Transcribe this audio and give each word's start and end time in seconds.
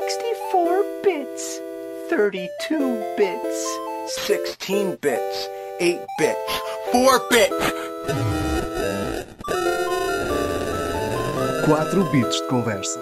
64 0.00 0.84
bits, 1.02 1.60
32 2.08 3.04
bits, 3.16 3.78
16 4.28 4.96
bits, 5.00 5.50
8 5.80 6.06
bits, 6.18 6.62
4 6.92 7.28
bits. 7.28 7.72
4 11.66 12.04
bits 12.12 12.36
de 12.36 12.46
conversa. 12.46 13.00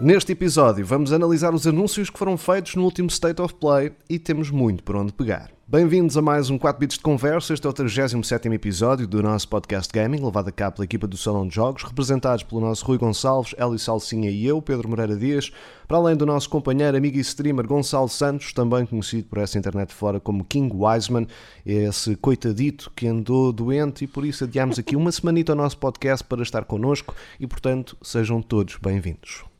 Neste 0.00 0.32
episódio 0.32 0.84
vamos 0.84 1.12
analisar 1.12 1.54
os 1.54 1.64
anúncios 1.66 2.10
que 2.10 2.18
foram 2.18 2.36
feitos 2.36 2.74
no 2.74 2.82
último 2.82 3.08
State 3.08 3.40
of 3.40 3.54
Play 3.54 3.92
e 4.10 4.18
temos 4.18 4.50
muito 4.50 4.82
por 4.82 4.96
onde 4.96 5.12
pegar. 5.12 5.48
Bem-vindos 5.72 6.18
a 6.18 6.20
mais 6.20 6.50
um 6.50 6.58
4 6.58 6.78
bits 6.78 6.98
de 6.98 7.02
conversa. 7.02 7.54
Este 7.54 7.66
é 7.66 7.70
o 7.70 7.72
37 7.72 8.46
episódio 8.48 9.06
do 9.06 9.22
nosso 9.22 9.48
podcast 9.48 9.90
gaming, 9.90 10.22
levado 10.22 10.48
a 10.48 10.52
cabo 10.52 10.76
pela 10.76 10.84
equipa 10.84 11.06
do 11.06 11.16
Salão 11.16 11.48
de 11.48 11.54
Jogos, 11.54 11.82
representados 11.82 12.44
pelo 12.44 12.60
nosso 12.60 12.84
Rui 12.84 12.98
Gonçalves, 12.98 13.54
Hélio 13.56 13.78
Salsinha 13.78 14.30
e 14.30 14.44
eu, 14.44 14.60
Pedro 14.60 14.86
Moreira 14.86 15.16
Dias, 15.16 15.50
para 15.88 15.96
além 15.96 16.14
do 16.14 16.26
nosso 16.26 16.50
companheiro, 16.50 16.94
amigo 16.94 17.16
e 17.16 17.20
streamer 17.20 17.66
Gonçalo 17.66 18.10
Santos, 18.10 18.52
também 18.52 18.84
conhecido 18.84 19.26
por 19.28 19.38
essa 19.38 19.58
internet 19.58 19.94
fora 19.94 20.20
como 20.20 20.44
King 20.44 20.70
Wiseman, 20.76 21.26
esse 21.64 22.16
coitadito 22.16 22.92
que 22.94 23.06
andou 23.06 23.50
doente 23.50 24.04
e 24.04 24.06
por 24.06 24.26
isso 24.26 24.44
adiámos 24.44 24.78
aqui 24.78 24.94
uma 24.94 25.10
semanita 25.10 25.52
ao 25.52 25.56
nosso 25.56 25.78
podcast 25.78 26.22
para 26.22 26.42
estar 26.42 26.66
connosco 26.66 27.14
e, 27.40 27.46
portanto, 27.46 27.96
sejam 28.02 28.42
todos 28.42 28.76
bem-vindos. 28.76 29.51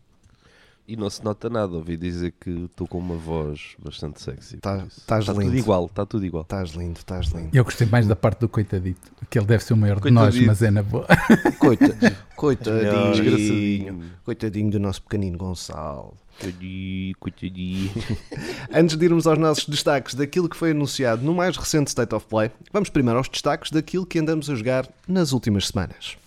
E 0.92 0.96
não 0.96 1.08
se 1.08 1.24
nota 1.24 1.48
nada, 1.48 1.72
ouvi 1.74 1.96
dizer 1.96 2.34
que 2.38 2.50
estou 2.50 2.86
com 2.86 2.98
uma 2.98 3.14
voz 3.16 3.76
bastante 3.82 4.20
sexy. 4.20 4.58
Tá- 4.58 4.84
Estás 4.86 5.20
Está 5.20 5.32
lindo. 5.32 5.46
tudo 5.46 5.56
igual, 5.56 5.86
está 5.86 6.04
tudo 6.04 6.26
igual. 6.26 6.42
Estás 6.42 6.72
lindo, 6.72 6.98
estás 6.98 7.28
lindo. 7.28 7.48
Eu 7.50 7.64
gostei 7.64 7.86
mais 7.86 8.06
da 8.06 8.14
parte 8.14 8.40
do 8.40 8.48
coitadito, 8.50 9.10
que 9.30 9.38
ele 9.38 9.46
deve 9.46 9.64
ser 9.64 9.72
o 9.72 9.76
maior 9.78 9.98
de 9.98 10.10
nós, 10.10 10.24
Coitadito. 10.34 10.46
mas 10.48 10.60
é 10.60 10.70
na 10.70 10.82
boa. 10.82 11.06
Coita, 11.58 11.96
coitadinho, 12.36 13.10
Desgraçadinho. 13.12 14.04
coitadinho 14.22 14.70
do 14.70 14.78
nosso 14.78 15.00
pequenino 15.00 15.38
Gonçalo. 15.38 16.12
Coitadinho, 16.38 17.16
coitadinho. 17.18 17.90
Antes 18.74 18.94
de 18.94 19.04
irmos 19.06 19.26
aos 19.26 19.38
nossos 19.38 19.66
destaques 19.66 20.14
daquilo 20.14 20.46
que 20.46 20.56
foi 20.58 20.72
anunciado 20.72 21.22
no 21.22 21.32
mais 21.32 21.56
recente 21.56 21.88
State 21.88 22.14
of 22.14 22.26
Play, 22.26 22.50
vamos 22.70 22.90
primeiro 22.90 23.16
aos 23.16 23.30
destaques 23.30 23.70
daquilo 23.70 24.04
que 24.04 24.18
andamos 24.18 24.50
a 24.50 24.54
jogar 24.54 24.86
nas 25.08 25.32
últimas 25.32 25.68
semanas. 25.68 26.18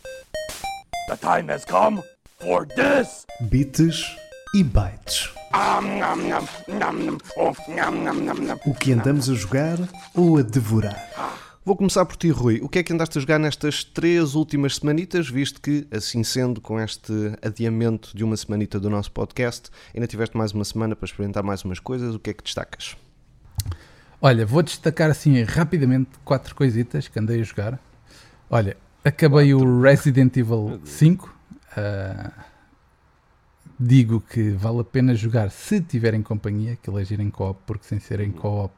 The 1.07 1.17
time 1.17 1.53
has 1.53 1.63
come 1.65 2.01
for 2.39 2.65
this. 2.65 3.27
Bits 3.41 4.03
e 4.55 4.63
bytes. 4.63 5.29
O 8.65 8.73
que 8.73 8.93
andamos 8.93 9.29
a 9.29 9.33
jogar 9.33 9.77
ou 10.13 10.37
a 10.37 10.41
devorar? 10.41 11.35
Vou 11.65 11.75
começar 11.75 12.05
por 12.05 12.15
ti, 12.15 12.29
Rui. 12.29 12.61
O 12.61 12.69
que 12.69 12.79
é 12.79 12.83
que 12.83 12.93
andaste 12.93 13.17
a 13.17 13.21
jogar 13.21 13.37
nestas 13.37 13.83
três 13.83 14.33
últimas 14.33 14.77
semanitas, 14.77 15.27
visto 15.27 15.59
que, 15.59 15.85
assim 15.91 16.23
sendo, 16.23 16.61
com 16.61 16.79
este 16.79 17.11
adiamento 17.41 18.15
de 18.15 18.23
uma 18.23 18.37
semanita 18.37 18.79
do 18.79 18.89
nosso 18.89 19.11
podcast, 19.11 19.69
ainda 19.93 20.07
tiveste 20.07 20.37
mais 20.37 20.53
uma 20.53 20.63
semana 20.63 20.95
para 20.95 21.05
experimentar 21.05 21.43
mais 21.43 21.61
umas 21.65 21.79
coisas, 21.79 22.15
o 22.15 22.19
que 22.19 22.29
é 22.29 22.33
que 22.33 22.43
destacas? 22.43 22.95
Olha, 24.21 24.45
vou 24.45 24.63
destacar 24.63 25.11
assim 25.11 25.43
rapidamente 25.43 26.11
quatro 26.23 26.55
coisitas 26.55 27.09
que 27.09 27.19
andei 27.19 27.41
a 27.41 27.43
jogar. 27.43 27.77
Olha, 28.49 28.77
acabei 29.03 29.53
o 29.53 29.81
Resident 29.81 30.37
Evil 30.37 30.79
5. 30.85 31.35
ah, 31.75 32.31
digo 33.79 34.21
que 34.21 34.51
vale 34.51 34.79
a 34.81 34.83
pena 34.83 35.13
jogar 35.15 35.49
se 35.51 35.81
tiverem 35.81 36.21
companhia, 36.21 36.77
que 36.81 36.89
ele 36.89 37.01
é 37.01 37.05
giro 37.05 37.21
em 37.21 37.29
co-op, 37.29 37.59
porque 37.65 37.85
sem 37.85 37.99
ser 37.99 38.19
em 38.19 38.31
co-op 38.31 38.73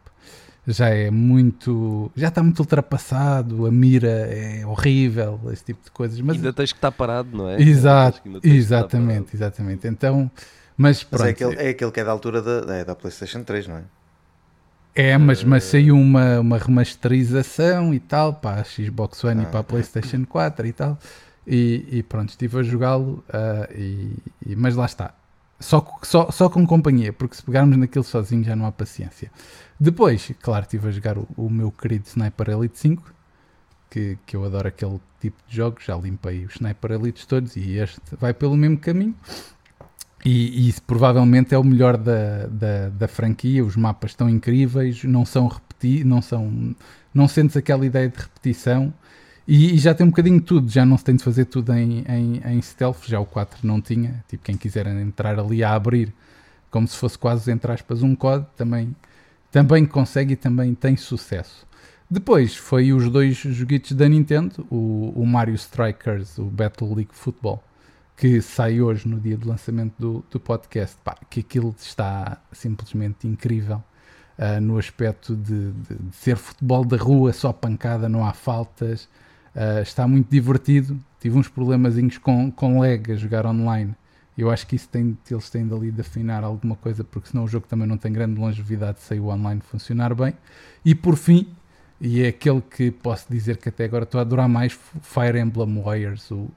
já 0.67 0.89
é 0.89 1.09
muito. 1.09 2.11
já 2.15 2.27
está 2.27 2.43
muito 2.43 2.59
ultrapassado, 2.59 3.65
a 3.65 3.71
mira 3.71 4.09
é 4.09 4.65
horrível, 4.65 5.39
esse 5.51 5.63
tipo 5.63 5.81
de 5.83 5.91
coisas. 5.91 6.19
Mas 6.19 6.35
ainda 6.35 6.51
tens 6.51 6.73
que 6.73 6.77
estar 6.77 6.91
parado, 6.91 7.29
não 7.35 7.49
é? 7.49 7.61
Exato, 7.61 8.21
exatamente, 8.43 9.33
exatamente. 9.35 9.87
Então, 9.87 10.29
mas 10.75 11.03
pronto. 11.03 11.21
Mas 11.21 11.29
é 11.29 11.31
aquele, 11.31 11.55
é 11.55 11.69
aquele 11.69 11.91
que 11.91 11.99
é 12.01 12.03
da 12.03 12.11
altura 12.11 12.41
da, 12.41 12.75
é 12.75 12.83
da 12.83 12.95
PlayStation 12.95 13.43
3, 13.43 13.67
não 13.67 13.77
é? 13.77 13.83
É, 14.93 15.15
mas, 15.17 15.43
mas 15.43 15.63
saiu 15.63 15.95
uma, 15.95 16.39
uma 16.39 16.57
remasterização 16.57 17.93
e 17.93 17.99
tal 17.99 18.33
para 18.33 18.61
a 18.61 18.63
Xbox 18.63 19.23
One 19.23 19.43
e 19.43 19.45
Ah. 19.45 19.49
para 19.49 19.59
a 19.59 19.63
PlayStation 19.63 20.25
4 20.25 20.65
e 20.67 20.73
tal. 20.73 20.97
E, 21.47 21.87
e 21.91 22.03
pronto, 22.03 22.29
estive 22.29 22.59
a 22.59 22.63
jogá-lo, 22.63 23.23
ah, 23.31 23.69
e, 23.73 24.11
e- 24.45 24.55
mas 24.55 24.75
lá 24.75 24.85
está. 24.85 25.13
Só, 25.59 25.83
só, 26.03 26.29
só 26.29 26.49
com 26.49 26.67
companhia, 26.67 27.13
porque 27.13 27.35
se 27.35 27.43
pegarmos 27.43 27.77
naquilo 27.77 28.03
sozinho 28.03 28.43
já 28.43 28.55
não 28.55 28.65
há 28.65 28.71
paciência. 28.71 29.31
Depois, 29.79 30.31
claro, 30.41 30.63
estive 30.63 30.89
a 30.89 30.91
jogar 30.91 31.17
o, 31.17 31.27
o 31.37 31.49
meu 31.49 31.71
querido 31.71 32.05
Sniper 32.07 32.49
Elite 32.49 32.77
5, 32.77 33.13
que, 33.89 34.17
que 34.25 34.35
eu 34.35 34.43
adoro 34.45 34.67
aquele 34.67 34.99
tipo 35.21 35.37
de 35.47 35.55
jogos. 35.55 35.85
Já 35.85 35.95
limpei 35.95 36.45
os 36.45 36.55
Sniper 36.55 36.91
Elites 36.91 37.25
todos 37.25 37.55
e 37.55 37.77
este 37.77 37.99
vai 38.19 38.33
pelo 38.33 38.55
mesmo 38.57 38.77
caminho. 38.77 39.15
E, 40.25 40.65
e 40.65 40.69
isso 40.69 40.81
provavelmente 40.81 41.53
é 41.53 41.57
o 41.57 41.63
melhor 41.63 41.95
da, 41.97 42.47
da, 42.47 42.89
da 42.89 43.07
franquia. 43.07 43.63
Os 43.63 43.75
mapas 43.75 44.11
estão 44.11 44.29
incríveis, 44.29 45.03
não 45.03 45.25
são 45.25 45.47
repeti 45.47 46.03
não 46.03 46.21
são, 46.21 46.75
não 47.13 47.27
sentes 47.27 47.55
aquela 47.55 47.85
ideia 47.85 48.09
de 48.09 48.17
repetição. 48.17 48.93
E, 49.47 49.75
e 49.75 49.77
já 49.77 49.93
tem 49.93 50.05
um 50.05 50.09
bocadinho 50.09 50.39
de 50.39 50.45
tudo, 50.45 50.69
já 50.69 50.85
não 50.85 50.97
se 50.97 51.03
tem 51.05 51.15
de 51.15 51.23
fazer 51.23 51.45
tudo 51.45 51.73
em, 51.73 52.03
em, 52.07 52.41
em 52.45 52.61
stealth, 52.61 53.05
já 53.05 53.19
o 53.19 53.25
4 53.25 53.65
não 53.65 53.79
tinha. 53.81 54.23
Tipo, 54.27 54.43
quem 54.43 54.57
quiser 54.57 54.85
entrar 54.87 55.39
ali 55.39 55.63
a 55.63 55.73
abrir, 55.73 56.13
como 56.69 56.87
se 56.87 56.97
fosse 56.97 57.17
quase, 57.17 57.49
entre 57.51 57.71
aspas, 57.71 58.03
um 58.03 58.13
código, 58.15 58.49
também, 58.57 58.95
também 59.51 59.85
consegue 59.85 60.33
e 60.33 60.35
também 60.35 60.75
tem 60.75 60.97
sucesso. 60.97 61.65
Depois 62.09 62.55
foi 62.55 62.91
os 62.93 63.09
dois 63.09 63.35
joguitos 63.37 63.91
da 63.93 64.07
Nintendo, 64.07 64.65
o, 64.69 65.13
o 65.15 65.25
Mario 65.25 65.55
Strikers, 65.55 66.37
o 66.37 66.45
Battle 66.45 66.93
League 66.93 67.11
Football, 67.13 67.63
que 68.15 68.41
sai 68.41 68.81
hoje 68.81 69.07
no 69.07 69.19
dia 69.19 69.37
do 69.37 69.47
lançamento 69.47 69.93
do, 69.99 70.25
do 70.31 70.39
podcast, 70.39 70.97
pá, 71.03 71.15
que 71.29 71.41
aquilo 71.41 71.73
está 71.77 72.37
simplesmente 72.51 73.27
incrível 73.27 73.83
ah, 74.37 74.59
no 74.59 74.77
aspecto 74.77 75.35
de, 75.35 75.71
de- 75.71 75.95
de 75.95 76.15
ser 76.15 76.35
futebol 76.37 76.83
da 76.85 76.97
rua, 76.97 77.31
só 77.33 77.51
pancada, 77.53 78.09
não 78.09 78.25
há 78.25 78.33
faltas, 78.33 79.07
ah, 79.57 79.81
está 79.81 80.07
muito 80.07 80.29
divertido. 80.29 80.99
Tive 81.19 81.35
uns 81.35 81.47
problemazinhos 81.47 82.19
com, 82.19 82.51
com 82.51 82.79
lag 82.79 83.11
a 83.11 83.15
jogar 83.15 83.47
online. 83.47 83.95
Eu 84.37 84.51
acho 84.51 84.67
que 84.67 84.75
isso 84.75 84.87
tem, 84.87 85.17
eles 85.31 85.49
têm 85.49 85.67
dali 85.67 85.91
de 85.91 85.99
afinar 86.01 86.43
alguma 86.43 86.75
coisa, 86.75 87.03
porque 87.03 87.29
senão 87.29 87.45
o 87.45 87.47
jogo 87.47 87.65
também 87.67 87.87
não 87.87 87.97
tem 87.97 88.13
grande 88.13 88.39
longevidade 88.39 88.99
se 89.01 89.15
o 89.15 89.29
online 89.29 89.61
funcionar 89.61 90.13
bem. 90.13 90.35
E 90.85 90.93
por 90.93 91.15
fim, 91.17 91.47
e 91.99 92.21
é 92.21 92.27
aquele 92.27 92.61
que 92.61 92.91
posso 92.91 93.25
dizer 93.31 93.57
que 93.57 93.69
até 93.69 93.85
agora 93.85 94.03
estou 94.03 94.19
a 94.19 94.21
adorar 94.21 94.47
mais, 94.47 94.77
Fire 95.01 95.39
Emblem 95.39 95.81
Warriors, 95.81 96.29
o 96.29 96.49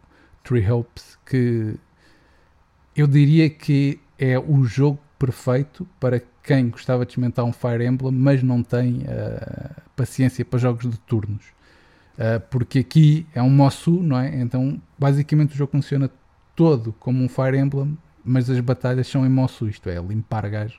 Three 0.45 0.71
Hopes, 0.71 1.17
que 1.25 1.75
eu 2.95 3.07
diria 3.07 3.49
que 3.49 3.99
é 4.19 4.39
o 4.39 4.63
jogo 4.65 4.99
perfeito 5.19 5.89
para 5.99 6.21
quem 6.43 6.69
gostava 6.69 7.07
de 7.07 7.13
experimentar 7.13 7.47
um 7.47 7.53
Fire 7.53 7.83
Emblem, 7.87 8.13
mas 8.13 8.43
não 8.43 8.63
tem 8.63 9.05
ah, 9.09 9.81
paciência 9.97 10.45
para 10.45 10.59
jogos 10.59 10.91
de 10.91 10.99
turnos. 11.01 11.60
Ah, 12.21 12.39
porque 12.39 12.81
aqui 12.81 13.27
é 13.35 13.43
um 13.43 13.49
Mosu, 13.51 14.03
não 14.03 14.19
é? 14.19 14.41
Então, 14.43 14.81
basicamente, 14.99 15.55
o 15.55 15.57
jogo 15.57 15.73
funciona 15.73 16.11
todo 16.55 16.93
como 17.01 17.25
um 17.25 17.29
Fire 17.31 17.57
Emblem, 17.59 17.97
mas 18.23 18.51
as 18.51 18.61
batalhas 18.61 19.09
são 19.09 19.25
em 19.25 19.31
Mosu, 19.31 19.69
isto 19.69 19.89
é, 19.89 19.99
limpar 19.99 20.49
gajos, 20.51 20.79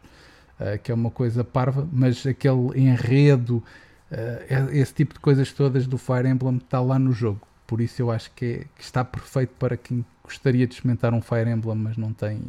ah, 0.59 0.77
que 0.77 0.91
é 0.91 0.95
uma 0.95 1.09
coisa 1.09 1.43
parva, 1.43 1.87
mas 1.91 2.25
aquele 2.27 2.79
enredo, 2.79 3.63
ah, 4.11 4.69
esse 4.71 4.93
tipo 4.93 5.15
de 5.15 5.19
coisas 5.19 5.51
todas 5.51 5.87
do 5.87 5.97
Fire 5.97 6.27
Emblem 6.27 6.57
está 6.57 6.79
lá 6.79 6.99
no 6.99 7.11
jogo. 7.11 7.41
Por 7.65 7.81
isso 7.81 8.01
eu 8.03 8.11
acho 8.11 8.29
que, 8.35 8.45
é- 8.45 8.65
que 8.75 8.83
está 8.83 9.03
perfeito 9.03 9.53
para 9.57 9.77
quem 9.77 10.05
gostaria 10.23 10.67
de 10.67 10.75
experimentar 10.75 11.13
um 11.13 11.21
Fire 11.21 11.49
Emblem, 11.49 11.75
mas 11.77 11.97
não 11.97 12.13
tem 12.13 12.41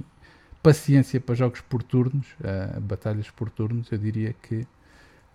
paciência 0.63 1.21
para 1.21 1.35
jogos 1.35 1.61
por 1.63 1.83
turnos, 1.83 2.27
batalhas 2.83 3.31
por 3.31 3.51
turnos. 3.51 3.91
Eu 3.91 3.99
diria 3.99 4.35
que 4.43 4.67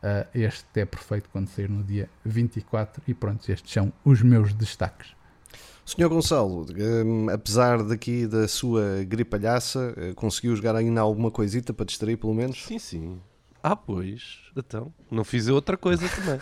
ah, 0.03 0.27
este 0.33 0.81
é 0.81 0.85
perfeito 0.85 1.29
quando 1.31 1.47
sair 1.47 1.69
no 1.69 1.83
dia 1.83 2.09
24. 2.25 3.01
E 3.07 3.13
pronto, 3.13 3.49
estes 3.51 3.71
são 3.71 3.91
os 4.05 4.21
meus 4.21 4.53
destaques. 4.53 5.15
Senhor 5.85 6.09
Gonçalo, 6.09 6.65
hum, 7.05 7.29
apesar 7.29 7.81
daqui 7.81 8.27
da 8.27 8.45
sua 8.45 9.05
gripalhaça, 9.05 9.93
eh, 9.95 10.13
conseguiu 10.13 10.53
jogar 10.53 10.75
ainda 10.75 10.99
alguma 10.99 11.31
coisita 11.31 11.73
para 11.73 11.85
distrair 11.85 12.17
pelo 12.17 12.33
menos? 12.33 12.61
Sim, 12.65 12.77
sim. 12.77 13.21
Ah, 13.63 13.75
pois. 13.75 14.39
Então, 14.55 14.93
não 15.09 15.23
fiz 15.23 15.47
outra 15.47 15.77
coisa 15.77 16.05
também. 16.11 16.39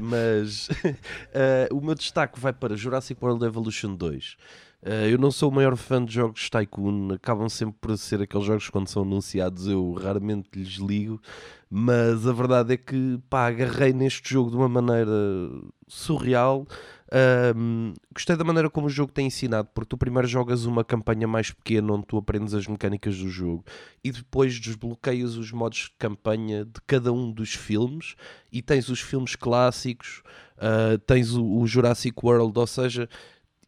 Mas 0.00 0.68
eh, 1.34 1.68
o 1.70 1.80
meu 1.82 1.94
destaque 1.94 2.40
vai 2.40 2.52
para 2.54 2.74
Jurassic 2.74 3.22
World 3.22 3.44
Evolution 3.44 3.94
2. 3.94 4.36
Eh, 4.82 5.12
eu 5.12 5.18
não 5.18 5.30
sou 5.30 5.50
o 5.50 5.54
maior 5.54 5.76
fã 5.76 6.04
de 6.04 6.14
jogos 6.14 6.48
Tycoon, 6.48 7.12
acabam 7.12 7.48
sempre 7.48 7.76
por 7.80 7.96
ser 7.98 8.22
aqueles 8.22 8.46
jogos 8.46 8.70
quando 8.70 8.88
são 8.88 9.02
anunciados 9.02 9.66
eu 9.66 9.92
raramente 9.94 10.48
lhes 10.54 10.76
ligo, 10.76 11.20
mas 11.68 12.26
a 12.26 12.32
verdade 12.32 12.74
é 12.74 12.76
que 12.76 13.18
pá, 13.28 13.48
agarrei 13.48 13.92
neste 13.92 14.30
jogo 14.32 14.50
de 14.50 14.56
uma 14.56 14.68
maneira 14.68 15.10
surreal. 15.88 16.66
Gostei 18.14 18.36
da 18.36 18.44
maneira 18.44 18.70
como 18.70 18.86
o 18.86 18.90
jogo 18.90 19.12
tem 19.12 19.26
ensinado, 19.26 19.68
porque 19.74 19.88
tu 19.88 19.98
primeiro 19.98 20.28
jogas 20.28 20.64
uma 20.64 20.84
campanha 20.84 21.26
mais 21.26 21.50
pequena 21.50 21.92
onde 21.92 22.06
tu 22.06 22.16
aprendes 22.16 22.54
as 22.54 22.66
mecânicas 22.66 23.18
do 23.18 23.28
jogo 23.28 23.64
e 24.04 24.12
depois 24.12 24.60
desbloqueias 24.60 25.36
os 25.36 25.50
modos 25.50 25.78
de 25.78 25.90
campanha 25.98 26.64
de 26.64 26.80
cada 26.86 27.12
um 27.12 27.32
dos 27.32 27.54
filmes 27.54 28.14
e 28.52 28.62
tens 28.62 28.88
os 28.88 29.00
filmes 29.00 29.34
clássicos, 29.34 30.22
ah, 30.58 30.98
tens 31.06 31.34
o, 31.34 31.44
o 31.44 31.66
Jurassic 31.66 32.16
World, 32.22 32.58
ou 32.58 32.66
seja, 32.66 33.08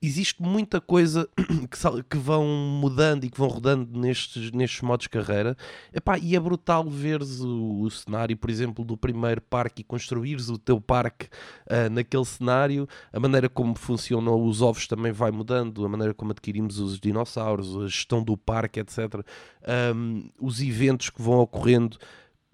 existe 0.02 0.42
muita 0.42 0.80
coisa 0.80 1.28
que, 1.36 2.02
que 2.08 2.16
vão 2.16 2.46
mudando 2.46 3.24
e 3.24 3.30
que 3.30 3.38
vão 3.38 3.48
rodando 3.48 3.98
nestes, 3.98 4.50
nestes 4.50 4.80
modos 4.80 5.04
de 5.04 5.10
carreira. 5.10 5.56
Epá, 5.92 6.18
e 6.18 6.34
é 6.34 6.40
brutal 6.40 6.88
veres 6.88 7.40
o, 7.40 7.82
o 7.82 7.90
cenário, 7.90 8.36
por 8.36 8.48
exemplo, 8.48 8.84
do 8.84 8.96
primeiro 8.96 9.42
parque 9.42 9.82
e 9.82 9.84
construires 9.84 10.48
o 10.48 10.56
teu 10.56 10.80
parque 10.80 11.28
ah, 11.68 11.90
naquele 11.90 12.24
cenário. 12.24 12.88
A 13.12 13.20
maneira 13.20 13.48
como 13.48 13.74
funcionam 13.74 14.42
os 14.42 14.62
ovos 14.62 14.86
também 14.86 15.12
vai 15.12 15.30
mudando, 15.30 15.84
a 15.84 15.88
maneira 15.88 16.14
como 16.14 16.30
adquirimos 16.32 16.78
os 16.78 16.98
dinossauros, 16.98 17.76
a 17.76 17.86
gestão 17.86 18.22
do 18.22 18.36
parque, 18.36 18.80
etc. 18.80 19.24
Ahm, 19.66 20.30
os 20.40 20.60
eventos 20.60 21.10
que 21.10 21.20
vão 21.20 21.40
ocorrendo. 21.40 21.98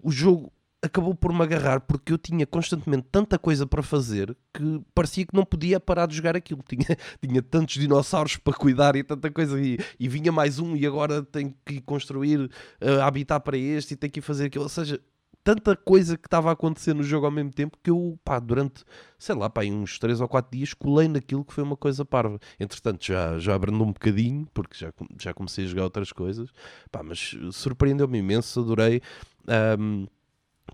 O 0.03 0.11
jogo 0.11 0.51
acabou 0.87 1.13
por 1.13 1.31
me 1.31 1.43
agarrar 1.43 1.81
porque 1.81 2.11
eu 2.11 2.17
tinha 2.17 2.45
constantemente 2.45 3.07
tanta 3.11 3.37
coisa 3.37 3.65
para 3.65 3.83
fazer 3.83 4.35
que 4.53 4.81
parecia 4.93 5.25
que 5.25 5.35
não 5.35 5.45
podia 5.45 5.79
parar 5.79 6.07
de 6.07 6.15
jogar 6.15 6.35
aquilo. 6.35 6.63
Tinha, 6.67 6.97
tinha 7.21 7.41
tantos 7.41 7.75
dinossauros 7.75 8.37
para 8.37 8.53
cuidar 8.53 8.95
e 8.95 9.03
tanta 9.03 9.31
coisa. 9.31 9.59
E, 9.61 9.77
e 9.99 10.07
vinha 10.07 10.31
mais 10.31 10.59
um 10.59 10.75
e 10.75 10.85
agora 10.85 11.23
tenho 11.23 11.53
que 11.65 11.79
construir 11.81 12.39
uh, 12.41 13.39
para 13.39 13.57
este 13.57 13.93
e 13.93 13.97
tenho 13.97 14.11
que 14.11 14.21
fazer 14.21 14.45
aquilo. 14.45 14.63
Ou 14.63 14.69
seja, 14.69 14.99
tanta 15.47 15.77
coisa 15.77 16.17
que 16.17 16.27
estava 16.27 16.49
a 16.49 16.51
acontecer 16.51 16.93
no 16.93 17.01
jogo 17.01 17.25
ao 17.25 17.31
mesmo 17.31 17.51
tempo 17.53 17.77
que 17.81 17.89
eu, 17.89 18.19
pá, 18.21 18.37
durante, 18.37 18.83
sei 19.17 19.33
lá, 19.33 19.49
pá, 19.49 19.61
uns 19.63 19.97
3 19.97 20.19
ou 20.19 20.27
4 20.27 20.51
dias 20.51 20.73
colei 20.73 21.07
naquilo 21.07 21.45
que 21.45 21.53
foi 21.53 21.63
uma 21.63 21.77
coisa 21.77 22.03
parva. 22.03 22.37
Entretanto, 22.59 23.05
já, 23.05 23.39
já 23.39 23.55
abrandou 23.55 23.87
um 23.87 23.93
bocadinho, 23.93 24.45
porque 24.53 24.75
já, 24.77 24.91
já 25.17 25.33
comecei 25.33 25.63
a 25.63 25.67
jogar 25.69 25.83
outras 25.83 26.11
coisas, 26.11 26.49
pá, 26.91 27.01
mas 27.01 27.33
surpreendeu-me 27.53 28.17
imenso, 28.17 28.59
adorei. 28.59 29.01
ahm, 29.47 30.05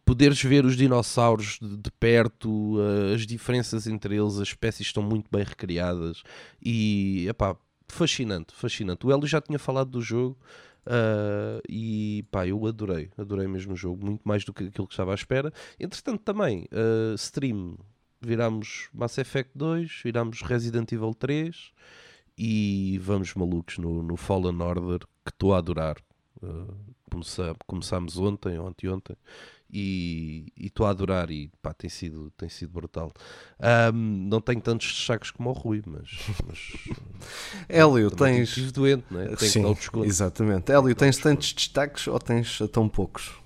poderes 0.06 0.42
ver 0.42 0.66
os 0.66 0.76
dinossauros 0.76 1.58
de, 1.62 1.78
de 1.78 1.92
perto, 1.92 2.78
eh, 2.80 3.16
as 3.16 3.26
diferenças 3.26 3.88
entre 3.88 4.16
eles, 4.16 4.36
as 4.36 4.50
espécies 4.50 4.88
estão 4.88 5.02
muito 5.04 5.30
bem 5.32 5.44
recriadas 5.44 6.24
e, 6.62 7.28
epá, 7.30 7.56
fascinante, 7.88 8.54
fascinante. 8.54 9.06
O 9.06 9.12
Hélio 9.12 9.28
já 9.28 9.40
tinha 9.42 9.60
falado 9.60 9.92
do 9.92 10.02
jogo 10.02 10.38
ah, 10.86 11.62
e, 11.70 12.26
pá, 12.32 12.48
eu 12.48 12.66
adorei, 12.66 13.10
adorei 13.18 13.48
mesmo 13.48 13.74
o 13.74 13.76
jogo, 13.76 14.06
muito 14.06 14.22
mais 14.24 14.44
do 14.44 14.54
que 14.54 14.66
aquilo 14.66 14.88
que 14.88 14.94
estava 14.94 15.12
à 15.12 15.16
espera. 15.16 15.54
Entretanto, 15.80 16.22
também, 16.22 16.68
ah, 16.72 17.16
stream, 17.16 17.78
virámos 18.22 18.90
Mass 18.94 19.18
Effect 19.18 19.52
2, 19.56 20.02
virámos 20.04 20.42
Resident 20.42 20.92
Evil 20.92 21.14
3 21.14 21.72
e 22.38 23.00
vamos 23.02 23.34
malucos 23.36 23.78
no, 23.78 24.02
no 24.02 24.18
Fallen 24.18 24.62
Order, 24.62 25.00
que 25.26 25.32
estou 25.32 25.54
a 25.54 25.60
adorar. 25.60 25.98
Comece- 27.10 27.56
começámos 27.68 28.18
ontem, 28.18 28.58
ontem, 28.60 28.90
ontem, 28.90 29.16
e 29.74 30.46
estou 30.68 30.86
a 30.86 30.90
adorar 30.92 31.32
e 31.32 31.50
pá, 31.62 31.74
tem 31.74 31.90
sido, 31.90 32.32
tem 32.38 32.48
sido 32.48 32.72
brutal. 32.72 33.12
Ahm, 33.60 34.28
não 34.30 34.40
tenho 34.40 34.62
tantos 34.62 34.88
destaques 34.94 35.32
como 35.32 35.50
o 35.50 35.54
Rui, 35.54 35.82
mas, 35.86 36.10
mas 36.48 36.60
Hélio, 37.68 38.12
tens. 38.12 38.50
estive 38.50 38.72
doente, 38.72 39.06
né? 39.12 39.26
tenho 39.36 39.38
que 39.76 39.84
Sim, 39.90 40.02
exatamente. 40.04 40.72
Hélio, 40.72 40.94
tens 40.96 41.18
tantos 41.18 41.54
destaques 41.54 42.08
ou 42.08 42.20
tens 42.20 42.60
tão 42.72 42.88
poucos? 42.88 43.32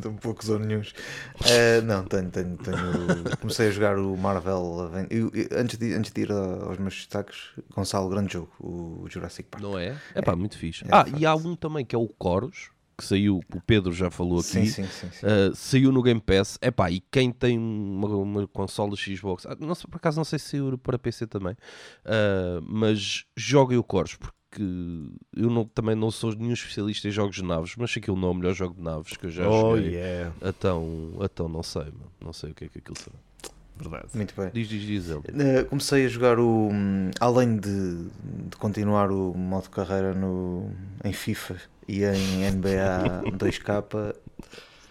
Tão 0.00 0.14
poucos 0.14 0.50
ou 0.50 0.58
nenhums. 0.58 0.92
Eh, 1.46 1.80
não, 1.80 2.04
tenho, 2.04 2.30
tenho, 2.30 2.56
tenho- 2.58 3.36
Comecei 3.40 3.68
a 3.68 3.70
jogar 3.70 3.98
o 3.98 4.14
Marvel 4.14 4.80
Aven- 4.80 5.06
eu- 5.08 5.30
eu- 5.34 5.48
antes, 5.58 5.78
de, 5.78 5.94
antes 5.94 6.12
de 6.12 6.20
ir 6.20 6.30
aos 6.30 6.76
meus 6.78 6.94
destaques, 6.96 7.52
Gonçalo, 7.74 8.10
grande 8.10 8.34
jogo, 8.34 8.52
o 8.60 9.06
Jurassic 9.08 9.48
Park. 9.48 9.62
Não 9.64 9.78
é? 9.78 9.96
É 10.14 10.20
pá, 10.20 10.36
muito 10.36 10.58
fixe. 10.58 10.84
é 10.84 10.88
ah, 10.92 11.06
e 11.16 11.24
há 11.24 11.34
um 11.34 11.56
também 11.56 11.82
que 11.84 11.96
é 11.96 11.98
o 11.98 12.06
Coros, 12.06 12.68
que 12.96 13.04
saiu, 13.04 13.40
o 13.54 13.60
Pedro 13.60 13.92
já 13.92 14.10
falou 14.10 14.38
aqui. 14.40 14.48
Sim, 14.48 14.66
sim, 14.66 14.86
sim. 14.86 15.08
sim. 15.12 15.26
Uh, 15.26 15.54
saiu 15.54 15.92
no 15.92 16.02
Game 16.02 16.20
Pass. 16.20 16.58
É 16.60 16.70
pá, 16.70 16.90
e 16.90 17.00
quem 17.00 17.30
tem 17.30 17.58
uma, 17.58 18.08
uma 18.08 18.48
consola 18.48 18.96
Xbox, 18.96 19.44
ah, 19.46 19.56
não 19.60 19.74
sei, 19.74 19.86
por 19.90 19.96
acaso 19.96 20.16
não 20.16 20.24
sei 20.24 20.38
se 20.38 20.50
saiu 20.50 20.78
para 20.78 20.98
PC 20.98 21.26
também, 21.26 21.52
uh, 21.52 22.62
mas 22.66 23.24
joguem 23.36 23.76
o 23.76 23.84
Coros, 23.84 24.14
porque 24.14 24.34
eu 25.36 25.50
não- 25.50 25.66
também 25.66 25.94
não 25.94 26.10
sou 26.10 26.34
nenhum 26.34 26.54
especialista 26.54 27.08
em 27.08 27.10
jogos 27.10 27.36
de 27.36 27.44
naves, 27.44 27.74
mas 27.76 27.90
sei 27.90 28.00
que 28.00 28.10
aquilo 28.10 28.20
não 28.20 28.28
é 28.28 28.30
o 28.30 28.34
melhor 28.34 28.54
jogo 28.54 28.74
de 28.74 28.80
naves 28.82 29.16
que 29.16 29.26
eu 29.26 29.30
já 29.30 29.48
oh, 29.48 29.76
joguei. 29.76 29.94
yeah. 29.94 30.32
Então, 30.42 31.12
então 31.20 31.48
não 31.48 31.62
sei, 31.62 31.84
mano. 31.84 32.10
não 32.24 32.32
sei 32.32 32.50
o 32.52 32.54
que 32.54 32.64
é 32.64 32.68
que 32.68 32.78
aquilo 32.78 32.96
será. 32.98 33.16
Verdade. 33.78 34.06
Muito 34.14 34.34
bem. 34.34 34.50
Diz, 34.54 34.68
diz, 34.68 34.82
diz 34.82 35.10
ele. 35.10 35.20
Eh, 35.38 35.64
Comecei 35.64 36.06
a 36.06 36.08
jogar 36.08 36.38
o. 36.38 36.70
hum, 36.72 37.10
Além 37.20 37.58
de, 37.58 38.06
de 38.48 38.56
continuar 38.58 39.10
o 39.10 39.34
modo 39.34 39.68
carreira 39.68 40.14
no, 40.14 40.70
em 41.04 41.12
FIFA 41.12 41.60
e 41.88 42.04
em 42.04 42.50
NBA 42.50 43.22
2K, 43.32 44.14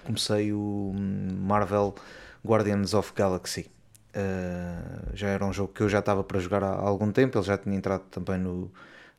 comecei 0.04 0.54
o 0.54 0.94
Marvel 1.40 1.96
Guardians 2.46 2.94
of 2.94 3.12
Galaxy. 3.16 3.70
Eh, 4.14 5.12
já 5.14 5.28
era 5.28 5.46
um 5.46 5.52
jogo 5.52 5.74
que 5.74 5.82
eu 5.82 5.90
já 5.90 6.00
estava 6.00 6.24
para 6.24 6.40
jogar 6.40 6.64
há 6.64 6.72
algum 6.74 7.12
tempo, 7.12 7.38
ele 7.38 7.46
já 7.46 7.58
tinha 7.58 7.76
entrado 7.76 8.04
também 8.10 8.40
no, 8.40 8.72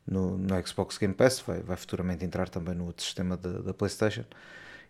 no, 0.07 0.37
no 0.37 0.67
Xbox 0.67 0.97
Game 0.97 1.13
Pass, 1.13 1.39
vai, 1.45 1.59
vai 1.61 1.77
futuramente 1.77 2.25
entrar 2.25 2.49
também 2.49 2.73
no 2.73 2.85
outro 2.87 3.03
sistema 3.03 3.37
da, 3.37 3.59
da 3.59 3.73
PlayStation. 3.73 4.23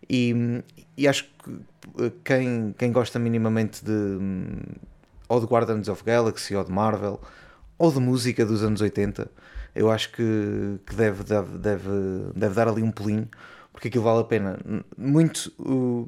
E, 0.08 0.62
e 0.96 1.08
acho 1.08 1.24
que 1.24 2.04
eh, 2.04 2.12
quem, 2.24 2.74
quem 2.78 2.92
gosta 2.92 3.18
minimamente 3.18 3.84
de 3.84 3.92
hum, 3.92 4.60
ou 5.28 5.40
de 5.40 5.46
Guardians 5.46 5.88
of 5.88 6.02
Galaxy 6.04 6.54
ou 6.54 6.64
de 6.64 6.72
Marvel 6.72 7.20
ou 7.76 7.92
de 7.92 8.00
música 8.00 8.46
dos 8.46 8.62
anos 8.62 8.80
80, 8.80 9.30
eu 9.78 9.90
acho 9.90 10.10
que, 10.12 10.22
que 10.86 10.94
deve, 10.94 11.24
deve, 11.24 11.58
deve, 11.58 11.88
deve 12.34 12.54
dar 12.54 12.68
ali 12.68 12.82
um 12.82 12.90
pulinho 12.90 13.28
porque 13.72 13.88
aquilo 13.88 14.02
vale 14.04 14.20
a 14.20 14.24
pena. 14.24 14.58
Muito 14.96 15.52
o, 15.58 16.04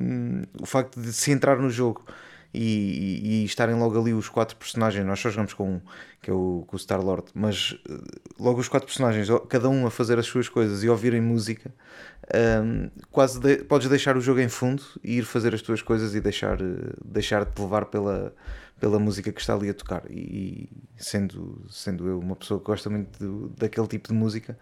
o 0.61 0.67
facto 0.67 1.01
de 1.01 1.13
se 1.13 1.31
entrar 1.31 1.57
no 1.59 1.71
jogo 1.71 2.05
e, 2.53 3.21
e- 3.23 3.43
e 3.43 3.45
estarem 3.45 3.77
logo 3.77 3.97
ali 4.01 4.13
os 4.13 4.29
quatro 4.29 4.57
personagens, 4.57 5.07
nós 5.07 5.21
só 5.21 5.31
jogamos 5.31 5.55
com 5.55 5.75
um, 5.75 5.81
que 6.21 6.31
é 6.31 6.35
o, 6.35 6.67
o 6.71 6.79
Star 6.79 7.01
Lord, 7.01 7.27
mas 7.33 7.77
eh, 7.89 7.93
logo 8.41 8.59
os 8.61 8.69
quatro 8.69 8.87
personagens, 8.89 9.29
cada 9.49 9.69
um 9.69 9.87
a 9.87 9.91
fazer 9.91 10.19
as 10.19 10.27
suas 10.27 10.49
coisas 10.49 10.83
e 10.83 10.89
ouvirem 10.89 11.21
música, 11.21 11.73
hum, 12.65 12.91
quase 13.11 13.39
de- 13.41 13.59
podes 13.65 13.89
deixar 13.89 14.17
o 14.17 14.21
jogo 14.21 14.41
em 14.41 14.49
fundo 14.49 14.83
e 15.03 15.19
ir 15.19 15.23
fazer 15.25 15.55
as 15.55 15.63
tuas 15.63 15.81
coisas 15.83 16.15
e 16.15 16.21
deixar, 16.21 16.61
eh, 16.61 16.93
deixar-te 17.05 17.61
levar 17.61 17.85
pela, 17.87 18.35
pela 18.81 18.99
música 18.99 19.31
que 19.31 19.41
está 19.41 19.55
ali 19.55 19.69
a 19.69 19.75
tocar. 19.75 20.03
E 20.11 20.69
sendo, 20.97 21.65
sendo 21.69 22.09
eu 22.09 22.19
uma 22.19 22.35
pessoa 22.35 22.59
que 22.59 22.67
gosta 22.67 22.89
muito 22.91 23.19
do- 23.19 23.49
daquele 23.51 23.87
tipo 23.87 24.09
de 24.09 24.15
música, 24.15 24.59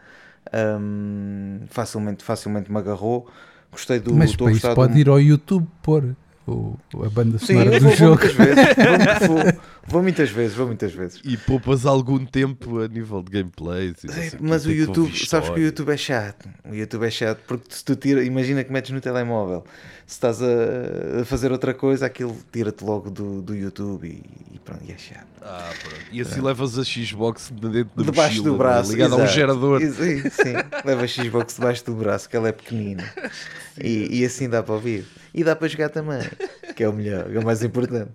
hum, 0.81 1.61
facilmente, 1.69 2.25
facilmente 2.25 2.71
me 2.71 2.79
agarrou. 2.79 3.31
Gostei 3.71 3.99
do. 4.01 4.13
Mas 4.15 4.31
estou 4.31 4.47
para 4.47 4.57
isso 4.57 4.75
pode 4.75 4.93
do- 4.95 4.99
ir 4.99 5.09
ao 5.09 5.21
YouTube 5.21 5.67
pôr 5.83 6.17
o, 6.49 7.05
a 7.05 7.11
banda 7.11 7.39
Sim, 7.39 7.47
sonora 7.47 7.75
eu 7.75 7.81
do 7.81 7.89
vou, 7.89 7.89
vou 7.91 7.97
jogo. 7.97 8.21
muitas 8.25 8.33
vezes. 8.35 8.59
Vou, 9.29 9.37
vou- 9.39 9.53
vou 9.87 10.03
muitas 10.03 10.31
vezes, 10.31 10.55
vou 10.57 10.67
muitas 10.67 10.93
vezes. 10.93 11.21
E 11.25 11.37
poupas 11.37 11.87
algum 11.87 12.25
tempo 12.25 12.81
a 12.81 12.89
nível 12.89 13.23
de 13.23 13.31
gameplays. 13.31 14.05
e 14.05 14.09
quê, 14.09 14.37
Mas 14.41 14.65
o 14.67 14.71
YouTube, 14.71 15.11
sabes 15.27 15.49
que 15.49 15.55
o. 15.61 15.63
YouTube 15.63 15.91
é 15.91 15.97
chato. 15.97 16.49
O 16.71 16.75
YouTube 16.75 17.05
é 17.07 17.11
chato 17.11 17.41
porque 17.47 17.67
se 17.75 17.85
tu 17.85 17.97
tira, 17.97 18.23
imagina 18.25 18.63
que 18.65 18.73
metes 18.73 18.91
no 18.91 19.01
telemóvel, 19.01 19.65
se 20.07 20.15
estás 20.15 20.41
a, 20.43 21.21
a 21.21 21.25
fazer 21.25 21.51
outra 21.53 21.73
coisa, 21.75 22.07
aquilo 22.07 22.37
tira-te 22.53 22.85
logo 22.85 23.11
do, 23.11 23.41
do 23.43 23.55
YouTube 23.55 24.07
e, 24.07 24.55
e 24.55 24.59
pronto, 24.59 24.83
e 24.87 24.93
é 24.93 24.99
chato. 24.99 25.27
Ah, 25.43 25.71
pronto. 25.83 25.97
E 26.13 26.21
assim 26.21 26.41
levas 26.41 26.79
a 26.79 26.85
Xbox 26.85 27.51
de 27.55 27.69
dentro 27.71 27.97
da 27.97 28.03
debaixo 28.11 28.37
mochila, 28.39 28.51
do 28.51 28.59
braço, 28.59 28.89
né? 28.91 28.95
ligado 28.97 29.13
a 29.13 29.17
um 29.17 29.19
exato. 29.21 29.35
gerador. 29.35 29.81
Sim, 29.81 30.31
sim. 30.31 30.53
leva 30.85 31.05
a 31.05 31.07
Xbox 31.09 31.55
debaixo 31.55 31.85
do 31.87 31.95
braço, 31.95 32.29
que 32.29 32.37
ela 32.37 32.49
é 32.49 32.53
pequenina. 32.53 33.05
E, 33.81 34.23
e 34.23 34.25
assim 34.25 34.49
dá 34.49 34.61
para 34.61 34.75
ouvir. 34.75 35.07
E 35.39 35.45
dá 35.45 35.55
para 35.55 35.69
jogar 35.69 35.89
também, 35.89 36.19
que 36.75 36.83
é 36.83 36.89
o 36.89 36.93
melhor, 36.93 37.33
é 37.33 37.39
o 37.39 37.45
mais 37.45 37.63
importante. 37.63 38.11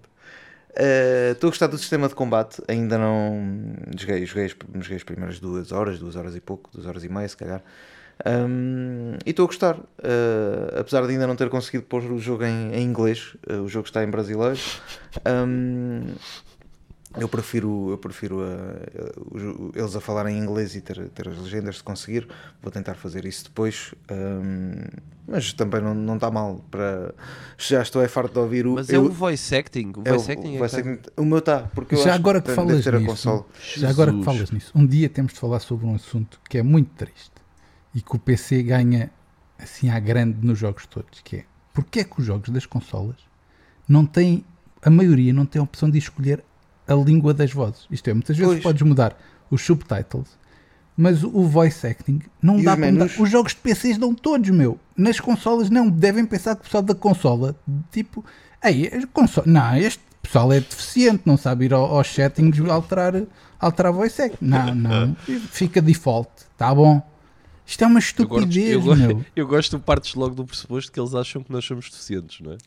Uh, 0.71 1.31
Estou 1.31 1.47
a 1.47 1.51
gostar 1.51 1.67
do 1.67 1.77
sistema 1.77 2.09
de 2.09 2.15
combate, 2.15 2.61
ainda 2.67 2.97
não 2.97 3.77
joguei, 3.97 4.25
joguei, 4.25 4.49
joguei 4.49 4.97
as 4.97 5.03
primeiras 5.03 5.39
duas 5.39 5.71
horas, 5.71 5.99
duas 5.99 6.17
horas 6.17 6.35
e 6.35 6.41
pouco, 6.41 6.69
duas 6.73 6.85
horas 6.85 7.01
e 7.05 7.07
meia 7.07 7.29
se 7.29 7.37
calhar. 7.37 7.63
Um, 8.25 9.13
e 9.25 9.29
estou 9.29 9.45
a 9.45 9.47
gostar, 9.47 9.77
Uh, 9.77 10.79
apesar 10.81 11.05
de 11.07 11.13
ainda 11.13 11.25
não 11.25 11.35
ter 11.37 11.49
conseguido 11.49 11.85
pôr 11.85 12.03
o 12.03 12.19
jogo 12.19 12.43
em, 12.43 12.73
em 12.73 12.83
inglês, 12.83 13.37
uh, 13.49 13.61
o 13.61 13.69
jogo 13.69 13.87
está 13.87 14.03
em 14.03 14.09
brasileiro. 14.09 14.59
Um, 15.25 16.13
eu 17.20 17.27
prefiro, 17.29 17.91
eu 17.91 17.98
prefiro 17.98 18.39
uh, 18.39 19.36
uh, 19.36 19.72
eles 19.75 19.96
a 19.96 20.01
falarem 20.01 20.38
em 20.38 20.41
inglês 20.41 20.75
e 20.75 20.82
ter, 20.82 21.10
ter 21.10 21.27
as 21.29 21.38
legendas 21.38 21.77
se 21.77 21.84
conseguir. 21.84 22.27
Vou 22.62 22.72
tentar 22.72 22.96
fazer 22.96 23.25
isso 23.25 23.46
depois. 23.46 23.93
Um, 24.12 24.74
mas 25.27 25.53
também 25.53 25.82
não, 25.82 25.93
não 25.93 26.15
está 26.15 26.29
mal 26.32 26.63
para. 26.72 27.13
Já 27.58 27.82
estou 27.82 28.01
é 28.03 28.08
farto 28.08 28.34
de 28.34 28.39
ouvir 28.39 28.65
o. 28.67 28.74
Mas 28.75 28.89
é 28.89 28.96
eu- 28.98 29.05
o 29.05 29.10
voice 29.12 29.55
acting. 29.55 29.93
O 29.96 30.01
é 30.05 30.12
o- 30.12 30.15
voice 30.15 30.32
acting 30.32 30.55
é 30.55 30.58
voice 30.60 30.75
que 30.75 30.84
tá- 30.84 30.89
acting- 30.91 31.10
o 31.17 31.25
meu 31.25 31.38
está, 31.39 31.60
porque 31.74 31.96
eu 31.96 32.00
Já 32.00 32.10
acho 32.12 32.20
agora 32.20 32.41
que 32.41 32.48
deve 32.48 32.55
falas 32.55 32.88
a 32.88 32.91
nisso, 32.91 33.05
console. 33.10 33.43
já 33.77 33.89
agora 33.89 34.12
que 34.13 34.24
falas 34.24 34.51
nisso, 34.51 34.72
um 34.75 34.86
dia 34.86 35.08
temos 35.10 35.34
de 35.34 35.39
falar 35.39 35.60
sobre 35.60 35.86
um 35.86 35.96
assunto 35.96 36.39
que 36.50 36.58
é 36.58 36.63
muito 36.63 36.89
triste 36.96 37.32
e 37.96 38.01
que 38.01 38.15
o 38.15 38.20
PC 38.20 38.63
ganha 38.63 39.12
assim 39.60 39.89
à 39.89 40.00
grande 40.00 40.46
nos 40.46 40.58
jogos 40.60 40.86
todos, 40.88 41.22
que 41.22 41.38
é 41.38 41.46
porque 41.74 42.01
é 42.01 42.03
que 42.03 42.20
os 42.20 42.25
jogos 42.25 42.50
das 42.50 42.65
consolas 42.65 43.15
não 43.88 44.05
têm, 44.05 44.43
a 44.82 44.89
maioria 44.89 45.32
não 45.34 45.46
tem 45.46 45.60
a 45.60 45.63
opção 45.63 45.89
de 45.89 45.98
escolher 45.98 46.43
a 46.87 46.93
língua 46.93 47.33
das 47.33 47.51
vozes. 47.51 47.87
Isto 47.91 48.09
é, 48.09 48.13
muitas 48.13 48.35
vezes 48.37 48.53
Pois. 48.53 48.63
podes 48.63 48.81
mudar 48.81 49.17
os 49.49 49.61
subtitles, 49.63 50.27
mas 50.97 51.23
o 51.23 51.43
voice 51.43 51.85
acting 51.87 52.21
não 52.41 52.59
E 52.59 52.63
dá 52.63 52.73
os 52.73 52.79
para 52.79 52.91
mudar. 52.91 53.05
Os 53.19 53.29
jogos 53.29 53.51
de 53.53 53.59
PCs 53.59 53.97
dão 53.97 54.13
todos, 54.13 54.49
meu. 54.49 54.77
Nas 54.95 55.19
consolas 55.19 55.69
não, 55.69 55.89
devem 55.89 56.25
pensar 56.25 56.55
que 56.55 56.61
o 56.61 56.63
pessoal 56.65 56.83
da 56.83 56.93
consola, 56.95 57.55
tipo, 57.91 58.23
ei, 58.63 58.87
a 58.87 59.07
consola, 59.07 59.45
não, 59.47 59.75
este, 59.77 60.01
pessoal 60.21 60.51
é 60.53 60.59
deficiente, 60.59 61.23
não 61.25 61.35
sabe 61.37 61.65
ir 61.65 61.73
ao- 61.73 61.95
aos 61.97 62.07
settings 62.13 62.59
alterar, 62.69 63.13
alterar 63.59 63.91
voice 63.91 64.21
act. 64.21 64.37
Não, 64.41 64.73
não. 64.75 65.15
Fica 65.51 65.81
default. 65.81 66.29
Tá 66.57 66.73
bom. 66.73 67.01
Isto 67.65 67.84
é 67.84 67.88
uma 67.88 68.00
Eu 68.00 68.27
gosto, 68.27 68.46
estupidez, 68.50 68.86
eu, 68.86 68.96
meu. 68.96 69.25
eu 69.36 69.48
gosto 69.48 69.77
de 69.77 69.84
partes 69.84 70.13
logo 70.15 70.36
do 70.36 70.43
pressuposto 70.46 70.91
que 70.91 71.00
eles 71.00 71.15
acham 71.15 71.41
que 71.41 71.51
nós 71.51 71.63
somos 71.63 71.89
deficientes, 71.89 72.41
não 72.41 72.51
é? 72.53 72.58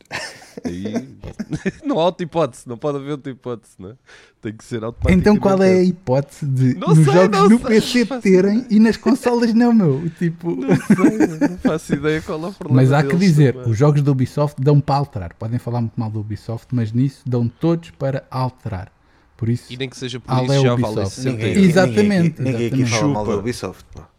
Aí 0.65 1.07
não 1.85 1.99
há 1.99 2.05
outra 2.05 2.23
hipótese, 2.23 2.63
não 2.67 2.77
pode 2.77 2.97
haver 2.97 3.11
outra 3.11 3.31
hipótese, 3.31 3.73
não 3.77 3.91
é? 3.91 3.93
Tem 4.41 4.53
que 4.53 4.63
ser 4.63 4.83
automaticamente. 4.83 5.19
Então 5.21 5.37
qual 5.37 5.61
é 5.61 5.73
a 5.79 5.83
hipótese 5.83 6.45
de 6.47 6.73
Não 6.75 6.87
nos 6.89 7.05
sei, 7.05 7.13
jogos 7.13 7.37
não 7.39 7.49
no 7.49 7.57
sei. 7.59 7.67
PC 7.67 8.05
terem 8.21 8.65
e 8.71 8.79
nas 8.79 8.97
consolas 8.97 9.53
não, 9.53 9.71
meu? 9.71 10.09
Tipo... 10.17 10.55
Não 10.55 10.75
sei, 10.75 11.47
não 11.49 11.57
faço 11.59 11.93
ideia 11.93 12.21
qual 12.21 12.43
é 12.43 12.47
o 12.47 12.53
problema. 12.53 12.81
Mas 12.81 12.91
há 12.91 13.03
que 13.03 13.15
dizer, 13.15 13.53
também. 13.53 13.71
os 13.71 13.77
jogos 13.77 14.01
da 14.01 14.11
Ubisoft 14.11 14.59
dão 14.61 14.79
para 14.79 14.95
alterar. 14.95 15.33
Podem 15.35 15.59
falar 15.59 15.81
muito 15.81 15.99
mal 15.99 16.09
da 16.09 16.19
Ubisoft, 16.19 16.73
mas 16.73 16.91
nisso 16.91 17.21
dão 17.25 17.47
todos 17.47 17.91
para 17.91 18.25
alterar. 18.31 18.91
Por 19.37 19.47
isso, 19.47 19.71
E 19.71 19.77
nem 19.77 19.87
que 19.87 19.95
seja 19.95 20.19
por 20.19 20.33
isso 20.43 20.51
é 20.53 20.59
já 20.61 20.73
Ubisoft. 20.73 20.95
vale 20.95 21.09
60 21.09 21.29
Ninguém, 21.29 21.47
euros. 21.49 21.63
Exatamente, 21.69 22.01
Ninguém, 22.01 22.27
aqui- 22.27 22.41
ninguém 22.41 22.67
aqui 22.67 22.81
exatamente. 22.81 22.99
fala 22.99 23.13
mal 23.13 23.25
da. 23.27 23.35
Ubisoft. 23.37 23.85
pá. 23.93 24.09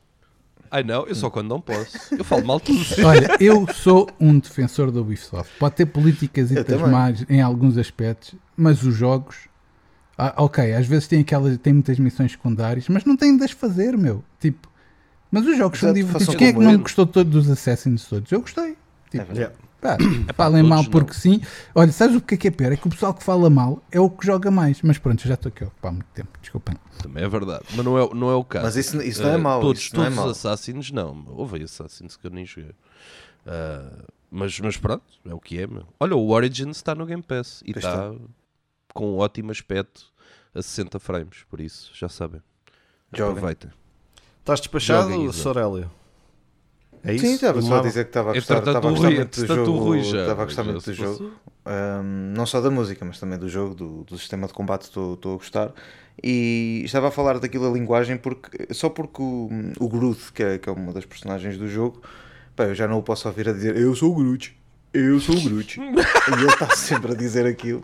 Ai 0.70 0.82
não, 0.82 1.06
eu 1.06 1.14
só 1.14 1.30
quando 1.30 1.48
não 1.48 1.60
posso. 1.60 2.14
Eu 2.14 2.24
falo 2.24 2.44
mal 2.44 2.60
tudo. 2.60 2.80
olha, 3.04 3.36
eu 3.40 3.66
sou 3.74 4.08
um 4.20 4.38
defensor 4.38 4.90
da 4.90 5.00
Ubisoft. 5.00 5.52
Pode 5.58 5.74
ter 5.76 5.86
políticas 5.86 6.50
e 6.50 6.54
más 6.88 7.24
em 7.28 7.40
alguns 7.40 7.76
aspectos, 7.78 8.34
mas 8.56 8.82
os 8.82 8.94
jogos, 8.94 9.36
ah, 10.16 10.34
ok, 10.36 10.74
às 10.74 10.86
vezes 10.86 11.08
tem 11.08 11.20
aquelas, 11.20 11.56
tem 11.58 11.72
muitas 11.72 11.98
missões 11.98 12.32
secundárias, 12.32 12.88
mas 12.88 13.04
não 13.04 13.16
tem 13.16 13.36
de 13.36 13.44
as 13.44 13.50
fazer, 13.50 13.96
meu. 13.96 14.22
Tipo, 14.40 14.68
mas 15.30 15.46
os 15.46 15.56
jogos 15.56 15.78
são 15.78 15.90
Exato, 15.90 15.94
divertidos. 16.06 16.26
façam 16.26 16.38
Quem 16.38 16.48
é 16.48 16.52
que 16.52 16.58
não 16.58 16.78
gostou 16.78 17.06
todo 17.06 17.28
dos 17.30 17.50
Assassins 17.50 18.04
todos? 18.04 18.30
Eu 18.32 18.40
gostei. 18.40 18.76
Tipo, 19.10 19.38
É 19.38 19.50
Pá, 19.80 19.96
falem 20.34 20.62
todos 20.62 20.68
mal 20.68 20.82
não. 20.82 20.90
porque 20.90 21.14
sim. 21.14 21.40
Olha, 21.74 21.92
sabes 21.92 22.16
o 22.16 22.20
que 22.20 22.34
é 22.34 22.36
que 22.36 22.48
é 22.48 22.50
pior? 22.50 22.72
É 22.72 22.76
que 22.76 22.86
o 22.86 22.90
pessoal 22.90 23.14
que 23.14 23.22
fala 23.22 23.48
mal 23.48 23.80
é 23.92 24.00
o 24.00 24.10
que 24.10 24.26
joga 24.26 24.50
mais. 24.50 24.82
Mas 24.82 24.98
pronto, 24.98 25.22
eu 25.22 25.28
já 25.28 25.34
estou 25.34 25.50
aqui 25.50 25.64
a 25.64 25.68
ocupar 25.68 25.92
muito 25.92 26.08
tempo. 26.12 26.30
Desculpem. 26.40 26.76
Também 27.00 27.22
é 27.22 27.28
verdade. 27.28 27.64
Mas 27.76 27.84
não 27.84 27.98
é, 27.98 28.14
não 28.14 28.30
é 28.30 28.34
o 28.34 28.44
caso. 28.44 28.64
Mas 28.64 28.76
isso, 28.76 29.00
isso 29.02 29.22
não 29.22 29.30
é 29.30 29.36
Uh, 29.36 29.40
mau. 29.40 29.60
Todos, 29.60 29.80
isso 29.80 29.96
não 29.96 30.04
é 30.04 30.10
todos 30.10 30.24
os 30.24 30.30
Assassins, 30.30 30.90
não. 30.90 31.24
Houve 31.28 31.62
Assassins 31.62 32.16
que 32.16 32.26
eu 32.26 32.30
nem 32.30 32.44
joguei. 32.44 32.72
Uh, 33.46 34.04
mas, 34.30 34.58
mas 34.60 34.76
pronto, 34.76 35.04
é 35.24 35.32
o 35.32 35.38
que 35.38 35.60
é. 35.60 35.66
Meu. 35.66 35.86
Olha, 36.00 36.16
o 36.16 36.28
Origins 36.30 36.76
está 36.76 36.94
no 36.94 37.06
Game 37.06 37.22
Pass 37.22 37.62
e 37.64 37.70
está 37.70 38.12
com 38.92 39.14
um 39.14 39.18
ótimo 39.18 39.52
aspecto 39.52 40.06
a 40.54 40.60
60 40.60 40.98
frames. 40.98 41.44
Por 41.48 41.60
isso, 41.60 41.92
já 41.94 42.08
sabem. 42.08 42.42
Aproveitem. 43.12 43.70
Estás 44.40 44.60
despachado. 44.60 45.32
Sorélio? 45.32 45.90
É 47.04 47.14
isso? 47.14 47.26
Sim, 47.26 47.34
estava 47.34 47.62
só 47.62 47.78
a 47.78 47.82
dizer 47.82 48.04
que 48.04 48.10
estava 48.10 48.30
a 48.30 48.34
gostar, 48.34 48.58
estava 48.58 48.78
a 48.78 48.90
gostar 48.90 49.06
Rui, 49.08 49.16
muito 49.16 49.40
do 49.40 49.46
jogo. 49.46 49.78
Rui 49.78 50.02
já, 50.02 50.20
Estava 50.22 50.42
a 50.42 50.44
gostar 50.44 50.64
muito 50.64 50.84
do 50.84 50.94
jogo. 50.94 51.32
não 52.34 52.46
só 52.46 52.60
da 52.60 52.70
música, 52.70 53.04
mas 53.04 53.18
também 53.18 53.38
do 53.38 53.48
jogo, 53.48 53.74
do, 53.74 54.04
do 54.04 54.18
sistema 54.18 54.46
de 54.46 54.52
combate, 54.52 54.82
estou 54.82 55.14
estou 55.14 55.34
a 55.34 55.36
gostar. 55.36 55.72
E 56.22 56.82
estava 56.84 57.08
a 57.08 57.10
falar 57.10 57.38
daquilo 57.38 57.68
a 57.68 57.72
linguagem 57.72 58.16
porque, 58.16 58.74
só 58.74 58.88
porque 58.88 59.22
o, 59.22 59.48
o 59.78 59.88
Groot, 59.88 60.32
que 60.32 60.42
é, 60.42 60.58
que 60.58 60.68
é 60.68 60.72
uma 60.72 60.92
das 60.92 61.04
personagens 61.04 61.56
do 61.56 61.68
jogo, 61.68 62.02
pá, 62.56 62.64
eu 62.64 62.74
já 62.74 62.88
não 62.88 62.98
o 62.98 63.02
posso 63.02 63.28
ouvir 63.28 63.48
a 63.48 63.52
dizer 63.52 63.76
eu 63.76 63.94
sou 63.94 64.10
o 64.12 64.14
Groot, 64.16 64.56
eu 64.92 65.20
sou 65.20 65.36
o 65.36 65.40
Groot. 65.40 65.78
e 65.80 66.32
ele 66.32 66.46
está 66.46 66.70
sempre 66.70 67.12
a 67.12 67.14
dizer 67.14 67.46
aquilo. 67.46 67.82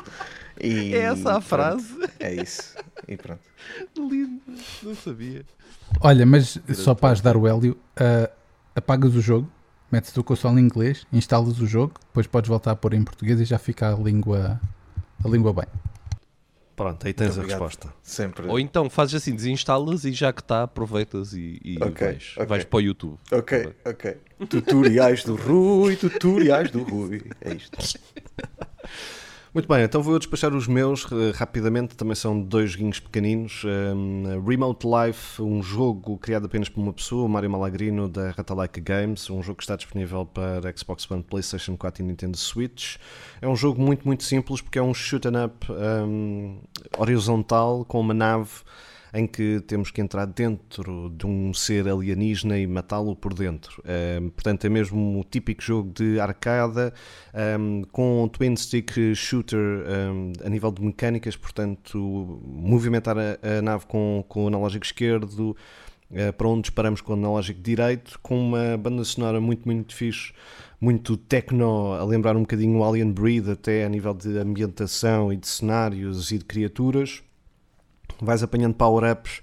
E, 0.60 0.94
É 0.94 0.98
essa 1.00 1.30
a 1.30 1.40
pronto, 1.40 1.46
frase? 1.46 1.94
É 2.18 2.34
isso. 2.34 2.74
E 3.06 3.16
pronto. 3.16 3.40
Lindo, 3.96 4.40
não 4.82 4.94
sabia. 4.94 5.44
Olha, 6.00 6.26
mas 6.26 6.58
só 6.74 6.94
para 6.94 7.10
ajudar 7.10 7.36
o 7.36 7.46
Hélio, 7.46 7.76
ah, 7.96 8.28
apagas 8.74 9.14
o 9.14 9.20
jogo, 9.20 9.50
metes 9.90 10.16
o 10.16 10.24
console 10.24 10.60
em 10.60 10.64
inglês, 10.64 11.06
instalas 11.12 11.60
o 11.60 11.66
jogo, 11.66 11.94
depois 12.06 12.26
podes 12.26 12.48
voltar 12.48 12.72
a 12.72 12.76
pôr 12.76 12.94
em 12.94 13.02
português 13.02 13.40
e 13.40 13.44
já 13.44 13.58
fica 13.58 13.92
a 13.94 13.96
língua, 13.96 14.60
a 15.24 15.28
língua 15.28 15.52
bem. 15.52 15.66
Pronto, 16.76 17.06
aí 17.06 17.12
tens 17.14 17.28
Muito 17.28 17.38
a 17.38 17.42
obrigado. 17.42 17.60
resposta. 17.60 17.94
Sempre. 18.02 18.46
Ou 18.48 18.58
então 18.58 18.90
fazes 18.90 19.14
assim, 19.14 19.32
desinstalas 19.32 20.04
e 20.04 20.12
já 20.12 20.32
que 20.32 20.40
está, 20.40 20.64
aproveitas 20.64 21.32
e, 21.32 21.60
e 21.64 21.76
Ok, 21.80 22.04
vais, 22.08 22.32
ok. 22.36 22.46
vais 22.46 22.64
para 22.64 22.76
o 22.76 22.80
YouTube. 22.80 23.16
Ok, 23.30 23.72
ok. 23.84 24.16
Tutoriais 24.48 25.22
do 25.22 25.36
Rui, 25.36 25.94
tutoriais 25.94 26.72
do 26.72 26.82
Rui. 26.82 27.22
É 27.40 27.54
isto. 27.54 27.78
Muito 29.54 29.68
bem, 29.68 29.84
então 29.84 30.02
vou 30.02 30.18
despachar 30.18 30.52
os 30.52 30.66
meus 30.66 31.06
eh, 31.12 31.30
rapidamente. 31.32 31.94
Também 31.94 32.16
são 32.16 32.42
dois 32.42 32.72
joguinhos 32.72 32.98
pequeninos. 32.98 33.62
Um, 33.64 34.44
Remote 34.44 34.84
Life, 34.84 35.40
um 35.40 35.62
jogo 35.62 36.18
criado 36.18 36.46
apenas 36.46 36.68
por 36.68 36.80
uma 36.80 36.92
pessoa, 36.92 37.28
Mário 37.28 37.48
Malagrino 37.48 38.08
da 38.08 38.32
Ratalaika 38.32 38.80
Games. 38.80 39.30
Um 39.30 39.40
jogo 39.44 39.58
que 39.58 39.62
está 39.62 39.76
disponível 39.76 40.26
para 40.26 40.76
Xbox 40.76 41.08
One, 41.08 41.22
PlayStation 41.22 41.76
4 41.76 42.02
e 42.02 42.04
Nintendo 42.04 42.36
Switch. 42.36 42.96
É 43.40 43.46
um 43.46 43.54
jogo 43.54 43.80
muito, 43.80 44.04
muito 44.04 44.24
simples 44.24 44.60
porque 44.60 44.76
é 44.76 44.82
um 44.82 44.92
shoot 44.92 45.28
'em 45.28 45.44
up 45.44 45.70
um, 45.70 46.58
horizontal 46.98 47.84
com 47.84 48.00
uma 48.00 48.12
nave 48.12 48.50
em 49.14 49.28
que 49.28 49.60
temos 49.60 49.92
que 49.92 50.00
entrar 50.00 50.26
dentro 50.26 51.08
de 51.16 51.24
um 51.24 51.54
ser 51.54 51.88
alienígena 51.88 52.58
e 52.58 52.66
matá-lo 52.66 53.14
por 53.14 53.32
dentro. 53.32 53.80
Um, 54.20 54.28
portanto, 54.30 54.64
é 54.64 54.68
mesmo 54.68 55.20
o 55.20 55.24
típico 55.24 55.62
jogo 55.62 55.92
de 55.92 56.18
arcada 56.18 56.92
um, 57.58 57.84
com 57.92 58.28
twin 58.28 58.56
stick 58.56 59.14
shooter 59.14 59.60
um, 59.60 60.32
a 60.44 60.48
nível 60.50 60.72
de 60.72 60.82
mecânicas, 60.82 61.36
portanto, 61.36 61.96
movimentar 62.44 63.16
a, 63.16 63.58
a 63.58 63.62
nave 63.62 63.86
com, 63.86 64.24
com 64.28 64.44
o 64.44 64.48
analógico 64.48 64.84
esquerdo. 64.84 65.56
eh, 66.10 66.32
para 66.32 66.48
onde 66.48 66.62
disparamos 66.62 67.00
com 67.00 67.12
o 67.12 67.16
analógico 67.16 67.60
direito, 67.60 68.18
com 68.20 68.38
uma 68.38 68.76
banda 68.76 69.04
sonora 69.04 69.40
muito, 69.40 69.64
muito 69.64 69.94
fixe, 69.94 70.32
muito 70.80 71.16
techno, 71.16 71.92
a 71.92 72.04
lembrar 72.04 72.36
um 72.36 72.40
bocadinho 72.40 72.78
o 72.78 72.84
Alien 72.84 73.12
Breed, 73.12 73.48
até 73.48 73.84
a 73.84 73.88
nível 73.88 74.12
de 74.12 74.36
ambientação 74.38 75.32
e 75.32 75.36
de 75.36 75.46
cenários 75.46 76.30
e 76.32 76.38
de 76.38 76.44
criaturas 76.44 77.22
vais 78.24 78.42
apanhando 78.42 78.74
power-ups 78.74 79.40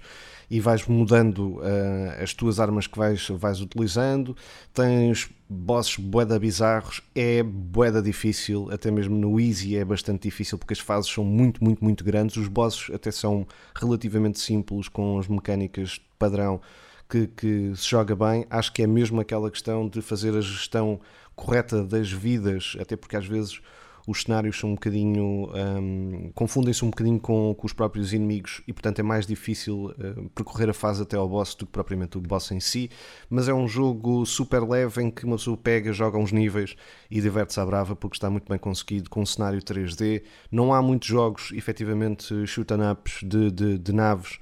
e 0.52 0.60
vais 0.60 0.86
mudando 0.86 1.56
uh, 1.60 2.22
as 2.22 2.34
tuas 2.34 2.60
armas 2.60 2.86
que 2.86 2.98
vais, 2.98 3.26
vais 3.28 3.62
utilizando. 3.62 4.36
Tens 4.74 5.30
bosses 5.48 5.96
boeda 5.96 6.38
bizarros, 6.38 7.00
é 7.14 7.42
boeda 7.42 8.02
difícil, 8.02 8.68
até 8.70 8.90
mesmo 8.90 9.16
no 9.16 9.40
Easy 9.40 9.78
é 9.78 9.84
bastante 9.84 10.24
difícil 10.24 10.58
porque 10.58 10.74
as 10.74 10.78
fases 10.78 11.10
são 11.10 11.24
muito, 11.24 11.64
muito, 11.64 11.82
muito 11.82 12.04
grandes. 12.04 12.36
Os 12.36 12.48
bosses 12.48 12.90
até 12.94 13.10
são 13.10 13.46
relativamente 13.74 14.38
simples, 14.40 14.88
com 14.88 15.18
as 15.18 15.26
mecânicas 15.26 15.98
padrão 16.18 16.60
que, 17.08 17.28
que 17.28 17.72
se 17.74 17.88
joga 17.88 18.14
bem. 18.14 18.46
Acho 18.50 18.74
que 18.74 18.82
é 18.82 18.86
mesmo 18.86 19.20
aquela 19.22 19.50
questão 19.50 19.88
de 19.88 20.02
fazer 20.02 20.36
a 20.36 20.40
gestão 20.42 21.00
correta 21.34 21.82
das 21.82 22.12
vidas, 22.12 22.76
até 22.78 22.94
porque 22.94 23.16
às 23.16 23.26
vezes 23.26 23.60
os 24.06 24.22
cenários 24.22 24.58
são 24.58 24.70
um 24.70 24.74
bocadinho 24.74 25.48
um, 25.54 26.30
confundem-se 26.34 26.84
um 26.84 26.90
bocadinho 26.90 27.20
com, 27.20 27.54
com, 27.54 27.66
os 27.66 27.72
próprios 27.72 28.12
inimigos 28.12 28.62
e 28.66 28.72
portanto 28.72 28.98
é 28.98 29.02
mais 29.02 29.26
difícil 29.26 29.86
uh, 29.86 30.28
percorrer 30.34 30.68
a 30.70 30.74
fase 30.74 31.02
até 31.02 31.16
ao 31.16 31.28
boss 31.28 31.54
do 31.54 31.66
que 31.66 31.72
propriamente 31.72 32.18
o 32.18 32.20
boss 32.20 32.50
em 32.50 32.60
si. 32.60 32.90
Mas 33.30 33.48
é 33.48 33.54
um 33.54 33.68
jogo 33.68 34.26
super 34.26 34.62
leve 34.68 35.02
em 35.02 35.10
que 35.10 35.24
uma 35.24 35.36
pessoa 35.36 35.56
pega, 35.56 35.92
joga 35.92 36.18
uns 36.18 36.32
níveis 36.32 36.74
e 37.10 37.20
diverte-se 37.20 37.60
à 37.60 37.66
brava 37.66 37.94
porque 37.94 38.16
está 38.16 38.28
muito 38.28 38.48
bem 38.48 38.58
conseguido 38.58 39.08
com 39.08 39.22
um 39.22 39.26
cenário 39.26 39.60
3D 39.60 40.22
não 40.50 40.74
há 40.74 40.82
muitos 40.82 41.08
jogos 41.08 41.52
efetivamente 41.52 42.46
shoot 42.46 42.72
ups 42.72 43.20
de, 43.22 43.50
de, 43.50 43.78
de 43.78 43.92
naves 43.92 44.38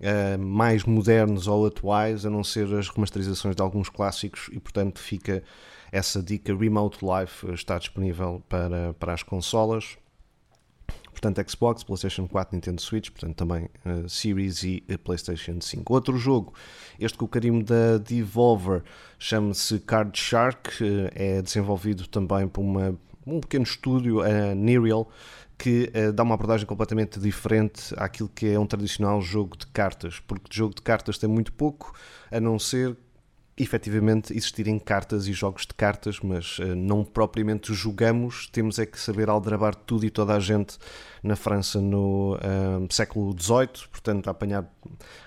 Uh, 0.00 0.38
mais 0.38 0.84
modernos 0.84 1.48
ou 1.48 1.66
atuais, 1.66 2.24
a 2.24 2.30
não 2.30 2.44
ser 2.44 2.72
as 2.72 2.88
remasterizações 2.88 3.56
de 3.56 3.60
alguns 3.60 3.88
clássicos, 3.88 4.48
e 4.52 4.60
portanto 4.60 5.00
fica 5.00 5.42
essa 5.90 6.22
dica. 6.22 6.54
Remote 6.54 6.98
Life 7.04 7.50
está 7.52 7.78
disponível 7.78 8.42
para, 8.48 8.94
para 8.94 9.12
as 9.14 9.22
consolas, 9.22 9.98
portanto, 11.10 11.50
Xbox, 11.50 11.82
PlayStation 11.82 12.28
4, 12.28 12.54
Nintendo 12.54 12.80
Switch, 12.80 13.10
portanto, 13.10 13.36
também 13.36 13.68
uh, 13.84 14.08
Series 14.08 14.62
e 14.62 14.84
uh, 14.88 14.98
PlayStation 14.98 15.60
5. 15.60 15.92
Outro 15.92 16.16
jogo, 16.16 16.54
este 16.98 17.18
com 17.18 17.24
o 17.24 17.28
carimbo 17.28 17.64
da 17.64 17.98
Devolver, 17.98 18.82
chama-se 19.18 19.78
Card 19.80 20.18
Shark, 20.18 20.70
é 21.14 21.42
desenvolvido 21.42 22.06
também 22.06 22.46
por 22.46 22.60
uma, 22.60 22.96
um 23.26 23.40
pequeno 23.40 23.64
estúdio, 23.64 24.20
a 24.20 24.54
Nereal 24.54 25.08
que 25.58 25.90
uh, 25.92 26.12
dá 26.12 26.22
uma 26.22 26.36
abordagem 26.36 26.64
completamente 26.64 27.18
diferente 27.18 27.92
àquilo 27.96 28.30
que 28.32 28.46
é 28.46 28.58
um 28.58 28.66
tradicional 28.66 29.20
jogo 29.20 29.56
de 29.56 29.66
cartas, 29.66 30.20
porque 30.20 30.48
de 30.48 30.56
jogo 30.56 30.74
de 30.74 30.82
cartas 30.82 31.18
tem 31.18 31.28
muito 31.28 31.52
pouco, 31.52 31.92
a 32.30 32.38
não 32.38 32.58
ser 32.58 32.96
efetivamente 33.58 34.32
existirem 34.36 34.78
cartas 34.78 35.26
e 35.26 35.32
jogos 35.32 35.62
de 35.62 35.74
cartas, 35.74 36.20
mas 36.20 36.58
uh, 36.58 36.74
não 36.74 37.04
propriamente 37.04 37.74
jogamos, 37.74 38.48
temos 38.48 38.78
é 38.78 38.86
que 38.86 38.98
saber 38.98 39.28
aldrabar 39.28 39.74
tudo 39.74 40.06
e 40.06 40.10
toda 40.10 40.34
a 40.34 40.40
gente 40.40 40.78
na 41.22 41.36
França 41.36 41.80
no 41.80 42.36
uh, 42.36 42.92
século 42.92 43.34
XVIII, 43.38 43.88
portanto 43.90 44.28
apanhar 44.28 44.64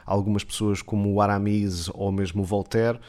algumas 0.05 0.43
pessoas 0.43 0.81
como 0.81 1.13
o 1.13 1.21
Aramis 1.21 1.89
ou 1.93 2.11
mesmo 2.11 2.41
o 2.41 2.45
Voltaire, 2.45 2.99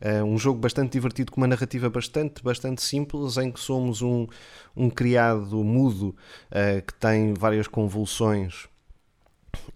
Uh, 0.00 0.24
um 0.24 0.38
jogo 0.38 0.60
bastante 0.60 0.92
divertido, 0.92 1.32
com 1.32 1.40
uma 1.40 1.48
narrativa 1.48 1.90
bastante, 1.90 2.40
bastante 2.40 2.80
simples, 2.82 3.36
em 3.36 3.50
que 3.50 3.58
somos 3.58 4.00
um, 4.00 4.28
um 4.76 4.88
criado 4.88 5.64
mudo 5.64 6.14
uh, 6.52 6.80
que 6.86 6.94
tem 6.94 7.34
várias 7.34 7.66
convulsões 7.66 8.68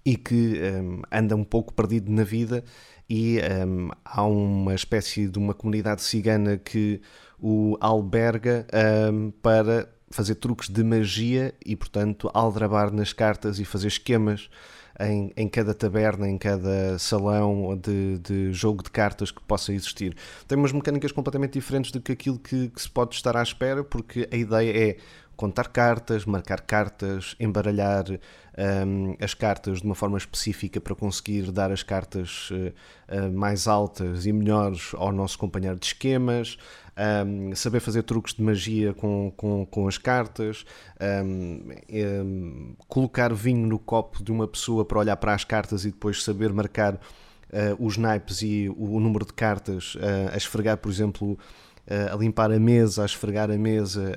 e 0.04 0.16
que 0.16 0.60
um, 0.60 1.02
anda 1.10 1.34
um 1.34 1.42
pouco 1.42 1.72
perdido 1.72 2.10
na 2.10 2.22
vida 2.22 2.64
e 3.14 3.38
um, 3.66 3.90
há 4.02 4.24
uma 4.24 4.74
espécie 4.74 5.28
de 5.28 5.38
uma 5.38 5.52
comunidade 5.52 6.00
cigana 6.00 6.56
que 6.56 6.98
o 7.38 7.76
alberga 7.78 8.66
um, 9.12 9.30
para 9.42 9.86
fazer 10.10 10.36
truques 10.36 10.70
de 10.70 10.82
magia 10.82 11.52
e, 11.62 11.76
portanto, 11.76 12.30
aldrabar 12.32 12.90
nas 12.90 13.12
cartas 13.12 13.58
e 13.58 13.66
fazer 13.66 13.88
esquemas 13.88 14.48
em, 14.98 15.30
em 15.36 15.46
cada 15.46 15.74
taberna, 15.74 16.26
em 16.26 16.38
cada 16.38 16.98
salão 16.98 17.78
de, 17.78 18.18
de, 18.18 18.50
jogo 18.50 18.82
de 18.82 18.90
cartas 18.90 19.30
que 19.30 19.42
possa 19.42 19.74
existir. 19.74 20.16
Tem 20.48 20.56
umas 20.56 20.72
mecânicas 20.72 21.12
completamente 21.12 21.52
diferentes 21.52 21.92
do 21.92 22.00
que 22.00 22.12
aquilo 22.12 22.38
que, 22.38 22.70
que 22.70 22.80
se 22.80 22.88
pode 22.88 23.14
estar 23.14 23.36
à 23.36 23.42
espera, 23.42 23.84
porque 23.84 24.26
a 24.32 24.36
ideia 24.36 24.90
é 24.90 24.96
contar 25.36 25.68
cartas, 25.68 26.24
marcar 26.24 26.60
cartas, 26.60 27.34
embaralhar 27.40 28.04
um, 28.06 29.16
as 29.20 29.34
cartas 29.34 29.80
de 29.80 29.86
uma 29.86 29.94
forma 29.94 30.18
específica 30.18 30.80
para 30.80 30.94
conseguir 30.94 31.50
dar 31.50 31.70
as 31.72 31.82
cartas 31.82 32.50
uh, 32.50 33.32
mais 33.32 33.66
altas 33.66 34.26
e 34.26 34.32
melhores 34.32 34.92
ao 34.94 35.12
nosso 35.12 35.38
companheiro 35.38 35.78
de 35.78 35.86
esquemas, 35.86 36.58
um, 37.26 37.54
saber 37.54 37.80
fazer 37.80 38.02
truques 38.02 38.34
de 38.34 38.42
magia 38.42 38.92
com, 38.92 39.32
com, 39.36 39.66
com 39.66 39.88
as 39.88 39.96
cartas, 39.96 40.64
um, 41.24 42.74
colocar 42.88 43.32
vinho 43.32 43.66
no 43.66 43.78
copo 43.78 44.22
de 44.22 44.30
uma 44.30 44.46
pessoa 44.46 44.84
para 44.84 44.98
olhar 44.98 45.16
para 45.16 45.34
as 45.34 45.44
cartas 45.44 45.84
e 45.84 45.90
depois 45.90 46.22
saber 46.22 46.52
marcar 46.52 46.94
uh, 46.94 46.98
os 47.84 47.96
naipes 47.96 48.42
e 48.42 48.68
o 48.76 49.00
número 49.00 49.24
de 49.24 49.32
cartas, 49.32 49.96
a 50.32 50.36
esfregar, 50.36 50.76
por 50.76 50.90
exemplo, 50.90 51.38
a 51.86 52.16
limpar 52.16 52.50
a 52.52 52.58
mesa, 52.58 53.02
a 53.02 53.06
esfregar 53.06 53.50
a 53.50 53.56
mesa 53.56 54.14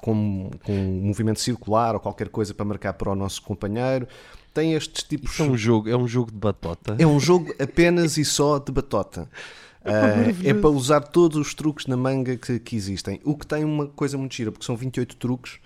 com, 0.00 0.50
com 0.64 0.72
um 0.72 1.06
movimento 1.06 1.40
circular 1.40 1.94
ou 1.94 2.00
qualquer 2.00 2.28
coisa 2.28 2.54
para 2.54 2.64
marcar 2.64 2.94
para 2.94 3.10
o 3.10 3.14
nosso 3.14 3.42
companheiro. 3.42 4.06
Tem 4.54 4.74
estes 4.74 5.04
tipos. 5.04 5.32
Isso 5.32 5.42
é 5.42 5.46
um 5.46 5.56
jogo, 5.56 5.88
é 5.88 5.96
um 5.96 6.08
jogo 6.08 6.30
de 6.30 6.38
batota. 6.38 6.96
É 6.98 7.06
um 7.06 7.20
jogo 7.20 7.54
apenas 7.60 8.16
e 8.16 8.24
só 8.24 8.58
de 8.58 8.72
batota. 8.72 9.28
Uh, 9.82 10.34
é 10.44 10.54
para 10.54 10.70
usar 10.70 11.00
todos 11.00 11.36
os 11.38 11.54
truques 11.54 11.86
na 11.86 11.96
manga 11.96 12.36
que, 12.36 12.58
que, 12.58 12.76
existem. 12.76 13.20
O 13.24 13.36
que 13.36 13.46
tem 13.46 13.64
uma 13.64 13.86
coisa 13.86 14.18
muito 14.18 14.34
gira, 14.34 14.50
porque 14.50 14.66
são 14.66 14.76
28 14.76 15.16
truques 15.16 15.58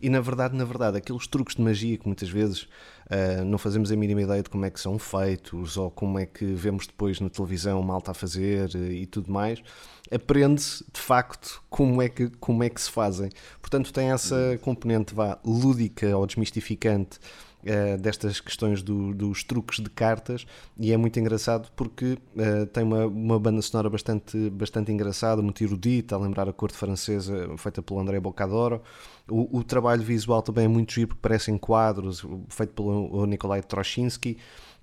e 0.00 0.08
na 0.08 0.20
verdade, 0.20 0.56
na 0.56 0.64
verdade, 0.64 0.96
aqueles 0.96 1.26
truques 1.26 1.56
de 1.56 1.62
magia 1.62 1.98
que 1.98 2.06
muitas 2.06 2.28
vezes 2.28 2.68
uh, 3.10 3.44
não 3.44 3.58
fazemos 3.58 3.90
a 3.90 3.96
mínima 3.96 4.22
ideia 4.22 4.42
de 4.42 4.50
como 4.50 4.64
é 4.64 4.70
que 4.70 4.80
são 4.80 4.98
feitos 4.98 5.76
ou 5.76 5.90
como 5.90 6.18
é 6.18 6.26
que 6.26 6.44
vemos 6.44 6.86
depois 6.86 7.20
na 7.20 7.28
televisão 7.28 7.82
malta 7.82 8.10
a 8.10 8.14
fazer 8.14 8.70
uh, 8.74 8.92
e 8.92 9.06
tudo 9.06 9.30
mais, 9.30 9.62
aprende-se 10.10 10.84
de 10.92 11.00
facto 11.00 11.62
como 11.68 12.00
é, 12.00 12.08
que, 12.08 12.30
como 12.40 12.62
é 12.62 12.68
que 12.68 12.80
se 12.80 12.90
fazem. 12.90 13.30
Portanto, 13.60 13.92
tem 13.92 14.10
essa 14.10 14.58
componente 14.62 15.14
vá, 15.14 15.38
lúdica 15.44 16.16
ou 16.16 16.26
desmistificante 16.26 17.18
uh, 17.64 17.98
destas 17.98 18.40
questões 18.40 18.82
do, 18.82 19.14
dos 19.14 19.44
truques 19.44 19.82
de 19.82 19.90
cartas 19.90 20.46
e 20.78 20.92
é 20.92 20.96
muito 20.96 21.18
engraçado 21.18 21.70
porque 21.74 22.18
uh, 22.36 22.66
tem 22.66 22.84
uma, 22.84 23.06
uma 23.06 23.38
banda 23.38 23.60
sonora 23.62 23.90
bastante, 23.90 24.50
bastante 24.50 24.92
engraçada, 24.92 25.42
muito 25.42 25.62
erudita, 25.62 26.14
a 26.14 26.18
lembrar 26.18 26.48
a 26.48 26.52
corte 26.52 26.76
francesa 26.76 27.56
feita 27.56 27.82
pelo 27.82 28.00
André 28.00 28.20
Bocadoro. 28.20 28.82
O, 29.28 29.58
o 29.58 29.64
trabalho 29.64 30.02
visual 30.02 30.42
também 30.42 30.64
é 30.64 30.68
muito 30.68 30.92
giro 30.92 31.08
porque 31.08 31.20
parecem 31.20 31.58
quadros, 31.58 32.24
feito 32.48 32.72
pelo 32.72 33.26
Nikolai 33.26 33.62
Troshinsky. 33.62 34.38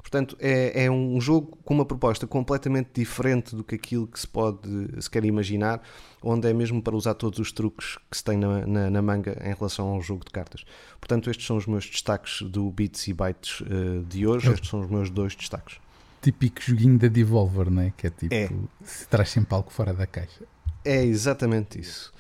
Portanto, 0.06 0.38
é, 0.40 0.84
é, 0.86 0.92
um 0.92 1.20
jogo 1.20 1.58
com 1.66 1.74
uma 1.74 1.84
proposta 1.84 2.28
completamente 2.28 2.90
diferente 2.94 3.56
do 3.56 3.64
que 3.64 3.74
aquilo 3.74 4.06
que 4.06 4.20
se 4.20 4.28
pode 4.28 4.62
se 5.02 5.10
quer 5.10 5.26
imaginar, 5.26 5.82
onde 6.22 6.48
é 6.48 6.54
mesmo 6.54 6.80
para 6.80 6.96
usar 6.96 7.16
todos 7.16 7.40
os 7.40 7.52
truques 7.52 7.98
que 8.10 8.16
se 8.16 8.24
tem 8.24 8.38
na, 8.38 8.68
na, 8.68 8.90
na 8.92 9.02
manga 9.02 9.36
em 9.44 9.52
relação 9.56 9.88
ao 9.88 10.00
jogo 10.04 10.24
de 10.24 10.30
cartas. 10.30 10.64
Portanto, 11.00 11.28
estes 11.28 11.48
são 11.48 11.58
os 11.58 11.66
meus 11.66 11.90
destaques 11.90 12.44
do 12.44 12.70
Bits 12.70 13.08
e 13.08 13.14
Bytes 13.14 13.62
uh, 13.62 14.04
de 14.08 14.28
hoje. 14.28 14.52
Estes 14.54 14.70
são 14.70 14.82
os 14.82 14.88
meus 14.92 15.10
dois 15.10 15.36
destaques. 15.36 15.80
Típico 16.22 16.62
joguinho 16.62 17.00
da 17.00 17.08
Devolver, 17.08 17.72
não 17.72 17.82
é? 17.82 17.92
Que 17.98 18.06
é 18.06 18.10
tipo, 18.12 18.36
é. 18.36 18.48
se 18.84 19.08
traz 19.08 19.32
sempre 19.32 19.56
algo 19.56 19.72
fora 19.72 19.92
da 19.92 20.06
caixa. 20.06 20.44
É 20.86 21.04
exatamente 21.04 21.80
isso. 21.80 22.14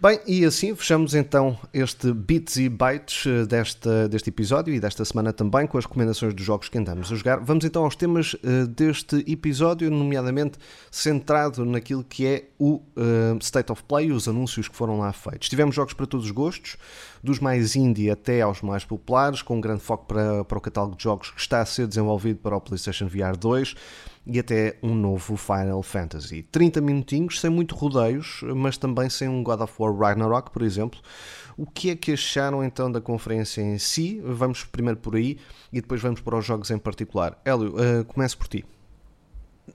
Bem, 0.00 0.20
e 0.26 0.44
assim 0.44 0.74
fechamos 0.76 1.14
então 1.14 1.58
este 1.72 2.12
Bits 2.12 2.56
e 2.56 2.68
Bytes 2.68 3.24
eh, 3.26 3.46
desta, 3.46 4.06
deste 4.06 4.28
episódio 4.28 4.74
e 4.74 4.78
desta 4.78 5.04
semana 5.06 5.32
também 5.32 5.66
com 5.66 5.78
as 5.78 5.86
recomendações 5.86 6.34
dos 6.34 6.44
jogos 6.44 6.68
que 6.68 6.76
andamos 6.76 7.10
a 7.10 7.16
jogar. 7.16 7.40
Vamos 7.40 7.64
então 7.64 7.82
aos 7.82 7.96
temas 7.96 8.34
uh, 8.34 8.66
deste 8.68 9.24
episódio, 9.26 9.90
nomeadamente 9.90 10.58
centrado 10.90 11.64
naquilo 11.64 12.04
que 12.04 12.26
é 12.26 12.50
o 12.58 12.74
uh, 12.74 13.38
State 13.40 13.72
of 13.72 13.82
Play, 13.84 14.12
os 14.12 14.28
anúncios 14.28 14.68
que 14.68 14.76
foram 14.76 14.98
lá 14.98 15.10
feitos. 15.12 15.48
Tivemos 15.48 15.74
jogos 15.74 15.94
para 15.94 16.06
todos 16.06 16.26
os 16.26 16.32
gostos, 16.32 16.76
dos 17.22 17.40
mais 17.40 17.74
indie 17.74 18.10
até 18.10 18.42
aos 18.42 18.60
mais 18.60 18.84
populares, 18.84 19.40
com 19.40 19.56
um 19.56 19.60
grande 19.60 19.80
foco 19.80 20.06
para, 20.06 20.44
para 20.44 20.58
o 20.58 20.60
catálogo 20.60 20.94
de 20.94 21.02
jogos 21.02 21.30
que 21.30 21.40
está 21.40 21.62
a 21.62 21.66
ser 21.66 21.86
desenvolvido 21.86 22.38
para 22.40 22.54
o 22.54 22.60
PlayStation 22.60 23.08
VR 23.08 23.36
2 23.36 23.74
e 24.28 24.38
até 24.38 24.76
um 24.82 24.94
novo 24.94 25.36
Final 25.36 25.82
Fantasy. 25.82 26.42
30 26.42 26.82
minutinhos, 26.82 27.40
sem 27.40 27.48
muito 27.48 27.74
rodeios, 27.74 28.42
mas 28.54 28.76
também 28.76 29.08
sem 29.08 29.26
um 29.26 29.42
God 29.42 29.62
of 29.62 29.72
War 29.78 29.96
Ragnarok, 29.96 30.50
por 30.50 30.62
exemplo. 30.62 31.00
O 31.56 31.66
que 31.66 31.90
é 31.90 31.96
que 31.96 32.12
acharam 32.12 32.62
então 32.62 32.92
da 32.92 33.00
conferência 33.00 33.62
em 33.62 33.78
si? 33.78 34.20
Vamos 34.22 34.64
primeiro 34.64 35.00
por 35.00 35.16
aí 35.16 35.38
e 35.72 35.80
depois 35.80 36.02
vamos 36.02 36.20
para 36.20 36.36
os 36.36 36.44
jogos 36.44 36.70
em 36.70 36.78
particular. 36.78 37.40
Hélio, 37.42 37.74
uh, 37.74 38.04
começo 38.04 38.36
por 38.36 38.46
ti. 38.48 38.64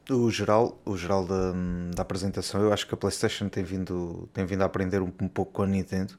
O 0.09 0.29
geral, 0.29 0.79
o 0.85 0.95
geral 0.95 1.25
da, 1.25 1.51
da 1.95 2.01
apresentação, 2.03 2.61
eu 2.61 2.71
acho 2.71 2.87
que 2.87 2.93
a 2.93 2.97
PlayStation 2.97 3.49
tem 3.49 3.63
vindo, 3.63 4.29
tem 4.33 4.45
vindo 4.45 4.61
a 4.61 4.65
aprender 4.65 5.01
um, 5.01 5.11
um 5.19 5.27
pouco 5.27 5.51
com 5.51 5.63
a 5.63 5.67
Nintendo. 5.67 6.13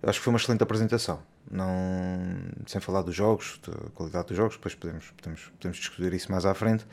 Eu 0.00 0.08
acho 0.08 0.20
que 0.20 0.24
foi 0.24 0.32
uma 0.32 0.38
excelente 0.38 0.62
apresentação. 0.62 1.20
Não, 1.50 1.68
sem 2.66 2.80
falar 2.80 3.02
dos 3.02 3.14
jogos, 3.14 3.60
da 3.66 3.90
qualidade 3.90 4.28
dos 4.28 4.36
jogos, 4.36 4.54
depois 4.54 4.74
podemos, 4.74 5.10
podemos, 5.10 5.50
podemos 5.58 5.78
discutir 5.78 6.12
isso 6.14 6.30
mais 6.30 6.46
à 6.46 6.54
frente 6.54 6.86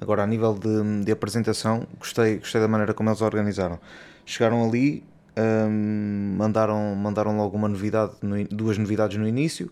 Agora, 0.00 0.22
a 0.22 0.26
nível 0.26 0.54
de, 0.54 1.04
de 1.04 1.12
apresentação, 1.12 1.86
gostei, 1.98 2.38
gostei 2.38 2.60
da 2.60 2.68
maneira 2.68 2.92
como 2.94 3.08
eles 3.10 3.20
organizaram. 3.20 3.78
Chegaram 4.26 4.64
ali, 4.64 5.04
hum, 5.36 6.34
mandaram, 6.36 6.94
mandaram 6.94 7.36
logo 7.36 7.56
uma 7.56 7.68
novidade, 7.68 8.14
no, 8.22 8.42
duas 8.44 8.78
novidades 8.78 9.16
no 9.16 9.26
início, 9.26 9.70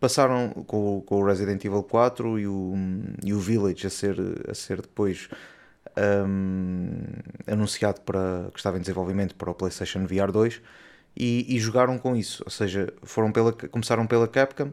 passaram 0.00 0.50
com, 0.66 1.02
com 1.02 1.22
o 1.22 1.24
Resident 1.24 1.64
Evil 1.64 1.82
4 1.82 2.38
e 2.38 2.46
o, 2.46 2.74
e 3.24 3.32
o 3.32 3.38
Village 3.38 3.86
a 3.86 3.90
ser, 3.90 4.16
a 4.48 4.54
ser 4.54 4.82
depois 4.82 5.28
hum, 6.26 6.90
anunciado 7.46 8.00
para, 8.00 8.48
que 8.52 8.58
estava 8.58 8.78
em 8.78 8.80
desenvolvimento 8.80 9.34
para 9.34 9.50
o 9.50 9.54
PlayStation 9.54 10.06
VR 10.06 10.30
2 10.32 10.60
e, 11.16 11.56
e 11.56 11.58
jogaram 11.58 11.98
com 11.98 12.16
isso, 12.16 12.42
ou 12.44 12.50
seja, 12.50 12.92
foram 13.02 13.30
pela, 13.30 13.52
começaram 13.52 14.06
pela 14.06 14.26
Capcom 14.26 14.72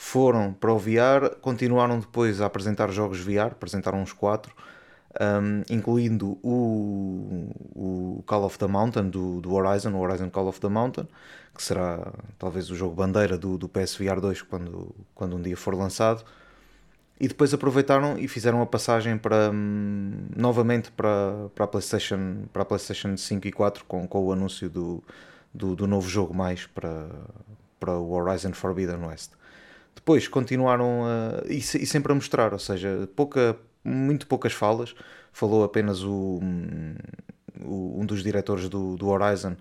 foram 0.00 0.52
para 0.52 0.72
o 0.72 0.78
VR, 0.78 1.34
continuaram 1.40 1.98
depois 1.98 2.40
a 2.40 2.46
apresentar 2.46 2.88
jogos 2.92 3.18
VR, 3.18 3.50
apresentaram 3.50 4.00
uns 4.00 4.12
quatro, 4.12 4.54
um, 5.20 5.62
incluindo 5.68 6.38
o, 6.40 7.50
o, 7.74 8.22
Call 8.24 8.44
of 8.44 8.56
the 8.60 8.68
Mountain 8.68 9.10
do, 9.10 9.40
do, 9.40 9.52
Horizon, 9.52 9.90
o 9.90 10.00
Horizon 10.00 10.30
Call 10.30 10.46
of 10.46 10.60
the 10.60 10.68
Mountain, 10.68 11.08
que 11.52 11.60
será 11.60 12.12
talvez 12.38 12.70
o 12.70 12.76
jogo 12.76 12.94
bandeira 12.94 13.36
do, 13.36 13.58
do 13.58 13.68
PSVR 13.68 14.20
2 14.20 14.42
quando, 14.42 14.94
quando 15.16 15.36
um 15.36 15.42
dia 15.42 15.56
for 15.56 15.74
lançado. 15.74 16.24
E 17.20 17.26
depois 17.26 17.52
aproveitaram 17.52 18.16
e 18.16 18.28
fizeram 18.28 18.62
a 18.62 18.66
passagem 18.66 19.18
para 19.18 19.50
um, 19.50 20.28
novamente 20.36 20.92
para, 20.92 21.48
para, 21.56 21.64
a 21.64 21.68
PlayStation, 21.68 22.44
para 22.52 22.62
a 22.62 22.64
PlayStation 22.64 23.16
5 23.16 23.48
e 23.48 23.50
4 23.50 23.84
com, 23.84 24.06
com 24.06 24.26
o 24.26 24.32
anúncio 24.32 24.70
do, 24.70 25.02
do, 25.52 25.74
do 25.74 25.88
novo 25.88 26.08
jogo 26.08 26.32
mais 26.32 26.66
para, 26.66 27.08
para 27.80 27.98
o 27.98 28.12
Horizon 28.12 28.52
Forbidden 28.52 29.04
West. 29.04 29.32
Depois 29.98 30.28
continuaram 30.28 31.04
a, 31.04 31.42
e, 31.48 31.58
e, 31.58 31.86
sempre 31.86 32.12
a 32.12 32.14
mostrar, 32.14 32.52
ou 32.52 32.58
seja, 32.58 33.08
pouca, 33.16 33.58
muito 33.82 34.28
poucas 34.28 34.52
falas. 34.52 34.94
Falou 35.32 35.64
apenas 35.64 36.04
o, 36.04 36.40
o 37.60 38.00
um 38.00 38.06
dos 38.06 38.22
diretores 38.22 38.68
do, 38.68 38.96
do 38.96 39.08
Horizon 39.08 39.56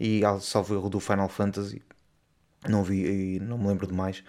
e 0.00 0.22
salvo 0.40 0.74
erro 0.74 0.88
do 0.88 0.98
Final 0.98 1.28
Fantasy. 1.28 1.82
Não 2.66 2.82
vi 2.82 3.38
não 3.40 3.58
me 3.58 3.68
lembro 3.68 3.86
de 3.86 3.92
mais. 3.92 4.24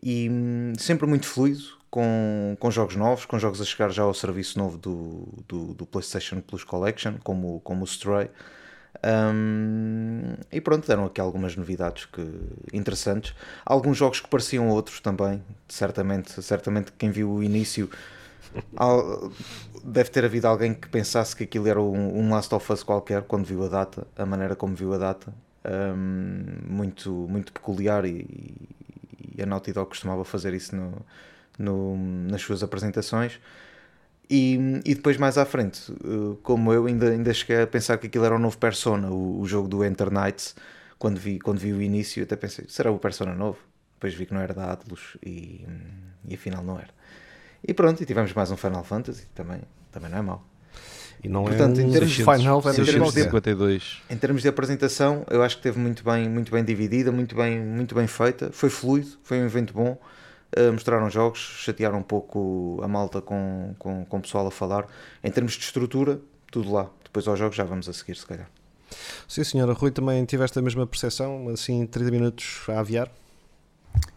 E 0.00 0.28
hum, 0.30 0.72
sempre 0.78 1.06
muito 1.06 1.26
fluido, 1.26 1.64
com, 1.90 2.56
com 2.60 2.70
jogos 2.70 2.94
novos, 2.94 3.26
com 3.26 3.38
jogos 3.40 3.60
a 3.60 3.64
chegar 3.64 3.90
já 3.90 4.04
ao 4.04 4.14
serviço 4.14 4.56
novo 4.56 4.78
do, 4.78 5.28
do, 5.48 5.74
do 5.74 5.84
PlayStation 5.86 6.40
Plus 6.40 6.62
Collection, 6.62 7.14
como, 7.24 7.60
como 7.60 7.82
o 7.82 7.84
Stray. 7.84 8.30
Um, 9.04 10.34
e 10.50 10.60
pronto, 10.60 10.86
deram 10.86 11.04
aqui 11.04 11.20
algumas 11.20 11.56
novidades 11.56 12.04
que, 12.06 12.26
interessantes. 12.72 13.34
Alguns 13.64 13.96
jogos 13.96 14.20
que 14.20 14.28
pareciam 14.28 14.68
outros 14.68 15.00
também, 15.00 15.42
certamente, 15.68 16.42
certamente 16.42 16.92
quem 16.92 17.10
viu 17.10 17.30
o 17.30 17.42
início 17.42 17.88
deve 19.84 20.10
ter 20.10 20.24
havido 20.24 20.46
alguém 20.46 20.74
que 20.74 20.88
pensasse 20.88 21.36
que 21.36 21.44
aquilo 21.44 21.68
era 21.68 21.80
um, 21.80 22.18
um, 22.18 22.30
Last 22.30 22.54
of 22.54 22.72
Us 22.72 22.82
qualquer 22.82 23.22
quando 23.22 23.44
viu 23.44 23.64
a 23.64 23.68
data, 23.68 24.06
a 24.16 24.26
maneira 24.26 24.56
como 24.56 24.74
viu 24.74 24.92
a 24.94 24.98
data, 24.98 25.32
um, 25.64 26.44
muito, 26.66 27.10
muito 27.10 27.52
peculiar 27.52 28.04
e, 28.04 28.54
e, 29.36 29.42
a 29.42 29.46
Naughty 29.46 29.72
Dog 29.72 29.90
costumava 29.90 30.24
fazer 30.24 30.54
isso 30.54 30.74
no, 30.74 30.92
no, 31.58 31.96
nas 32.28 32.42
suas 32.42 32.62
apresentações. 32.62 33.38
E, 34.30 34.80
e 34.84 34.94
depois 34.94 35.16
mais 35.16 35.38
à 35.38 35.46
frente, 35.46 35.90
eh, 36.04 36.36
como 36.42 36.70
eu 36.72 36.84
ainda, 36.86 37.08
ainda 37.10 37.32
cheguei 37.32 37.62
a 37.62 37.66
pensar 37.66 37.96
que 37.96 38.08
aquilo 38.08 38.24
era 38.26 38.34
o 38.34 38.38
novo 38.38 38.58
Persona, 38.58 39.08
o, 39.10 39.40
o 39.40 39.46
jogo 39.46 39.66
do 39.68 39.82
Enter 39.84 40.10
Knights, 40.10 40.54
quando 40.98 41.18
vi, 41.18 41.38
quando 41.38 41.58
vi 41.58 41.72
o 41.72 41.80
início, 41.80 42.22
até 42.22 42.36
pensei, 42.36 42.66
será 42.68 42.90
o 42.90 42.98
Persona 42.98 43.34
novo? 43.34 43.58
Depois 43.94 44.12
vi 44.14 44.26
que 44.26 44.34
não 44.34 44.40
era 44.40 44.52
da 44.52 44.70
Atlus 44.72 45.16
e, 45.24 45.64
e 46.26 46.34
afinal 46.34 46.62
não 46.62 46.76
era. 46.78 46.90
E 47.66 47.72
pronto, 47.72 48.02
e 48.02 48.06
tivemos 48.06 48.32
mais 48.34 48.50
um 48.50 48.56
Final 48.56 48.84
Fantasy, 48.84 49.26
também, 49.34 49.60
também 49.90 50.10
não 50.10 50.18
é 50.18 50.22
mau. 50.22 50.44
E 51.24 51.28
não 51.28 51.44
Portanto, 51.44 51.80
é 51.80 51.84
um 51.84 51.88
em 51.88 51.92
termos- 51.92 52.12
Final 52.14 52.58
em 52.58 52.62
Fantasy 52.62 52.84
termos 52.84 52.92
de- 53.14 53.20
qualquer. 53.24 53.24
52. 53.24 54.02
Em 54.10 54.16
termos 54.16 54.42
de 54.42 54.48
apresentação, 54.48 55.24
eu 55.30 55.42
acho 55.42 55.56
que 55.56 55.62
teve 55.62 55.78
muito 55.78 56.04
bem, 56.04 56.28
muito 56.28 56.52
bem 56.52 56.62
dividida, 56.62 57.10
muito 57.10 57.34
bem, 57.34 57.58
muito 57.60 57.94
bem 57.94 58.06
feita. 58.06 58.50
Foi 58.52 58.68
fluido, 58.70 59.08
foi 59.24 59.40
um 59.40 59.46
evento 59.46 59.72
bom. 59.72 59.98
Uh, 60.56 60.72
mostraram 60.72 61.10
jogos, 61.10 61.38
chatearam 61.38 61.98
um 61.98 62.02
pouco 62.02 62.80
a 62.82 62.88
malta 62.88 63.20
com, 63.20 63.74
com, 63.78 64.04
com 64.06 64.16
o 64.16 64.20
pessoal 64.20 64.46
a 64.46 64.50
falar. 64.50 64.86
Em 65.22 65.30
termos 65.30 65.52
de 65.52 65.60
estrutura, 65.64 66.20
tudo 66.50 66.72
lá. 66.72 66.88
Depois 67.04 67.28
aos 67.28 67.38
jogos 67.38 67.54
já 67.56 67.64
vamos 67.64 67.88
a 67.88 67.92
seguir, 67.92 68.16
se 68.16 68.24
calhar. 68.26 68.48
Sim, 69.28 69.44
senhora. 69.44 69.74
Rui, 69.74 69.90
também 69.90 70.24
tiveste 70.24 70.58
a 70.58 70.62
mesma 70.62 70.86
percepção, 70.86 71.48
assim, 71.50 71.84
30 71.86 72.10
minutos 72.10 72.62
a 72.68 72.80
aviar? 72.80 73.10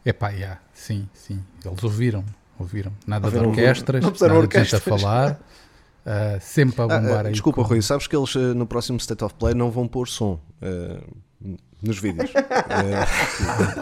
Epá, 0.05 0.29
yeah, 0.29 0.59
sim, 0.73 1.07
sim. 1.13 1.43
Eles 1.65 1.83
ouviram, 1.83 2.23
ouviram. 2.57 2.93
Nada 3.05 3.27
Ouviram- 3.27 3.51
de 3.51 3.59
orquestras, 3.59 4.01
não 4.01 4.11
nada 4.11 4.17
de 4.17 4.23
gente 4.25 4.33
a 4.35 4.39
orquestras. 4.39 4.83
falar. 4.83 5.39
ah, 6.05 6.39
sempre 6.39 6.81
a 6.81 6.85
Ah, 6.85 6.87
bombar 6.87 7.25
ah, 7.25 7.27
aí. 7.27 7.31
desculpa, 7.33 7.61
com- 7.61 7.67
Rui, 7.67 7.81
sabes 7.81 8.07
que 8.07 8.15
eles 8.15 8.33
eh, 8.35 8.53
no 8.53 8.65
próximo 8.65 8.97
State 8.99 9.23
of 9.23 9.35
Play 9.35 9.53
não 9.53 9.69
vão 9.69 9.87
pôr 9.87 10.07
som 10.07 10.39
eh, 10.61 11.01
nos 11.81 11.97
vídeos. 11.99 12.31
Eh, 12.35 13.05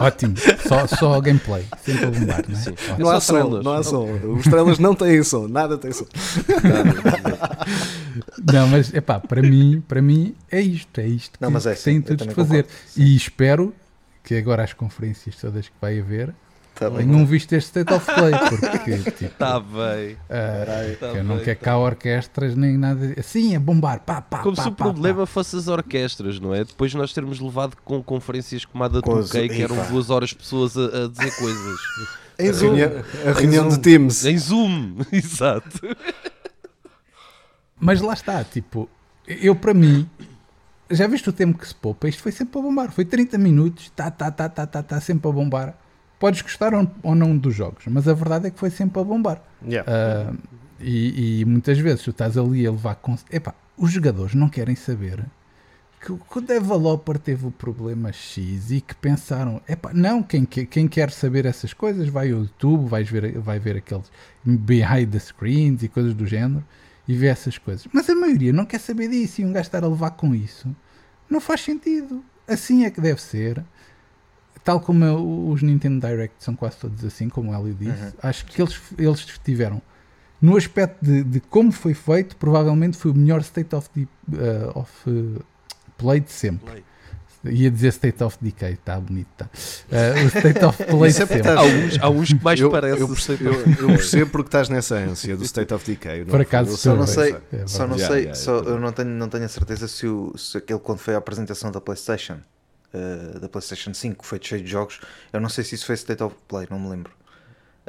Ótimo, 0.00 0.34
só, 0.66 0.86
só 0.86 1.20
gameplay, 1.20 1.64
sempre 1.82 2.06
a 2.06 2.10
bombar, 2.10 2.44
não 2.48 2.58
é? 2.58 2.62
Sim. 2.62 2.74
Não 2.98 3.10
há 3.10 3.20
som, 3.20 3.48
não 3.62 3.72
há 3.72 3.82
som. 3.82 4.06
Os 4.34 4.46
estrelas 4.46 4.78
não 4.78 4.94
têm 4.94 5.22
som, 5.22 5.46
nada 5.46 5.76
tem 5.76 5.92
som. 5.92 6.06
Não, 8.52 8.66
mas 8.68 8.92
epá, 8.92 9.20
para 9.20 9.40
mim, 9.40 9.82
para 9.86 10.02
mim 10.02 10.34
é 10.50 10.60
isto, 10.60 10.98
é 11.00 11.06
isto 11.06 11.38
que, 11.38 11.42
Não, 11.44 11.50
mas 11.50 11.66
é 11.66 11.74
que 11.74 11.82
tem 11.82 11.96
sim, 11.96 12.00
tudo 12.02 12.26
de 12.26 12.34
fazer. 12.34 12.64
concordo. 12.64 12.68
E 12.96 13.16
espero 13.16 13.74
que 14.24 14.34
agora 14.34 14.64
as 14.64 14.72
conferências 14.72 15.36
todas 15.36 15.68
que 15.68 15.74
vai 15.80 16.00
haver 16.00 16.34
Tá 16.80 16.88
bem. 16.88 17.06
tenham 17.06 17.26
visto 17.26 17.52
este 17.52 17.66
State 17.68 17.92
of 17.92 18.06
Play, 18.06 18.32
porque 18.70 18.98
tipo, 19.10 19.24
Está 19.26 19.60
bem. 19.60 20.16
ah, 20.30 20.96
Tá 20.98 21.06
eu 21.08 21.22
não 21.22 21.36
bem, 21.36 21.44
quero 21.44 21.58
tá 21.58 21.64
cá 21.66 21.76
orquestras 21.78 22.56
nem 22.56 22.78
nada. 22.78 23.14
Assim, 23.18 23.54
é 23.54 23.58
bombar, 23.58 24.00
pá, 24.00 24.22
pá, 24.22 24.38
Como 24.38 24.56
pá, 24.56 24.62
se 24.62 24.68
o 24.68 24.72
problema 24.72 25.26
fosse 25.26 25.56
as 25.56 25.68
orquestras, 25.68 26.40
não 26.40 26.54
é? 26.54 26.64
Depois 26.64 26.94
nós 26.94 27.12
termos 27.12 27.38
levado 27.38 27.76
com 27.84 28.02
conferências 28.02 28.64
como 28.64 28.82
a 28.82 28.88
da 28.88 29.02
Toquei, 29.02 29.48
que 29.48 29.62
eram 29.62 29.76
duas 29.90 30.08
horas 30.08 30.32
pessoas 30.32 30.74
a, 30.76 31.04
a 31.04 31.08
dizer 31.08 31.36
coisas. 31.36 31.78
A 32.38 32.52
Zoom. 32.52 32.74
reunião, 32.74 33.04
a 33.26 33.32
reunião 33.38 33.64
Zoom. 33.70 33.76
de 33.76 33.82
Teams. 33.82 34.24
em 34.24 34.38
Zoom, 34.38 34.96
exato. 35.12 35.80
Mas 37.78 38.00
lá 38.00 38.12
está, 38.14 38.42
tipo, 38.44 38.88
eu 39.26 39.54
para 39.54 39.72
mim, 39.74 40.08
já 40.90 41.06
viste 41.06 41.28
o 41.28 41.32
tempo 41.32 41.58
que 41.58 41.66
se 41.68 41.74
poupa? 41.74 42.08
Isto 42.08 42.22
foi 42.22 42.32
sempre 42.32 42.58
a 42.58 42.62
bombar. 42.62 42.90
Foi 42.90 43.04
30 43.04 43.38
minutos, 43.38 43.90
tá, 43.94 44.10
tá, 44.10 44.30
tá, 44.30 44.48
tá, 44.48 44.66
tá, 44.66 44.82
tá 44.82 45.00
sempre 45.00 45.28
a 45.28 45.32
bombar. 45.32 45.74
Podes 46.20 46.42
gostar 46.42 46.72
ou- 46.74 47.14
não 47.16 47.36
dos 47.36 47.54
jogos, 47.54 47.84
mas 47.88 48.06
a 48.06 48.12
verdade 48.14 48.46
é 48.46 48.50
que 48.50 48.58
foi 48.60 48.70
sempre 48.70 49.00
a 49.00 49.04
bombar. 49.04 49.42
Yeah. 49.66 49.90
Ah, 49.90 50.32
e, 50.78 51.40
e 51.40 51.44
muitas 51.44 51.78
vezes 51.78 52.02
tu 52.02 52.10
estás 52.10 52.38
ali 52.38 52.64
a 52.66 52.70
levar 52.70 52.94
com. 52.96 53.16
Epá, 53.32 53.54
os 53.76 53.90
jogadores 53.90 54.34
não 54.34 54.48
querem 54.48 54.76
saber 54.76 55.24
que, 56.00 56.12
o- 56.12 56.18
que 56.18 56.38
o 56.38 56.40
developer 56.40 57.18
teve 57.18 57.46
o 57.46 57.50
problema 57.50 58.12
X 58.12 58.70
e 58.70 58.80
que 58.80 58.94
pensaram, 58.94 59.60
epá, 59.68 59.92
não, 59.94 60.22
quem, 60.22 60.44
que- 60.44 60.66
quem 60.66 60.86
quer 60.86 61.10
saber 61.10 61.46
essas 61.46 61.72
coisas 61.72 62.08
vai 62.08 62.30
ao 62.30 62.40
YouTube, 62.40 62.86
vais 62.88 63.08
ver, 63.08 63.38
vai 63.38 63.58
ver 63.58 63.76
aqueles 63.78 64.10
behind 64.44 65.10
the 65.10 65.18
screens 65.18 65.82
e 65.82 65.88
coisas 65.88 66.14
do 66.14 66.26
género 66.26 66.62
e 67.08 67.14
vê 67.14 67.26
essas 67.28 67.56
coisas. 67.58 67.86
Mas 67.92 68.08
a 68.10 68.14
maioria 68.14 68.52
não 68.52 68.64
quer 68.66 68.78
saber 68.80 69.08
disso 69.08 69.40
e 69.40 69.44
um 69.44 69.52
gajo 69.52 69.66
estar 69.66 69.82
a 69.82 69.88
levar 69.88 70.10
com 70.12 70.34
isso 70.34 70.74
não 71.30 71.40
faz 71.40 71.60
sentido. 71.62 72.22
Assim 72.48 72.84
é 72.84 72.90
que 72.90 73.00
deve 73.00 73.20
ser. 73.22 73.64
Tal 74.64 74.80
como 74.80 75.04
o- 75.06 75.50
os 75.52 75.62
Nintendo 75.62 76.06
Direct 76.06 76.34
são 76.38 76.54
quase 76.54 76.76
todos 76.76 77.04
assim, 77.04 77.28
como 77.28 77.50
o 77.50 77.54
Hélio 77.54 77.74
disse, 77.74 78.14
acho 78.22 78.44
que 78.46 78.60
eles, 78.60 78.78
eles 78.98 79.26
tiveram 79.44 79.80
no 80.40 80.56
aspecto 80.56 81.04
de, 81.04 81.22
de 81.24 81.40
como 81.40 81.72
foi 81.72 81.94
feito, 81.94 82.36
provavelmente 82.36 82.96
foi 82.96 83.10
o 83.10 83.14
melhor 83.14 83.40
State 83.40 83.74
of, 83.74 83.88
the, 83.90 84.02
uh, 84.36 84.78
of 84.78 84.90
uh, 85.10 85.42
Play 85.98 86.20
de 86.20 86.30
sempre. 86.32 86.84
Ia 87.42 87.70
dizer 87.70 87.88
State 87.88 88.22
of 88.22 88.36
Decay, 88.38 88.74
está 88.74 89.00
bonito, 89.00 89.28
tá. 89.34 89.46
Uh, 89.46 90.24
o 90.24 90.26
State 90.28 90.62
of 90.62 90.84
Play 90.84 91.08
é 91.08 91.12
sempre. 91.14 91.48
Há 91.48 91.62
uns, 91.62 91.98
há 91.98 92.10
uns 92.10 92.32
que 92.34 92.44
mais 92.44 92.60
eu, 92.60 92.70
parece. 92.70 93.00
eu 93.00 93.08
percebo, 93.08 93.44
eu- 93.44 93.66
eu 93.80 93.86
percebo 93.88 94.30
porque 94.30 94.48
estás 94.48 94.68
nessa 94.68 94.96
ânsia 94.96 95.36
do 95.38 95.42
State 95.44 95.72
of 95.72 95.90
Decay. 95.90 96.26
Por 96.26 96.38
acaso 96.42 96.70
eu 96.72 96.76
Só 96.76 96.94
não 96.94 97.06
sei, 97.06 97.34
É 97.50 97.66
só 97.66 97.86
não 97.86 97.96
verdade. 97.96 98.12
sei, 98.12 98.20
Yeah, 98.24 98.34
só, 98.34 98.52
yeah, 98.56 98.70
eu 98.72 98.78
não 98.78 98.92
tenho, 98.92 99.08
não 99.08 99.28
tenho 99.30 99.44
a 99.44 99.48
certeza 99.48 99.88
se, 99.88 100.06
o, 100.06 100.36
se 100.36 100.58
aquele 100.58 100.78
quando 100.80 100.98
foi 100.98 101.14
a 101.14 101.18
apresentação 101.18 101.70
da 101.72 101.80
PlayStation, 101.80 102.40
eh, 102.92 103.38
da 103.40 103.48
PlayStation 103.48 103.92
5, 103.94 104.24
foi 104.24 104.38
cheio 104.42 104.62
de 104.62 104.70
jogos, 104.70 105.00
eu 105.32 105.40
não 105.40 105.48
sei 105.48 105.64
se 105.64 105.74
isso 105.74 105.86
foi 105.86 105.94
State 105.94 106.22
of 106.22 106.34
Play, 106.48 106.66
não 106.70 106.78
me 106.78 106.88
lembro. 106.88 107.12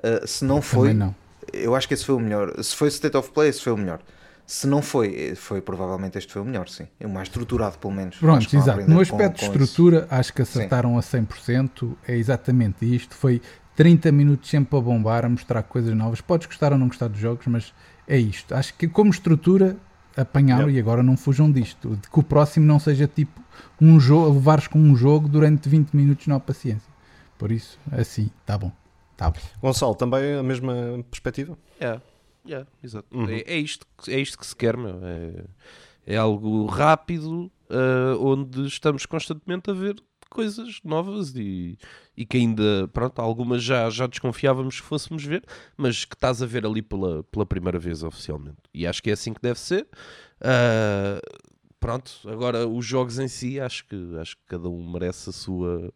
Eh, 0.03 0.23
se 0.25 0.45
não 0.45 0.61
foi, 0.61 0.89
Também 0.89 1.07
não. 1.07 1.15
eu 1.53 1.75
acho 1.75 1.87
que 1.87 1.93
esse 1.93 2.05
foi 2.05 2.15
o 2.15 2.19
melhor. 2.19 2.53
Se 2.63 2.75
foi 2.75 2.87
State 2.89 3.15
of 3.17 3.31
Play, 3.31 3.49
esse 3.49 3.61
foi 3.61 3.73
o 3.73 3.77
melhor. 3.77 3.99
Se 4.45 4.67
não 4.67 4.81
foi, 4.81 5.31
eh, 5.31 5.35
foi 5.35 5.61
provavelmente 5.61 6.17
este 6.17 6.31
foi 6.33 6.41
o 6.41 6.45
melhor, 6.45 6.67
sim. 6.67 6.87
É 6.99 7.05
o 7.07 7.09
mais 7.09 7.27
estruturado, 7.29 7.77
pelo 7.77 7.93
menos. 7.93 8.17
Pronto, 8.17 8.55
exato. 8.55 8.81
No 8.81 8.95
com- 8.95 9.01
aspecto 9.01 9.39
de 9.39 9.45
com 9.49 9.53
isso. 9.55 9.63
estrutura, 9.63 10.07
acho 10.09 10.33
que 10.33 10.41
acertaram 10.41 10.97
a 10.97 11.01
100%. 11.01 11.95
É 12.07 12.15
exatamente 12.17 12.83
isto. 12.95 13.15
Foi 13.15 13.41
30 13.75 14.11
minutos 14.11 14.49
sempre 14.49 14.77
a 14.77 14.81
bombar, 14.81 15.23
a 15.25 15.29
mostrar 15.29 15.63
coisas 15.63 15.95
novas. 15.95 16.19
Podes 16.21 16.47
gostar 16.47 16.73
ou 16.73 16.77
não 16.77 16.87
gostar 16.87 17.07
dos 17.07 17.19
jogos, 17.19 17.47
mas 17.47 17.73
é 18.07 18.17
isto. 18.17 18.53
Acho 18.53 18.73
que 18.73 18.87
como 18.89 19.09
estrutura 19.11 19.77
apanharam 20.17 20.69
e 20.69 20.77
agora 20.79 21.01
não 21.01 21.15
fujam 21.15 21.49
disto. 21.49 21.95
De 21.95 22.09
que 22.09 22.19
o 22.19 22.23
próximo 22.23 22.65
não 22.65 22.77
seja 22.79 23.07
tipo 23.07 23.40
um 23.79 23.99
jogo, 23.99 24.33
levares 24.33 24.67
com 24.67 24.79
um 24.79 24.95
jogo 24.95 25.27
durante 25.27 25.67
20 25.69 25.93
minutos, 25.93 26.27
não 26.27 26.35
há 26.35 26.39
paciência. 26.39 26.91
Por 27.37 27.51
isso, 27.51 27.79
assim, 27.91 28.29
tá 28.45 28.57
bom. 28.57 28.71
Tá 29.17 29.29
bom. 29.29 29.39
Gonçalo, 29.61 29.95
também 29.95 30.35
a 30.35 30.43
mesma 30.43 30.73
perspectiva? 31.09 31.57
É, 31.79 31.99
é, 32.49 32.65
exato. 32.83 33.07
Uhum. 33.11 33.29
É, 33.29 33.41
é 33.41 33.57
isto, 33.57 33.85
que- 34.03 34.11
é 34.11 34.19
isto 34.19 34.37
que 34.37 34.45
se 34.45 34.55
quer, 34.55 34.75
meu. 34.77 34.99
É, 35.03 35.43
é 36.13 36.17
algo 36.17 36.65
rápido, 36.65 37.51
ah, 37.69 38.15
onde 38.19 38.65
estamos 38.67 39.05
constantemente 39.05 39.69
a 39.69 39.73
ver 39.73 39.95
coisas 40.29 40.79
novas 40.83 41.35
e, 41.35 41.77
e 42.15 42.25
que 42.25 42.37
ainda, 42.37 42.87
pronto, 42.93 43.19
algumas 43.21 43.61
já, 43.61 43.89
já 43.89 44.07
desconfiávamos 44.07 44.79
que 44.79 44.87
fôssemos 44.87 45.23
ver, 45.25 45.43
mas 45.75 46.05
que 46.05 46.15
estás 46.15 46.41
a 46.41 46.45
ver 46.45 46.65
ali 46.65 46.81
pela, 46.81 47.21
pela 47.25 47.45
primeira 47.45 47.77
vez 47.77 48.01
oficialmente. 48.01 48.57
E 48.73 48.87
acho 48.87 49.03
que 49.03 49.09
é 49.09 49.13
assim 49.13 49.33
que 49.33 49.41
deve 49.41 49.59
ser. 49.59 49.87
Ah, 50.39 51.19
pronto, 51.81 52.11
agora 52.27 52.65
os 52.67 52.85
jogos 52.85 53.19
em 53.19 53.27
si, 53.27 53.59
acho 53.59 53.83
que, 53.87 53.95
acho 54.21 54.37
que 54.37 54.43
cada 54.47 54.69
um 54.69 54.89
merece 54.91 55.31
a 55.31 55.33
sua, 55.33 55.91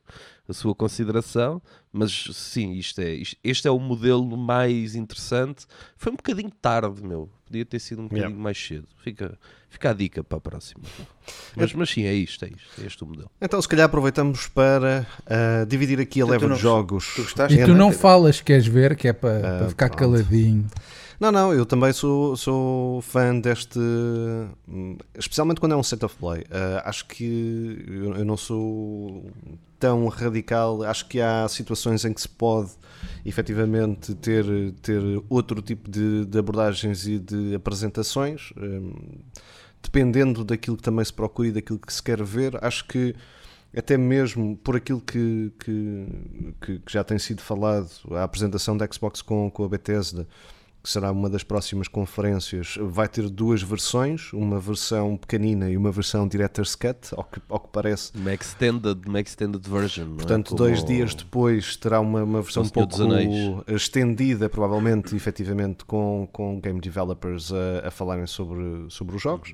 a 0.50 0.52
sua 0.54 0.74
consideração, 0.76 1.62
mas 1.94 2.12
sim, 2.34 2.74
isto 2.74 3.00
é, 3.00 3.14
isto- 3.14 3.38
este 3.44 3.68
é 3.68 3.72
o 3.72 3.80
modelo 3.80 4.36
mais 4.36 4.96
interessante. 4.96 5.66
Foi 5.96 6.12
um 6.12 6.16
bocadinho 6.16 6.52
tarde, 6.62 7.02
meu. 7.04 7.30
Podia 7.46 7.64
ter 7.64 7.78
sido 7.80 8.00
um 8.02 8.06
bocadinho 8.06 8.26
Yeah. 8.30 8.44
mais 8.44 8.58
cedo. 8.58 8.88
Fica, 9.04 9.38
fica 9.70 9.92
a 9.92 9.94
dica 9.94 10.24
para 10.24 10.40
a 10.40 10.42
próxima. 10.42 10.84
Mas, 11.56 11.74
mas 11.74 11.90
sim, 11.90 12.04
é 12.04 12.14
isto, 12.14 12.44
é 12.46 12.50
isto. 12.50 12.82
É 12.82 12.86
este 12.86 13.04
o 13.04 13.08
modelo. 13.08 13.32
Então, 13.42 13.60
se 13.62 13.68
calhar 13.68 13.86
aproveitamos 13.86 14.48
para 14.48 15.08
ah, 15.26 15.66
dividir 15.68 16.00
aqui 16.02 16.22
a 16.22 16.26
tu 16.26 16.32
leva 16.32 16.50
de 16.50 16.56
jogos. 16.60 17.14
tu? 17.16 17.22
E 17.54 17.64
tu 17.66 17.74
não 17.74 17.92
falas, 17.92 18.42
queres 18.42 18.68
ver, 18.68 18.96
que 18.96 19.08
é 19.08 19.14
para, 19.14 19.38
Ah, 19.38 19.58
para 19.60 19.70
ficar 19.70 19.88
pronto. 19.90 20.00
caladinho. 20.00 20.68
Não, 21.20 21.32
não, 21.32 21.54
eu 21.54 21.66
também 21.66 21.94
sou, 21.94 22.36
sou 22.36 23.02
fã 23.02 23.40
deste. 23.40 23.80
Especialmente 25.18 25.60
quando 25.60 25.74
é 25.74 25.76
um 25.76 25.84
set 25.84 26.04
of 26.04 26.16
play. 26.18 26.44
Ah, 26.52 26.84
acho 26.90 27.06
que 27.08 27.84
eu, 27.88 28.16
eu 28.16 28.26
não 28.26 28.38
sou 28.38 29.30
tão 29.80 30.08
radical. 30.08 30.84
Acho 30.84 31.08
que 31.08 31.22
há 31.22 31.48
situações 31.48 32.04
em 32.06 32.14
que 32.14 32.22
se 32.22 32.30
pode 32.30 32.72
efetivamente 33.26 34.14
ter, 34.16 34.46
ter 34.82 35.02
outro 35.30 35.62
tipo 35.62 35.90
de, 35.90 36.26
de 36.26 36.38
abordagens 36.40 37.08
e 37.08 37.20
de 37.20 37.56
apresentações. 37.56 38.52
hum, 38.58 38.94
dependendo 39.82 40.44
daquilo 40.44 40.76
que 40.78 40.82
também 40.84 41.06
se 41.06 41.14
procura 41.14 41.48
e 41.50 41.52
daquilo 41.52 41.78
que 41.78 41.94
se 41.94 42.02
quer 42.02 42.22
ver, 42.24 42.58
acho 42.66 42.86
que 42.88 43.16
até 43.78 43.98
mesmo 43.98 44.58
por 44.58 44.76
aquilo 44.76 45.00
que, 45.02 45.52
que- 45.60 46.08
que 46.62 46.82
já 46.90 47.04
tem 47.04 47.20
sido 47.20 47.42
falado, 47.42 47.90
a 48.12 48.24
apresentação 48.24 48.76
da 48.76 48.88
Xbox 48.92 49.22
com, 49.22 49.50
com 49.52 49.64
a 49.64 49.70
Bethesda, 49.70 50.28
que 50.86 50.92
será 50.92 51.12
uma 51.12 51.28
das 51.28 51.44
próximas 51.44 51.88
conferências, 51.88 52.78
vai 52.80 53.08
ter 53.08 53.28
duas 53.28 53.64
versões, 53.64 54.32
uma 54.32 54.60
versão 54.60 55.18
pequenina 55.18 55.68
e 55.68 55.76
uma 55.76 55.92
versão 55.92 56.28
Director's 56.28 56.76
Cut, 56.76 57.10
ao 57.18 57.24
que, 57.24 57.42
ao 57.50 57.60
que 57.60 57.70
parece. 57.72 58.12
Uma 58.16 58.32
extended, 58.34 59.02
uma 59.08 59.20
extended 59.20 59.68
version. 59.68 60.06
não 60.06 60.14
é? 60.14 60.18
Portanto, 60.18 60.46
Como 60.50 60.58
dois 60.60 60.84
dias 60.84 61.16
depois 61.16 61.76
terá 61.76 62.00
uma, 62.00 62.24
uma 62.24 62.42
versão 62.44 62.62
um 62.62 62.70
pouco 62.70 62.96
estendida, 63.68 64.48
provavelmente, 64.50 65.16
efetivamente, 65.16 65.86
com, 65.86 66.28
com 66.32 66.60
game 66.60 66.80
developers 66.80 67.52
a, 67.52 67.88
a 67.88 67.92
falarem 67.92 68.28
sobre, 68.28 68.86
sobre 68.90 69.16
os 69.16 69.22
jogos. 69.22 69.54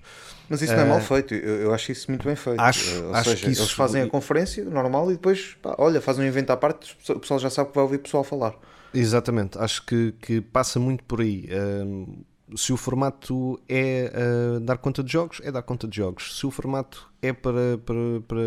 Mas 0.49 0.61
isso 0.61 0.73
não 0.75 0.81
é 0.81 0.85
mal 0.85 0.99
feito, 0.99 1.33
eu, 1.33 1.61
eu 1.61 1.73
acho 1.73 1.91
isso 1.91 2.09
muito 2.11 2.25
bem 2.25 2.35
feito. 2.35 2.59
Acho- 2.59 2.91
Eh, 2.91 2.99
Ou 3.07 3.15
acho 3.15 3.29
seja, 3.29 3.45
que 3.45 3.51
isso- 3.51 3.61
eles 3.61 3.71
fazem 3.71 4.01
a 4.01 4.07
conferência 4.07 4.65
normal 4.65 5.09
e 5.11 5.13
depois, 5.13 5.55
pá, 5.61 5.75
olha, 5.77 6.01
fazem 6.01 6.25
um 6.25 6.27
evento 6.27 6.49
à 6.51 6.57
parte, 6.57 6.95
o 7.09 7.19
pessoal 7.19 7.39
já 7.39 7.49
sabe 7.49 7.69
que 7.69 7.75
vai 7.75 7.83
ouvir 7.83 7.95
o 7.97 7.99
pessoal 7.99 8.23
falar. 8.23 8.53
Exatamente, 8.93 9.57
acho 9.57 9.85
que, 9.85 10.13
que 10.21 10.41
passa 10.41 10.79
muito 10.79 11.03
por 11.05 11.21
aí. 11.21 11.47
Se 12.55 12.73
o 12.73 12.77
formato 12.77 13.59
é 13.67 14.11
uh, 14.13 14.59
dar 14.59 14.77
conta 14.77 15.01
de 15.01 15.11
jogos, 15.11 15.39
é 15.41 15.49
dar 15.49 15.61
conta 15.61 15.87
de 15.87 15.95
jogos. 15.95 16.37
Se 16.37 16.45
o 16.45 16.51
formato 16.51 17.09
é 17.21 17.31
para, 17.31 17.77
para, 17.85 18.21
para 18.27 18.41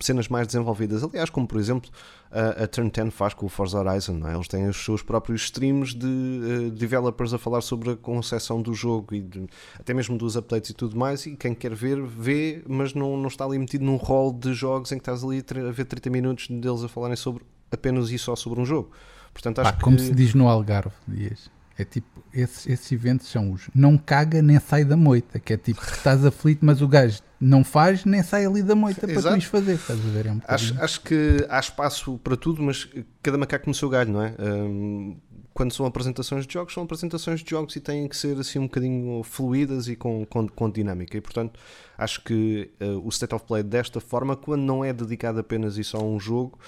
cenas 0.00 0.28
mais 0.28 0.46
desenvolvidas, 0.46 1.04
aliás, 1.04 1.28
como 1.28 1.46
por 1.46 1.58
exemplo 1.60 1.90
a, 2.30 2.64
a 2.64 2.66
Turn 2.66 2.90
10 2.90 3.12
faz 3.12 3.34
com 3.34 3.44
o 3.44 3.48
Forza 3.48 3.78
Horizon, 3.78 4.26
é? 4.26 4.34
eles 4.34 4.48
têm 4.48 4.66
os 4.66 4.82
seus 4.82 5.02
próprios 5.02 5.42
streams 5.42 5.94
de 5.94 6.06
uh, 6.06 6.70
developers 6.70 7.34
a 7.34 7.38
falar 7.38 7.60
sobre 7.60 7.90
a 7.90 7.96
concepção 7.96 8.62
do 8.62 8.72
jogo 8.72 9.14
e 9.14 9.20
de, 9.20 9.46
até 9.78 9.92
mesmo 9.92 10.16
dos 10.16 10.36
updates 10.36 10.70
e 10.70 10.74
tudo 10.74 10.96
mais. 10.96 11.26
E 11.26 11.36
quem 11.36 11.54
quer 11.54 11.74
ver, 11.74 12.02
vê, 12.02 12.62
mas 12.66 12.94
não, 12.94 13.16
não 13.18 13.28
está 13.28 13.44
ali 13.44 13.58
metido 13.58 13.84
num 13.84 13.96
rol 13.96 14.32
de 14.32 14.54
jogos 14.54 14.90
em 14.90 14.96
que 14.96 15.02
estás 15.02 15.22
ali 15.22 15.44
a 15.68 15.70
ver 15.70 15.84
30 15.84 16.08
minutos 16.08 16.48
deles 16.48 16.82
a 16.82 16.88
falarem 16.88 17.16
sobre 17.16 17.44
apenas 17.70 18.10
e 18.10 18.18
só 18.18 18.34
sobre 18.34 18.58
um 18.58 18.64
jogo. 18.64 18.90
Portanto, 19.34 19.60
acho 19.60 19.72
Pá, 19.74 19.80
como 19.80 19.96
que... 19.96 20.04
se 20.04 20.14
diz 20.14 20.32
no 20.32 20.48
Algarve, 20.48 20.94
Dias. 21.06 21.50
É 21.76 21.84
tipo, 21.84 22.22
esses, 22.32 22.68
esses 22.68 22.92
eventos 22.92 23.26
são 23.26 23.50
os 23.50 23.68
não 23.74 23.98
caga 23.98 24.40
nem 24.40 24.60
sai 24.60 24.84
da 24.84 24.96
moita, 24.96 25.40
que 25.40 25.52
é 25.52 25.56
tipo, 25.56 25.82
estás 25.82 26.24
aflito, 26.24 26.64
mas 26.64 26.80
o 26.80 26.86
gajo 26.86 27.18
não 27.40 27.64
faz 27.64 28.04
nem 28.04 28.22
sai 28.22 28.46
ali 28.46 28.62
da 28.62 28.76
moita 28.76 29.08
para 29.08 29.20
tu 29.20 29.28
ires 29.28 29.44
fazer. 29.44 29.74
Estás 29.74 29.98
a 29.98 30.08
ver? 30.10 30.26
É 30.26 30.32
um 30.32 30.40
acho, 30.46 30.80
acho 30.80 31.00
que 31.00 31.44
há 31.48 31.58
espaço 31.58 32.16
para 32.22 32.36
tudo, 32.36 32.62
mas 32.62 32.88
cada 33.20 33.36
macaco 33.36 33.68
no 33.68 33.74
seu 33.74 33.88
galho, 33.88 34.12
não 34.12 34.22
é? 34.22 34.34
Um, 34.38 35.16
quando 35.52 35.72
são 35.72 35.84
apresentações 35.84 36.46
de 36.46 36.54
jogos, 36.54 36.74
são 36.74 36.84
apresentações 36.84 37.40
de 37.40 37.50
jogos 37.50 37.74
e 37.74 37.80
têm 37.80 38.08
que 38.08 38.16
ser 38.16 38.38
assim 38.38 38.60
um 38.60 38.64
bocadinho 38.64 39.22
fluídas 39.24 39.88
e 39.88 39.96
com, 39.96 40.24
com, 40.26 40.48
com 40.48 40.70
dinâmica. 40.70 41.16
E 41.16 41.20
portanto, 41.20 41.58
acho 41.98 42.22
que 42.22 42.70
uh, 42.80 43.04
o 43.04 43.08
State 43.08 43.34
of 43.34 43.44
Play 43.46 43.62
desta 43.62 44.00
forma, 44.00 44.36
quando 44.36 44.62
não 44.62 44.84
é 44.84 44.92
dedicado 44.92 45.40
apenas 45.40 45.76
e 45.76 45.84
só 45.84 45.98
a 45.98 46.04
um 46.04 46.20
jogo, 46.20 46.58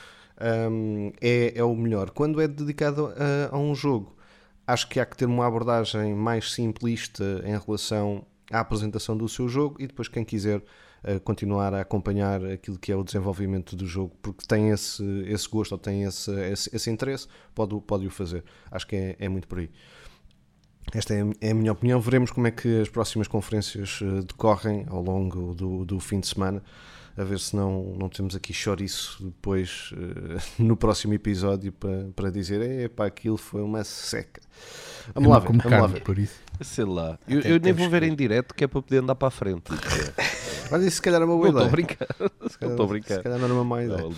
um, 0.70 1.12
é, 1.20 1.52
é 1.56 1.64
o 1.64 1.74
melhor. 1.74 2.10
Quando 2.10 2.40
é 2.40 2.48
dedicado 2.48 3.12
a, 3.16 3.54
a 3.54 3.58
um 3.58 3.74
jogo 3.74 4.16
acho 4.66 4.88
que 4.88 4.98
há 4.98 5.06
que 5.06 5.16
ter 5.16 5.26
uma 5.26 5.46
abordagem 5.46 6.14
mais 6.14 6.52
simplista 6.52 7.42
em 7.44 7.56
relação 7.56 8.26
à 8.50 8.60
apresentação 8.60 9.16
do 9.16 9.28
seu 9.28 9.48
jogo 9.48 9.76
e 9.78 9.86
depois 9.86 10.08
quem 10.08 10.24
quiser 10.24 10.58
uh, 10.58 11.20
continuar 11.22 11.72
a 11.72 11.82
acompanhar 11.82 12.44
aquilo 12.44 12.78
que 12.78 12.90
é 12.90 12.96
o 12.96 13.04
desenvolvimento 13.04 13.76
do 13.76 13.86
jogo 13.86 14.16
porque 14.20 14.44
tem 14.46 14.70
esse, 14.70 15.04
esse 15.26 15.48
gosto 15.48 15.72
ou 15.72 15.78
tem 15.78 16.02
esse, 16.02 16.30
esse, 16.50 16.74
esse 16.74 16.90
interesse, 16.90 17.28
pode, 17.54 17.80
pode 17.82 18.06
o 18.06 18.10
fazer. 18.10 18.42
Acho 18.70 18.86
que 18.86 18.96
é, 18.96 19.16
é 19.20 19.28
muito 19.28 19.46
por 19.46 19.58
aí. 19.58 19.70
Esta 20.92 21.14
é, 21.14 21.24
é 21.40 21.50
a 21.50 21.54
minha 21.54 21.72
opinião. 21.72 22.00
Veremos 22.00 22.30
como 22.30 22.46
é 22.46 22.50
que 22.50 22.80
as 22.80 22.88
próximas 22.88 23.28
conferências 23.28 24.00
uh, 24.00 24.22
decorrem 24.22 24.86
ao 24.88 25.02
longo 25.02 25.54
do, 25.54 25.84
do 25.84 26.00
fim 26.00 26.20
de 26.20 26.26
semana 26.26 26.62
a 27.16 27.24
ver 27.24 27.38
se 27.38 27.56
não, 27.56 27.94
não 27.98 28.08
temos 28.08 28.36
aqui 28.36 28.52
chouriço 28.52 29.24
depois 29.24 29.92
uh, 29.92 30.40
no 30.62 30.76
próximo 30.76 31.14
episódio 31.14 31.72
para, 31.72 32.08
para 32.14 32.30
dizer 32.30 32.60
epá, 32.80 33.06
aquilo 33.06 33.36
foi 33.36 33.62
uma 33.62 33.84
seca. 33.84 34.40
Vamos 35.14 35.30
lá 35.30 35.38
ver, 35.38 35.46
vamos 35.46 35.62
carne, 35.62 35.80
lá 35.80 35.86
ver. 35.86 36.02
Por 36.02 36.18
isso. 36.18 36.40
Sei 36.60 36.84
lá, 36.84 37.18
eu, 37.28 37.40
eu 37.40 37.60
nem 37.60 37.72
vou 37.72 37.88
ver 37.88 38.02
em 38.02 38.14
direto 38.14 38.54
que 38.54 38.64
é 38.64 38.66
para 38.66 38.82
poder 38.82 38.98
andar 38.98 39.14
para 39.14 39.28
a 39.28 39.30
frente. 39.30 39.70
Mas 40.70 40.82
isso 40.82 40.96
se 40.96 41.02
calhar 41.02 41.22
é 41.22 41.24
uma 41.24 41.36
boa 41.36 41.52
não 41.52 41.66
ideia. 41.66 41.66
Estou 41.66 41.68
a 41.68 41.70
brincar. 41.70 42.08
Estou 42.44 42.84
a 42.84 42.88
brincar. 42.88 43.16
Se 43.16 43.22
calhar 43.22 43.38
não 43.38 43.44
era 43.44 43.54
uma 43.54 43.64
má 43.64 43.84
ideia. 43.84 44.02
Não, 44.02 44.12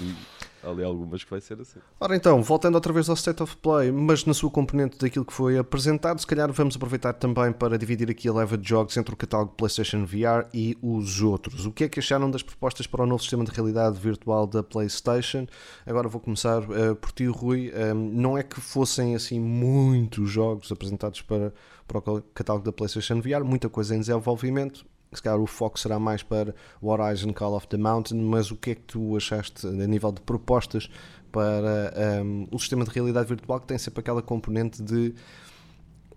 ali, 0.62 0.82
algumas 0.82 1.22
que 1.22 1.30
vai 1.30 1.40
ser 1.40 1.60
assim. 1.60 1.78
Ora 2.00 2.16
então, 2.16 2.42
voltando 2.42 2.74
outra 2.74 2.92
vez 2.92 3.08
ao 3.08 3.14
State 3.14 3.42
of 3.42 3.56
Play, 3.56 3.90
mas 3.92 4.24
na 4.24 4.34
sua 4.34 4.50
componente 4.50 4.98
daquilo 4.98 5.24
que 5.24 5.32
foi 5.32 5.58
apresentado, 5.58 6.20
se 6.20 6.26
calhar 6.26 6.50
vamos 6.52 6.76
aproveitar 6.76 7.12
também 7.12 7.52
para 7.52 7.78
dividir 7.78 8.10
aqui 8.10 8.28
a 8.28 8.32
leva 8.32 8.56
de 8.56 8.68
jogos 8.68 8.96
entre 8.96 9.14
o 9.14 9.16
catálogo 9.16 9.52
PlayStation 9.52 10.04
VR 10.04 10.48
e 10.52 10.76
os 10.82 11.20
outros. 11.20 11.66
O 11.66 11.72
que 11.72 11.84
é 11.84 11.88
que 11.88 12.00
acharam 12.00 12.30
das 12.30 12.42
propostas 12.42 12.86
para 12.86 13.02
o 13.02 13.06
novo 13.06 13.22
sistema 13.22 13.44
de 13.44 13.50
realidade 13.50 13.98
virtual 13.98 14.46
da 14.46 14.62
PlayStation? 14.62 15.46
Agora 15.86 16.08
vou 16.08 16.20
começar 16.20 16.62
uh, 16.62 16.94
por 16.96 17.12
ti, 17.12 17.26
Rui. 17.26 17.72
Um, 17.74 17.94
não 17.94 18.38
é 18.38 18.42
que 18.42 18.60
fossem 18.60 19.14
assim 19.14 19.40
muitos 19.40 20.30
jogos 20.30 20.70
apresentados 20.72 21.22
para, 21.22 21.52
para 21.86 21.98
o 21.98 22.22
catálogo 22.34 22.64
da 22.64 22.72
PlayStation 22.72 23.20
VR, 23.20 23.44
muita 23.44 23.68
coisa 23.68 23.94
em 23.94 24.00
desenvolvimento, 24.00 24.84
se 25.12 25.22
calhar 25.22 25.38
o 25.38 25.46
foco 25.46 25.78
será 25.78 25.98
mais 25.98 26.22
para 26.22 26.54
o 26.80 26.88
Horizon 26.88 27.32
Call 27.32 27.54
of 27.54 27.66
the 27.68 27.76
Mountain, 27.76 28.20
mas 28.20 28.50
o 28.50 28.56
que 28.56 28.70
é 28.70 28.74
que 28.74 28.82
tu 28.82 29.16
achaste 29.16 29.66
a 29.66 29.70
nível 29.70 30.12
de 30.12 30.20
propostas 30.20 30.90
para 31.32 31.92
um, 32.24 32.48
o 32.50 32.58
sistema 32.58 32.84
de 32.84 32.90
realidade 32.90 33.28
virtual 33.28 33.60
que 33.60 33.66
tem 33.66 33.78
sempre 33.78 34.00
aquela 34.00 34.22
componente 34.22 34.82
de 34.82 35.14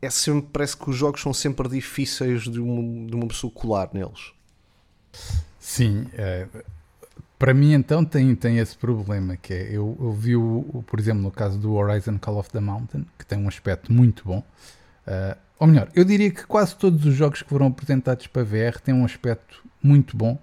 é 0.01 0.09
sempre, 0.09 0.49
parece 0.51 0.75
que 0.75 0.89
os 0.89 0.95
jogos 0.95 1.21
são 1.21 1.33
sempre 1.33 1.69
difíceis 1.69 2.43
de 2.43 2.59
uma, 2.59 3.07
de 3.07 3.15
uma 3.15 3.27
pessoa 3.27 3.53
colar 3.53 3.89
neles. 3.93 4.33
Sim, 5.59 6.07
é, 6.13 6.47
para 7.37 7.53
mim 7.53 7.73
então 7.73 8.03
tem, 8.03 8.33
tem 8.35 8.57
esse 8.57 8.75
problema 8.75 9.37
que 9.37 9.53
é, 9.53 9.67
eu, 9.69 9.95
eu 9.99 10.11
vi 10.11 10.35
o, 10.35 10.65
o, 10.73 10.83
por 10.87 10.99
exemplo 10.99 11.21
no 11.21 11.31
caso 11.31 11.57
do 11.59 11.73
Horizon 11.73 12.17
Call 12.17 12.37
of 12.37 12.49
the 12.49 12.59
Mountain 12.59 13.05
que 13.17 13.25
tem 13.25 13.37
um 13.37 13.47
aspecto 13.47 13.91
muito 13.91 14.23
bom 14.25 14.39
uh, 14.39 15.37
ou 15.61 15.67
melhor, 15.67 15.89
eu 15.93 16.03
diria 16.03 16.31
que 16.31 16.43
quase 16.47 16.75
todos 16.75 17.05
os 17.05 17.13
jogos 17.13 17.43
que 17.43 17.47
foram 17.47 17.67
apresentados 17.67 18.25
para 18.25 18.43
VR 18.43 18.79
têm 18.83 18.95
um 18.95 19.05
aspecto 19.05 19.63
muito 19.81 20.17
bom. 20.17 20.39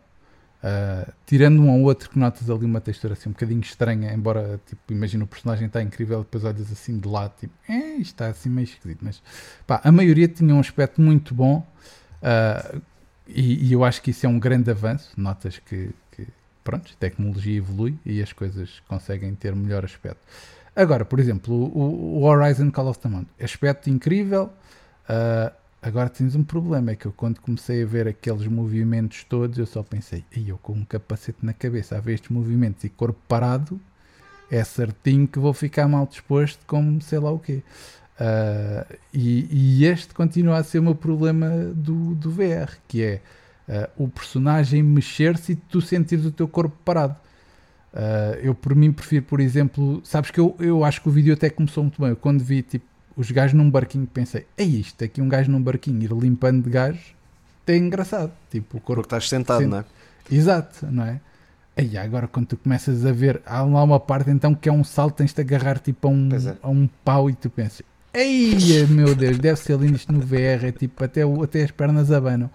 Uh, 0.63 1.13
tirando 1.27 1.61
um 1.61 1.71
ou 1.71 1.83
outro 1.83 2.09
que 2.09 2.17
notas 2.17 2.49
ali 2.49 2.65
uma 2.65 2.81
textura 2.81 3.15
assim 3.15 3.29
um 3.29 3.33
bocadinho 3.33 3.61
estranha, 3.61 4.13
embora 4.13 4.61
tipo, 4.65 4.93
imagina 4.93 5.25
o 5.25 5.27
personagem 5.27 5.67
está 5.67 5.83
incrível, 5.83 6.21
depois 6.21 6.45
olhas 6.45 6.71
assim 6.71 7.01
de 7.01 7.09
lado, 7.09 7.33
tipo, 7.39 7.53
eh, 7.69 7.97
está 7.97 8.29
assim 8.29 8.49
meio 8.49 8.65
esquisito, 8.65 9.01
mas 9.03 9.21
pá, 9.67 9.81
a 9.83 9.91
maioria 9.91 10.29
tinha 10.29 10.55
um 10.55 10.61
aspecto 10.61 11.01
muito 11.01 11.35
bom 11.35 11.67
uh, 12.23 12.81
e, 13.27 13.69
e, 13.69 13.73
eu 13.73 13.85
acho 13.85 14.01
que 14.01 14.13
isso 14.13 14.25
é 14.25 14.29
um 14.29 14.39
grande 14.39 14.71
avanço. 14.71 15.11
Notas 15.17 15.59
que, 15.59 15.91
que 16.13 16.29
pronto, 16.63 16.93
a 16.93 16.97
tecnologia 16.97 17.57
evolui 17.59 17.99
e 18.07 18.23
as 18.23 18.33
coisas 18.33 18.81
conseguem 18.87 19.35
ter 19.35 19.55
melhor 19.55 19.85
aspecto. 19.85 20.21
Agora, 20.77 21.05
por 21.05 21.19
exemplo, 21.19 21.55
o, 21.55 22.21
o 22.21 22.23
Horizon 22.23 22.71
Call 22.71 22.87
of 22.87 23.01
the 23.01 23.09
Mountain, 23.09 23.45
aspecto 23.45 23.91
incrível, 23.91 24.53
Uh, 25.09 25.51
agora 25.81 26.09
tens 26.09 26.35
um 26.35 26.45
problema, 26.45 26.91
é 26.91 26.97
que 26.97 27.07
eu 27.07 27.13
quando 27.13 27.41
comecei 27.41 27.83
a 27.83 27.87
ver 27.87 28.07
aqueles 28.07 28.47
movimentos 28.47 29.25
todos, 29.25 29.59
eu 29.59 29.67
só 29.67 29.83
pensei, 29.83 30.25
e 30.37 30.49
eu 30.49 30.59
com 30.59 30.75
um 30.75 30.85
capacete 30.85 31.39
na 31.43 31.55
cabeça 31.55 31.97
a 31.97 32.01
ver 32.01 32.15
estes 32.15 32.31
movimentos 32.31 32.85
e 32.85 32.89
corpo 32.89 33.19
parado, 33.27 33.81
é 34.51 34.63
certinho 34.65 35.27
que 35.27 35.39
vou 35.39 35.53
ficar 35.53 35.89
mal 35.89 36.07
disposto 36.07 36.61
como 36.67 37.01
sei 37.01 37.19
lá 37.19 37.31
o 37.31 37.39
quê. 37.39 37.63
Uh, 38.21 38.97
e, 39.15 39.47
e, 39.51 39.85
este 39.85 40.13
continua 40.13 40.57
a 40.57 40.65
ser 40.65 40.81
o 40.81 40.83
meu 40.83 40.95
problema 40.95 41.49
do, 41.73 42.17
do 42.17 42.31
VR, 42.31 42.77
que 42.89 43.03
é 43.03 43.21
uh, 43.69 44.05
o 44.05 44.09
personagem 44.09 44.83
mexer-se 44.83 45.53
e 45.53 45.57
tu 45.57 45.81
sentires 45.81 46.25
o 46.27 46.33
teu 46.33 46.49
corpo 46.49 46.77
parado. 46.85 47.15
Uh, 47.93 48.35
eu 48.43 48.55
por 48.55 48.75
mim 48.75 48.93
prefiro, 48.93 49.25
por 49.25 49.39
exemplo, 49.39 50.01
sabes 50.05 50.33
que 50.33 50.41
eu, 50.41 50.57
eu 50.59 50.85
acho 50.85 51.01
que 51.01 51.09
o 51.09 51.13
vídeo 51.13 51.33
até 51.33 51.49
começou 51.49 51.85
muito 51.85 52.01
bem. 52.01 52.11
Eu, 52.11 52.17
quando 52.17 52.43
vi 52.43 52.61
tipo 52.63 52.87
os 53.19 53.33
gajos 53.33 53.53
num 53.53 53.69
barquinho, 53.69 54.07
pensei, 54.07 54.47
é 54.57 54.63
isto, 54.63 55.03
aqui 55.03 55.21
um 55.21 55.29
gajo 55.29 55.51
num 55.51 55.61
barquinho 55.61 56.01
ir 56.01 56.13
limpando 56.13 56.63
de 56.63 56.71
gajos, 56.71 57.17
é 57.67 57.77
engraçado. 57.77 58.31
Tipo, 58.49 58.79
o 58.79 58.81
corpo. 58.81 59.03
Porque 59.03 59.07
estás 59.09 59.29
sentado, 59.29 59.59
sent... 59.59 59.69
não 59.69 59.79
é? 59.79 59.85
Exato, 60.31 60.87
não 60.87 61.03
é? 61.03 61.21
Aí 61.77 61.99
agora 61.99 62.29
quando 62.29 62.47
tu 62.47 62.57
começas 62.57 63.05
a 63.05 63.13
ver, 63.13 63.43
há 63.45 63.63
lá 63.63 63.83
uma 63.83 63.99
parte 63.99 64.31
então 64.31 64.55
que 64.55 64.69
é 64.69 64.73
um 64.73 64.85
salto, 64.85 65.17
tens-te 65.17 65.41
agarrar 65.41 65.79
tipo 65.79 66.07
a 66.07 66.11
um, 66.11 66.29
é. 66.33 66.57
a 66.63 66.69
um 66.69 66.89
pau 67.05 67.29
e 67.29 67.35
tu 67.35 67.51
pensas, 67.51 67.83
ei 68.15 68.87
meu 68.87 69.15
Deus, 69.15 69.39
deve 69.39 69.59
ser 69.59 69.77
lindo 69.79 69.97
isto 69.97 70.13
no 70.13 70.21
VR, 70.21 70.65
é 70.65 70.73
tipo 70.73 71.05
até, 71.05 71.23
até 71.23 71.65
as 71.65 71.71
pernas 71.73 72.11
abanam. 72.11 72.51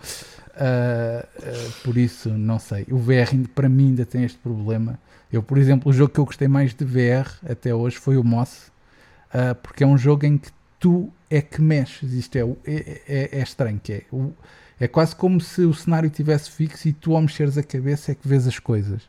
Uh, 0.55 1.25
uh, 1.39 1.71
por 1.83 1.97
isso, 1.97 2.29
não 2.29 2.59
sei. 2.59 2.85
O 2.89 2.97
VR 2.97 3.35
para 3.53 3.67
mim 3.67 3.87
ainda 3.87 4.05
tem 4.05 4.23
este 4.23 4.37
problema. 4.37 4.99
Eu, 5.31 5.41
por 5.41 5.57
exemplo, 5.57 5.89
o 5.89 5.93
jogo 5.93 6.13
que 6.13 6.19
eu 6.19 6.25
gostei 6.25 6.47
mais 6.47 6.73
de 6.73 6.85
VR 6.85 7.27
até 7.49 7.73
hoje 7.73 7.97
foi 7.97 8.17
o 8.17 8.23
Moss 8.23 8.72
uh, 9.33 9.55
porque 9.55 9.83
é 9.83 9.87
um 9.87 9.97
jogo 9.97 10.25
em 10.25 10.37
que 10.37 10.49
tu 10.79 11.11
é 11.29 11.41
que 11.41 11.61
mexes. 11.61 12.13
Isto 12.13 12.37
é, 12.37 12.41
é, 12.65 13.01
é, 13.07 13.39
é 13.39 13.41
estranho, 13.41 13.79
que 13.81 13.93
é, 13.93 14.03
é 14.79 14.87
quase 14.87 15.15
como 15.15 15.39
se 15.39 15.61
o 15.61 15.73
cenário 15.73 16.09
tivesse 16.09 16.51
fixo 16.51 16.87
e 16.87 16.93
tu 16.93 17.15
ao 17.15 17.21
mexeres 17.21 17.57
a 17.57 17.63
cabeça 17.63 18.11
é 18.11 18.15
que 18.15 18.27
vês 18.27 18.47
as 18.47 18.59
coisas 18.59 19.03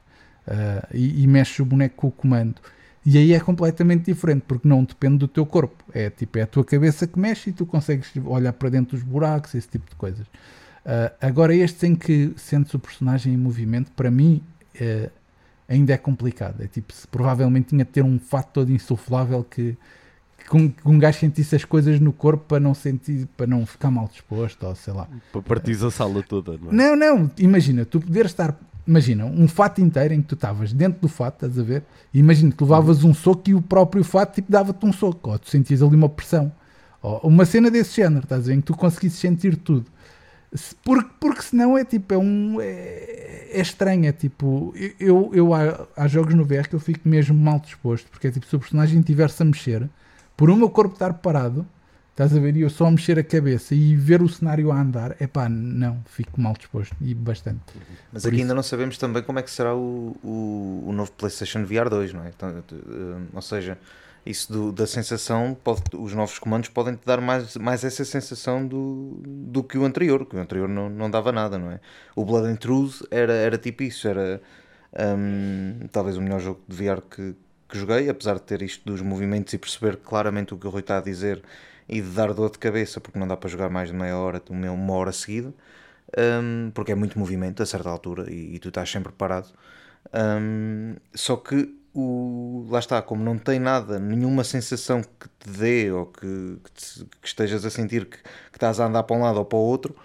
uh, 0.46 0.86
e, 0.92 1.22
e 1.22 1.26
mexes 1.26 1.58
o 1.58 1.64
boneco 1.64 1.96
com 1.96 2.08
o 2.08 2.12
comando. 2.12 2.60
E 3.06 3.18
aí 3.18 3.34
é 3.34 3.40
completamente 3.40 4.06
diferente, 4.06 4.44
porque 4.48 4.66
não 4.66 4.82
depende 4.82 5.18
do 5.18 5.28
teu 5.28 5.44
corpo. 5.44 5.84
É 5.92 6.08
tipo, 6.08 6.38
é 6.38 6.42
a 6.42 6.46
tua 6.46 6.64
cabeça 6.64 7.06
que 7.06 7.18
mexe 7.18 7.50
e 7.50 7.52
tu 7.52 7.66
consegues 7.66 8.10
olhar 8.24 8.52
para 8.54 8.70
dentro 8.70 8.96
dos 8.96 9.04
buracos, 9.04 9.54
esse 9.54 9.68
tipo 9.68 9.90
de 9.90 9.96
coisas. 9.96 10.26
Uh, 10.26 11.12
agora, 11.20 11.54
estes 11.54 11.82
em 11.82 11.94
que 11.94 12.32
sentes 12.36 12.72
o 12.72 12.78
personagem 12.78 13.34
em 13.34 13.36
movimento, 13.36 13.92
para 13.92 14.10
mim 14.10 14.42
uh, 14.80 15.10
ainda 15.68 15.92
é 15.92 15.98
complicado. 15.98 16.62
É 16.62 16.66
tipo, 16.66 16.94
se 16.94 17.06
provavelmente 17.06 17.68
tinha 17.68 17.84
de 17.84 17.90
ter 17.90 18.02
um 18.02 18.18
fato 18.18 18.52
todo 18.52 18.72
insuflável 18.72 19.44
que, 19.44 19.76
que 20.48 20.56
um, 20.84 20.98
gajo 20.98 21.18
sentisse 21.18 21.56
as 21.56 21.64
coisas 21.64 21.98
no 21.98 22.12
corpo 22.12 22.44
para 22.46 22.60
não 22.60 22.74
sentir, 22.74 23.26
para 23.36 23.46
não 23.46 23.64
ficar 23.64 23.90
mal 23.90 24.08
disposto, 24.08 24.66
ou 24.66 24.74
sei 24.74 24.92
lá. 24.92 25.08
Para 25.32 25.42
partir 25.42 25.82
a 25.82 25.90
sala 25.90 26.22
toda, 26.22 26.58
não 26.58 26.70
é? 26.70 26.72
Não, 26.72 26.96
não, 26.96 27.30
imagina, 27.38 27.84
tu 27.84 27.98
poderes 27.98 28.30
estar, 28.30 28.54
imagina, 28.86 29.24
um 29.24 29.48
fato 29.48 29.80
inteiro 29.80 30.12
em 30.12 30.20
que 30.20 30.28
tu 30.28 30.34
estavas 30.34 30.72
dentro 30.72 31.00
do 31.00 31.08
fato, 31.08 31.46
estás 31.46 31.58
a 31.58 31.62
ver? 31.62 31.82
Imagina 32.12 32.52
que 32.52 32.62
levavas 32.62 33.04
um 33.04 33.14
soco 33.14 33.48
e 33.48 33.54
o 33.54 33.62
próprio 33.62 34.04
fato 34.04 34.34
tipo, 34.34 34.52
dava-te 34.52 34.84
um 34.84 34.92
soco, 34.92 35.30
ou 35.30 35.38
tu 35.38 35.48
sentias 35.48 35.82
ali 35.82 35.96
uma 35.96 36.10
pressão, 36.10 36.52
ou 37.00 37.20
uma 37.24 37.46
cena 37.46 37.70
desse 37.70 37.96
género, 37.96 38.24
estás 38.24 38.44
a 38.44 38.46
ver? 38.48 38.54
Em 38.54 38.60
que 38.60 38.66
tu 38.66 38.76
conseguisses 38.76 39.18
sentir 39.18 39.56
tudo. 39.56 39.86
Porque, 40.84 41.10
porque 41.18 41.42
senão 41.42 41.76
é 41.76 41.84
tipo, 41.84 42.14
é 42.14 42.18
um. 42.18 42.60
É, 42.60 43.48
é 43.50 43.60
estranho, 43.60 44.06
é 44.06 44.12
tipo. 44.12 44.72
Eu, 45.00 45.30
eu 45.34 45.52
há, 45.52 45.88
há 45.96 46.06
jogos 46.06 46.32
no 46.34 46.44
VR 46.44 46.68
que 46.68 46.76
eu 46.76 46.80
fico 46.80 47.08
mesmo 47.08 47.36
mal 47.36 47.58
disposto, 47.58 48.08
porque 48.08 48.28
é 48.28 48.30
tipo, 48.30 48.46
se 48.46 48.54
o 48.54 48.60
personagem 48.60 49.00
estiver-se 49.00 49.42
a 49.42 49.46
mexer 49.46 49.90
por 50.36 50.50
o 50.50 50.56
meu 50.56 50.70
corpo 50.70 50.94
estar 50.94 51.14
parado, 51.14 51.66
Estás 52.10 52.32
a 52.36 52.38
ver? 52.38 52.56
E 52.56 52.60
eu 52.60 52.70
só 52.70 52.88
mexer 52.88 53.18
a 53.18 53.24
cabeça 53.24 53.74
e 53.74 53.96
ver 53.96 54.22
o 54.22 54.28
cenário 54.28 54.70
a 54.70 54.80
andar, 54.80 55.16
é 55.18 55.26
pá, 55.26 55.48
não, 55.48 56.00
fico 56.06 56.40
mal 56.40 56.52
disposto 56.56 56.94
e 57.00 57.12
bastante. 57.12 57.58
Mas 58.12 58.22
Por 58.22 58.28
aqui 58.28 58.36
isso- 58.36 58.44
ainda 58.44 58.54
não 58.54 58.62
sabemos 58.62 58.96
também 58.96 59.20
como 59.20 59.40
é 59.40 59.42
que 59.42 59.50
será 59.50 59.74
o, 59.74 60.16
o, 60.22 60.84
o 60.86 60.92
novo 60.92 61.10
PlayStation 61.10 61.64
VR 61.64 61.90
2, 61.90 62.12
não 62.12 62.22
é? 62.24 62.28
Então, 62.28 62.50
eh, 62.50 63.20
ou 63.32 63.42
seja, 63.42 63.76
isso 64.24 64.52
do- 64.52 64.70
da 64.70 64.86
sensação, 64.86 65.56
pode- 65.64 65.82
os 65.92 66.14
novos 66.14 66.38
comandos 66.38 66.68
podem 66.68 66.94
te 66.94 67.04
dar 67.04 67.20
mais, 67.20 67.56
mais 67.56 67.82
essa 67.82 68.04
sensação 68.04 68.64
do, 68.64 69.20
do 69.26 69.64
que 69.64 69.76
o 69.76 69.84
anterior, 69.84 70.24
que 70.24 70.36
o 70.36 70.38
anterior 70.38 70.68
não, 70.68 70.88
não 70.88 71.10
dava 71.10 71.32
nada, 71.32 71.58
não 71.58 71.72
é? 71.72 71.80
O 72.14 72.24
Blood 72.24 72.46
and 72.46 72.56
Truth 72.58 73.02
era, 73.10 73.32
era 73.32 73.58
tipo 73.58 73.82
isso, 73.82 74.06
era 74.06 74.40
hum, 74.96 75.80
talvez 75.90 76.16
o 76.16 76.22
melhor 76.22 76.38
jogo 76.40 76.60
de 76.68 76.76
VR 76.76 77.00
que, 77.02 77.34
que 77.68 77.78
joguei, 77.78 78.08
apesar 78.08 78.34
de 78.34 78.42
ter 78.42 78.62
isto 78.62 78.84
dos 78.84 79.00
movimentos 79.02 79.52
e 79.54 79.58
perceber 79.58 79.96
claramente 79.98 80.54
o 80.54 80.58
que 80.58 80.66
o 80.66 80.70
Rui 80.70 80.80
está 80.80 80.98
a 80.98 81.00
dizer 81.00 81.42
e 81.88 82.00
de 82.00 82.10
dar 82.10 82.32
dor 82.32 82.50
de 82.50 82.58
cabeça, 82.58 83.00
porque 83.00 83.18
não 83.18 83.28
dá 83.28 83.36
para 83.36 83.48
jogar 83.50 83.70
mais 83.70 83.90
de 83.90 83.94
meia 83.96 84.16
hora, 84.18 84.42
uma 84.50 84.70
uma 84.72 84.94
hora 84.94 85.12
seguida 85.12 85.52
um, 86.18 86.70
porque 86.74 86.92
é 86.92 86.94
muito 86.94 87.18
movimento 87.18 87.62
a 87.62 87.66
certa 87.66 87.88
altura 87.90 88.30
e, 88.30 88.54
e 88.56 88.58
tu 88.58 88.68
estás 88.68 88.90
sempre 88.90 89.12
parado. 89.12 89.48
Um, 90.14 90.96
só 91.14 91.36
que 91.36 91.74
o, 91.94 92.66
lá 92.70 92.78
está, 92.78 93.00
como 93.02 93.22
não 93.24 93.38
tem 93.38 93.58
nada, 93.58 93.98
nenhuma 93.98 94.44
sensação 94.44 95.02
que 95.02 95.28
te 95.40 95.50
dê 95.50 95.90
ou 95.92 96.06
que, 96.06 96.58
que, 96.64 96.72
te- 96.72 97.04
que 97.20 97.26
estejas 97.28 97.64
a 97.64 97.70
sentir 97.70 98.06
que, 98.06 98.18
que 98.18 98.56
estás 98.56 98.80
a 98.80 98.86
andar 98.86 99.02
para 99.04 99.16
um 99.16 99.22
lado 99.22 99.38
ou 99.38 99.44
para 99.44 99.58
o 99.58 99.62
outro, 99.62 99.96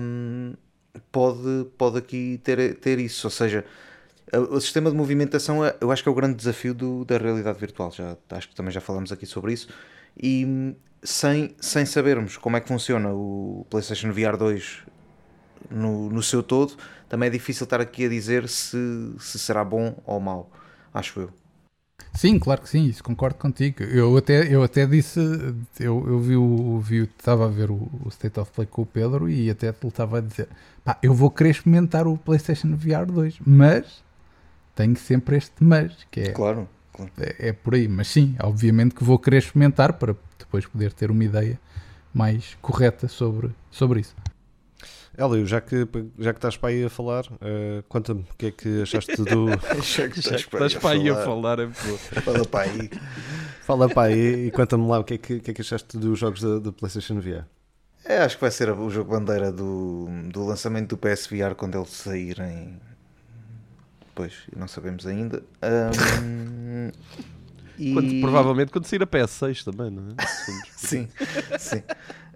um, 0.00 0.54
pode, 1.12 1.66
pode 1.78 1.98
aqui 1.98 2.40
ter, 2.44 2.74
ter 2.76 2.98
isso. 2.98 3.26
Ou 3.26 3.30
seja, 3.30 3.64
o 4.38 4.60
sistema 4.60 4.90
de 4.90 4.96
movimentação 4.96 5.64
é- 5.64 5.76
eu 5.80 5.90
acho 5.90 6.02
que 6.02 6.08
é 6.08 6.12
o 6.12 6.14
grande 6.14 6.36
desafio 6.36 6.74
do- 6.74 7.04
da 7.04 7.18
realidade 7.18 7.58
virtual. 7.58 7.90
Já, 7.92 8.16
acho 8.30 8.48
que 8.48 8.54
também 8.54 8.72
já 8.72 8.80
falamos 8.80 9.10
aqui 9.12 9.26
sobre 9.26 9.52
isso. 9.52 9.68
E 10.20 10.44
hum, 10.46 10.74
sem, 11.02 11.54
sem 11.60 11.84
sabermos 11.86 12.36
como 12.36 12.56
é 12.56 12.60
que 12.60 12.68
funciona 12.68 13.10
o 13.12 13.66
PlayStation 13.70 14.12
VR 14.12 14.36
2 14.36 14.82
no, 15.70 16.10
no 16.10 16.22
seu 16.22 16.42
todo, 16.42 16.74
também 17.08 17.28
é 17.28 17.30
difícil 17.30 17.64
estar 17.64 17.80
aqui 17.80 18.06
a 18.06 18.08
dizer 18.08 18.48
se, 18.48 18.76
se 19.18 19.38
será 19.38 19.64
bom 19.64 19.96
ou 20.06 20.20
mau, 20.20 20.50
acho 20.92 21.20
eu. 21.20 21.30
Sim, 22.14 22.38
claro 22.38 22.60
que 22.62 22.68
sim, 22.68 22.84
isso 22.86 23.02
concordo 23.04 23.38
contigo. 23.38 23.82
Eu 23.84 24.16
até, 24.16 24.52
eu 24.52 24.62
até 24.62 24.84
disse, 24.86 25.20
eu, 25.78 26.04
eu 26.08 26.18
vi 26.20 26.36
o, 26.36 26.78
vi, 26.80 27.02
estava 27.04 27.46
a 27.46 27.48
ver 27.48 27.70
o, 27.70 27.74
o 28.04 28.08
State 28.08 28.38
of 28.40 28.50
Play 28.52 28.66
com 28.66 28.82
o 28.82 28.86
Pedro 28.86 29.28
e 29.28 29.48
até 29.48 29.68
ele 29.68 29.76
estava 29.84 30.18
a 30.18 30.20
dizer, 30.20 30.48
pá, 30.84 30.98
eu 31.02 31.14
vou 31.14 31.30
querer 31.30 31.50
experimentar 31.50 32.06
o 32.06 32.18
PlayStation 32.18 32.74
VR 32.76 33.06
2, 33.06 33.38
mas 33.46 34.02
tenho 34.80 34.96
sempre 34.96 35.36
este 35.36 35.62
mas, 35.62 35.92
que 36.10 36.20
é, 36.20 36.32
Claro, 36.32 36.66
claro. 36.92 37.12
é, 37.18 37.48
é 37.48 37.52
por 37.52 37.74
aí. 37.74 37.86
Mas 37.86 38.08
sim, 38.08 38.34
obviamente 38.42 38.94
que 38.94 39.04
vou 39.04 39.18
querer 39.18 39.38
experimentar 39.38 39.92
para 39.94 40.16
depois 40.38 40.66
poder 40.66 40.92
ter 40.92 41.10
uma 41.10 41.22
ideia 41.22 41.60
mais 42.14 42.56
correta 42.62 43.06
sobre, 43.06 43.50
sobre 43.70 44.00
isso. 44.00 44.14
Hélio, 45.16 45.46
já 45.46 45.60
que, 45.60 45.86
já 46.18 46.32
que 46.32 46.38
estás 46.38 46.56
para 46.56 46.70
aí 46.70 46.84
a 46.84 46.88
falar, 46.88 47.26
eh, 47.42 47.82
conta-me 47.88 48.22
o 48.22 48.36
que 48.38 48.46
é 48.46 48.50
que 48.50 48.82
achaste 48.82 49.16
do. 49.16 49.48
Já 49.82 50.08
que 50.08 50.20
estás 50.20 50.46
para 50.46 50.92
aí 50.92 51.10
a 51.10 51.16
falar, 51.16 51.58
é 51.58 51.66
boa. 51.66 51.98
Fala 51.98 52.46
para 52.46 52.70
aí. 52.70 52.90
Fala 53.60 53.88
para 53.88 54.08
aí 54.08 54.46
e 54.46 54.50
conta-me 54.50 54.86
lá 54.86 55.00
o 55.00 55.04
que 55.04 55.14
é 55.14 55.18
que, 55.18 55.34
o 55.34 55.40
que, 55.40 55.50
é 55.50 55.54
que 55.54 55.60
achaste 55.60 55.98
dos 55.98 56.18
jogos 56.18 56.40
da, 56.40 56.58
da 56.58 56.72
PlayStation 56.72 57.20
VR. 57.20 57.44
É, 58.04 58.18
acho 58.18 58.36
que 58.36 58.40
vai 58.40 58.50
ser 58.50 58.70
o 58.70 58.88
jogo 58.88 59.10
bandeira 59.10 59.52
do, 59.52 60.08
do 60.32 60.46
lançamento 60.46 60.90
do 60.90 60.96
PSVR 60.96 61.54
quando 61.54 61.76
ele 61.76 61.86
sair 61.86 62.40
em. 62.40 62.80
Pois, 64.20 64.34
não 64.54 64.68
sabemos 64.68 65.06
ainda. 65.06 65.42
Ahm, 65.62 66.90
e- 67.78 67.92
Quando- 67.94 68.20
provavelmente 68.20 68.70
quando 68.70 68.84
sair 68.84 69.02
a 69.02 69.06
PS6 69.06 69.64
também, 69.64 69.90
não 69.90 70.02
é? 70.18 70.26
Sim, 70.76 71.08
sim. 71.58 71.82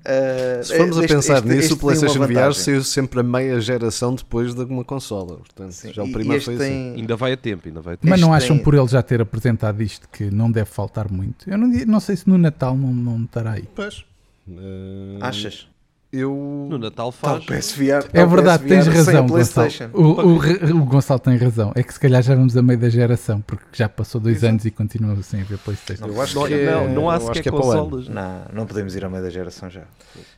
Ah, 0.06 0.62
Se 0.62 0.76
formos 0.76 0.98
a 0.98 1.00
este- 1.02 1.14
pensar 1.14 1.34
este- 1.38 1.48
nisso, 1.48 1.60
este 1.60 1.72
o 1.74 1.76
PlayStation 1.78 2.26
VR 2.26 2.54
saiu 2.54 2.82
sempre 2.84 3.20
a 3.20 3.22
meia 3.22 3.58
geração 3.60 4.14
depois 4.14 4.54
de 4.54 4.62
uma 4.62 4.84
consola. 4.84 5.36
Portanto, 5.38 5.72
Sim, 5.72 5.92
já 5.92 6.02
o 6.02 6.10
primeiro 6.12 6.42
foi 6.42 6.54
assim. 6.54 6.64
tem- 6.64 6.94
Ainda 6.96 7.16
vai 7.16 7.32
a 7.32 7.36
tempo, 7.36 7.68
ainda 7.68 7.80
vai 7.82 7.94
a 7.94 7.96
tempo. 7.98 8.08
Mas 8.10 8.20
não 8.20 8.32
acham 8.32 8.56
tem- 8.56 8.64
por 8.64 8.74
ele 8.74 8.86
já 8.88 9.02
ter 9.02 9.20
apresentado 9.20 9.82
isto 9.82 10.08
que 10.10 10.30
não 10.30 10.50
deve 10.50 10.70
faltar 10.70 11.10
muito? 11.10 11.48
Eu 11.50 11.58
não, 11.58 11.68
não 11.68 12.00
sei 12.00 12.16
se 12.16 12.26
no 12.28 12.38
Natal 12.38 12.74
não, 12.76 12.92
não 12.94 13.24
estará 13.24 13.52
aí. 13.52 13.68
Pois. 13.74 14.04
Eh, 14.48 15.18
Achas? 15.20 15.68
Eu. 16.16 16.66
No 16.70 16.78
Natal 16.78 17.12
Tá, 17.12 17.18
faz. 17.18 17.44
o 17.44 17.46
PSVR, 17.46 18.06
É 18.12 18.20
tá, 18.20 18.24
verdade, 18.26 18.62
PSVR 18.64 18.68
tens 18.68 18.88
a 18.88 18.92
razão, 18.92 19.26
Gonçalo. 19.26 19.28
PlayStation. 19.68 19.90
O, 19.92 20.02
o, 20.02 20.82
o 20.82 20.84
Gonçalo 20.84 21.20
tem 21.20 21.36
razão. 21.36 21.72
É 21.74 21.82
que 21.82 21.92
se 21.92 21.98
calhar 22.00 22.22
já 22.22 22.34
vamos 22.34 22.56
a 22.56 22.62
meio 22.62 22.78
da 22.78 22.88
geração, 22.88 23.40
porque 23.40 23.64
já 23.72 23.88
passou 23.88 24.20
dois 24.20 24.44
anos 24.44 24.64
e 24.64 24.70
continua 24.70 25.20
sem 25.22 25.40
haver 25.40 25.58
PlayStation. 25.58 26.06
Eu 26.06 26.20
acho 26.22 26.34
Não, 26.38 26.46
que 26.46 26.54
é, 26.54 26.70
não, 26.70 26.88
não 26.88 27.10
há 27.10 27.18
sequer 27.20 27.42
que 27.42 27.48
é 27.48 27.52
para 27.52 27.60
o 27.64 27.70
ano. 27.70 27.82
consolas. 27.84 28.08
Não, 28.08 28.42
não 28.52 28.66
podemos 28.66 28.94
ir 28.94 29.04
ao 29.04 29.10
meio 29.10 29.22
da 29.22 29.30
geração 29.30 29.68
já. 29.68 29.82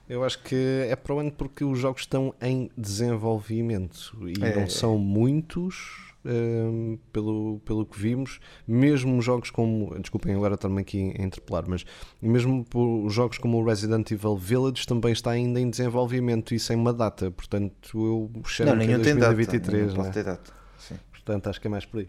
Eu 0.08 0.24
acho 0.24 0.42
que 0.42 0.86
é 0.88 0.96
para 0.96 1.14
o 1.14 1.18
ano 1.18 1.30
porque 1.32 1.64
os 1.64 1.78
jogos 1.78 2.02
estão 2.02 2.32
em 2.40 2.70
desenvolvimento 2.76 4.12
e 4.26 4.42
É. 4.44 4.54
não 4.58 4.68
são 4.68 4.96
muitos. 4.98 6.05
Hum, 6.26 6.98
pelo, 7.12 7.60
pelo 7.64 7.86
que 7.86 7.98
vimos, 7.98 8.40
mesmo 8.66 9.20
jogos 9.22 9.50
como, 9.50 9.96
desculpem 10.00 10.34
agora 10.34 10.54
estar-me 10.54 10.80
aqui 10.80 11.14
a 11.18 11.22
interpelar, 11.22 11.64
mas 11.68 11.84
mesmo 12.20 12.64
por 12.64 13.08
jogos 13.08 13.38
como 13.38 13.58
o 13.58 13.64
Resident 13.64 14.10
Evil 14.10 14.36
Village 14.36 14.86
também 14.86 15.12
está 15.12 15.30
ainda 15.30 15.60
em 15.60 15.70
desenvolvimento 15.70 16.54
e 16.54 16.58
sem 16.58 16.76
uma 16.76 16.92
data, 16.92 17.30
portanto 17.30 17.76
eu 17.94 18.30
cheiro 18.44 18.72
não, 18.72 18.78
que 18.78 18.84
é 18.84 18.86
nenhum 18.88 19.02
tem 19.02 19.14
data. 19.14 19.34
2023, 19.34 19.94
nenhum 19.94 20.02
né? 20.02 20.22
data. 20.22 20.52
Sim. 20.78 20.96
portanto 21.12 21.48
acho 21.48 21.60
que 21.60 21.66
é 21.66 21.70
mais 21.70 21.84
por 21.84 22.00
aí. 22.00 22.08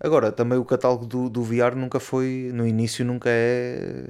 Agora, 0.00 0.30
também 0.32 0.58
o 0.58 0.64
catálogo 0.64 1.06
do, 1.06 1.30
do 1.30 1.42
VR 1.42 1.74
nunca 1.76 1.98
foi, 1.98 2.50
no 2.52 2.66
início 2.66 3.04
nunca 3.04 3.30
é 3.30 4.04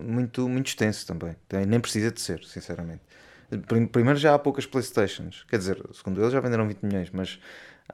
muito, 0.00 0.48
muito 0.48 0.66
extenso 0.68 1.06
também. 1.06 1.36
Nem 1.68 1.78
precisa 1.78 2.10
de 2.10 2.20
ser, 2.20 2.42
sinceramente. 2.44 3.02
Prim- 3.66 3.86
Primeiro 3.86 4.18
já 4.18 4.34
há 4.34 4.38
poucas 4.38 4.66
Playstations, 4.66 5.44
quer 5.48 5.58
dizer, 5.58 5.80
segundo 5.92 6.20
eles 6.20 6.32
já 6.32 6.40
venderam 6.40 6.66
20 6.66 6.82
milhões, 6.82 7.10
mas 7.12 7.38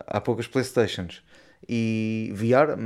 há 0.07 0.21
poucas 0.21 0.47
Playstations. 0.47 1.23
E 1.69 2.31
VR, 2.35 2.77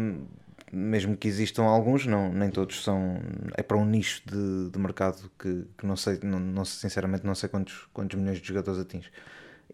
mesmo 0.72 1.16
que 1.16 1.26
existam 1.28 1.64
alguns, 1.64 2.06
não, 2.06 2.32
nem 2.32 2.50
todos 2.50 2.82
são, 2.84 3.18
é 3.56 3.62
para 3.62 3.76
um 3.76 3.84
nicho 3.84 4.22
de, 4.26 4.70
de 4.70 4.78
mercado 4.78 5.30
que, 5.38 5.64
que 5.76 5.86
não 5.86 5.96
sei, 5.96 6.20
não, 6.22 6.38
não 6.38 6.64
sinceramente 6.64 7.26
não 7.26 7.34
sei 7.34 7.48
quantos, 7.48 7.88
quantos 7.92 8.18
milhões 8.18 8.40
de 8.40 8.46
jogadores 8.48 8.80
atinge. 8.80 9.10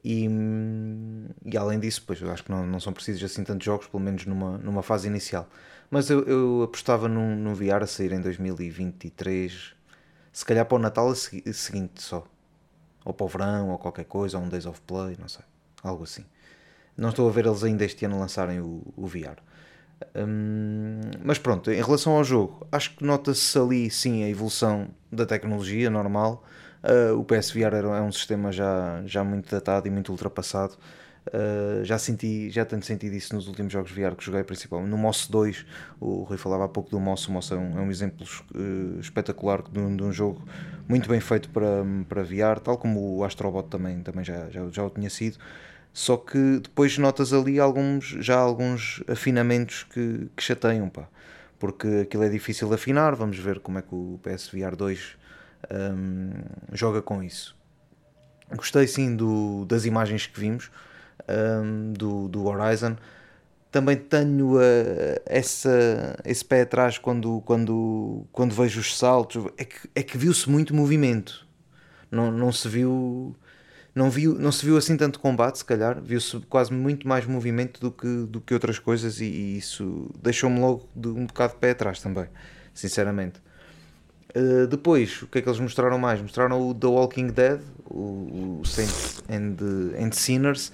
E, 0.05 0.29
hum, 0.29 1.27
e 1.45 1.57
além 1.57 1.81
disso, 1.81 2.03
pois 2.07 2.21
eu 2.21 2.31
acho 2.31 2.45
que 2.45 2.51
não, 2.51 2.67
não 2.67 2.79
são 2.81 2.93
precisos 2.93 3.25
assim 3.25 3.43
tantos 3.45 3.65
jogos, 3.65 3.87
pelo 3.87 4.03
menos 4.03 4.27
numa, 4.27 4.59
numa 4.59 4.83
fase 4.83 5.09
inicial. 5.09 5.49
Mas 5.91 6.11
eu, 6.11 6.23
eu 6.25 6.63
apostava 6.63 7.09
num, 7.09 7.37
num 7.37 7.55
VR 7.55 7.85
a 7.85 7.87
sair 7.87 8.13
em 8.13 8.21
2023, 8.21 9.75
se 10.33 10.45
calhar 10.45 10.67
para 10.67 10.77
o 10.77 10.79
Natal 10.79 11.09
a 11.09 11.15
segui- 11.15 11.53
seguinte 11.53 12.03
só. 12.03 12.27
Ou 13.05 13.13
para 13.15 13.27
o 13.27 13.29
verão, 13.29 13.71
ou 13.71 13.79
qualquer 13.79 14.05
coisa, 14.05 14.39
ou 14.39 14.45
um 14.45 14.49
Days 14.49 14.67
of 14.67 14.81
Play, 14.83 15.17
não 15.21 15.29
sei. 15.29 15.45
Algo 15.83 16.05
assim. 16.05 16.25
Não 16.97 17.11
estou 17.11 17.29
a 17.29 17.33
ver 17.33 17.47
eles 17.47 17.65
ainda 17.65 17.85
este 17.85 18.05
ano 18.05 18.19
lançarem 18.19 18.61
o, 18.61 18.83
o 18.97 19.07
VR. 19.07 19.39
Hum, 20.15 21.01
mas 21.25 21.39
pronto, 21.39 21.71
em 21.71 21.83
relação 21.83 22.15
ao 22.17 22.25
jogo, 22.25 22.67
acho 22.71 22.97
que 22.97 23.05
nota-se 23.05 23.59
ali 23.59 23.91
sim 23.91 24.23
a 24.25 24.29
evolução 24.29 24.89
da 25.11 25.27
tecnologia 25.27 25.91
normal. 25.91 26.45
Uh, 26.83 27.19
o 27.19 27.25
PSVR 27.25 27.75
é 27.77 28.01
um 28.03 28.13
sistema 28.13 28.53
já, 28.53 29.03
já 29.07 29.25
muito 29.25 29.51
datado 29.51 29.89
e 29.89 29.91
muito 29.91 30.13
ultrapassado. 30.13 30.77
Uh, 31.29 31.83
já 31.83 31.97
senti, 31.97 32.51
já 32.51 32.67
tenho 32.67 32.83
sentido 32.83 33.15
isso 33.15 33.35
nos 33.35 33.49
últimos 33.49 33.73
jogos 33.73 33.91
VR 33.91 34.15
que 34.15 34.23
joguei, 34.23 34.45
principalmente 34.45 34.91
no 34.91 34.99
Moss 34.99 35.27
2. 35.27 35.65
O 35.99 36.25
Rui 36.25 36.37
falava 36.37 36.67
há 36.67 36.69
pouco 36.69 36.91
do 36.91 37.01
Moss. 37.01 37.27
O 37.27 37.33
Moss 37.33 37.51
é 37.51 37.57
um, 37.57 37.79
é 37.79 37.81
um 37.81 37.91
exemplo 37.91 38.27
uh, 38.55 39.01
espetacular 39.01 39.63
de 39.63 39.81
um, 39.81 39.97
de 39.97 40.03
um 40.03 40.13
jogo 40.13 40.47
muito 40.87 41.09
bem 41.09 41.21
feito 41.21 41.49
para, 41.49 41.83
para 42.07 42.23
VR, 42.23 42.61
tal 42.63 42.77
como 42.77 43.17
o 43.17 43.25
Astrobot 43.25 43.69
também, 43.69 44.03
também 44.03 44.23
já, 44.23 44.51
já, 44.51 44.69
já 44.69 44.85
o 44.85 44.91
tinha 44.91 45.09
sido. 45.09 45.39
Só 45.95 46.17
que 46.17 46.59
depois 46.59 46.99
notas 46.99 47.33
ali 47.33 47.61
alguns, 47.61 48.17
já 48.19 48.37
alguns 48.37 49.01
afinamentos 49.07 49.85
que, 49.85 50.29
que 50.37 50.43
chateiam, 50.43 50.89
pá. 50.89 51.07
Porque 51.57 51.87
aquilo 52.03 52.25
é 52.25 52.29
difícil 52.29 52.69
de 52.69 52.75
afinar. 52.75 53.15
Vamos 53.15 53.39
ver 53.39 53.61
como 53.61 53.79
é 53.79 53.83
que 53.83 53.95
o 53.95 54.19
PSVR 54.21 54.75
2 54.75 55.17
hum, 55.71 56.33
joga 56.73 57.01
com 57.01 57.23
isso. 57.23 57.57
Gostei 58.57 58.89
sim 58.89 59.15
do, 59.15 59.65
das 59.67 59.85
imagens 59.85 60.27
que 60.27 60.39
vimos 60.39 60.69
hum, 61.29 61.93
do, 61.93 62.27
do 62.29 62.45
Horizon. 62.45 62.97
Também 63.71 63.97
tenho 63.97 64.57
uh, 64.57 64.61
essa, 65.25 66.19
esse 66.25 66.45
pé 66.45 66.63
atrás 66.63 66.99
quando, 66.99 67.41
quando, 67.47 68.27
quando 68.33 68.53
vejo 68.53 68.81
os 68.81 68.99
saltos. 68.99 69.47
É 69.57 69.65
que, 69.65 69.77
é 69.95 70.03
que 70.03 70.19
viu-se 70.19 70.51
muito 70.51 70.75
movimento. 70.75 71.47
Não, 72.11 72.33
não 72.33 72.51
se 72.51 72.69
viu 72.69 73.37
não, 73.95 74.11
viu, 74.11 74.35
não 74.35 74.51
se 74.51 74.65
viu 74.65 74.77
assim 74.77 74.97
tanto 74.97 75.21
combate, 75.21 75.59
se 75.59 75.65
calhar, 75.65 76.01
viu-se 76.01 76.41
quase 76.49 76.73
muito 76.73 77.07
mais 77.07 77.27
movimento 77.27 77.81
do 77.81 77.91
que, 77.91 78.27
do 78.27 78.41
que 78.41 78.53
outras 78.53 78.79
coisas 78.79 79.21
e, 79.21 79.25
e 79.25 79.59
isso 79.59 80.11
deixou-me 80.23 80.59
logo 80.59 80.89
de 80.95 81.09
um 81.09 81.27
bocado 81.27 81.55
de 81.55 81.61
pé 81.61 81.71
atrás 81.71 82.01
também, 82.01 82.27
sinceramente. 82.73 83.41
Uh, 84.37 84.67
depois, 84.67 85.23
o 85.23 85.29
que 85.29 85.39
é 85.39 85.43
que 85.43 85.49
eles 85.49 85.61
mostraram 85.61 85.97
mais? 85.97 86.21
Mostraram 86.21 86.61
o 86.69 86.75
The 86.75 86.89
Walking 86.89 87.29
Dead, 87.29 87.61
o, 87.85 88.61
o 88.61 88.65
Saints 88.65 89.23
and, 89.31 89.57
and 89.97 90.11
Sinners, 90.11 90.73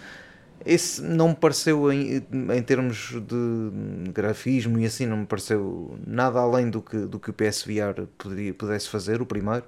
esse 0.64 1.02
não 1.02 1.28
me 1.28 1.34
pareceu 1.34 1.90
em, 1.92 2.16
em 2.16 2.62
termos 2.62 3.12
de 3.12 4.10
grafismo 4.12 4.78
e 4.78 4.84
assim, 4.84 5.06
não 5.06 5.18
me 5.18 5.26
pareceu 5.26 5.98
nada 6.06 6.38
além 6.38 6.68
do 6.68 6.82
que, 6.82 6.98
do 6.98 7.18
que 7.18 7.30
o 7.30 7.32
PSVR 7.32 8.06
poderia, 8.18 8.52
pudesse 8.52 8.88
fazer, 8.88 9.22
o 9.22 9.26
primeiro. 9.26 9.64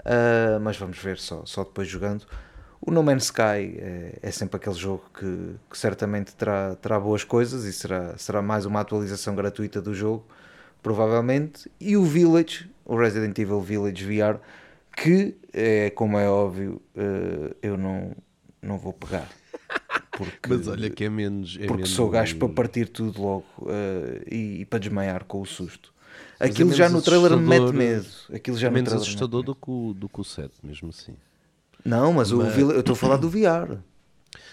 Uh, 0.00 0.60
mas 0.60 0.76
vamos 0.76 0.98
ver 0.98 1.18
só, 1.18 1.44
só 1.46 1.62
depois 1.64 1.88
jogando. 1.88 2.26
O 2.86 2.90
No 2.90 3.02
Man's 3.02 3.24
Sky 3.24 3.78
é, 3.78 4.18
é 4.20 4.30
sempre 4.30 4.58
aquele 4.58 4.76
jogo 4.76 5.04
que, 5.18 5.54
que, 5.70 5.78
certamente 5.78 6.34
terá, 6.34 6.76
terá 6.76 7.00
boas 7.00 7.24
coisas 7.24 7.64
e 7.64 7.72
será, 7.72 8.14
será 8.18 8.42
mais 8.42 8.66
uma 8.66 8.80
atualização 8.80 9.34
gratuita 9.34 9.80
do 9.80 9.94
jogo, 9.94 10.26
provavelmente. 10.82 11.70
E 11.80 11.96
o 11.96 12.04
Village, 12.04 12.70
o 12.84 12.94
Resident 12.94 13.38
Evil 13.38 13.62
Village 13.62 14.04
VR, 14.04 14.38
que, 14.94 15.34
é, 15.50 15.88
como 15.90 16.18
é 16.18 16.28
óbvio, 16.28 16.82
uh, 16.94 17.56
eu 17.62 17.78
não, 17.78 18.14
não 18.60 18.76
vou 18.76 18.92
pegar. 18.92 19.30
Porque, 20.12 20.48
Mas 20.48 20.68
olha 20.68 20.90
que 20.90 21.04
é 21.04 21.08
menos. 21.08 21.56
É 21.56 21.66
porque 21.66 21.82
menos... 21.82 21.90
sou 21.90 22.08
gajo 22.08 22.36
para 22.36 22.48
partir 22.48 22.88
tudo 22.88 23.20
logo 23.20 23.46
uh, 23.62 24.22
e, 24.30 24.60
e, 24.60 24.64
para 24.64 24.78
desmaiar 24.78 25.24
com 25.24 25.40
o 25.40 25.46
susto. 25.46 25.92
Mas 26.38 26.50
Aquilo 26.50 26.70
é 26.70 26.74
já 26.74 26.88
no 26.88 27.02
trailer 27.02 27.36
me 27.36 27.48
mete 27.48 27.72
medo. 27.72 28.06
Aquilo 28.32 28.56
já 28.56 28.68
é 28.68 28.70
menos 28.70 28.92
assustador 28.92 29.42
do 29.42 29.56
que, 29.56 29.68
o, 29.68 29.92
do 29.92 30.08
que 30.08 30.20
o 30.20 30.24
7, 30.24 30.52
mesmo 30.62 30.90
assim. 30.90 31.16
Não, 31.84 32.12
mas, 32.12 32.32
mas... 32.32 32.56
O, 32.56 32.72
eu 32.72 32.80
estou 32.80 32.94
a 32.94 32.96
falar 32.96 33.16
do 33.16 33.28
VR. 33.28 33.78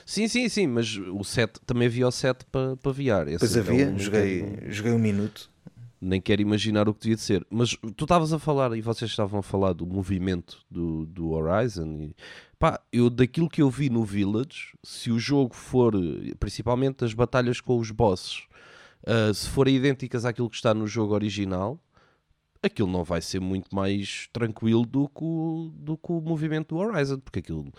Sim, 0.05 0.27
sim, 0.27 0.49
sim, 0.49 0.67
mas 0.67 0.97
o 0.97 1.23
7 1.23 1.61
também 1.65 1.87
havia 1.87 2.07
o 2.07 2.11
7 2.11 2.45
para, 2.51 2.75
para 2.77 2.91
VR. 2.91 3.27
Esse 3.27 3.39
pois 3.39 3.57
havia, 3.57 3.83
então, 3.83 3.99
joguei, 3.99 4.59
joguei 4.67 4.91
um 4.91 4.99
minuto. 4.99 5.49
Nem 6.01 6.19
quero 6.19 6.41
imaginar 6.41 6.89
o 6.89 6.93
que 6.93 7.01
devia 7.01 7.15
de 7.15 7.21
ser. 7.21 7.45
Mas 7.49 7.77
tu 7.95 8.03
estavas 8.03 8.33
a 8.33 8.39
falar, 8.39 8.75
e 8.75 8.81
vocês 8.81 9.09
estavam 9.09 9.39
a 9.39 9.43
falar 9.43 9.73
do 9.73 9.85
movimento 9.85 10.57
do, 10.69 11.05
do 11.05 11.31
Horizon, 11.31 11.99
e 12.01 12.15
Pá, 12.61 12.79
eu 12.93 13.09
daquilo 13.09 13.49
que 13.49 13.59
eu 13.59 13.71
vi 13.71 13.89
no 13.89 14.05
Village, 14.05 14.75
se 14.83 15.09
o 15.09 15.17
jogo 15.17 15.55
for, 15.55 15.95
principalmente 16.39 17.03
as 17.03 17.11
batalhas 17.11 17.59
com 17.59 17.79
os 17.79 17.89
bosses, 17.89 18.43
uh, 19.01 19.33
se 19.33 19.49
forem 19.49 19.77
idênticas 19.77 20.25
àquilo 20.25 20.47
que 20.47 20.57
está 20.57 20.71
no 20.71 20.85
jogo 20.85 21.15
original, 21.15 21.79
aquilo 22.63 22.89
não 22.89 23.03
vai 23.03 23.21
ser 23.21 23.39
muito 23.39 23.73
mais 23.75 24.29
tranquilo 24.31 24.85
do 24.85 25.07
que 25.07 25.23
o, 25.23 25.71
do 25.75 25.97
que 25.97 26.11
o 26.11 26.21
movimento 26.21 26.75
do 26.75 26.77
Horizon, 26.77 27.19
porque 27.19 27.39
aquilo, 27.39 27.71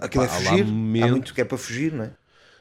aquilo 0.00 0.26
pá, 0.26 0.32
é 0.32 0.36
fugir, 0.36 0.64
há, 0.64 1.06
há 1.06 1.10
muito 1.10 1.34
que 1.34 1.40
é 1.40 1.44
para 1.44 1.58
fugir, 1.58 1.92
não 1.92 2.04
é? 2.04 2.12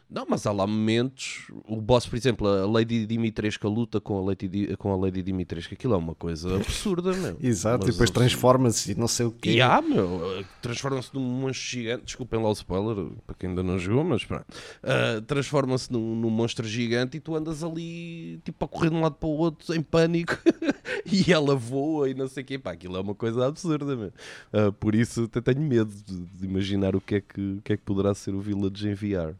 Não, 0.09 0.27
mas 0.29 0.45
há 0.45 0.51
lá 0.51 0.67
momentos. 0.67 1.47
O 1.67 1.81
boss, 1.81 2.05
por 2.05 2.15
exemplo, 2.15 2.47
a 2.47 2.67
Lady 2.67 3.05
Dimitrescu 3.05 3.67
luta 3.67 3.99
com 3.99 4.19
a 4.19 4.21
Lady, 4.21 4.75
com 4.77 4.93
a 4.93 4.95
Lady 4.95 5.23
Dimitrescu, 5.23 5.73
aquilo 5.73 5.95
é 5.95 5.97
uma 5.97 6.13
coisa 6.13 6.53
absurda, 6.57 7.13
meu. 7.13 7.35
Exato, 7.41 7.85
mas, 7.85 7.89
e 7.89 7.91
depois 7.91 8.11
transforma-se 8.11 8.91
e 8.91 8.95
não 8.95 9.07
sei 9.07 9.25
o 9.25 9.31
quê. 9.31 9.51
E 9.53 9.61
há, 9.61 9.81
meu, 9.81 10.45
transforma-se 10.61 11.13
num 11.15 11.21
monstro 11.21 11.67
gigante. 11.67 12.05
Desculpem 12.05 12.41
lá 12.41 12.49
o 12.49 12.53
spoiler, 12.53 13.07
para 13.25 13.35
quem 13.35 13.49
ainda 13.49 13.63
não 13.63 13.79
jogou, 13.79 14.03
mas 14.03 14.23
pronto. 14.23 14.45
Uh, 14.83 15.21
transforma-se 15.23 15.91
num, 15.91 16.15
num, 16.15 16.29
monstro 16.29 16.67
gigante 16.67 17.17
e 17.17 17.19
tu 17.19 17.35
andas 17.35 17.63
ali, 17.63 18.39
tipo, 18.43 18.63
a 18.65 18.67
correr 18.67 18.91
de 18.91 18.95
um 18.95 19.01
lado 19.01 19.15
para 19.15 19.27
o 19.27 19.37
outro 19.37 19.73
em 19.73 19.81
pânico 19.81 20.37
e 21.11 21.31
ela 21.33 21.55
voa 21.55 22.09
e 22.09 22.13
não 22.13 22.27
sei 22.27 22.43
o 22.43 22.45
quê. 22.45 22.59
Pá, 22.59 22.73
aquilo 22.73 22.97
é 22.97 22.99
uma 22.99 23.15
coisa 23.15 23.47
absurda, 23.47 23.95
meu. 23.95 24.13
Uh, 24.53 24.71
por 24.73 24.93
isso 24.93 25.23
até 25.23 25.41
tenho 25.41 25.61
medo 25.61 25.91
de, 25.91 26.19
de 26.19 26.45
imaginar 26.45 26.95
o 26.95 27.01
que, 27.01 27.15
é 27.15 27.21
que, 27.21 27.41
o 27.41 27.61
que 27.63 27.73
é 27.73 27.77
que 27.77 27.83
poderá 27.83 28.13
ser 28.13 28.35
o 28.35 28.39
Village 28.39 28.87
em 28.87 28.93
VR. 28.93 29.33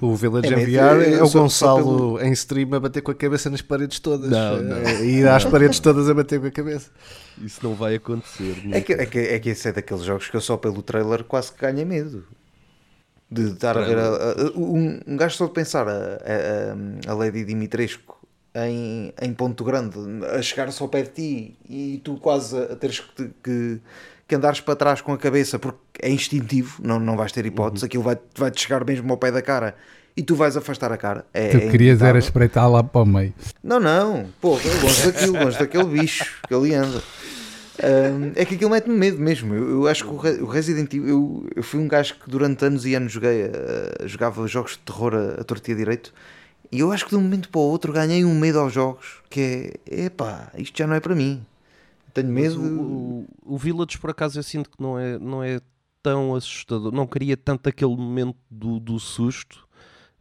O 0.00 0.14
Village 0.14 0.52
é, 0.52 0.56
VR 0.56 1.00
é, 1.02 1.12
é 1.14 1.22
o 1.22 1.30
Gonçalo 1.30 2.16
pelo... 2.16 2.20
em 2.22 2.32
stream 2.32 2.74
a 2.74 2.80
bater 2.80 3.00
com 3.02 3.10
a 3.10 3.14
cabeça 3.14 3.48
nas 3.48 3.62
paredes 3.62 4.00
todas. 4.00 4.28
Não, 4.28 4.60
não. 4.60 4.82
E 5.02 5.20
ir 5.20 5.28
às 5.28 5.44
paredes 5.44 5.78
todas 5.80 6.08
a 6.08 6.14
bater 6.14 6.40
com 6.40 6.46
a 6.46 6.50
cabeça. 6.50 6.90
Isso 7.40 7.60
não 7.62 7.74
vai 7.74 7.94
acontecer. 7.94 8.56
É 8.72 8.80
que, 8.80 8.92
é, 8.92 9.06
que, 9.06 9.18
é 9.18 9.38
que 9.38 9.50
esse 9.50 9.68
é 9.68 9.72
daqueles 9.72 10.02
jogos 10.02 10.28
que 10.28 10.36
eu 10.36 10.40
só 10.40 10.56
pelo 10.56 10.82
trailer 10.82 11.24
quase 11.24 11.52
que 11.52 11.60
ganho 11.60 11.86
medo. 11.86 12.26
De 13.30 13.52
estar 13.52 13.78
a 13.78 13.82
ver 13.82 13.96
a, 13.96 14.06
a, 14.06 14.58
um, 14.58 15.00
um 15.06 15.16
gajo 15.16 15.36
só 15.36 15.46
de 15.46 15.52
pensar 15.52 15.88
a, 15.88 15.92
a, 15.92 17.12
a 17.12 17.14
Lady 17.14 17.44
Dimitrescu 17.44 18.18
em, 18.54 19.12
em 19.22 19.32
Ponto 19.32 19.62
Grande 19.62 19.96
a 20.26 20.42
chegar 20.42 20.70
só 20.72 20.88
perto 20.88 21.14
de 21.14 21.22
ti 21.22 21.56
e 21.68 22.00
tu 22.02 22.16
quase 22.16 22.58
a 22.58 22.74
teres 22.74 23.00
que, 23.00 23.30
que 23.42 23.80
que 24.30 24.36
andares 24.36 24.60
para 24.60 24.76
trás 24.76 25.00
com 25.00 25.12
a 25.12 25.18
cabeça 25.18 25.58
porque 25.58 25.80
é 26.00 26.08
instintivo, 26.08 26.80
não, 26.80 27.00
não 27.00 27.16
vais 27.16 27.32
ter 27.32 27.44
hipótese, 27.44 27.82
uhum. 27.82 27.86
aquilo 27.86 28.02
vai, 28.04 28.16
vai 28.36 28.50
te 28.52 28.60
chegar 28.60 28.84
mesmo 28.84 29.10
ao 29.12 29.18
pé 29.18 29.32
da 29.32 29.42
cara 29.42 29.74
e 30.16 30.22
tu 30.22 30.36
vais 30.36 30.56
afastar 30.56 30.92
a 30.92 30.96
cara. 30.96 31.26
É, 31.34 31.48
tu 31.48 31.56
é 31.56 31.68
querias 31.68 32.00
era 32.00 32.16
espreitar 32.16 32.70
lá 32.70 32.80
para 32.80 33.00
o 33.00 33.06
meio. 33.06 33.34
Não, 33.60 33.80
não, 33.80 34.26
pô, 34.40 34.50
longe 34.82 35.10
daquilo, 35.10 35.32
longe 35.44 35.58
daquele 35.58 35.84
bicho 35.84 36.38
que 36.46 36.54
ali 36.54 36.74
anda. 36.74 37.02
Um, 37.82 38.32
é 38.36 38.44
que 38.44 38.54
aquilo 38.54 38.70
mete-me 38.70 38.96
medo 38.96 39.18
mesmo. 39.18 39.52
Eu, 39.52 39.70
eu, 39.70 39.88
acho 39.88 40.04
que 40.04 40.10
o 40.42 40.46
Resident 40.46 40.94
Evil. 40.94 41.08
Eu, 41.08 41.48
eu 41.56 41.62
fui 41.64 41.80
um 41.80 41.88
gajo 41.88 42.14
que 42.14 42.30
durante 42.30 42.64
anos 42.64 42.86
e 42.86 42.94
anos 42.94 43.10
joguei, 43.10 43.46
uh, 43.46 44.06
jogava 44.06 44.46
jogos 44.46 44.72
de 44.72 44.78
terror 44.78 45.12
a, 45.12 45.40
a 45.40 45.44
tortia 45.44 45.74
direito. 45.74 46.12
E 46.70 46.78
eu 46.78 46.92
acho 46.92 47.04
que 47.04 47.10
de 47.10 47.16
um 47.16 47.22
momento 47.22 47.48
para 47.48 47.60
o 47.60 47.64
outro 47.64 47.92
ganhei 47.92 48.24
um 48.24 48.38
medo 48.38 48.60
aos 48.60 48.72
jogos 48.72 49.20
que 49.28 49.72
é, 49.90 50.04
epá, 50.04 50.52
isto 50.56 50.78
já 50.78 50.86
não 50.86 50.94
é 50.94 51.00
para 51.00 51.16
mim. 51.16 51.44
Tenho 52.12 52.28
medo. 52.28 52.60
O, 52.60 53.26
o, 53.42 53.58
Village, 53.58 53.98
por 53.98 54.10
acaso, 54.10 54.38
eu 54.38 54.42
sinto 54.42 54.70
que 54.70 54.82
não 54.82 54.98
é, 54.98 55.18
não 55.18 55.42
é 55.42 55.60
tão 56.02 56.34
assustador. 56.34 56.92
Não 56.92 57.06
queria 57.06 57.36
tanto 57.36 57.68
aquele 57.68 57.94
momento 57.96 58.36
do, 58.50 58.78
do 58.78 58.98
susto. 58.98 59.68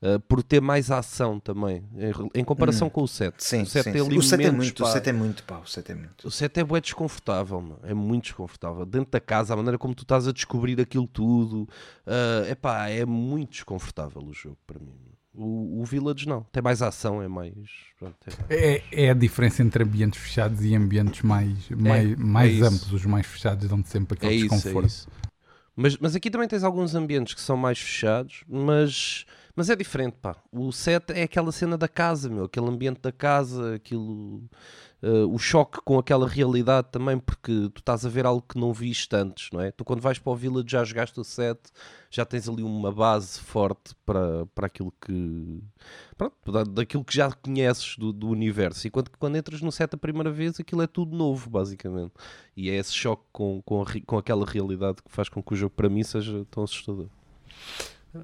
Uh, 0.01 0.17
por 0.17 0.41
ter 0.41 0.61
mais 0.61 0.89
ação 0.89 1.41
também 1.41 1.83
em, 1.97 2.39
em 2.39 2.43
comparação 2.45 2.87
hum. 2.87 2.89
com 2.89 3.03
o 3.03 3.07
7 3.07 3.43
sim, 3.43 3.63
o 3.63 3.65
7 3.65 3.83
sim, 3.83 3.91
sim. 3.91 4.17
o 4.17 4.23
7 4.23 4.45
é 4.45 4.49
muito, 4.49 4.81
pá, 4.81 4.87
o 4.87 4.93
7 4.93 5.09
é 5.09 5.11
muito 5.11 5.43
pá, 5.43 5.57
o 5.57 5.67
7 5.67 5.91
é 5.91 5.95
muito 5.95 6.25
o 6.25 6.31
7 6.31 6.59
é 6.61 6.63
bué 6.63 6.79
desconfortável 6.79 7.77
é 7.83 7.93
muito 7.93 8.23
desconfortável 8.23 8.85
dentro 8.85 9.11
da 9.11 9.19
casa 9.19 9.53
a 9.53 9.57
maneira 9.57 9.77
como 9.77 9.93
tu 9.93 10.03
estás 10.03 10.25
a 10.25 10.31
descobrir 10.31 10.79
aquilo 10.79 11.05
tudo 11.05 11.67
uh, 12.07 12.49
epá, 12.49 12.87
é 12.87 13.05
muito 13.05 13.51
desconfortável 13.51 14.23
o 14.23 14.31
jogo 14.31 14.57
para 14.65 14.79
mim 14.79 14.95
o, 15.33 15.81
o 15.81 15.85
Village 15.85 16.27
não, 16.27 16.43
tem 16.51 16.61
mais 16.61 16.81
ação, 16.81 17.21
é 17.21 17.27
mais. 17.27 17.53
Pronto, 17.97 18.15
é... 18.49 18.55
É, 18.55 19.05
é... 19.05 19.09
a 19.09 19.13
diferença 19.13 19.61
entre 19.61 19.83
ambientes 19.83 20.19
fechados 20.19 20.63
e 20.63 20.75
ambientes 20.75 21.21
mais, 21.21 21.69
mais, 21.69 22.11
é, 22.11 22.15
mais 22.15 22.61
é 22.61 22.65
amplos. 22.65 22.91
Os 22.91 23.05
mais 23.05 23.25
fechados 23.25 23.67
dão-te 23.67 23.89
sempre 23.89 24.17
aquele 24.17 24.35
é 24.35 24.47
desconforto. 24.47 24.87
Isso, 24.87 25.07
mas, 25.75 25.97
mas 25.97 26.15
aqui 26.15 26.29
também 26.29 26.47
tens 26.47 26.63
alguns 26.63 26.93
ambientes 26.93 27.33
que 27.33 27.39
são 27.41 27.55
mais 27.55 27.79
fechados, 27.79 28.43
mas, 28.49 29.25
mas 29.55 29.69
é 29.69 29.75
diferente, 29.75 30.17
pá. 30.21 30.35
O 30.51 30.73
set 30.73 31.11
é 31.11 31.23
aquela 31.23 31.53
cena 31.53 31.77
da 31.77 31.87
casa, 31.87 32.27
meu, 32.27 32.45
aquele 32.45 32.67
ambiente 32.67 32.99
da 32.99 33.13
casa, 33.13 33.75
aquilo 33.75 34.43
uh, 35.03 35.33
o 35.33 35.37
choque 35.37 35.79
com 35.83 35.97
aquela 35.97 36.27
realidade 36.27 36.87
também, 36.91 37.17
porque 37.17 37.69
tu 37.73 37.79
estás 37.79 38.05
a 38.05 38.09
ver 38.09 38.25
algo 38.25 38.43
que 38.47 38.57
não 38.57 38.73
viste 38.73 39.15
antes, 39.15 39.49
não 39.51 39.61
é? 39.61 39.71
Tu 39.71 39.83
quando 39.83 40.01
vais 40.01 40.19
para 40.19 40.31
o 40.31 40.35
Village 40.35 40.67
já 40.69 40.83
jogaste 40.83 41.19
o 41.19 41.23
set, 41.23 41.59
já 42.09 42.25
tens 42.25 42.47
ali 42.49 42.63
uma 42.63 42.91
base 42.91 43.39
forte 43.39 43.95
para, 44.05 44.45
para 44.47 44.67
aquilo 44.67 44.93
que 45.01 45.61
pronto, 46.17 46.35
daquilo 46.71 47.03
que 47.03 47.15
já 47.15 47.31
conheces 47.31 47.97
do, 47.97 48.11
do 48.11 48.27
universo. 48.29 48.87
E 48.87 48.89
quando, 48.89 49.09
quando 49.17 49.35
entras 49.35 49.61
no 49.61 49.71
set 49.71 49.93
a 49.93 49.97
primeira 49.97 50.31
vez, 50.31 50.59
aquilo 50.59 50.81
é 50.81 50.87
tudo 50.87 51.15
novo, 51.15 51.49
basicamente. 51.49 52.13
E 52.55 52.69
é 52.69 52.75
esse 52.75 52.93
choque 52.93 53.23
com, 53.31 53.61
com, 53.63 53.81
a, 53.81 53.85
com 54.05 54.17
aquela 54.17 54.45
realidade 54.45 55.01
que 55.03 55.11
faz 55.11 55.29
com 55.29 55.41
que 55.41 55.53
o 55.53 55.55
jogo 55.55 55.73
para 55.75 55.89
mim 55.89 56.03
seja 56.03 56.45
tão 56.49 56.63
assustador. 56.63 57.07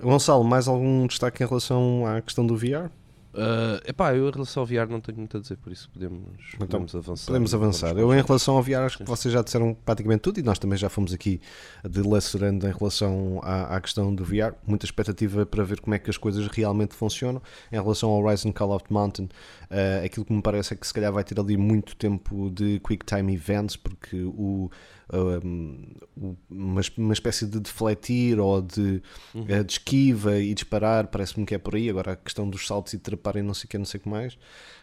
Gonçalo, 0.02 0.44
mais 0.44 0.68
algum 0.68 1.06
destaque 1.06 1.44
em 1.44 1.48
relação 1.48 2.06
à 2.08 2.22
questão 2.22 2.46
do 2.46 2.58
VR? 2.58 2.90
Uh, 3.36 3.82
epá, 3.86 4.16
eu 4.16 4.30
em 4.30 4.32
relação 4.32 4.62
ao 4.62 4.68
VR 4.68 4.88
não 4.90 5.02
tenho 5.02 5.18
muito 5.18 5.36
a 5.36 5.42
dizer, 5.42 5.58
por 5.58 5.70
isso 5.70 5.90
podemos, 5.90 6.24
então, 6.54 6.68
podemos 6.68 6.96
avançar. 6.96 7.26
Podemos 7.26 7.54
avançar. 7.54 7.98
Eu 7.98 8.14
em 8.14 8.22
relação 8.22 8.56
ao 8.56 8.64
VR 8.64 8.86
acho 8.86 8.98
que 8.98 9.04
vocês 9.04 9.34
já 9.34 9.42
disseram 9.42 9.74
praticamente 9.74 10.22
tudo 10.22 10.40
e 10.40 10.44
nós 10.44 10.58
também 10.58 10.78
já 10.78 10.88
fomos 10.88 11.12
aqui 11.12 11.42
delacerando 11.84 12.66
em 12.66 12.72
relação 12.72 13.42
à, 13.44 13.76
à, 13.76 13.82
questão 13.82 14.16
do 14.16 14.24
VR. 14.24 14.54
Muita 14.66 14.86
expectativa 14.86 15.46
para 15.46 15.66
ver 15.66 15.82
como 15.82 15.94
é 15.94 16.00
que 16.00 16.10
as 16.10 16.18
coisas 16.18 16.48
realmente 16.48 16.96
funcionam. 16.96 17.42
Em 17.70 17.76
relação 17.76 18.10
ao 18.10 18.24
Horizon 18.24 18.54
Call 18.54 18.74
of 18.74 18.86
Mountain, 18.90 19.26
uh, 19.26 20.06
aquilo 20.06 20.26
que 20.26 20.32
me 20.32 20.42
parece 20.42 20.74
é 20.74 20.78
que 20.78 20.88
se 20.88 20.94
calhar 20.94 21.12
vai 21.12 21.24
ter 21.26 21.38
ali 21.38 21.58
muito 21.58 21.94
tempo 21.98 22.50
de 22.50 22.80
quick 22.88 23.06
time 23.06 23.34
events, 23.34 23.76
porque 23.76 24.24
o 24.24 24.72
uma, 25.14 26.82
uma 26.98 27.14
espécie 27.14 27.46
de 27.46 27.60
defletir 27.60 28.40
ou 28.40 28.62
de. 28.62 29.02
Eh, 29.48 29.64
de 29.64 29.74
esquiva 29.74 30.38
e 30.38 30.54
disparar, 30.54 31.08
parece-me 31.08 31.46
que 31.46 31.54
é 31.56 31.58
por 31.58 31.76
aí. 31.76 31.90
Agora 31.90 32.14
a 32.14 32.16
questão 32.16 32.50
dos 32.50 32.66
saltos 32.66 32.94
e 32.94 32.98
trepar 32.98 33.38
e 33.38 33.42
não 33.42 33.54
sei 33.54 33.66
o 33.66 33.70
que, 33.70 33.78
não 33.78 33.86
sei 33.86 34.00
o 34.00 34.04
que 34.04 34.10
mais, 34.10 34.38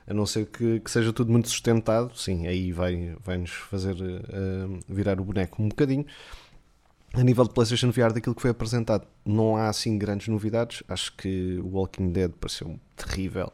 a 0.06 0.14
não 0.14 0.26
ser 0.26 0.46
que, 0.46 0.80
que 0.80 0.90
seja 0.90 1.12
tudo 1.12 1.32
muito 1.32 1.48
sustentado, 1.48 2.16
sim, 2.16 2.46
aí 2.46 2.72
vai, 2.72 3.16
vai 3.24 3.44
fazer 3.46 3.94
uh, 3.94 4.80
virar 4.88 5.20
o 5.20 5.24
boneco 5.24 5.62
um 5.62 5.68
bocadinho. 5.68 6.06
A 7.14 7.22
nível 7.22 7.44
de 7.44 7.50
PlayStation 7.50 7.90
VR, 7.90 8.12
daquilo 8.12 8.34
que 8.34 8.40
foi 8.40 8.50
apresentado, 8.50 9.06
não 9.24 9.54
há 9.56 9.68
assim 9.68 9.98
grandes 9.98 10.28
novidades. 10.28 10.82
Acho 10.88 11.14
que 11.14 11.58
o 11.62 11.76
Walking 11.76 12.10
Dead 12.10 12.30
pareceu 12.30 12.80
terrível 12.96 13.52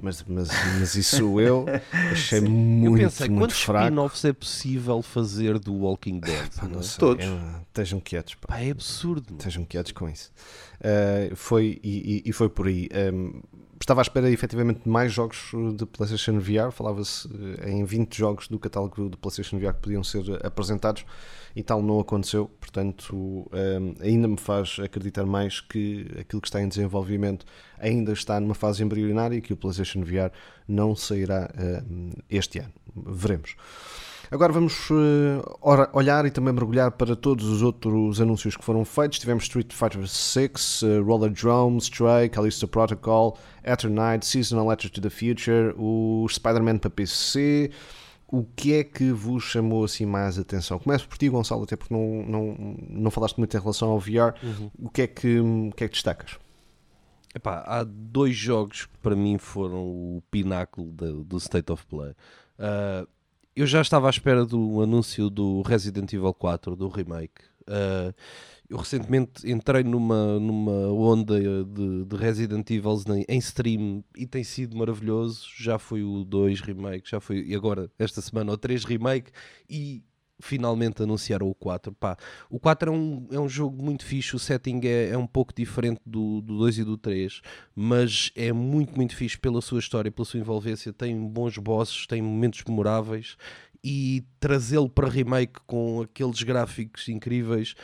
mas, 0.00 0.24
mas, 0.26 0.48
mas 0.78 0.94
isso 0.94 1.40
eu 1.40 1.66
achei 2.12 2.40
Sim. 2.40 2.48
muito, 2.48 3.02
eu 3.02 3.08
pensei, 3.08 3.28
muito 3.28 3.54
fraco. 3.54 3.84
spin-offs 3.86 4.24
é 4.24 4.32
possível 4.32 5.02
fazer 5.02 5.58
do 5.58 5.74
Walking 5.74 6.20
Dead? 6.20 6.50
Pá, 6.56 6.64
não, 6.64 6.76
não 6.76 6.82
sei, 6.82 6.98
Todos. 6.98 7.24
É, 7.24 7.60
estejam 7.68 8.00
quietos. 8.00 8.34
Pá. 8.34 8.48
Pá, 8.48 8.60
é 8.60 8.70
absurdo. 8.70 9.34
Estejam 9.38 9.64
quietos 9.64 9.92
com 9.92 10.08
isso. 10.08 10.32
Uh, 10.80 11.34
foi, 11.34 11.80
e, 11.82 12.22
e, 12.24 12.32
foi 12.32 12.48
por 12.48 12.66
aí. 12.66 12.88
Um, 13.12 13.40
estava 13.84 14.00
à 14.00 14.02
espera 14.02 14.30
efetivamente 14.30 14.84
de 14.84 14.88
mais 14.88 15.12
jogos 15.12 15.50
de 15.76 15.84
PlayStation 15.84 16.38
VR. 16.40 16.72
Falava-se 16.72 17.28
em 17.66 17.84
20 17.84 18.16
jogos 18.16 18.48
do 18.48 18.58
catálogo 18.58 19.10
de 19.10 19.16
PlayStation 19.16 19.58
VR 19.58 19.74
que 19.74 19.82
podiam 19.82 20.02
ser 20.02 20.24
apresentados 20.44 21.04
e 21.54 21.62
tal 21.62 21.82
não 21.82 22.00
aconteceu. 22.00 22.50
Portanto, 22.58 23.48
ainda 24.00 24.26
me 24.26 24.38
faz 24.38 24.78
acreditar 24.82 25.26
mais 25.26 25.60
que 25.60 26.06
aquilo 26.18 26.40
que 26.40 26.48
está 26.48 26.62
em 26.62 26.68
desenvolvimento 26.68 27.44
ainda 27.78 28.12
está 28.12 28.40
numa 28.40 28.54
fase 28.54 28.82
embrionária 28.82 29.36
e 29.36 29.42
que 29.42 29.52
o 29.52 29.56
PlayStation 29.56 30.02
VR 30.02 30.32
não 30.66 30.96
sairá 30.96 31.50
este 32.30 32.60
ano. 32.60 32.72
Veremos. 32.96 33.54
Agora 34.30 34.52
vamos 34.52 34.90
uh, 34.90 35.42
olhar 35.92 36.24
e 36.26 36.30
também 36.30 36.52
mergulhar 36.52 36.90
para 36.92 37.14
todos 37.14 37.46
os 37.46 37.62
outros 37.62 38.20
anúncios 38.20 38.56
que 38.56 38.64
foram 38.64 38.84
feitos. 38.84 39.18
Tivemos 39.18 39.44
Street 39.44 39.72
Fighter 39.72 40.00
VI, 40.00 40.50
uh, 40.86 41.04
Roller 41.04 41.30
Drome, 41.30 41.78
Stray, 41.78 42.28
Callisto 42.28 42.66
Protocol, 42.66 43.38
Eternite, 43.62 44.26
Seasonal 44.26 44.68
Letter 44.68 44.90
to 44.90 45.00
the 45.00 45.10
Future, 45.10 45.74
o 45.76 46.26
Spider-Man 46.28 46.78
para 46.78 46.90
PC. 46.90 47.70
O 48.26 48.44
que 48.44 48.74
é 48.74 48.82
que 48.82 49.12
vos 49.12 49.44
chamou 49.44 49.84
assim 49.84 50.06
mais 50.06 50.38
atenção? 50.38 50.78
Começo 50.78 51.06
por 51.08 51.16
ti, 51.16 51.28
Gonçalo, 51.28 51.62
até 51.62 51.76
porque 51.76 51.94
não, 51.94 52.24
não, 52.26 52.76
não 52.88 53.10
falaste 53.10 53.38
muito 53.38 53.56
em 53.56 53.60
relação 53.60 53.90
ao 53.90 54.00
VR. 54.00 54.34
Uhum. 54.42 54.70
O, 54.78 54.90
que 54.90 55.02
é 55.02 55.06
que, 55.06 55.38
o 55.38 55.70
que 55.76 55.84
é 55.84 55.88
que 55.88 55.94
destacas? 55.94 56.38
Epá, 57.34 57.62
há 57.66 57.84
dois 57.84 58.34
jogos 58.34 58.86
que 58.86 58.98
para 58.98 59.14
mim 59.14 59.38
foram 59.38 59.84
o 59.84 60.22
pináculo 60.30 60.90
do, 60.90 61.24
do 61.24 61.36
State 61.36 61.70
of 61.70 61.84
Play. 61.86 62.12
Uh, 62.58 63.06
eu 63.56 63.66
já 63.66 63.80
estava 63.80 64.08
à 64.08 64.10
espera 64.10 64.44
do 64.44 64.82
anúncio 64.82 65.30
do 65.30 65.62
Resident 65.62 66.12
Evil 66.12 66.34
4, 66.34 66.74
do 66.74 66.88
remake. 66.88 67.42
Uh, 67.62 68.14
eu 68.68 68.78
recentemente 68.78 69.50
entrei 69.50 69.84
numa, 69.84 70.38
numa 70.40 70.88
onda 70.92 71.38
de, 71.38 72.04
de 72.04 72.16
Resident 72.16 72.68
Evil 72.70 73.02
em 73.28 73.38
stream 73.38 74.02
e 74.16 74.26
tem 74.26 74.42
sido 74.42 74.76
maravilhoso. 74.76 75.46
Já 75.56 75.78
foi 75.78 76.02
o 76.02 76.24
2 76.24 76.60
remake, 76.60 77.08
já 77.08 77.20
foi, 77.20 77.44
e 77.44 77.54
agora 77.54 77.90
esta 77.98 78.20
semana 78.20 78.52
o 78.52 78.56
3 78.56 78.84
remake 78.84 79.30
e 79.68 80.02
finalmente 80.40 81.02
anunciaram 81.02 81.48
o 81.48 81.54
4. 81.54 81.92
Pá, 81.92 82.16
o 82.50 82.58
4 82.58 82.90
é 82.90 82.92
um, 82.92 83.26
é 83.30 83.38
um 83.38 83.48
jogo 83.48 83.82
muito 83.82 84.04
fixe, 84.04 84.34
o 84.36 84.38
setting 84.38 84.80
é, 84.84 85.10
é 85.10 85.18
um 85.18 85.26
pouco 85.26 85.52
diferente 85.54 86.00
do, 86.04 86.40
do 86.40 86.58
2 86.58 86.78
e 86.78 86.84
do 86.84 86.96
3, 86.96 87.40
mas 87.74 88.30
é 88.34 88.52
muito, 88.52 88.94
muito 88.96 89.14
fixe 89.16 89.38
pela 89.38 89.60
sua 89.60 89.78
história, 89.78 90.10
pela 90.10 90.24
sua 90.24 90.40
envolvência. 90.40 90.92
Tem 90.92 91.18
bons 91.28 91.58
bosses, 91.58 92.06
tem 92.06 92.20
momentos 92.22 92.62
memoráveis 92.66 93.36
e 93.82 94.24
trazê-lo 94.40 94.88
para 94.88 95.08
remake 95.08 95.60
com 95.66 96.02
aqueles 96.02 96.42
gráficos 96.42 97.08
incríveis 97.08 97.74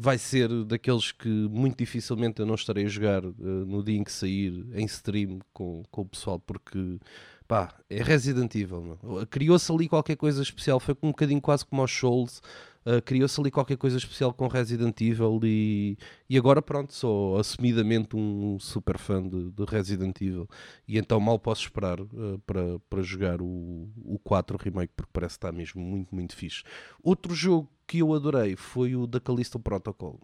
vai 0.00 0.16
ser 0.16 0.48
daqueles 0.64 1.10
que 1.10 1.28
muito 1.28 1.78
dificilmente 1.78 2.38
eu 2.38 2.46
não 2.46 2.54
estarei 2.54 2.84
a 2.84 2.88
jogar 2.88 3.24
uh, 3.24 3.34
no 3.66 3.82
dia 3.82 3.98
em 3.98 4.04
que 4.04 4.12
sair 4.12 4.64
em 4.72 4.84
stream 4.84 5.40
com, 5.52 5.82
com 5.90 6.02
o 6.02 6.06
pessoal, 6.06 6.38
porque 6.38 7.00
pá, 7.48 7.74
é 7.88 8.02
Resident 8.02 8.54
Evil. 8.54 8.98
Criou-se 9.30 9.72
ali 9.72 9.88
qualquer 9.88 10.16
coisa 10.16 10.42
especial, 10.42 10.78
foi 10.78 10.94
um 11.02 11.08
bocadinho 11.08 11.40
quase 11.40 11.64
como 11.64 11.80
aos 11.80 11.90
Souls. 11.90 12.42
Uh, 12.86 13.02
Criou-se 13.02 13.40
ali 13.40 13.50
qualquer 13.50 13.76
coisa 13.76 13.98
especial 13.98 14.32
com 14.32 14.46
Resident 14.46 14.98
Evil 15.00 15.40
e, 15.42 15.98
e 16.28 16.38
agora 16.38 16.62
pronto, 16.62 16.92
sou 16.94 17.38
assumidamente 17.38 18.16
um 18.16 18.58
super 18.58 18.96
fã 18.96 19.26
de, 19.26 19.50
de 19.50 19.64
Resident 19.66 20.18
Evil 20.22 20.48
e 20.86 20.96
então 20.96 21.20
mal 21.20 21.38
posso 21.38 21.62
esperar 21.62 22.00
uh, 22.00 22.38
para, 22.46 22.78
para 22.88 23.02
jogar 23.02 23.42
o, 23.42 23.90
o 24.04 24.18
4 24.22 24.56
Remake 24.56 24.92
porque 24.96 25.10
parece 25.12 25.34
estar 25.34 25.52
mesmo 25.52 25.82
muito, 25.82 26.14
muito 26.14 26.36
fixe. 26.36 26.62
Outro 27.02 27.34
jogo 27.34 27.68
que 27.86 27.98
eu 27.98 28.14
adorei 28.14 28.56
foi 28.56 28.94
o 28.94 29.06
da 29.06 29.20
Callisto 29.20 29.58
Protocol 29.58 30.20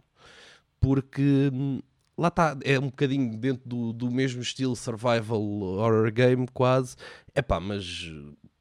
porque 0.81 1.51
hum, 1.53 1.81
lá 2.17 2.29
está, 2.29 2.57
é 2.63 2.79
um 2.79 2.87
bocadinho 2.87 3.37
dentro 3.37 3.63
do, 3.69 3.93
do 3.93 4.11
mesmo 4.11 4.43
estilo 4.43 4.77
survival 4.77 5.43
horror 5.43 6.11
game, 6.13 6.47
quase. 6.53 6.97
É 7.35 7.43
pá, 7.43 7.61
mas 7.61 8.11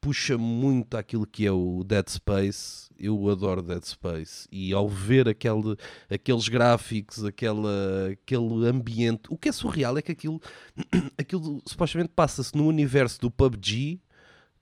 puxa 0.04 0.38
muito 0.38 0.98
aquilo 0.98 1.26
que 1.26 1.46
é 1.46 1.52
o 1.52 1.82
Dead 1.82 2.08
Space. 2.10 2.90
Eu 3.00 3.30
adoro 3.30 3.62
Dead 3.62 3.84
Space 3.84 4.48
e 4.52 4.74
ao 4.74 4.90
ver 4.90 5.30
aquele, 5.30 5.78
aqueles 6.10 6.50
gráficos, 6.50 7.24
aquela, 7.24 8.10
aquele 8.12 8.68
ambiente, 8.68 9.22
o 9.30 9.38
que 9.38 9.48
é 9.48 9.52
surreal 9.52 9.98
é 9.98 10.02
que 10.02 10.12
aquilo, 10.12 10.42
aquilo 11.18 11.62
supostamente 11.66 12.12
passa-se 12.14 12.56
no 12.56 12.68
universo 12.68 13.22
do 13.22 13.32
PUBG 13.32 14.02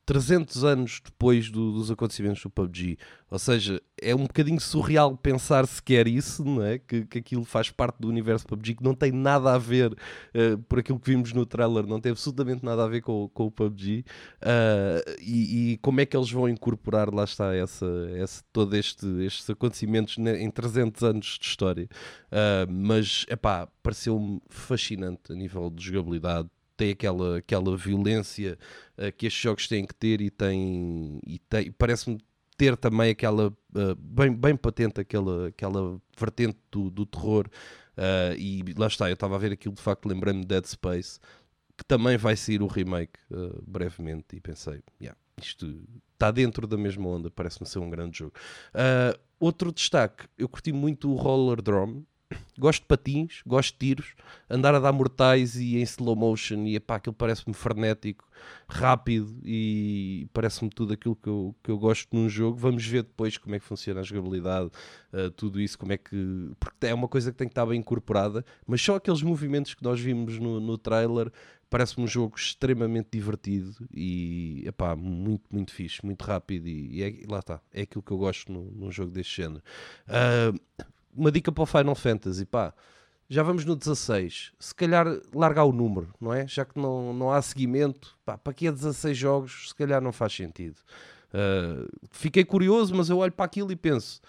300 0.06 0.64
anos 0.64 1.02
depois 1.04 1.50
do, 1.50 1.72
dos 1.74 1.92
acontecimentos 1.92 2.42
do 2.42 2.50
PUBG. 2.50 2.98
Ou 3.30 3.40
seja, 3.40 3.82
é 4.02 4.14
um 4.14 4.24
bocadinho 4.24 4.60
surreal 4.60 5.16
pensar 5.16 5.66
sequer 5.68 6.08
isso, 6.08 6.44
não 6.44 6.64
é? 6.64 6.80
Que, 6.80 7.06
que 7.06 7.20
aquilo 7.20 7.46
faz 7.46 7.70
parte 7.70 7.98
do 8.00 8.10
universo 8.10 8.46
PUBG, 8.46 8.76
que 8.76 8.84
não 8.84 8.94
tem 8.94 9.12
nada 9.12 9.54
a 9.54 9.58
ver, 9.58 9.92
uh, 9.94 10.58
por 10.68 10.80
aquilo 10.80 11.00
que 11.00 11.12
vimos 11.12 11.32
no 11.32 11.46
trailer, 11.46 11.86
não 11.86 12.02
tem 12.02 12.12
absolutamente 12.12 12.66
nada 12.66 12.84
a 12.84 12.88
ver 12.88 13.02
com, 13.02 13.30
com 13.30 13.46
o 13.46 13.52
PUBG. 13.52 14.04
Uh, 14.42 15.22
e, 15.22 15.74
e, 15.74 15.78
como 15.78 16.02
é 16.02 16.06
que 16.06 16.18
eles 16.18 16.32
vão 16.32 16.50
incorporar, 16.50 17.14
lá 17.14 17.24
está, 17.24 17.56
essa, 17.56 17.86
essa, 18.16 18.44
este, 18.74 19.08
estes 19.24 19.50
acontecimentos 19.50 20.18
em 20.18 20.50
300 20.50 21.04
anos 21.04 21.38
de 21.40 21.46
história. 21.46 21.88
Uh, 22.28 22.70
mas, 22.70 23.26
é 23.30 23.36
pá, 23.36 23.68
pareceu-me 23.82 24.42
fascinante 24.50 25.32
a 25.32 25.36
nível 25.36 25.70
de 25.70 25.84
jogabilidade 25.86 26.50
tem 26.82 26.90
aquela, 26.90 27.38
aquela 27.38 27.78
violência 27.78 28.58
uh, 28.98 29.12
que 29.16 29.28
estes 29.28 29.40
jogos 29.40 29.68
têm 29.68 29.86
que 29.86 29.94
ter 29.94 30.20
e 30.20 30.32
tem, 30.32 31.20
e 31.28 31.38
tem 31.38 31.72
parece-me 31.72 32.18
ter 32.58 32.76
também 32.76 33.12
aquela 33.12 33.50
uh, 33.50 33.96
bem, 33.96 34.34
bem 34.34 34.56
patente 34.56 35.00
aquela, 35.00 35.50
aquela 35.50 36.02
vertente 36.18 36.58
do, 36.72 36.90
do 36.90 37.06
terror 37.06 37.48
uh, 37.96 38.36
e 38.36 38.64
lá 38.76 38.88
está, 38.88 39.12
eu 39.12 39.14
estava 39.14 39.36
a 39.36 39.38
ver 39.38 39.52
aquilo 39.52 39.76
de 39.76 39.82
facto 39.82 40.08
lembrando-me 40.08 40.42
de 40.42 40.48
Dead 40.48 40.66
Space 40.66 41.20
que 41.78 41.86
também 41.86 42.18
vai 42.18 42.36
sair 42.36 42.64
o 42.64 42.68
remake 42.68 43.20
brevemente 43.66 44.36
e 44.36 44.40
pensei, 44.40 44.84
yeah, 45.02 45.18
isto 45.42 45.84
está 46.14 46.30
dentro 46.30 46.68
da 46.68 46.78
mesma 46.78 47.08
onda, 47.08 47.32
parece-me 47.32 47.68
ser 47.68 47.80
um 47.80 47.90
grande 47.90 48.20
jogo. 48.20 48.34
outro 49.40 49.72
destaque, 49.72 50.28
eu 50.38 50.48
curti 50.48 50.72
muito 50.72 51.12
o 51.12 51.16
Roller 51.16 51.60
Drome 51.60 52.06
gosto 52.58 52.82
de 52.82 52.88
patins, 52.88 53.42
gosto 53.46 53.74
de 53.74 53.80
tiros, 53.80 54.14
andar 54.50 54.76
a 54.76 54.80
dar 54.80 54.92
mortais 54.92 55.56
e 55.56 55.78
em 55.78 55.82
slow 55.84 56.16
motion 56.16 56.66
e 56.66 56.76
epá, 56.76 56.96
aquilo 56.96 57.14
parece-me 57.14 57.54
frenético, 57.54 58.28
rápido 58.68 59.36
e 59.44 60.28
parece-me 60.34 60.70
tudo 60.70 60.94
aquilo 60.94 61.16
que 61.16 61.28
eu, 61.28 61.56
que 61.64 61.72
eu 61.72 61.78
gosto 61.78 62.08
num 62.16 62.30
jogo. 62.30 62.58
Vamos 62.58 62.86
ver 62.86 63.04
depois 63.04 63.38
como 63.38 63.56
é 63.56 63.60
que 63.60 63.66
funciona 63.66 64.00
a 64.00 64.04
jogabilidade, 64.04 64.70
uh, 65.14 65.30
tudo 65.32 65.60
isso, 65.60 65.78
como 65.78 65.94
é 65.94 65.98
que. 65.98 66.52
Porque 66.60 66.88
é 66.88 66.94
uma 66.94 67.08
coisa 67.08 67.32
que 67.32 67.38
tem 67.38 67.48
que 67.48 67.52
estar 67.52 67.66
bem 67.66 67.80
incorporada, 67.80 68.46
mas 68.66 68.82
só 68.82 68.96
aqueles 68.96 69.22
movimentos 69.22 69.74
que 69.74 69.84
nós 69.84 70.00
vimos 70.00 70.40
no, 70.40 70.60
no 70.60 70.78
trailer 70.78 71.32
parece-me 71.72 72.04
um 72.04 72.08
jogo 72.08 72.36
extremamente 72.36 73.08
divertido 73.14 73.74
e 73.94 74.62
epá, 74.68 74.94
muito, 74.94 75.44
muito 75.50 75.72
fixe, 75.72 76.06
muito 76.06 76.22
rápido 76.22 76.68
e, 76.68 76.98
e 76.98 77.02
é, 77.02 77.14
lá 77.30 77.40
está, 77.40 77.62
é 77.74 77.84
aquilo 77.84 78.04
que 78.04 78.12
eu 78.12 78.18
gosto 78.18 78.52
num, 78.52 78.70
num 78.76 78.92
jogo 78.92 79.10
deste 79.10 79.38
género. 79.38 79.64
Uh, 80.06 80.60
uma 81.16 81.32
dica 81.32 81.52
para 81.52 81.64
o 81.64 81.66
Final 81.66 81.96
Fantasy, 81.96 82.46
pá. 82.46 82.74
Já 83.30 83.44
vamos 83.44 83.64
no 83.64 83.76
16. 83.78 84.52
Se 84.60 84.76
calhar 84.76 85.08
largar 85.34 85.64
o 85.64 85.72
número, 85.72 86.14
não 86.20 86.34
é? 86.34 86.46
Já 86.48 86.66
que 86.66 86.78
não, 86.78 87.14
não 87.14 87.32
há 87.32 87.42
seguimento, 87.42 88.18
pá, 88.26 88.38
para 88.38 88.54
que 88.54 88.68
é 88.68 88.72
16 88.72 89.18
jogos, 89.18 89.70
se 89.70 89.76
calhar 89.76 90.02
não 90.02 90.12
faz 90.12 90.34
sentido. 90.34 90.76
Uh, 91.34 91.88
fiquei 92.12 92.44
curioso, 92.44 92.94
mas 92.94 93.10
eu 93.10 93.18
olho 93.20 93.32
para 93.32 93.46
aquilo 93.46 93.72
e 93.72 93.76
penso: 93.76 94.20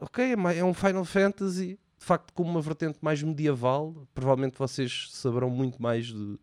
ok, 0.00 0.24
é, 0.24 0.58
é 0.58 0.64
um 0.64 0.74
Final 0.74 1.04
Fantasy, 1.04 1.78
de 1.98 2.04
facto, 2.04 2.32
com 2.32 2.42
uma 2.42 2.60
vertente 2.60 2.98
mais 3.00 3.22
medieval. 3.22 3.94
Provavelmente 4.12 4.58
vocês 4.58 5.08
saberão 5.12 5.48
muito 5.48 5.80
mais 5.80 6.06
de, 6.06 6.38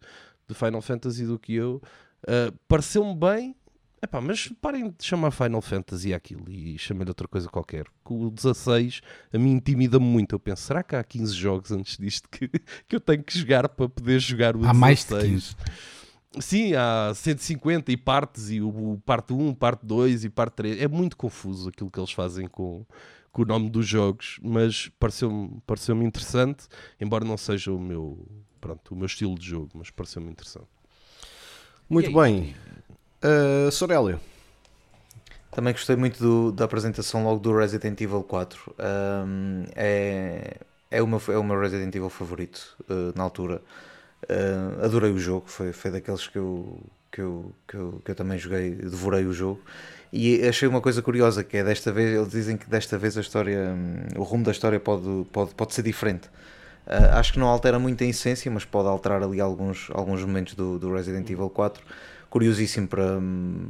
de 0.47 0.55
Final 0.55 0.81
Fantasy 0.81 1.25
do 1.25 1.37
que 1.37 1.53
eu. 1.53 1.81
Uh, 2.23 2.57
Pareceu-me 2.67 3.13
bem, 3.13 3.55
Epá, 4.01 4.21
mas 4.21 4.47
parem 4.61 4.89
de 4.89 5.03
chamar 5.03 5.31
Final 5.31 5.61
Fantasy 5.61 6.13
aquilo 6.13 6.49
e 6.49 6.77
chamem-lhe 6.77 7.09
outra 7.09 7.27
coisa 7.27 7.49
qualquer. 7.49 7.85
Com 8.03 8.27
o 8.27 8.31
16 8.31 9.01
a 9.33 9.37
mim 9.37 9.51
intimida-me 9.51 10.05
muito. 10.05 10.35
Eu 10.35 10.39
penso, 10.39 10.63
será 10.63 10.81
que 10.81 10.95
há 10.95 11.03
15 11.03 11.33
jogos 11.33 11.71
antes 11.71 11.97
disto 11.97 12.29
que, 12.29 12.47
que 12.87 12.95
eu 12.95 12.99
tenho 12.99 13.23
que 13.23 13.37
jogar 13.37 13.67
para 13.67 13.89
poder 13.89 14.19
jogar 14.19 14.55
o 14.55 14.59
há 14.59 14.71
16? 14.71 14.71
Há 14.71 14.73
mais 14.73 15.05
de 15.05 15.19
15. 15.19 15.55
Sim, 16.39 16.73
há 16.75 17.11
150 17.13 17.91
e 17.91 17.97
partes, 17.97 18.51
e 18.51 18.61
o, 18.61 18.69
o 18.93 19.01
parte 19.03 19.33
1, 19.33 19.53
parte 19.55 19.85
2 19.85 20.25
e 20.25 20.29
parte 20.29 20.53
3. 20.53 20.81
É 20.81 20.87
muito 20.87 21.17
confuso 21.17 21.69
aquilo 21.69 21.89
que 21.89 21.99
eles 21.99 22.11
fazem 22.11 22.47
com, 22.47 22.85
com 23.31 23.41
o 23.41 23.45
nome 23.45 23.69
dos 23.69 23.87
jogos, 23.87 24.39
mas 24.41 24.89
pareceu-me 24.99 25.59
pareceu 25.65 26.01
interessante, 26.03 26.67
embora 27.01 27.25
não 27.25 27.35
seja 27.35 27.71
o 27.71 27.79
meu, 27.79 28.27
pronto, 28.61 28.93
o 28.93 28.95
meu 28.95 29.07
estilo 29.07 29.37
de 29.37 29.45
jogo, 29.45 29.71
mas 29.73 29.89
pareceu-me 29.89 30.29
interessante. 30.29 30.67
Muito 31.89 32.13
bem. 32.13 32.55
Uh, 33.23 33.71
Sorélio. 33.71 34.19
Também 35.51 35.73
gostei 35.73 35.95
muito 35.95 36.19
do, 36.19 36.51
da 36.51 36.65
apresentação 36.65 37.23
logo 37.23 37.39
do 37.39 37.55
Resident 37.55 37.99
Evil 37.99 38.23
4. 38.23 38.75
Um, 38.79 39.65
é, 39.75 40.57
é, 40.89 41.01
o 41.01 41.07
meu, 41.07 41.21
é 41.27 41.37
o 41.37 41.43
meu 41.43 41.59
Resident 41.59 41.93
Evil 41.93 42.09
favorito 42.09 42.77
uh, 42.89 43.17
na 43.17 43.23
altura. 43.23 43.61
Uh, 44.23 44.85
adorei 44.85 45.11
o 45.11 45.17
jogo, 45.17 45.45
foi, 45.47 45.73
foi 45.73 45.91
daqueles 45.91 46.27
que 46.27 46.37
eu, 46.37 46.79
que, 47.11 47.21
eu, 47.21 47.53
que, 47.67 47.75
eu, 47.75 48.01
que 48.05 48.11
eu 48.11 48.15
também 48.15 48.37
joguei, 48.37 48.71
devorei 48.71 49.25
o 49.25 49.33
jogo. 49.33 49.59
E 50.13 50.47
achei 50.47 50.67
uma 50.67 50.81
coisa 50.81 51.01
curiosa 51.01 51.43
que 51.43 51.57
é 51.57 51.63
desta 51.63 51.91
vez, 51.91 52.15
eles 52.15 52.29
dizem 52.29 52.55
que 52.55 52.69
desta 52.69 52.97
vez 52.97 53.17
a 53.17 53.21
história, 53.21 53.75
um, 53.75 54.19
o 54.19 54.23
rumo 54.23 54.43
da 54.43 54.51
história 54.51 54.79
pode, 54.79 55.25
pode, 55.31 55.53
pode 55.55 55.73
ser 55.73 55.81
diferente. 55.81 56.27
Uh, 56.87 57.13
acho 57.13 57.33
que 57.33 57.39
não 57.39 57.47
altera 57.47 57.77
muito 57.77 58.03
a 58.03 58.07
essência, 58.07 58.49
mas 58.51 58.65
pode 58.65 58.87
alterar 58.87 59.21
ali 59.21 59.41
alguns, 59.41 59.89
alguns 59.93 60.23
momentos 60.23 60.53
do, 60.53 60.79
do 60.79 60.93
Resident 60.93 61.29
Evil 61.29 61.49
4. 61.49 61.83
Curiosíssimo 62.29 62.87
para, 62.87 63.19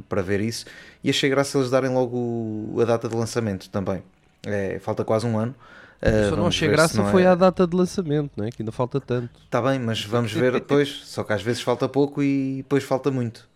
para 0.08 0.22
ver 0.22 0.40
isso. 0.40 0.66
E 1.02 1.10
achei 1.10 1.30
graça 1.30 1.58
eles 1.58 1.70
darem 1.70 1.90
logo 1.90 2.76
a 2.80 2.84
data 2.84 3.08
de 3.08 3.16
lançamento 3.16 3.68
também. 3.70 4.02
É, 4.44 4.78
falta 4.78 5.04
quase 5.04 5.26
um 5.26 5.38
ano. 5.38 5.54
Uh, 6.00 6.30
Só 6.30 6.36
não 6.36 6.46
achei 6.46 6.66
graça 6.68 6.96
não 6.96 7.10
foi 7.10 7.24
é... 7.24 7.26
a 7.26 7.34
data 7.34 7.66
de 7.66 7.76
lançamento, 7.76 8.30
não 8.34 8.46
é? 8.46 8.50
que 8.50 8.62
ainda 8.62 8.72
falta 8.72 8.98
tanto. 9.00 9.30
Está 9.44 9.60
bem, 9.60 9.78
mas 9.78 10.02
vamos 10.02 10.32
ver 10.32 10.52
depois. 10.60 11.02
Só 11.04 11.22
que 11.22 11.32
às 11.32 11.42
vezes 11.42 11.60
falta 11.60 11.88
pouco 11.88 12.22
e 12.22 12.58
depois 12.58 12.84
falta 12.84 13.10
muito. 13.10 13.48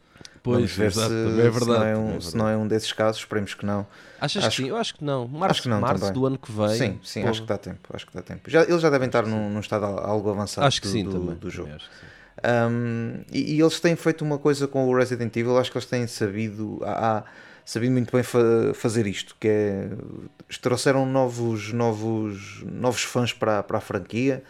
Pois, 0.42 0.56
Vamos 0.56 0.72
ver 0.72 0.86
exato, 0.88 1.08
se, 1.08 1.40
é 1.40 1.50
verdade, 1.50 1.58
se, 1.58 1.66
não 1.66 1.74
é 1.74 1.78
um, 1.78 1.86
é 1.86 2.02
verdade. 2.02 2.24
se 2.26 2.36
não 2.36 2.48
é 2.48 2.56
um 2.56 2.68
desses 2.68 2.92
casos, 2.92 3.22
esperemos 3.22 3.54
que 3.54 3.64
não. 3.64 3.86
Achas 4.20 4.44
acho, 4.44 4.56
que 4.56 4.62
sim? 4.64 4.68
Eu 4.68 4.76
acho 4.76 4.94
que 4.94 5.02
não. 5.02 5.26
Março, 5.26 5.52
acho 5.52 5.62
que 5.62 5.68
não 5.70 5.80
março 5.80 6.12
do 6.12 6.26
ano 6.26 6.36
que 6.36 6.52
vem. 6.52 6.68
Sim, 6.76 7.00
sim, 7.02 7.22
acho 7.22 7.40
que 7.40 7.48
dá 7.48 7.56
tempo. 7.56 7.88
Acho 7.94 8.06
que 8.06 8.14
dá 8.14 8.20
tempo. 8.20 8.50
Já, 8.50 8.62
eles 8.62 8.82
já 8.82 8.90
devem 8.90 9.06
estar 9.06 9.24
num, 9.24 9.48
num 9.48 9.60
estado 9.60 9.86
algo 9.86 10.28
avançado 10.28 10.66
acho 10.66 10.82
que 10.82 10.88
do, 10.88 10.92
sim, 10.92 11.04
do, 11.04 11.12
também. 11.12 11.34
do 11.36 11.50
jogo. 11.50 11.70
Também 11.70 12.13
um, 12.44 13.22
e, 13.32 13.54
e, 13.56 13.60
eles 13.60 13.80
têm 13.80 13.96
feito 13.96 14.24
uma 14.24 14.38
coisa 14.38 14.68
com 14.68 14.86
o 14.86 14.96
Resident 14.96 15.34
Evil, 15.36 15.58
acho 15.58 15.70
que 15.70 15.78
eles 15.78 15.86
têm 15.86 16.06
sabido, 16.06 16.78
há, 16.82 17.24
sabido 17.64 17.92
muito 17.92 18.12
bem 18.12 18.22
fa 18.22 18.38
fazer 18.74 19.06
isto, 19.06 19.34
que 19.40 19.48
é 19.48 19.88
trouxeram 20.60 21.06
novos, 21.06 21.72
novos, 21.72 22.62
novos 22.64 23.02
fãs 23.02 23.32
para, 23.32 23.62
para 23.62 23.78
a 23.78 23.80
franquia 23.80 24.42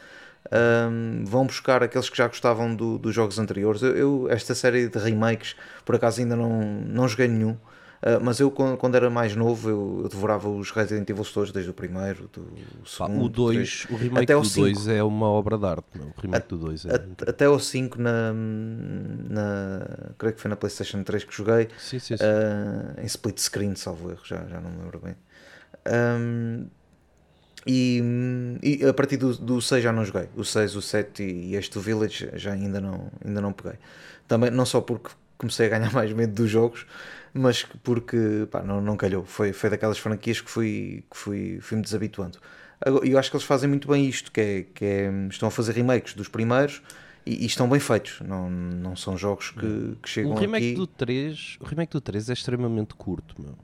um, 0.53 1.25
vão 1.25 1.47
buscar 1.47 1.83
aqueles 1.83 2.11
que 2.11 2.17
já 2.17 2.27
gostavam 2.27 2.75
do, 2.75 2.99
dos 2.99 3.15
jogos 3.15 3.39
anteriores. 3.39 3.83
Eu, 3.83 3.97
eu, 3.97 4.29
esta 4.31 4.55
série 4.55 4.89
de 4.89 4.99
remakes, 4.99 5.57
por 5.85 5.95
acaso 5.95 6.21
ainda 6.21 6.37
não, 6.37 6.61
não 6.63 7.09
joguei 7.09 7.29
nenhum, 7.29 7.57
uh, 8.05 8.23
mas 8.23 8.39
eu 8.41 8.51
quando 8.51 8.95
era 8.95 9.09
mais 9.09 9.35
novo 9.35 9.69
eu, 9.69 10.01
eu, 10.03 10.09
devorava 10.09 10.49
os 10.49 10.71
Resident 10.71 11.09
Evil 11.09 11.25
todos, 11.25 11.51
desde 11.51 11.71
o 11.71 11.75
primeiro, 11.75 12.29
do 12.33 12.47
segundo, 12.87 13.25
o 13.25 13.29
2, 13.29 13.87
o 13.91 13.97
remake 13.97 14.33
até 14.33 14.41
do 14.41 14.49
2 14.49 14.89
é 14.89 15.03
uma 15.03 15.29
obra 15.29 15.59
de 15.59 15.67
arte, 15.67 15.87
não? 15.97 16.07
o 16.07 16.21
remake 16.21 16.47
a, 16.47 16.49
do 16.49 16.59
2 16.59 16.87
é... 16.87 16.91
a, 16.91 17.31
Até 17.31 17.49
o 17.49 17.59
5 17.59 18.01
na, 18.01 18.33
na, 18.33 20.15
creio 20.19 20.35
que 20.35 20.41
foi 20.41 20.49
na 20.49 20.57
Playstation 20.57 21.03
3 21.03 21.25
que 21.25 21.35
joguei, 21.35 21.69
sim, 21.79 21.99
sim, 21.99 22.17
sim. 22.17 22.25
Uh, 22.25 23.01
em 23.01 23.07
split 23.07 23.39
screen, 23.39 23.75
salvo 23.75 24.11
erro, 24.11 24.23
já, 24.25 24.45
já 24.47 24.61
não 24.61 24.71
me 24.71 24.79
lembro 24.83 25.01
bem. 25.01 25.17
Um, 25.87 26.67
e, 27.67 28.03
e, 28.63 28.85
a 28.85 28.93
partir 28.93 29.17
do, 29.17 29.35
do 29.35 29.61
6 29.61 29.83
já 29.83 29.93
não 29.93 30.05
joguei. 30.05 30.29
O 30.37 30.45
6, 30.45 30.77
o 30.77 30.83
7 30.83 31.23
e 31.23 31.55
este 31.57 31.73
do 31.75 31.81
Village 31.81 32.31
já 32.35 32.53
ainda 32.53 32.81
não, 32.81 33.11
ainda 33.25 33.41
não 33.41 33.53
peguei. 33.53 33.79
Também 34.29 34.51
não 34.51 34.67
só 34.67 34.81
porque 34.81 35.11
comecei 35.39 35.67
a 35.67 35.71
ganhar 35.71 35.91
mais 35.95 36.13
medo 36.13 36.35
dos 36.35 36.51
jogos, 36.51 36.87
mas 37.33 37.65
porque 37.83 38.47
pá, 38.51 38.63
não, 38.63 38.81
não 38.81 38.97
calhou. 38.97 39.25
Foi, 39.25 39.53
foi 39.53 39.71
daquelas 39.71 39.99
franquias 39.99 40.41
que 40.41 40.51
fui, 40.51 41.05
que 41.11 41.17
fui, 41.17 41.59
fui 41.61 41.77
me 41.77 41.83
desabituando. 41.83 42.39
E 43.03 43.11
eu 43.11 43.19
acho 43.19 43.31
que 43.31 43.37
eles 43.37 43.47
fazem 43.47 43.69
muito 43.69 43.89
bem 43.89 44.07
isto, 44.07 44.31
que 44.31 44.41
é, 44.41 44.63
que 44.75 44.85
é 44.85 45.11
estão 45.31 45.49
a 45.49 45.51
fazer 45.51 45.73
remakes 45.73 46.15
dos 46.15 46.29
primeiros 46.29 46.83
e, 47.25 47.45
e, 47.45 47.47
estão 47.47 47.69
bem 47.69 47.81
feitos. 47.81 48.21
Não, 48.21 48.51
não 48.51 48.95
são 48.95 49.17
jogos 49.17 49.51
que, 49.51 49.97
que 50.03 50.09
chegam 50.09 50.33
o 50.33 50.35
remake 50.35 50.73
aqui... 50.73 50.75
Do 50.75 50.87
3, 50.87 51.57
o 51.61 51.65
remake 51.65 51.93
do 51.93 52.01
3 52.01 52.31
é 52.31 52.33
extremamente 52.33 52.95
curto, 52.95 53.41
meu. 53.41 53.57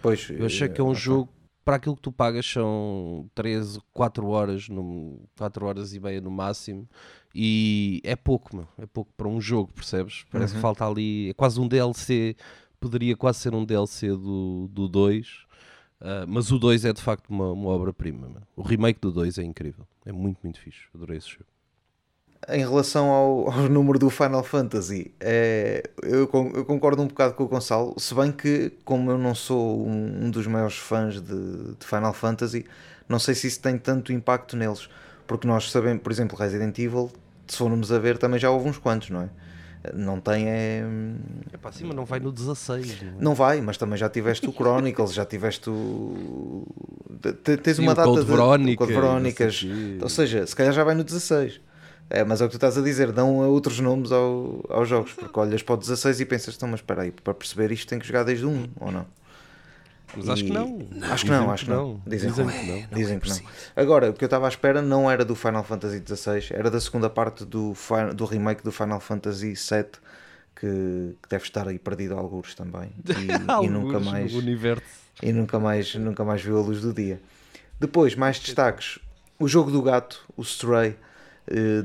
Pois, 0.00 0.28
eu 0.30 0.46
achei 0.46 0.68
que 0.68 0.80
é 0.80 0.84
um 0.84 0.92
eh, 0.92 0.94
jogo 0.94 1.30
para 1.64 1.76
aquilo 1.76 1.96
que 1.96 2.02
tu 2.02 2.12
pagas 2.12 2.46
são 2.46 3.28
13, 3.34 3.80
4 3.92 4.26
horas, 4.28 4.68
no, 4.68 5.18
4 5.36 5.66
horas 5.66 5.94
e 5.94 6.00
meia 6.00 6.20
no 6.20 6.30
máximo, 6.30 6.88
e 7.34 8.00
é 8.04 8.14
pouco, 8.14 8.54
meu, 8.54 8.68
é 8.78 8.86
pouco 8.86 9.10
para 9.16 9.28
um 9.28 9.40
jogo, 9.40 9.72
percebes? 9.72 10.24
Parece 10.30 10.52
uhum. 10.52 10.58
que 10.58 10.62
falta 10.62 10.86
ali, 10.86 11.30
é 11.30 11.34
quase 11.34 11.60
um 11.60 11.66
DLC, 11.66 12.36
poderia 12.78 13.16
quase 13.16 13.38
ser 13.38 13.54
um 13.54 13.64
DLC 13.64 14.08
do 14.08 14.68
2, 14.68 14.70
do 14.70 14.88
dois, 14.88 15.28
uh, 16.00 16.26
mas 16.28 16.52
o 16.52 16.58
2 16.58 16.84
é 16.84 16.92
de 16.92 17.00
facto 17.00 17.28
uma, 17.30 17.50
uma 17.52 17.70
obra-prima. 17.70 18.46
O 18.54 18.62
remake 18.62 19.00
do 19.00 19.10
2 19.10 19.38
é 19.38 19.42
incrível, 19.42 19.86
é 20.04 20.12
muito, 20.12 20.40
muito 20.42 20.60
fixe, 20.60 20.86
adorei 20.94 21.18
esse 21.18 21.30
jogo 21.30 21.53
em 22.48 22.60
relação 22.60 23.08
ao, 23.08 23.50
ao, 23.50 23.68
número 23.68 23.98
do 23.98 24.10
Final 24.10 24.42
Fantasy, 24.42 25.12
é, 25.20 25.82
eu, 26.02 26.28
eu, 26.54 26.64
concordo 26.64 27.02
um 27.02 27.06
bocado 27.06 27.34
com 27.34 27.44
o 27.44 27.48
Gonçalo, 27.48 27.94
se 27.98 28.14
bem 28.14 28.32
que, 28.32 28.72
como 28.84 29.10
eu 29.10 29.18
não 29.18 29.34
sou 29.34 29.86
um, 29.86 30.26
um 30.26 30.30
dos 30.30 30.46
maiores 30.46 30.76
fãs 30.76 31.20
de, 31.20 31.74
de, 31.78 31.86
Final 31.86 32.12
Fantasy, 32.12 32.64
não 33.08 33.18
sei 33.18 33.34
se 33.34 33.46
isso 33.46 33.60
tem 33.60 33.78
tanto 33.78 34.12
impacto 34.12 34.56
neles, 34.56 34.88
porque 35.26 35.46
nós 35.46 35.70
sabemos, 35.70 36.02
por 36.02 36.12
exemplo, 36.12 36.36
Resident 36.36 36.78
Evil, 36.78 37.10
se 37.46 37.56
formos 37.56 37.92
a 37.92 37.98
ver, 37.98 38.18
também 38.18 38.38
já 38.38 38.50
houve 38.50 38.68
uns 38.68 38.78
quantos, 38.78 39.10
não 39.10 39.22
é? 39.22 39.28
Não 39.92 40.18
tem 40.18 40.48
é. 40.48 40.82
É 41.52 41.56
para 41.58 41.70
cima, 41.70 41.92
não 41.92 42.06
vai 42.06 42.18
no 42.18 42.32
16. 42.32 43.02
Não, 43.02 43.08
é? 43.08 43.14
não 43.18 43.34
vai, 43.34 43.60
mas 43.60 43.76
também 43.76 43.98
já 43.98 44.08
tiveste 44.08 44.48
o 44.48 44.52
Chronicles, 44.52 45.12
já 45.12 45.26
tiveste 45.26 45.68
o. 45.68 46.66
Tens 47.62 47.76
Sim, 47.76 47.82
uma 47.82 47.92
o 47.92 47.94
data 47.94 48.08
Code 48.08 48.24
de. 48.24 48.30
Verónica, 48.30 48.78
Code 48.78 48.94
Verónicas. 48.94 49.66
Ou 50.00 50.08
seja, 50.08 50.46
se 50.46 50.56
calhar 50.56 50.72
já 50.72 50.82
vai 50.82 50.94
no 50.94 51.04
16. 51.04 51.60
É, 52.10 52.22
mas 52.22 52.40
é 52.40 52.44
o 52.44 52.48
que 52.48 52.52
tu 52.52 52.56
estás 52.56 52.76
a 52.76 52.82
dizer, 52.82 53.12
dão 53.12 53.36
outros 53.48 53.80
nomes 53.80 54.12
ao, 54.12 54.64
aos 54.68 54.88
jogos, 54.88 55.12
porque 55.12 55.38
olhas 55.38 55.62
para 55.62 55.74
o 55.74 55.76
16 55.78 56.20
e 56.20 56.26
pensas, 56.26 56.54
então, 56.54 56.68
mas 56.68 56.80
espera 56.80 57.02
aí, 57.02 57.10
para 57.10 57.34
perceber 57.34 57.72
isto 57.72 57.88
tem 57.88 57.98
que 57.98 58.06
jogar 58.06 58.24
desde 58.24 58.44
o 58.44 58.50
1, 58.50 58.68
ou 58.80 58.92
não? 58.92 59.06
Mas 60.16 60.26
e... 60.26 60.30
acho 60.30 60.44
que 60.44 60.52
não. 60.52 60.88
Acho 61.10 61.24
que 61.24 61.30
não, 61.30 61.50
acho 61.50 61.64
que 61.64 61.70
não. 61.70 62.02
Dizem, 62.06 62.30
Dizem 62.30 62.46
que 62.46 62.66
não. 62.66 62.98
Dizem 62.98 63.18
que 63.18 63.28
não. 63.28 63.40
Agora, 63.74 64.10
o 64.10 64.14
que 64.14 64.24
eu 64.24 64.26
estava 64.26 64.46
à 64.46 64.48
espera 64.48 64.80
não 64.80 65.10
era 65.10 65.24
do 65.24 65.34
Final 65.34 65.64
Fantasy 65.64 66.02
XVI, 66.06 66.54
era 66.54 66.70
da 66.70 66.80
segunda 66.80 67.10
parte 67.10 67.44
do, 67.44 67.74
do 68.14 68.24
remake 68.24 68.62
do 68.62 68.70
Final 68.70 69.00
Fantasy 69.00 69.54
VII, 69.54 69.86
que, 70.54 71.16
que 71.22 71.28
deve 71.28 71.44
estar 71.44 71.66
aí 71.66 71.78
perdido 71.78 72.14
a 72.14 72.18
alguns 72.18 72.54
também. 72.54 72.92
E, 73.08 73.66
e 73.66 73.68
nunca 73.68 73.98
mais. 73.98 74.32
E 75.22 75.32
nunca 75.32 75.58
mais, 75.58 75.94
nunca 75.94 76.24
mais 76.24 76.42
viu 76.42 76.58
a 76.58 76.60
luz 76.60 76.80
do 76.80 76.92
dia. 76.92 77.20
Depois, 77.78 78.14
mais 78.14 78.38
destaques. 78.38 78.98
O 79.38 79.48
jogo 79.48 79.70
do 79.70 79.82
gato, 79.82 80.24
o 80.36 80.42
Stray 80.42 80.96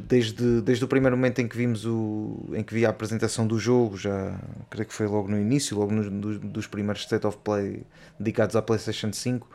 desde, 0.07 0.61
desde 0.61 0.85
o 0.85 0.87
primeiro 0.87 1.17
momento 1.17 1.39
em 1.39 1.47
que 1.47 1.57
vimos 1.57 1.85
o 1.85 2.49
em 2.53 2.63
que 2.63 2.73
vi 2.73 2.85
a 2.85 2.89
apresentação 2.89 3.45
do 3.45 3.59
jogo, 3.59 3.97
já 3.97 4.39
creio 4.69 4.87
que 4.87 4.93
foi 4.93 5.05
logo 5.05 5.27
no 5.27 5.37
início, 5.37 5.77
logo 5.77 5.91
no, 5.91 6.39
dos 6.39 6.65
primeiros 6.65 7.01
State 7.01 7.27
of 7.27 7.37
Play 7.43 7.83
dedicados 8.17 8.55
à 8.55 8.61
PlayStation 8.61 9.11
5, 9.11 9.47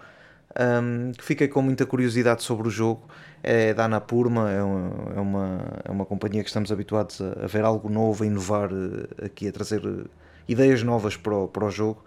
um, 0.55 1.13
que 1.13 1.25
fiquei 1.25 1.49
com 1.49 1.63
muita 1.63 1.85
curiosidade 1.87 2.43
sobre 2.43 2.69
o 2.69 2.71
jogo. 2.71 3.09
É 3.43 3.75
da 3.75 3.85
Anapurma, 3.85 4.51
é 4.51 4.63
uma, 4.63 5.13
é 5.15 5.21
uma, 5.21 5.61
é 5.85 5.91
uma 5.91 6.07
companhia 6.07 6.43
que 6.43 6.49
estamos 6.49 6.73
habituados 6.73 7.21
a, 7.21 7.45
a 7.45 7.47
ver 7.47 7.63
algo 7.63 7.91
novo, 7.91 8.25
a 8.25 8.27
inovar 8.27 8.71
eh, 8.73 9.27
aqui, 9.27 9.47
a 9.47 9.53
trazer 9.53 9.83
eh, 9.85 10.09
ideias 10.49 10.83
novas 10.83 11.15
para 11.17 11.35
o, 11.37 11.49
para 11.49 11.67
o 11.67 11.71
jogo. 11.71 12.03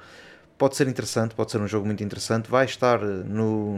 Pode 0.58 0.76
ser 0.76 0.88
interessante, 0.88 1.36
pode 1.36 1.52
ser 1.52 1.62
um 1.62 1.68
jogo 1.68 1.86
muito 1.86 2.04
interessante. 2.04 2.50
Vai 2.50 2.66
estar 2.66 3.00
no. 3.00 3.78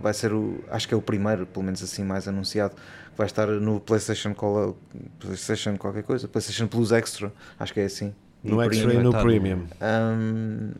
Vai 0.00 0.14
ser 0.14 0.32
o. 0.32 0.62
Acho 0.70 0.88
que 0.88 0.94
é 0.94 0.96
o 0.96 1.02
primeiro, 1.02 1.46
pelo 1.46 1.64
menos 1.64 1.82
assim, 1.82 2.04
mais 2.04 2.26
anunciado 2.28 2.74
vai 3.18 3.26
estar 3.26 3.48
no 3.48 3.80
PlayStation, 3.80 4.32
PlayStation 5.18 5.76
qualquer 5.76 6.04
coisa, 6.04 6.28
PlayStation 6.28 6.68
Plus 6.68 6.92
Extra, 6.92 7.32
acho 7.58 7.74
que 7.74 7.80
é 7.80 7.84
assim. 7.84 8.14
No 8.44 8.62
Extra 8.62 8.94
e 8.94 8.98
no 8.98 9.10
Premium. 9.10 9.66
Um, 9.82 10.70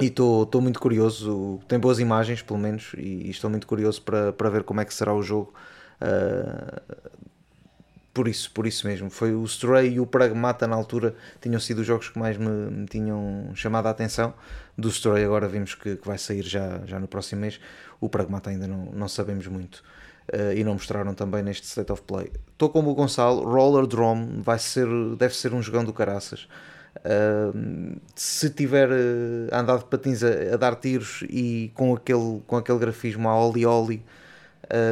e 0.00 0.06
estou 0.06 0.60
muito 0.60 0.80
curioso, 0.80 1.60
tem 1.68 1.78
boas 1.78 2.00
imagens 2.00 2.42
pelo 2.42 2.58
menos, 2.58 2.92
e, 2.98 3.28
e 3.28 3.30
estou 3.30 3.48
muito 3.48 3.68
curioso 3.68 4.02
para, 4.02 4.32
para 4.32 4.50
ver 4.50 4.64
como 4.64 4.80
é 4.80 4.84
que 4.84 4.92
será 4.92 5.14
o 5.14 5.22
jogo. 5.22 5.54
Uh, 6.02 7.10
por 8.14 8.28
isso, 8.28 8.50
por 8.52 8.64
isso 8.64 8.86
mesmo. 8.86 9.10
Foi 9.10 9.34
o 9.34 9.44
Stray 9.44 9.94
e 9.94 10.00
o 10.00 10.06
Pragmata 10.06 10.68
na 10.68 10.76
altura 10.76 11.16
tinham 11.40 11.58
sido 11.58 11.80
os 11.80 11.86
jogos 11.86 12.08
que 12.08 12.18
mais 12.18 12.36
me, 12.36 12.48
me 12.48 12.86
tinham 12.86 13.50
chamado 13.56 13.86
a 13.86 13.90
atenção. 13.90 14.32
Do 14.78 14.88
Stray 14.88 15.24
agora 15.24 15.48
vimos 15.48 15.74
que, 15.74 15.96
que, 15.96 16.06
vai 16.06 16.16
sair 16.16 16.42
já, 16.42 16.80
já 16.86 17.00
no 17.00 17.08
próximo 17.08 17.40
mês. 17.40 17.60
O 18.04 18.08
Pragmata 18.10 18.50
ainda 18.50 18.68
não, 18.68 18.84
não 18.92 19.08
sabemos 19.08 19.46
muito 19.46 19.82
uh, 20.30 20.52
e 20.54 20.62
não 20.62 20.74
mostraram 20.74 21.14
também 21.14 21.42
neste 21.42 21.66
State 21.66 21.90
of 21.90 22.02
Play. 22.02 22.30
Estou 22.52 22.68
como 22.68 22.90
o 22.90 22.94
Gonçalo, 22.94 23.42
Roller 23.44 23.86
Drum 23.86 24.42
vai 24.42 24.58
ser, 24.58 24.86
deve 25.16 25.34
ser 25.34 25.54
um 25.54 25.62
jogão 25.62 25.82
do 25.82 25.92
caraças. 25.92 26.46
Uh, 26.98 27.98
se 28.14 28.50
tiver 28.50 28.90
uh, 28.90 29.48
andado 29.50 29.78
de 29.78 29.86
patins 29.86 30.22
a, 30.22 30.54
a, 30.54 30.56
dar 30.58 30.76
tiros 30.76 31.24
e 31.30 31.72
com 31.74 31.94
aquele, 31.94 32.42
com 32.46 32.58
aquele 32.58 32.78
grafismo 32.78 33.26
a 33.26 33.38
Oli 33.42 33.64
Oli, 33.64 34.04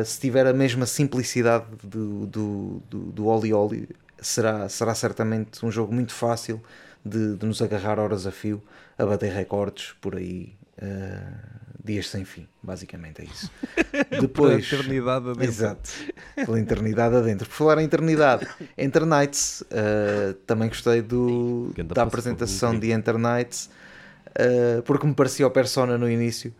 se 0.04 0.20
tiver 0.20 0.46
a 0.46 0.52
mesma 0.52 0.86
simplicidade 0.86 1.64
do, 1.82 2.26
do, 2.26 2.82
do, 2.88 2.98
do 3.12 3.26
Oli 3.26 3.52
Oli, 3.52 3.88
será, 4.20 4.68
será 4.68 4.94
certamente 4.94 5.64
um 5.64 5.70
jogo 5.70 5.92
muito 5.92 6.12
fácil 6.12 6.62
de, 7.04 7.36
de 7.36 7.46
nos 7.46 7.60
agarrar 7.60 7.98
horas 7.98 8.26
a 8.26 8.30
fio, 8.30 8.62
a 8.96 9.04
bater 9.04 9.32
recordes 9.32 9.94
por 10.00 10.16
aí. 10.16 10.54
Uh, 10.78 11.61
dias 11.84 12.08
sem 12.08 12.24
fim, 12.24 12.46
basicamente 12.62 13.22
é 13.22 13.24
isso. 13.24 13.50
Depois, 14.20 14.68
pela 14.68 14.80
eternidade 14.80 15.28
adentro. 15.28 15.44
Exato, 15.44 15.90
pela 16.34 16.60
eternidade 16.60 17.16
adentro. 17.16 17.48
Por 17.48 17.54
falar 17.54 17.78
em 17.78 17.84
eternidade, 17.84 18.46
Enter 18.78 19.04
Nights, 19.04 19.62
uh, 19.62 20.34
também 20.46 20.68
gostei 20.68 21.02
do, 21.02 21.72
da 21.86 22.02
apresentação 22.02 22.78
de 22.78 22.92
Enter 22.92 23.18
Nights, 23.18 23.68
uh, 24.28 24.82
porque 24.82 25.06
me 25.06 25.14
parecia 25.14 25.46
o 25.46 25.50
Persona 25.50 25.98
no 25.98 26.08
início. 26.08 26.54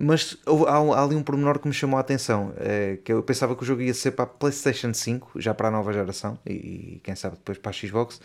Mas 0.00 0.36
há, 0.44 0.78
há, 0.78 1.04
ali 1.04 1.14
um 1.14 1.22
pormenor 1.22 1.58
que 1.60 1.68
me 1.68 1.74
chamou 1.74 1.98
a 1.98 2.00
atenção, 2.00 2.52
é, 2.56 2.98
que 3.04 3.12
eu 3.12 3.22
pensava 3.22 3.54
que 3.54 3.62
o 3.62 3.64
jogo 3.64 3.80
ia 3.80 3.94
ser 3.94 4.10
para 4.10 4.24
a 4.24 4.26
PlayStation 4.26 4.92
5, 4.92 5.40
já 5.40 5.54
para 5.54 5.68
a 5.68 5.70
nova 5.70 5.92
geração, 5.92 6.36
e, 6.44 6.52
e 6.52 7.00
quem 7.04 7.14
sabe 7.14 7.36
depois 7.36 7.58
para 7.58 7.70
a 7.70 7.72
Xbox. 7.72 8.20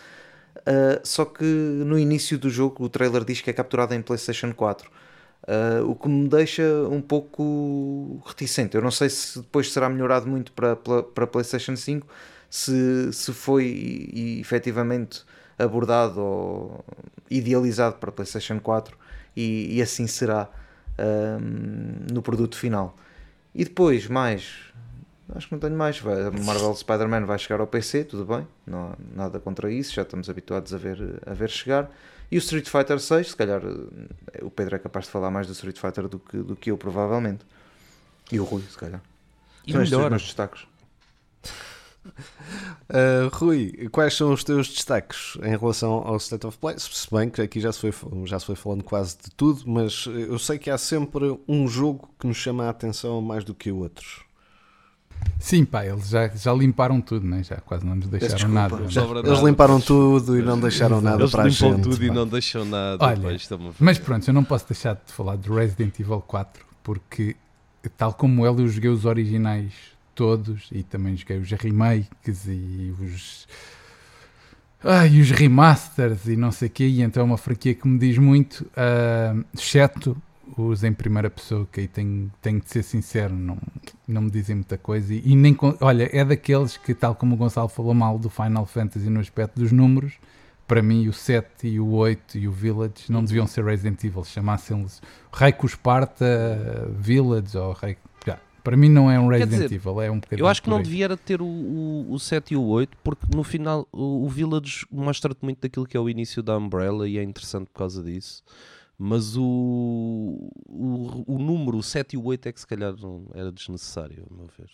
Uh, 0.58 1.00
só 1.04 1.26
que 1.26 1.44
no 1.44 1.98
início 1.98 2.38
do 2.40 2.50
jogo 2.50 2.84
o 2.84 2.90
trailer 2.90 3.24
diz 3.24 3.40
que 3.40 3.52
é 3.52 3.54
capturado 3.54 3.94
em 3.94 4.02
PlayStation 4.02 4.52
4. 4.52 4.90
Uh, 5.44 5.90
o 5.90 5.96
que 5.96 6.08
me 6.08 6.28
deixa 6.28 6.64
um 6.92 7.02
pouco 7.02 8.22
reticente. 8.26 8.76
Eu 8.76 8.82
não 8.82 8.92
sei 8.92 9.10
se 9.10 9.40
depois 9.40 9.72
será 9.72 9.90
melhorado 9.90 10.28
muito 10.28 10.52
para, 10.52 10.76
para, 10.76 11.26
PlayStation 11.26 11.76
5, 11.76 12.06
se, 12.50 13.12
se 13.14 13.34
foi 13.34 13.66
e, 13.66 14.40
efetivamente 14.40 15.24
abordado 15.58 16.20
ou 16.22 16.86
idealizado 17.30 17.96
para 17.96 18.12
PlayStation 18.12 18.60
4 18.60 18.98
e, 19.36 19.78
e 19.78 19.82
assim 19.82 20.08
será 20.08 20.50
no 22.12 22.22
produto 22.22 22.58
final. 22.58 22.96
E 23.54 23.64
depois, 23.64 24.08
mais, 24.08 24.70
acho 25.36 25.48
que 25.48 25.54
não 25.54 25.60
tenho 25.60 25.76
mais. 25.76 26.00
Vai, 26.00 26.30
Marvel 26.30 26.76
Spider-Man 26.76 27.26
vai 27.26 27.38
chegar 27.40 27.60
ao 27.60 27.68
PC, 27.68 28.04
tudo 28.04 28.26
bem, 28.26 28.48
não 28.66 28.94
nada 29.16 29.40
contra 29.40 29.72
isso, 29.72 29.94
já 29.94 30.04
estamos 30.04 30.30
habituados 30.30 30.74
a 30.74 30.78
ver, 30.78 31.22
a 31.26 31.34
ver 31.34 31.50
chegar. 31.50 31.90
E 32.32 32.38
o 32.38 32.40
Street 32.40 32.68
Fighter 32.68 33.00
6, 33.00 33.30
se 33.30 33.36
calhar 33.36 33.62
eh, 33.64 34.44
o 34.44 34.52
Pedro 34.52 34.76
é 34.76 34.80
capaz 34.80 35.06
de 35.06 35.12
falar 35.12 35.32
mais 35.32 35.48
do 35.48 35.54
Street 35.54 35.78
Fighter 35.78 36.08
do 36.08 36.20
que, 36.20 36.38
do 36.38 36.56
que 36.56 36.72
eu, 36.72 36.78
provavelmente. 36.78 37.44
E 38.32 38.40
o 38.40 38.44
Rui, 38.44 38.62
se 38.70 38.78
calhar. 38.78 39.02
E 39.66 39.72
São 39.72 39.82
melhor. 39.82 40.10
meus 40.10 40.24
destaques. 40.24 40.68
Uh, 42.06 43.28
Rui, 43.34 43.90
quais 43.92 44.14
são 44.14 44.32
os 44.32 44.44
teus 44.44 44.70
destaques 44.70 45.38
em 45.44 45.58
relação 45.58 45.92
ao 45.92 46.18
State 46.18 46.46
of 46.46 46.58
Play? 46.58 46.76
Se 46.78 47.14
bem 47.14 47.30
que 47.30 47.42
aqui 47.42 47.60
já 47.60 47.72
se, 47.72 47.80
foi, 47.92 47.94
já 48.26 48.40
se 48.40 48.46
foi 48.46 48.56
falando 48.56 48.84
quase 48.84 49.18
de 49.18 49.32
tudo, 49.32 49.64
mas 49.66 50.06
eu 50.06 50.38
sei 50.38 50.60
que 50.60 50.70
há 50.70 50.78
sempre 50.78 51.38
um 51.48 51.68
jogo 51.68 52.10
que 52.20 52.28
nos 52.28 52.38
chama 52.38 52.66
a 52.66 52.70
atenção 52.70 53.22
mais 53.22 53.44
do 53.44 53.56
que 53.56 53.72
outros. 53.72 54.29
Sim, 55.40 55.64
pá, 55.64 55.86
eles 55.86 56.10
já, 56.10 56.28
já 56.28 56.54
limparam 56.54 57.00
tudo, 57.00 57.26
né? 57.26 57.42
já 57.44 57.56
quase 57.58 57.86
não 57.86 57.96
nos 57.96 58.08
deixaram 58.08 58.36
Desculpa, 58.36 58.54
nada. 58.54 58.90
Já, 58.90 59.04
eles 59.06 59.40
limparam 59.40 59.80
tudo 59.80 60.38
e 60.38 60.42
não 60.42 60.60
deixaram 60.60 61.00
nada 61.00 61.22
eles 61.22 61.32
para 61.32 61.44
a 61.44 61.50
gente. 61.50 61.64
Eles 61.64 61.78
limpam 61.78 61.92
tudo 61.92 62.04
e 62.06 62.10
não 62.10 62.28
deixam 62.28 62.66
nada. 62.66 63.06
Olha, 63.06 63.38
mas 63.80 63.98
pronto, 63.98 64.28
eu 64.28 64.34
não 64.34 64.44
posso 64.44 64.68
deixar 64.68 64.96
de 64.96 65.14
falar 65.14 65.38
de 65.38 65.50
Resident 65.50 65.98
Evil 66.00 66.22
4 66.22 66.66
porque, 66.84 67.38
tal 67.98 68.14
como 68.14 68.46
ele, 68.46 68.64
eu 68.64 68.68
joguei 68.68 68.90
os 68.90 69.06
originais 69.06 69.72
todos 70.14 70.68
e 70.74 70.84
também 70.84 71.16
joguei 71.16 71.38
os 71.38 71.50
remakes 71.52 72.46
e 72.46 72.94
os. 73.00 73.48
Ah, 74.84 75.06
e 75.06 75.22
os 75.22 75.32
remasters 75.32 76.26
e 76.28 76.36
não 76.36 76.52
sei 76.52 76.68
o 76.68 76.72
quê, 76.72 76.86
e 76.86 77.02
então 77.02 77.22
é 77.22 77.26
uma 77.26 77.38
franquia 77.38 77.74
que 77.74 77.88
me 77.88 77.98
diz 77.98 78.18
muito, 78.18 78.62
uh, 78.62 79.46
exceto 79.54 80.16
os 80.58 80.84
em 80.84 80.94
primeira 80.94 81.30
pessoa, 81.30 81.68
que 81.72 81.82
aí 81.82 81.88
tenho, 81.88 82.32
tenho 82.42 82.60
de 82.60 82.70
ser 82.70 82.84
sincero, 82.84 83.34
não, 83.34 83.58
não 84.08 84.22
me 84.24 84.32
dizem 84.32 84.56
muita 84.56 84.78
coisa. 84.78 85.14
E, 85.14 85.22
e, 85.26 85.36
nem, 85.36 85.58
olha, 85.82 86.10
é 86.12 86.24
daqueles 86.24 86.78
que, 86.78 86.94
tal 86.94 87.16
como 87.16 87.36
o 87.36 87.38
Gonçalo 87.38 87.70
falou 87.70 87.94
mal 87.94 88.18
do 88.18 88.30
Final 88.30 88.66
Fantasy 88.66 89.10
no 89.10 89.20
aspecto 89.20 89.60
dos 89.60 89.72
números, 89.72 90.14
para 90.68 90.82
mim 90.82 91.08
o 91.08 91.14
7 91.14 91.68
e 91.68 91.80
o 91.80 91.92
8 91.92 92.38
e 92.38 92.48
o 92.48 92.52
Village 92.52 93.10
não 93.10 93.24
deviam 93.24 93.48
ser 93.48 93.66
Resident 93.66 94.04
Evil, 94.04 94.24
chamassem-los 94.24 95.02
Reiko 95.34 95.68
Sparta 95.68 96.88
Village 96.96 97.58
ou 97.58 97.74
Reiko. 97.74 98.10
Para 98.64 98.78
mim 98.78 98.90
não 98.90 99.10
é 99.10 99.20
um 99.20 99.28
Resident 99.28 99.64
dizer, 99.64 99.74
Evil, 99.74 100.02
é 100.02 100.12
um 100.12 100.20
bocadinho. 100.20 100.44
Eu 100.44 100.48
acho 100.48 100.62
que 100.62 100.70
não 100.70 100.82
devia 100.82 101.16
ter 101.18 101.42
o, 101.42 101.46
o, 101.46 102.14
o 102.14 102.20
7 102.20 102.54
e 102.54 102.58
o 102.58 102.64
8, 102.64 102.98
porque 103.04 103.26
no 103.34 103.44
final 103.44 103.88
o, 103.92 104.26
o 104.26 104.30
Village 104.30 104.86
mostra-te 104.92 105.44
muito 105.44 105.60
daquilo 105.62 105.86
que 105.86 105.96
é 105.96 106.00
o 106.00 106.10
início 106.10 106.44
da 106.44 106.58
Umbrella 106.58 107.08
e 107.08 107.18
é 107.18 107.24
interessante 107.24 107.68
por 107.68 107.80
causa 107.80 108.04
disso. 108.04 108.44
Mas 109.02 109.38
o, 109.38 110.52
o, 110.68 111.24
o 111.26 111.40
número 111.40 111.82
7 111.82 112.16
e 112.16 112.18
o 112.18 112.26
8 112.26 112.50
é 112.50 112.52
que 112.52 112.60
se 112.60 112.68
calhar 112.68 112.94
não 113.00 113.28
era 113.34 113.50
desnecessário, 113.50 114.28
a 114.30 114.36
meu 114.36 114.48
ver. 114.58 114.70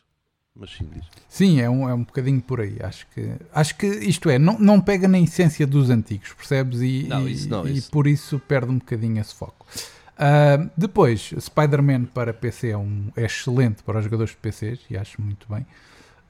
Mas 0.55 0.71
sim, 0.71 0.89
diz. 0.91 1.05
Sim, 1.27 1.59
é 1.59 1.69
um, 1.69 1.87
é 1.87 1.93
um 1.93 2.03
bocadinho 2.03 2.41
por 2.41 2.59
aí. 2.59 2.77
Acho 2.81 3.05
que, 3.13 3.35
acho 3.53 3.77
que 3.77 3.85
isto 3.85 4.27
é, 4.27 4.39
não, 4.39 4.57
não 4.57 4.81
pega 4.81 5.07
na 5.07 5.19
essência 5.19 5.67
dos 5.67 5.91
antigos, 5.91 6.33
percebes? 6.33 6.81
E, 6.81 7.05
não, 7.07 7.29
isso 7.29 7.47
não, 7.47 7.67
e, 7.67 7.77
isso. 7.77 7.87
e 7.87 7.91
por 7.91 8.07
isso 8.07 8.39
perde 8.39 8.71
um 8.71 8.79
bocadinho 8.79 9.21
esse 9.21 9.35
foco. 9.35 9.67
Uh, 10.15 10.71
depois, 10.75 11.31
Spider-Man 11.39 12.05
para 12.05 12.33
PC 12.33 12.69
é, 12.69 12.77
um, 12.77 13.11
é, 13.15 13.25
excelente 13.25 13.83
para 13.83 13.99
os 13.99 14.05
jogadores 14.05 14.31
de 14.31 14.37
PCs 14.37 14.79
e 14.89 14.97
acho 14.97 15.21
muito 15.21 15.45
bem. 15.47 15.67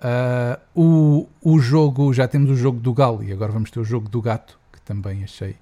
Uh, 0.02 0.60
o, 0.76 1.30
o 1.42 1.60
jogo, 1.60 2.12
já 2.12 2.28
temos 2.28 2.50
o 2.50 2.56
jogo 2.56 2.80
do 2.80 2.94
Galo 2.94 3.24
e 3.24 3.32
agora 3.32 3.54
vamos 3.54 3.72
ter 3.72 3.80
o 3.80 3.86
jogo 3.86 4.10
do 4.10 4.22
gato, 4.22 4.60
que 4.74 4.82
também 4.82 5.24
achei 5.24 5.56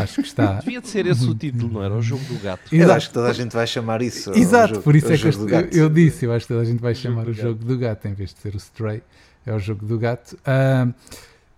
Acho 0.00 0.22
que 0.22 0.28
está. 0.28 0.54
Devia 0.54 0.80
de 0.80 0.88
ser 0.88 1.06
esse 1.06 1.24
o 1.24 1.34
título, 1.34 1.72
não 1.72 1.82
era? 1.82 1.94
O 1.94 2.02
jogo 2.02 2.24
do 2.24 2.38
gato. 2.40 2.74
Eu 2.74 2.92
acho 2.92 3.08
que 3.08 3.14
toda 3.14 3.28
a 3.28 3.32
gente 3.32 3.52
vai 3.52 3.66
chamar 3.66 4.02
isso. 4.02 4.32
Exato, 4.32 4.74
jogo, 4.74 4.82
por 4.82 4.96
isso 4.96 5.12
é 5.12 5.18
que 5.18 5.26
eu, 5.26 5.84
eu, 5.84 5.88
disse. 5.88 6.24
Eu 6.24 6.32
acho 6.32 6.46
que 6.46 6.52
toda 6.52 6.62
a 6.62 6.64
gente 6.64 6.80
vai 6.80 6.94
chamar 6.94 7.28
o 7.28 7.32
jogo 7.32 7.64
do 7.64 7.78
gato 7.78 8.06
em 8.06 8.14
vez 8.14 8.32
de 8.32 8.40
ser 8.40 8.54
o 8.54 8.58
Stray. 8.58 9.02
É 9.46 9.52
o 9.52 9.58
jogo 9.58 9.84
do 9.84 9.98
gato. 9.98 10.34
Uh, 10.34 10.94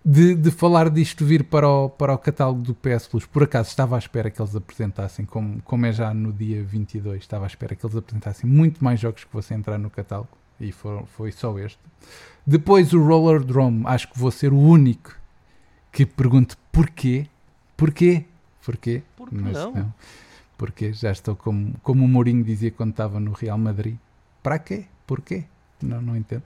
de, 0.04 0.36
de, 0.36 0.50
falar 0.52 0.88
disto 0.88 1.24
vir 1.24 1.42
para 1.42 1.68
o, 1.68 1.88
para 1.88 2.14
o 2.14 2.18
catálogo 2.18 2.62
do 2.62 2.74
PS 2.74 3.08
Plus, 3.08 3.26
por 3.26 3.42
acaso 3.42 3.70
estava 3.70 3.96
à 3.96 3.98
espera 3.98 4.30
que 4.30 4.40
eles 4.40 4.54
apresentassem, 4.54 5.24
como, 5.24 5.60
como 5.62 5.84
é 5.84 5.92
já 5.92 6.14
no 6.14 6.32
dia 6.32 6.62
22, 6.62 7.20
estava 7.20 7.44
à 7.44 7.48
espera 7.48 7.74
que 7.74 7.84
eles 7.84 7.96
apresentassem 7.96 8.48
muito 8.48 8.84
mais 8.84 9.00
jogos 9.00 9.24
que 9.24 9.30
fossem 9.30 9.56
entrar 9.56 9.78
no 9.78 9.90
catálogo 9.90 10.28
e 10.60 10.70
foi, 10.70 11.02
foi 11.16 11.32
só 11.32 11.58
este. 11.58 11.80
Depois 12.46 12.92
o 12.92 13.02
Roller 13.02 13.42
Drome, 13.42 13.82
acho 13.86 14.08
que 14.08 14.16
vou 14.16 14.30
ser 14.30 14.52
o 14.52 14.58
único 14.58 15.12
que 15.90 16.06
pergunte 16.06 16.56
porquê 16.70 17.26
Porquê? 17.76 18.24
Porquê? 18.64 19.02
Por 19.16 19.32
Mas, 19.32 19.52
não? 19.52 19.72
não? 19.72 19.94
Porque 20.56 20.92
já 20.92 21.12
estou 21.12 21.36
como, 21.36 21.74
como 21.82 22.04
o 22.04 22.08
Mourinho 22.08 22.42
dizia 22.42 22.70
quando 22.70 22.90
estava 22.90 23.20
no 23.20 23.32
Real 23.32 23.58
Madrid. 23.58 23.96
Para 24.42 24.58
quê? 24.58 24.86
Porquê? 25.06 25.44
Não, 25.82 26.00
não 26.00 26.16
entendo. 26.16 26.42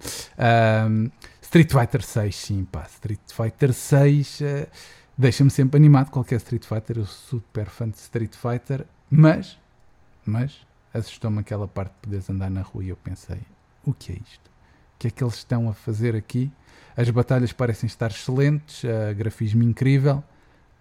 Um, 0.88 1.10
Street 1.40 1.70
Fighter 1.70 2.02
6, 2.02 2.36
sim, 2.36 2.64
pá. 2.64 2.82
Street 2.86 3.20
Fighter 3.32 3.72
6 3.72 4.40
uh, 4.40 4.44
eh, 4.44 4.68
deixa-me 5.16 5.50
sempre 5.50 5.76
animado. 5.76 6.10
Qualquer 6.10 6.36
Street 6.36 6.64
Fighter, 6.64 6.98
eu 6.98 7.06
sou 7.06 7.38
super 7.38 7.66
fã 7.66 7.88
de 7.88 7.96
Street 7.98 8.34
Fighter, 8.34 8.84
mas, 9.08 9.56
mas 10.26 10.66
assustou-me 10.92 11.38
aquela 11.38 11.68
parte 11.68 11.92
de 11.92 11.98
poderes 12.00 12.28
andar 12.28 12.50
na 12.50 12.62
rua 12.62 12.84
e 12.84 12.88
eu 12.88 12.96
pensei: 12.96 13.40
o 13.84 13.94
que 13.94 14.12
é 14.12 14.16
isto? 14.16 14.48
O 14.48 14.98
que 14.98 15.08
é 15.08 15.10
que 15.10 15.22
eles 15.22 15.36
estão 15.36 15.68
a 15.68 15.72
fazer 15.72 16.16
aqui? 16.16 16.50
As 16.96 17.08
batalhas 17.08 17.52
parecem 17.52 17.86
estar 17.86 18.10
excelentes, 18.10 18.82
uh, 18.82 19.14
grafismo 19.16 19.62
incrível 19.62 20.24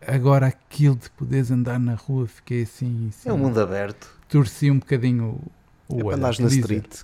Agora 0.06 0.48
aquilo 0.48 0.96
de 0.96 1.10
poderes 1.12 1.52
andar 1.52 1.80
na 1.80 1.96
rua, 1.96 2.28
fiquei 2.28 2.64
assim. 2.64 3.10
assim 3.10 3.30
é 3.30 3.34
um 3.34 3.38
mundo 3.38 3.60
aberto. 3.60 4.10
Torci 4.28 4.72
um 4.72 4.80
bocadinho 4.80 5.40
o. 5.88 6.00
É 6.00 6.04
para 6.04 6.16
andares 6.16 6.40
na 6.40 6.48
street. 6.48 7.02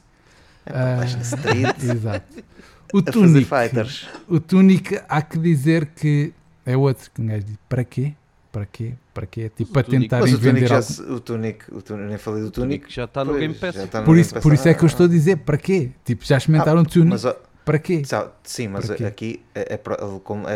É 0.66 0.96
na 0.96 1.06
street. 1.06 1.84
Exato. 1.84 2.44
O 2.94 3.02
Tunic, 3.02 3.50
o 4.28 4.40
Tunic, 4.40 5.02
há 5.10 5.22
que 5.22 5.38
dizer 5.38 5.88
que 5.88 6.34
é 6.66 6.78
outro 6.78 7.12
que 7.12 7.22
um 7.22 7.28
gajo 7.28 7.44
diz: 7.44 7.58
para 7.68 7.84
quê? 7.84 8.14
Para 8.52 8.66
quê? 8.66 8.94
Para 9.14 9.26
quê? 9.26 9.52
Tipo, 9.54 9.74
para 9.74 9.84
tentarem 9.84 10.34
o 10.34 10.38
vender 10.38 10.68
já. 10.68 10.80
O 11.10 11.20
Tunic, 11.20 11.66
o 11.74 11.82
Tunic, 11.82 12.08
nem 12.08 12.18
falei 12.18 12.42
do 12.42 12.52
Tunic. 12.52 12.94
já 12.94 13.04
está 13.04 13.26
no 13.26 13.34
Game 13.34 13.54
Pass. 13.54 13.76
Por 14.06 14.18
isso, 14.18 14.40
por 14.40 14.54
isso 14.54 14.70
é 14.70 14.74
que 14.74 14.84
eu 14.84 14.88
estou 14.88 15.08
a 15.08 15.10
dizer: 15.10 15.38
para 15.38 15.58
quê? 15.58 15.92
Tipo, 16.06 16.24
já 16.24 16.38
experimentaram 16.38 16.80
ah, 16.80 16.84
o 16.84 16.86
Tunic. 16.86 17.10
Mas, 17.10 17.26
para 17.66 17.80
quê? 17.80 18.04
Sim, 18.44 18.68
mas 18.68 18.92
aqui 18.92 19.44
é, 19.56 19.74
é, 19.74 19.82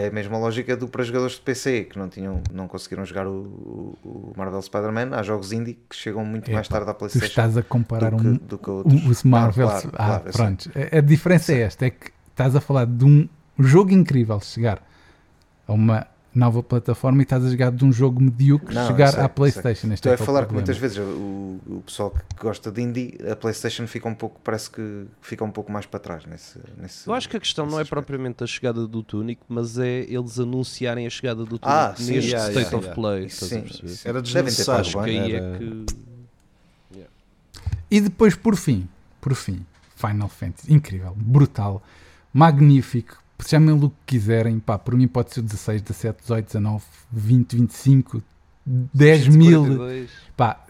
é, 0.03 0.07
a 0.07 0.12
mesma 0.12 0.38
lógica 0.38 0.78
do 0.78 0.88
para 0.88 1.03
jogadores 1.03 1.36
de 1.36 1.41
PC 1.41 1.86
que 1.86 1.97
não, 1.97 2.07
tinham, 2.07 2.41
não 2.53 2.68
conseguiram 2.68 3.03
jogar 3.03 3.26
o, 3.28 3.97
o 4.05 4.34
Marvel 4.38 4.62
Spider-Man. 4.62 5.18
Há 5.18 5.24
jogos 5.24 5.51
indie 5.51 5.80
que 5.89 5.95
chegam 5.95 6.24
muito 6.24 6.51
é, 6.51 6.53
mais 6.53 6.68
tarde 6.68 6.89
à 6.89 6.93
PlayStation. 6.93 7.26
Tu 7.26 7.30
estás 7.30 7.57
a 7.57 7.64
comparar 7.64 8.12
do 8.12 8.18
um, 8.18 8.38
que, 8.38 8.45
do 8.45 8.57
que 8.60 8.70
outros. 8.70 9.05
os 9.07 9.24
Marvel. 9.24 9.68
Claro, 9.68 9.89
claro, 9.89 10.14
ah, 10.14 10.20
claro, 10.20 10.32
pronto. 10.32 10.72
A, 10.93 10.97
a 10.99 11.01
diferença 11.01 11.51
é 11.51 11.62
esta: 11.62 11.88
é 11.88 11.89
que 11.89 12.12
estás 12.30 12.55
a 12.55 12.62
falar 12.62 12.86
de 12.86 13.03
um 13.03 13.28
jogo 13.57 13.91
incrível 13.91 14.39
chegar 14.39 14.80
a 15.68 15.74
uma 15.74 16.05
nova 16.34 16.61
plataforma 16.61 17.21
e 17.21 17.23
estás 17.23 17.43
a 17.43 17.49
jogar 17.49 17.71
de 17.71 17.84
um 17.84 17.91
jogo 17.91 18.21
medíocre 18.21 18.73
não, 18.73 18.88
chegar 18.88 19.13
sei, 19.13 19.23
à 19.23 19.30
Playstation. 19.30 19.91
Estou 19.91 20.11
é 20.11 20.15
a 20.15 20.17
falar 20.17 20.45
que 20.45 20.53
muitas 20.53 20.77
vezes 20.77 20.97
o, 20.97 21.59
o, 21.67 21.84
pessoal 21.86 22.11
que 22.11 22.43
gosta 22.43 22.71
de 22.71 22.82
indie, 22.82 23.17
a 23.30 23.36
Playstation 23.36 23.88
fica 23.88 24.07
um 24.07 24.13
pouco, 24.13 24.39
parece 24.43 24.69
que 24.69 25.05
fica 25.21 25.43
um 25.43 25.51
pouco 25.51 25.71
mais 25.71 25.86
para 25.86 25.99
trás 25.99 26.25
nesse, 26.25 26.59
nesse 26.77 27.07
Eu 27.07 27.13
acho 27.13 27.27
que 27.27 27.38
a 27.38 27.39
questão 27.39 27.65
não 27.65 27.80
é 27.80 27.82
aspecto. 27.82 27.89
propriamente 27.89 28.43
a 28.43 28.47
chegada 28.47 28.88
do 28.88 29.01
Tunic, 29.01 29.41
mas 29.49 29.77
é 29.80 30.05
eles 30.07 30.39
anunciarem 30.39 31.07
a 31.07 31.09
chegada 31.09 31.43
do 31.43 31.57
Tunic 31.57 31.65
ah, 31.65 31.95
neste 31.97 32.03
sim, 32.03 32.19
State 32.19 32.57
yeah, 32.57 32.77
of 32.77 32.86
yeah. 32.86 32.93
Play. 32.93 33.30
Sim, 33.30 33.65
sim. 33.67 34.07
Era 34.07 34.21
desnecessário. 34.21 34.82
Acho 34.82 35.03
que 35.03 35.09
aí 35.09 35.36
é 35.36 35.57
que... 35.57 35.86
E 37.91 37.99
depois, 37.99 38.36
por 38.36 38.55
fim, 38.55 38.88
por 39.19 39.34
fim, 39.34 39.65
Final 39.95 40.30
Fantasy, 40.30 40.71
incrível, 40.71 41.13
brutal, 41.15 41.82
magnífico, 42.32 43.17
chamem-lhe 43.48 43.86
o 43.86 43.90
que 43.90 43.96
quiserem, 44.06 44.60
pá, 44.60 44.78
por 44.78 44.96
mim 44.96 45.08
pode 45.08 45.34
ser 45.34 45.42
16, 45.42 45.82
17, 45.82 46.22
18, 46.22 46.46
19, 46.46 46.84
20, 47.12 47.56
25, 47.56 48.24
10 48.66 49.28
mil. 49.30 49.80
Pá, 50.36 50.64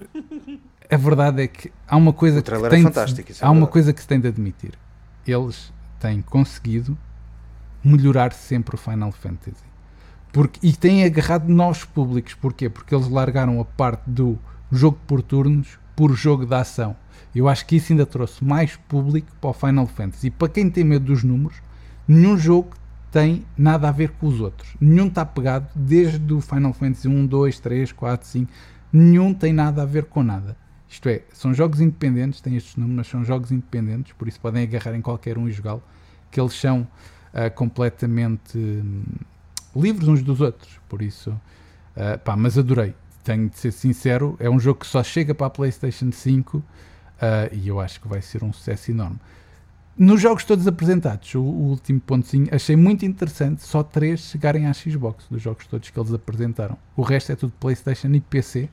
a 0.90 0.98
verdade 0.98 1.44
é 1.44 1.48
que 1.48 1.72
há 1.88 1.98
uma 1.98 2.14
coisa 2.14 2.42
que 2.42 2.54
é 2.54 2.70
tem 2.70 2.84
de, 2.84 3.36
há 3.42 3.52
uma 3.52 3.68
coisa 3.68 3.94
que 3.94 4.02
se 4.02 4.08
tem 4.08 4.20
de 4.20 4.28
admitir. 4.28 4.74
Eles 5.26 5.72
têm 6.00 6.22
conseguido 6.22 6.98
melhorar 7.84 8.34
sempre 8.34 8.76
o 8.76 8.78
Final 8.78 9.12
Fantasy. 9.12 9.70
Porque, 10.32 10.60
e 10.66 10.74
têm 10.74 11.04
agarrado 11.04 11.48
novos 11.50 11.84
públicos. 11.86 12.34
Porquê? 12.36 12.70
Porque 12.70 12.94
eles 12.94 13.08
largaram 13.10 13.60
a 13.60 13.66
parte 13.66 14.04
do 14.08 14.38
jogo 14.72 14.98
por 15.08 15.22
turnos 15.22 15.80
por 16.00 16.14
jogo 16.14 16.46
de 16.46 16.56
ação. 16.56 16.96
Eu 17.36 17.50
acho 17.50 17.66
que 17.66 17.76
isso 17.76 17.92
ainda 17.92 18.06
trouxe 18.06 18.42
mais 18.42 18.78
público 18.78 19.28
para 19.42 19.50
o 19.50 19.54
Final 19.54 19.86
Fantasy. 19.86 20.28
E 20.28 20.32
para 20.32 20.48
quem 20.48 20.70
tem 20.70 20.86
medo 20.86 21.04
dos 21.04 21.26
números, 21.26 21.58
nenhum 22.10 22.36
jogo 22.36 22.72
tem 23.12 23.45
nada 23.55 23.88
a 23.88 23.91
ver 23.91 24.10
com 24.12 24.28
os 24.28 24.41
outros. 24.41 24.76
Nenhum 24.82 25.07
está 25.07 25.26
pegado 25.26 25.68
desde 25.76 26.34
o 26.34 26.41
Final 26.41 26.74
Fantasy 26.74 27.07
1, 27.07 27.28
2, 27.28 27.60
3, 27.60 27.91
4, 27.91 28.28
5. 28.28 28.51
Nenhum 28.91 29.34
tem 29.34 29.53
nada 29.53 29.84
a 29.84 29.86
ver 29.86 30.05
com 30.05 30.24
nada. 30.24 30.57
Isto 30.89 31.07
é, 31.07 31.22
são 31.32 31.53
jogos 31.53 31.80
independentes, 31.80 32.41
têm 32.41 32.55
estes 32.55 32.76
números, 32.76 32.97
mas 32.97 33.07
são 33.07 33.24
jogos 33.24 33.51
independentes, 33.51 34.12
por 34.14 34.28
isso 34.28 34.39
podem 34.39 34.64
agarrar 34.64 34.95
em 34.95 35.01
qualquer 35.01 35.38
um 35.38 35.47
e 35.47 35.51
jogá-lo, 35.51 35.84
que 36.32 36.41
eles 36.41 36.53
são 36.53 36.82
uh, 36.82 37.53
completamente 37.53 38.57
hum, 38.57 39.03
livres 39.76 40.07
uns 40.07 40.24
dos 40.24 40.41
outros. 40.41 40.80
Por 40.89 41.03
isso, 41.03 41.30
uh, 41.30 42.18
pá, 42.24 42.36
mas 42.36 42.57
adorei. 42.57 42.95
Tenho 43.24 43.49
de 43.49 43.60
ser 43.60 43.72
sincero, 43.72 44.36
é 44.39 44.49
um 44.49 44.60
jogo 44.60 44.80
que 44.80 44.88
só 44.88 45.03
chega 45.03 45.36
para 45.36 45.45
a 45.45 45.49
PlayStation 45.51 46.12
5 46.12 46.57
uh, 46.57 46.64
e 47.51 47.68
eu 47.68 47.80
acho 47.80 48.01
que 48.01 48.07
vai 48.07 48.22
ser 48.22 48.43
um 48.43 48.51
sucesso 48.51 48.89
enorme. 48.89 49.20
Nos 50.00 50.22
jogos 50.22 50.45
todos 50.45 50.66
apresentados, 50.66 51.36
o, 51.36 51.41
o, 51.41 51.70
último 51.72 52.00
pontozinho, 52.00 52.47
achei 52.54 52.78
muito 52.78 53.06
interessante 53.06 53.62
só 53.64 53.84
três 53.84 54.22
chegarem 54.22 54.66
à 54.66 54.72
Xbox, 54.72 55.26
dos 55.30 55.41
jogos 55.41 55.68
todos 55.68 55.89
que 55.89 56.00
eles 56.00 56.14
apresentaram. 56.14 56.78
O 56.95 57.02
resto 57.02 57.34
é 57.34 57.36
tudo 57.36 57.52
PlayStation 57.60 58.08
e 58.14 58.22
PC, 58.22 58.70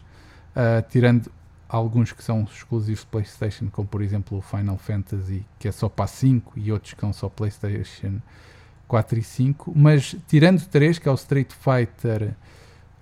uh, 0.54 0.88
tirando 0.88 1.28
alguns 1.68 2.12
que 2.12 2.22
são 2.22 2.44
exclusivos 2.44 3.00
de 3.00 3.06
PlayStation, 3.06 3.66
como 3.72 3.88
por 3.88 4.02
exemplo 4.02 4.38
o 4.38 4.40
Final 4.40 4.78
Fantasy, 4.78 5.44
que 5.58 5.66
é 5.66 5.72
só 5.72 5.88
para 5.88 6.06
5, 6.06 6.52
e 6.54 6.70
outros 6.70 6.94
que 6.94 7.00
são 7.00 7.12
só 7.12 7.28
PlayStation 7.28 8.20
4 8.86 9.18
e 9.18 9.22
5. 9.24 9.72
Mas 9.74 10.14
tirando 10.28 10.64
três, 10.66 10.96
que 10.96 11.08
é 11.08 11.10
o 11.10 11.16
Street 11.16 11.50
Fighter, 11.50 12.36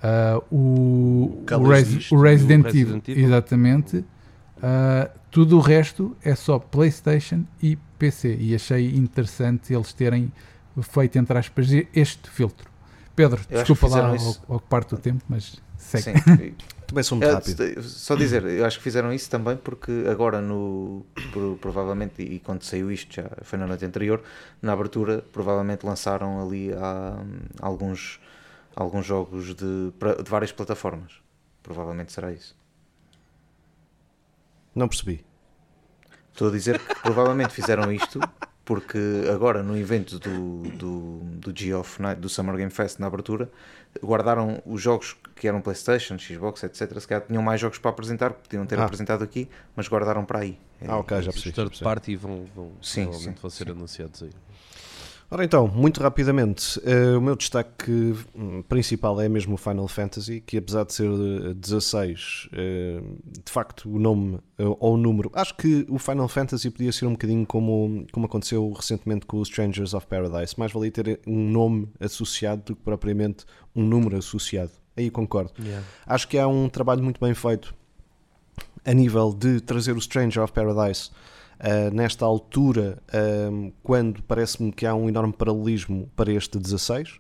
uh, 0.02 0.42
o, 0.50 1.44
o, 1.50 1.68
Res, 1.68 2.10
o, 2.10 2.18
Resident, 2.18 2.68
Evil, 2.68 3.02
exatamente. 3.06 3.98
Uh, 3.98 5.10
tudo 5.30 5.58
o 5.58 5.60
resto 5.60 6.16
é 6.24 6.34
só 6.34 6.58
PlayStation 6.58 7.44
e 7.62 7.76
PC 8.04 8.36
e 8.38 8.54
achei 8.54 8.94
interessante 8.94 9.72
eles 9.72 9.92
terem 9.92 10.30
feito, 10.82 11.16
entre 11.18 11.38
aspas, 11.38 11.68
este 11.94 12.28
filtro. 12.28 12.70
Pedro, 13.16 13.40
eu 13.48 13.58
desculpa 13.58 13.88
lá 13.88 14.12
ocupar 14.48 14.82
o 14.92 14.98
tempo, 14.98 15.24
mas 15.28 15.60
segue. 15.78 16.20
Sim, 16.20 16.54
Também 16.86 17.02
sou 17.02 17.16
muito 17.16 17.32
rápido. 17.32 17.82
Só 17.82 18.14
dizer, 18.14 18.44
eu 18.44 18.64
acho 18.66 18.76
que 18.76 18.84
fizeram 18.84 19.10
isso 19.12 19.30
também 19.30 19.56
porque 19.56 20.04
agora 20.08 20.42
no 20.42 21.06
provavelmente, 21.60 22.22
e 22.22 22.38
quando 22.40 22.62
saiu 22.62 22.92
isto 22.92 23.14
já 23.14 23.24
foi 23.42 23.58
na 23.58 23.66
noite 23.66 23.86
anterior, 23.86 24.22
na 24.60 24.74
abertura 24.74 25.24
provavelmente 25.32 25.86
lançaram 25.86 26.44
ali 26.46 26.72
há, 26.74 27.16
alguns, 27.60 28.20
alguns 28.76 29.06
jogos 29.06 29.54
de, 29.54 29.92
de 30.22 30.30
várias 30.30 30.52
plataformas. 30.52 31.12
Provavelmente 31.62 32.12
será 32.12 32.30
isso. 32.32 32.54
Não 34.74 34.88
percebi. 34.88 35.24
Estou 36.34 36.48
a 36.48 36.50
dizer 36.50 36.80
que 36.80 36.96
provavelmente 36.96 37.54
fizeram 37.54 37.92
isto 37.92 38.18
porque 38.64 38.98
agora 39.32 39.62
no 39.62 39.76
evento 39.76 40.18
do, 40.18 40.62
do, 40.70 41.18
do 41.22 41.56
Geoff 41.56 42.02
Night, 42.02 42.20
do 42.20 42.28
Summer 42.28 42.56
Game 42.56 42.72
Fest 42.72 42.98
na 42.98 43.06
abertura, 43.06 43.48
guardaram 44.02 44.60
os 44.66 44.82
jogos 44.82 45.16
que 45.36 45.46
eram 45.46 45.60
Playstation, 45.60 46.18
Xbox, 46.18 46.64
etc. 46.64 46.98
Se 46.98 47.06
calhar 47.06 47.24
tinham 47.24 47.40
mais 47.40 47.60
jogos 47.60 47.78
para 47.78 47.92
apresentar, 47.92 48.32
podiam 48.32 48.66
ter 48.66 48.80
ah. 48.80 48.84
apresentado 48.84 49.22
aqui, 49.22 49.48
mas 49.76 49.86
guardaram 49.86 50.24
para 50.24 50.40
aí. 50.40 50.58
Ah, 50.88 50.96
ok, 50.96 51.22
já 51.22 51.30
percebi. 51.30 51.50
Os 51.50 51.54
third 51.54 51.84
party 51.84 52.16
vão, 52.16 52.46
vão, 52.52 52.72
sim, 52.82 53.12
sim, 53.12 53.32
vão 53.40 53.48
ser 53.48 53.66
sim. 53.66 53.70
anunciados 53.70 54.24
aí. 54.24 54.32
Ora 55.34 55.44
então, 55.44 55.66
muito 55.66 56.00
rapidamente, 56.00 56.78
uh, 56.78 57.18
o 57.18 57.20
meu 57.20 57.34
destaque 57.34 57.90
hum, 58.36 58.62
principal 58.68 59.20
é 59.20 59.28
mesmo 59.28 59.54
o 59.54 59.56
Final 59.56 59.88
Fantasy, 59.88 60.40
que 60.40 60.58
apesar 60.58 60.84
de 60.84 60.94
ser 60.94 61.08
16, 61.54 62.44
uh, 62.44 62.54
eh, 62.56 63.00
de 63.44 63.50
facto 63.50 63.90
o 63.92 63.98
nome 63.98 64.38
ou 64.56 64.94
o 64.94 64.96
número, 64.96 65.32
acho 65.34 65.56
que 65.56 65.84
o 65.88 65.98
Final 65.98 66.28
Fantasy 66.28 66.70
podia 66.70 66.92
ser 66.92 67.06
um 67.06 67.14
bocadinho 67.14 67.44
como, 67.44 68.06
como 68.12 68.26
aconteceu 68.26 68.70
recentemente 68.70 69.26
com 69.26 69.40
os 69.40 69.48
Strangers 69.48 69.92
of 69.92 70.06
Paradise, 70.06 70.54
mais 70.56 70.70
valia 70.70 70.92
ter 70.92 71.18
um 71.26 71.50
nome 71.50 71.88
associado 71.98 72.62
do 72.66 72.76
que 72.76 72.82
propriamente 72.82 73.44
um 73.74 73.82
número 73.82 74.16
associado. 74.16 74.70
Aí 74.96 75.10
concordo. 75.10 75.50
Yeah. 75.58 75.84
Acho 76.06 76.28
que 76.28 76.38
há 76.38 76.46
um 76.46 76.68
trabalho 76.68 77.02
muito 77.02 77.20
bem 77.20 77.34
feito 77.34 77.74
a 78.84 78.94
nível 78.94 79.34
de 79.34 79.60
trazer 79.60 79.96
o 79.96 80.00
Stranger 80.00 80.44
of 80.44 80.52
Paradise 80.52 81.10
uh, 81.64 81.94
nesta 81.94 82.24
altura, 82.24 82.98
uh, 83.08 83.72
quando 83.82 84.22
parece-me 84.22 84.70
que 84.70 84.86
há 84.86 84.94
um 84.94 85.08
enorme 85.08 85.32
paralelismo 85.32 86.10
para 86.14 86.30
este 86.30 86.58
16, 86.58 87.18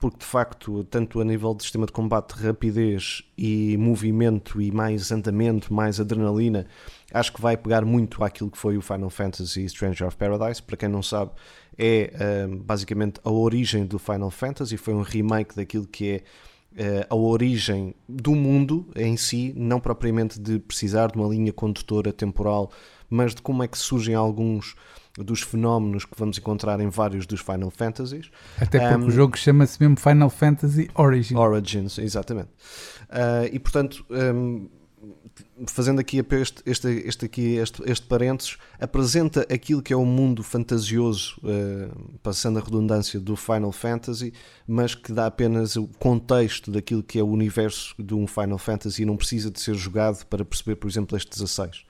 porque 0.00 0.18
de 0.18 0.24
facto, 0.24 0.84
tanto 0.84 1.20
a 1.20 1.24
nível 1.24 1.54
de 1.54 1.62
sistema 1.62 1.86
de 1.86 1.92
combate, 1.92 2.32
rapidez 2.32 3.22
e 3.38 3.76
movimento 3.78 4.60
e 4.60 4.70
mais 4.70 5.10
andamento, 5.12 5.72
mais 5.72 6.00
adrenalina, 6.00 6.66
acho 7.12 7.32
que 7.32 7.40
vai 7.40 7.56
pegar 7.56 7.84
muito 7.84 8.22
àquilo 8.22 8.50
que 8.50 8.58
foi 8.58 8.76
o 8.76 8.82
Final 8.82 9.08
Fantasy 9.08 9.66
Stranger 9.68 10.08
of 10.08 10.16
Paradise. 10.16 10.60
Para 10.60 10.76
quem 10.76 10.88
não 10.88 11.02
sabe, 11.02 11.30
é 11.78 12.12
uh, 12.14 12.56
basicamente 12.56 13.20
a 13.24 13.30
origem 13.30 13.86
do 13.86 13.98
Final 13.98 14.30
Fantasy, 14.30 14.76
foi 14.76 14.92
um 14.92 15.02
remake 15.02 15.54
daquilo 15.54 15.86
que 15.86 16.10
é 16.10 16.22
a 17.08 17.14
origem 17.14 17.94
do 18.08 18.34
mundo 18.34 18.88
em 18.96 19.16
si, 19.16 19.54
não 19.56 19.78
propriamente 19.78 20.40
de 20.40 20.58
precisar 20.58 21.12
de 21.12 21.16
uma 21.16 21.28
linha 21.28 21.52
condutora 21.52 22.12
temporal 22.12 22.68
mas 23.08 23.34
de 23.34 23.42
como 23.42 23.62
é 23.62 23.68
que 23.68 23.78
surgem 23.78 24.14
alguns 24.14 24.74
dos 25.16 25.42
fenómenos 25.42 26.04
que 26.04 26.12
vamos 26.16 26.38
encontrar 26.38 26.80
em 26.80 26.88
vários 26.88 27.26
dos 27.26 27.40
Final 27.40 27.70
Fantasies. 27.70 28.30
Até 28.60 28.80
porque 28.80 28.94
um, 28.94 29.06
o 29.06 29.10
jogo 29.10 29.38
chama-se 29.38 29.80
mesmo 29.80 29.96
Final 29.96 30.30
Fantasy 30.30 30.90
Origins. 30.94 31.38
Origins, 31.38 31.98
exatamente. 31.98 32.48
Uh, 33.10 33.48
e 33.52 33.58
portanto, 33.60 34.04
um, 34.10 34.68
fazendo 35.66 36.00
aqui 36.00 36.24
este, 36.40 36.62
este, 36.66 36.88
este, 36.88 37.24
aqui, 37.26 37.56
este, 37.56 37.82
este 37.86 38.06
parênteses, 38.06 38.56
apresenta 38.80 39.42
aquilo 39.42 39.82
que 39.82 39.92
é 39.92 39.96
o 39.96 40.04
mundo 40.04 40.42
fantasioso, 40.42 41.40
uh, 41.44 42.18
passando 42.22 42.58
a 42.58 42.62
redundância 42.62 43.20
do 43.20 43.36
Final 43.36 43.70
Fantasy, 43.70 44.32
mas 44.66 44.94
que 44.96 45.12
dá 45.12 45.26
apenas 45.26 45.76
o 45.76 45.86
contexto 45.98 46.72
daquilo 46.72 47.02
que 47.02 47.18
é 47.18 47.22
o 47.22 47.28
universo 47.28 47.94
de 47.98 48.14
um 48.14 48.26
Final 48.26 48.58
Fantasy 48.58 49.02
e 49.02 49.06
não 49.06 49.16
precisa 49.16 49.50
de 49.50 49.60
ser 49.60 49.74
jogado 49.74 50.24
para 50.26 50.44
perceber, 50.44 50.76
por 50.76 50.88
exemplo, 50.88 51.16
este 51.16 51.30
16. 51.30 51.84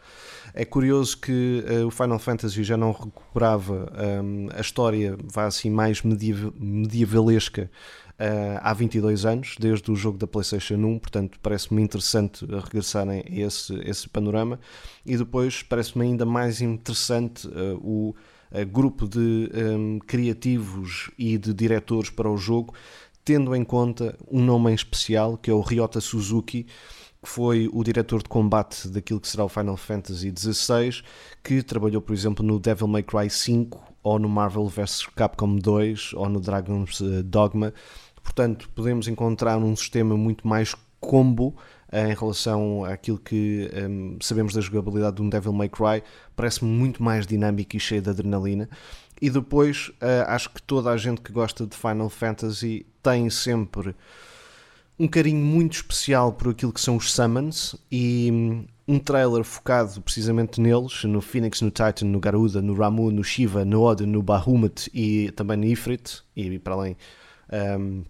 É 0.57 0.65
curioso 0.65 1.19
que 1.19 1.65
uh, 1.69 1.87
o 1.89 1.91
Final 1.91 2.19
Fantasy 2.21 2.63
já 2.63 2.77
não 2.77 2.93
recuperava 2.93 3.93
um, 4.23 4.47
a 4.55 4.61
história, 4.61 5.19
vá 5.25 5.47
assim, 5.47 5.69
mais 5.69 6.01
medievalesca 6.01 7.69
uh, 8.13 8.61
há 8.63 8.73
22 8.73 9.27
anos, 9.27 9.57
desde 9.59 9.91
o 9.91 9.97
jogo 9.97 10.17
da 10.17 10.29
PlayStation 10.29 10.77
1, 10.77 10.99
portanto 11.01 11.41
parece-me 11.43 11.83
interessante 11.83 12.47
regressarem 12.47 13.25
a 13.27 13.47
esse, 13.47 13.75
esse 13.81 14.09
panorama. 14.09 14.61
E 15.05 15.17
depois 15.17 15.61
parece-me 15.65 16.05
ainda 16.05 16.25
mais 16.25 16.61
interessante 16.61 17.49
uh, 17.49 17.77
o 17.83 18.15
grupo 18.71 19.09
de 19.09 19.51
um, 19.53 19.99
criativos 19.99 21.11
e 21.19 21.37
de 21.37 21.53
diretores 21.53 22.09
para 22.09 22.31
o 22.31 22.37
jogo, 22.37 22.73
tendo 23.25 23.57
em 23.57 23.65
conta 23.65 24.17
um 24.31 24.41
nome 24.41 24.71
em 24.71 24.75
especial 24.75 25.37
que 25.37 25.51
é 25.51 25.53
o 25.53 25.61
Ryota 25.61 26.01
Suzuki 26.01 26.65
que 27.25 27.31
foi 27.31 27.71
o 27.73 27.83
diretor 27.83 28.23
de 28.23 28.29
combate 28.29 28.87
daquilo 28.87 29.19
que 29.19 29.27
será 29.27 29.45
o 29.47 29.49
Final 29.49 29.79
Fantasy 29.79 30.31
XVI, 30.37 31.03
que 31.43 31.63
trabalhou, 31.63 32.03
por 32.03 32.13
exemplo, 32.13 32.45
no 32.45 32.61
Devil 32.61 32.87
May 32.87 33.03
Cry 33.03 33.31
5, 33.31 33.83
ou 34.03 34.19
no 34.19 34.29
Marvel 34.29 34.69
vs 34.69 35.07
Capcom 35.17 35.57
2, 35.57 36.13
ou 36.13 36.29
no 36.29 36.39
Dragon's 36.39 37.01
eh, 37.01 37.23
Dogma. 37.23 37.73
Portanto, 38.23 38.69
podemos 38.75 39.09
encontrar 39.09 39.57
um 39.57 39.75
sistema 39.75 40.15
muito 40.19 40.47
mais 40.47 40.75
combo 41.01 41.57
eh, 41.91 42.13
em 42.13 42.15
relação 42.15 42.85
àquilo 42.85 43.19
que 43.19 43.71
um, 43.73 43.79
ehm, 43.79 44.17
sabemos 44.21 44.53
da 44.53 44.61
jogabilidade 44.61 45.17
de 45.17 45.23
um 45.23 45.31
Devil 45.31 45.55
May 45.55 45.71
Cry, 45.71 46.03
parece-me 46.37 46.71
muito 46.71 47.03
mais 47.03 47.27
dinâmico 47.27 47.75
e 47.75 47.81
cheio 47.81 48.03
de 48.03 48.11
adrenalina. 48.11 48.69
E 49.19 49.31
depois, 49.31 49.89
uh, 50.03 50.27
acho 50.27 50.51
que 50.51 50.61
toda 50.61 50.91
a 50.91 50.97
gente 50.99 51.23
que 51.23 51.33
gosta 51.33 51.67
de 51.67 51.75
Final 51.75 52.11
Fantasy 52.11 52.85
tem 53.03 53.31
sempre 53.31 53.95
um 54.99 55.09
carinho 55.09 55.45
muito 55.45 55.75
especial 55.75 56.33
por 56.33 56.51
aquilo 56.51 56.73
que 56.73 56.81
são 56.81 56.97
os 56.97 57.13
summons 57.13 57.75
e 57.91 58.31
hum, 58.33 58.67
um 58.87 58.99
trailer 58.99 59.43
focado 59.43 60.01
precisamente 60.01 60.61
neles, 60.61 61.05
no 61.05 61.21
Phoenix, 61.21 61.61
no 61.63 61.71
Titan, 61.71 62.07
no 62.07 62.21
Garuda, 62.21 62.61
no 62.61 62.75
Ramu, 62.75 63.11
no 63.11 63.25
Shiva, 63.25 63.65
no 63.65 63.83
Odin, 63.83 64.07
no 64.07 64.23
Bahamut 64.23 64.91
e 64.93 65.31
também 65.33 65.57
no 65.57 65.65
Ifrit, 65.65 66.23
e 66.37 66.59
para 66.59 66.75
além 66.75 66.97
um, 67.79 68.05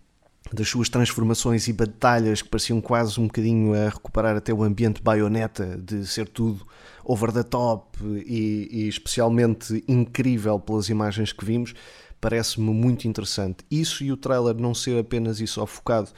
das 0.53 0.69
suas 0.69 0.89
transformações 0.89 1.69
e 1.69 1.73
batalhas 1.73 2.43
que 2.43 2.49
pareciam 2.49 2.81
quase 2.81 3.19
um 3.19 3.27
bocadinho 3.27 3.73
a 3.73 3.89
recuperar 3.89 4.37
até 4.37 4.53
o 4.53 4.63
ambiente 4.63 5.03
baioneta 5.03 5.79
de 5.79 6.07
ser 6.07 6.29
tudo 6.29 6.67
over 7.05 7.33
the 7.33 7.43
top 7.43 7.99
e, 8.27 8.69
e 8.71 8.89
especialmente 8.89 9.83
incrível 9.89 10.59
pelas 10.59 10.89
imagens 10.89 11.33
que 11.33 11.45
vimos, 11.45 11.75
parece-me 12.21 12.71
muito 12.71 13.07
interessante. 13.09 13.65
Isso 13.71 14.05
e 14.05 14.13
o 14.13 14.17
trailer 14.17 14.57
não 14.57 14.75
ser 14.75 14.99
apenas 14.99 15.41
e 15.41 15.47
só 15.47 15.67
focado 15.67 16.11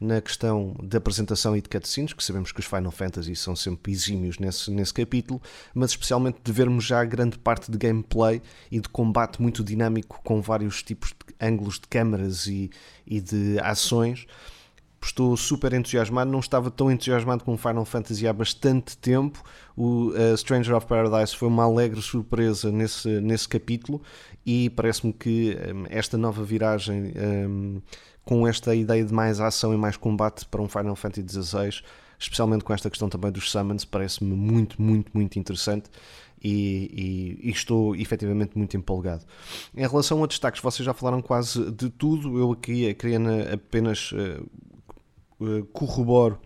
na 0.00 0.20
questão 0.20 0.74
da 0.82 0.98
apresentação 0.98 1.56
e 1.56 1.60
de 1.60 1.68
cutscenes, 1.68 2.12
que 2.12 2.22
sabemos 2.22 2.52
que 2.52 2.60
os 2.60 2.66
Final 2.66 2.90
Fantasy 2.90 3.34
são 3.36 3.54
sempre 3.54 3.92
exímios 3.92 4.38
nesse, 4.38 4.70
nesse 4.70 4.94
capítulo, 4.94 5.40
mas 5.74 5.90
especialmente 5.90 6.38
de 6.42 6.52
vermos 6.52 6.84
já 6.84 7.04
grande 7.04 7.38
parte 7.38 7.70
de 7.70 7.78
gameplay 7.78 8.42
e 8.70 8.80
de 8.80 8.88
combate 8.88 9.40
muito 9.40 9.62
dinâmico 9.62 10.20
com 10.22 10.40
vários 10.40 10.82
tipos 10.82 11.10
de 11.10 11.34
ângulos 11.46 11.74
de 11.74 11.88
câmaras 11.88 12.46
e, 12.46 12.70
e 13.06 13.20
de 13.20 13.58
ações. 13.60 14.26
Estou 15.04 15.36
super 15.36 15.74
entusiasmado, 15.74 16.30
não 16.30 16.40
estava 16.40 16.70
tão 16.70 16.90
entusiasmado 16.90 17.44
com 17.44 17.58
Final 17.58 17.84
Fantasy 17.84 18.26
há 18.26 18.32
bastante 18.32 18.96
tempo. 18.96 19.44
O 19.76 20.08
uh, 20.08 20.34
Stranger 20.34 20.74
of 20.74 20.86
Paradise 20.86 21.36
foi 21.36 21.46
uma 21.46 21.64
alegre 21.64 22.00
surpresa 22.00 22.72
nesse, 22.72 23.20
nesse 23.20 23.46
capítulo 23.46 24.00
e 24.46 24.70
parece-me 24.70 25.12
que 25.12 25.58
um, 25.74 25.84
esta 25.90 26.16
nova 26.16 26.42
viragem 26.42 27.12
um, 27.16 27.82
com 28.24 28.46
esta 28.46 28.74
ideia 28.74 29.04
de 29.04 29.12
mais 29.12 29.40
ação 29.40 29.74
e 29.74 29.76
mais 29.76 29.96
combate 29.96 30.46
para 30.46 30.62
um 30.62 30.68
Final 30.68 30.96
Fantasy 30.96 31.26
XVI 31.28 31.82
especialmente 32.18 32.64
com 32.64 32.72
esta 32.72 32.90
questão 32.90 33.08
também 33.08 33.30
dos 33.30 33.50
summons, 33.50 33.84
parece-me 33.84 34.34
muito, 34.34 34.80
muito, 34.80 35.10
muito 35.14 35.38
interessante. 35.38 35.90
E, 36.42 37.38
e, 37.40 37.48
e, 37.48 37.50
estou 37.50 37.96
efetivamente 37.96 38.56
muito 38.56 38.76
empolgado. 38.76 39.24
Em 39.74 39.86
relação 39.86 40.22
a 40.22 40.26
destaques, 40.26 40.60
vocês 40.60 40.84
já 40.84 40.92
falaram 40.92 41.22
quase 41.22 41.70
de 41.70 41.88
tudo. 41.88 42.38
Eu 42.38 42.52
aqui 42.52 42.92
queria 42.94 43.18
apenas 43.54 44.12
uh, 44.12 44.46
uh, 45.40 45.64
corroboro 45.72 46.38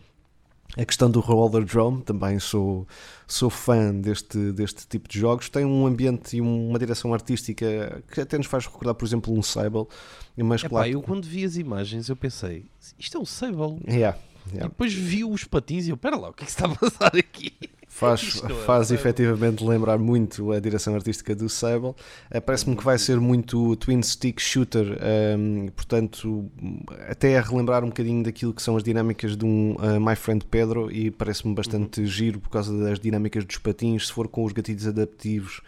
a 0.77 0.85
questão 0.85 1.11
do 1.11 1.19
roller 1.19 1.65
drum, 1.65 2.01
também 2.01 2.39
sou, 2.39 2.87
sou 3.27 3.51
fã 3.51 3.93
deste, 3.93 4.53
deste 4.53 4.87
tipo 4.87 5.09
de 5.09 5.19
jogos. 5.19 5.49
Tem 5.49 5.65
um 5.65 5.87
ambiente 5.87 6.37
e 6.37 6.41
uma 6.41 6.79
direção 6.79 7.13
artística 7.13 8.03
que 8.13 8.21
até 8.21 8.37
nos 8.37 8.47
faz 8.47 8.67
recordar, 8.67 8.95
por 8.95 9.05
exemplo, 9.05 9.37
um 9.37 9.43
Sable. 9.43 9.87
Mas 10.43 10.61
Epá, 10.63 10.69
claro, 10.69 10.89
eu 10.89 11.03
quando 11.03 11.25
vi 11.25 11.45
as 11.45 11.57
imagens 11.57 12.09
eu 12.09 12.17
pensei, 12.17 12.65
isto 12.99 13.17
é 13.17 13.21
um 13.21 13.25
Sable. 13.25 13.81
Yeah, 13.89 14.19
E 14.47 14.55
yeah. 14.55 14.69
depois 14.69 14.93
vi 14.93 15.25
os 15.25 15.45
patins 15.45 15.87
e 15.87 15.91
eu, 15.91 15.97
pera 15.97 16.17
lá, 16.17 16.31
o 16.31 16.33
que 16.33 16.45
é 16.45 16.47
que 16.47 16.51
está 16.51 16.67
a 16.67 16.75
passar 16.75 17.17
aqui? 17.17 17.53
Faz, 17.99 18.41
é 18.45 18.49
faz 18.65 18.93
efetivamente 18.93 19.65
lembrar 19.65 19.99
muito 19.99 20.53
a 20.53 20.61
direção 20.61 20.95
artística 20.95 21.35
do 21.35 21.49
Sable. 21.49 21.89
Uh, 22.33 22.41
Parece-me 22.47 22.77
que 22.77 22.85
vai 22.85 22.97
ser 22.97 23.19
muito 23.19 23.75
twin 23.75 24.01
stick 24.03 24.39
shooter, 24.41 24.97
um, 25.37 25.67
portanto, 25.75 26.49
até 27.09 27.37
a 27.37 27.43
relembrar 27.43 27.83
um 27.83 27.89
bocadinho 27.89 28.23
daquilo 28.23 28.55
que 28.55 28.63
são 28.63 28.77
as 28.77 28.85
dinâmicas 28.85 29.37
de 29.37 29.45
um 29.45 29.73
uh, 29.73 29.99
My 30.01 30.15
Friend 30.15 30.45
Pedro. 30.45 30.93
E 30.93 31.11
parece-me 31.11 31.53
bastante 31.57 32.07
giro 32.07 32.39
por 32.39 32.51
causa 32.51 32.79
das 32.79 33.01
dinâmicas 33.01 33.45
dos 33.45 33.59
patins. 33.59 34.07
Se 34.07 34.13
for 34.13 34.29
com 34.29 34.45
os 34.45 34.53
gatilhos 34.53 34.87
adaptivos 34.87 35.61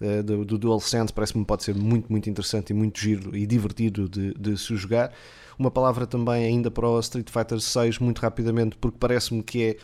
uh, 0.00 0.22
do, 0.22 0.44
do 0.44 0.58
DualSense, 0.58 1.12
parece-me 1.12 1.44
pode 1.44 1.64
ser 1.64 1.74
muito, 1.74 2.10
muito 2.10 2.28
interessante 2.28 2.70
e 2.70 2.74
muito 2.74 2.98
giro 2.98 3.36
e 3.36 3.46
divertido 3.46 4.08
de, 4.08 4.34
de 4.34 4.56
se 4.56 4.76
jogar. 4.76 5.12
Uma 5.58 5.70
palavra 5.70 6.06
também 6.06 6.44
ainda 6.44 6.70
para 6.70 6.88
o 6.88 7.00
Street 7.00 7.30
Fighter 7.30 7.60
6, 7.60 7.98
muito 7.98 8.20
rapidamente, 8.20 8.76
porque 8.76 8.98
parece-me 8.98 9.42
que 9.42 9.62
é 9.62 9.76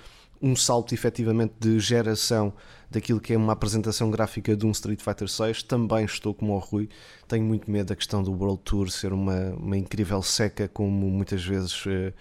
um 0.42 0.56
salto 0.56 0.92
efetivamente 0.92 1.54
de 1.58 1.78
geração 1.78 2.52
daquilo 2.90 3.20
que 3.20 3.32
é 3.32 3.36
uma 3.36 3.52
apresentação 3.52 4.10
gráfica 4.10 4.56
de 4.56 4.66
um 4.66 4.72
Street 4.72 5.00
Fighter 5.00 5.28
6. 5.28 5.62
Também 5.62 6.04
estou 6.04 6.34
como 6.34 6.54
o 6.54 6.58
Rui, 6.58 6.88
tenho 7.28 7.44
muito 7.44 7.70
medo 7.70 7.86
da 7.86 7.96
questão 7.96 8.22
do 8.22 8.32
World 8.32 8.60
Tour 8.64 8.90
ser 8.90 9.12
uma, 9.12 9.50
uma 9.54 9.76
incrível 9.76 10.20
seca, 10.20 10.68
como 10.68 11.08
muitas 11.08 11.44
vezes 11.44 11.86
uh, 11.86 12.12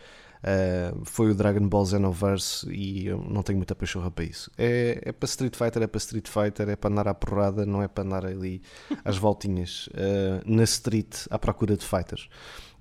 uh, 0.43 1.01
foi 1.05 1.31
o 1.31 1.35
Dragon 1.35 1.67
Ball 1.67 1.85
Xenoverse, 1.85 2.69
e 2.71 3.07
eu 3.07 3.19
não 3.19 3.43
tenho 3.43 3.57
muita 3.57 3.75
pachorra 3.75 4.11
para 4.11 4.25
isso. 4.25 4.51
É, 4.57 5.01
é 5.05 5.11
para 5.11 5.25
Street 5.27 5.55
Fighter, 5.55 5.83
é 5.83 5.87
para 5.87 5.97
Street 5.97 6.27
Fighter, 6.27 6.69
é 6.69 6.75
para 6.75 6.89
andar 6.89 7.07
à 7.07 7.13
porrada, 7.13 7.65
não 7.65 7.81
é 7.81 7.87
para 7.87 8.03
andar 8.03 8.25
ali 8.25 8.61
às 9.03 9.17
voltinhas 9.17 9.87
uh, 9.87 10.41
na 10.45 10.63
street 10.63 11.27
à 11.29 11.39
procura 11.39 11.75
de 11.75 11.85
fighters. 11.85 12.29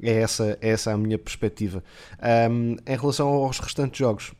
É 0.02 0.22
essa, 0.22 0.58
é 0.60 0.70
essa 0.70 0.92
a 0.92 0.96
minha 0.96 1.18
perspectiva. 1.18 1.84
Um, 2.50 2.76
em 2.86 2.96
relação 2.96 3.28
aos 3.28 3.58
restantes 3.58 3.98
jogos, 3.98 4.32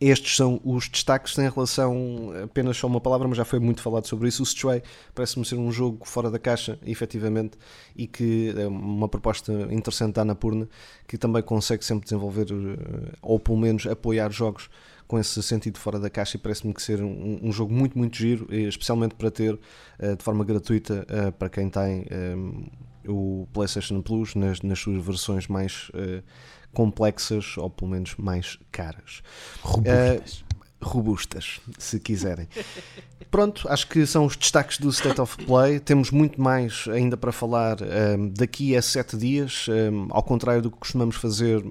estes 0.00 0.34
são 0.34 0.58
os 0.64 0.88
destaques 0.88 1.36
em 1.36 1.48
relação, 1.48 2.32
apenas 2.42 2.78
só 2.78 2.86
uma 2.86 3.00
palavra, 3.00 3.28
mas 3.28 3.36
já 3.36 3.44
foi 3.44 3.58
muito 3.58 3.82
falado 3.82 4.06
sobre 4.06 4.28
isso. 4.28 4.42
O 4.42 4.46
Stray 4.46 4.82
parece-me 5.14 5.44
ser 5.44 5.56
um 5.56 5.70
jogo 5.70 6.06
fora 6.06 6.30
da 6.30 6.38
caixa, 6.38 6.78
efetivamente, 6.86 7.58
e 7.94 8.06
que 8.06 8.54
é 8.56 8.66
uma 8.66 9.08
proposta 9.08 9.52
interessante 9.70 10.14
da 10.14 10.22
Anapurna, 10.22 10.66
que 11.06 11.18
também 11.18 11.42
consegue 11.42 11.84
sempre 11.84 12.04
desenvolver, 12.04 12.46
eh, 12.50 13.12
ou 13.20 13.38
pelo 13.38 13.58
menos 13.58 13.86
apoiar 13.86 14.30
jogos 14.30 14.70
com 15.06 15.18
esse 15.18 15.42
sentido 15.42 15.78
fora 15.78 15.98
da 15.98 16.08
caixa 16.08 16.38
e 16.38 16.40
parece-me 16.40 16.72
que 16.72 16.80
ser 16.80 17.02
um, 17.02 17.40
um, 17.42 17.52
jogo 17.52 17.74
muito, 17.74 17.98
muito 17.98 18.16
giro, 18.16 18.46
especialmente 18.48 19.14
para 19.16 19.30
ter 19.30 19.54
uh, 19.54 20.16
de 20.16 20.22
forma 20.22 20.44
gratuita 20.44 21.04
uh, 21.10 21.32
para 21.32 21.50
quem 21.50 21.68
tem 21.68 22.06
o 23.08 23.48
PlayStation 23.52 24.00
Plus 24.02 24.36
nas, 24.36 24.62
nas 24.62 24.78
suas 24.78 25.04
versões 25.04 25.48
mais 25.48 25.90
complexas 26.72 27.56
ou 27.56 27.68
pelo 27.70 27.90
menos 27.90 28.14
mais 28.16 28.58
caras. 28.70 29.22
Robustas. 29.62 30.44
robustas, 30.82 31.60
se 31.78 32.00
quiserem. 32.00 32.48
Pronto, 33.30 33.68
acho 33.68 33.86
que 33.86 34.04
são 34.06 34.26
os 34.26 34.36
destaques 34.36 34.78
do 34.78 34.88
State 34.90 35.20
of 35.20 35.36
Play. 35.44 35.78
Temos 35.78 36.10
muito 36.10 36.40
mais 36.40 36.86
ainda 36.88 37.16
para 37.16 37.30
falar 37.30 37.78
um, 37.80 38.28
daqui 38.28 38.74
a 38.74 38.82
7 38.82 39.16
dias, 39.16 39.66
um, 39.68 40.08
ao 40.10 40.22
contrário 40.22 40.60
do 40.60 40.70
que 40.70 40.78
costumamos 40.78 41.14
fazer 41.14 41.64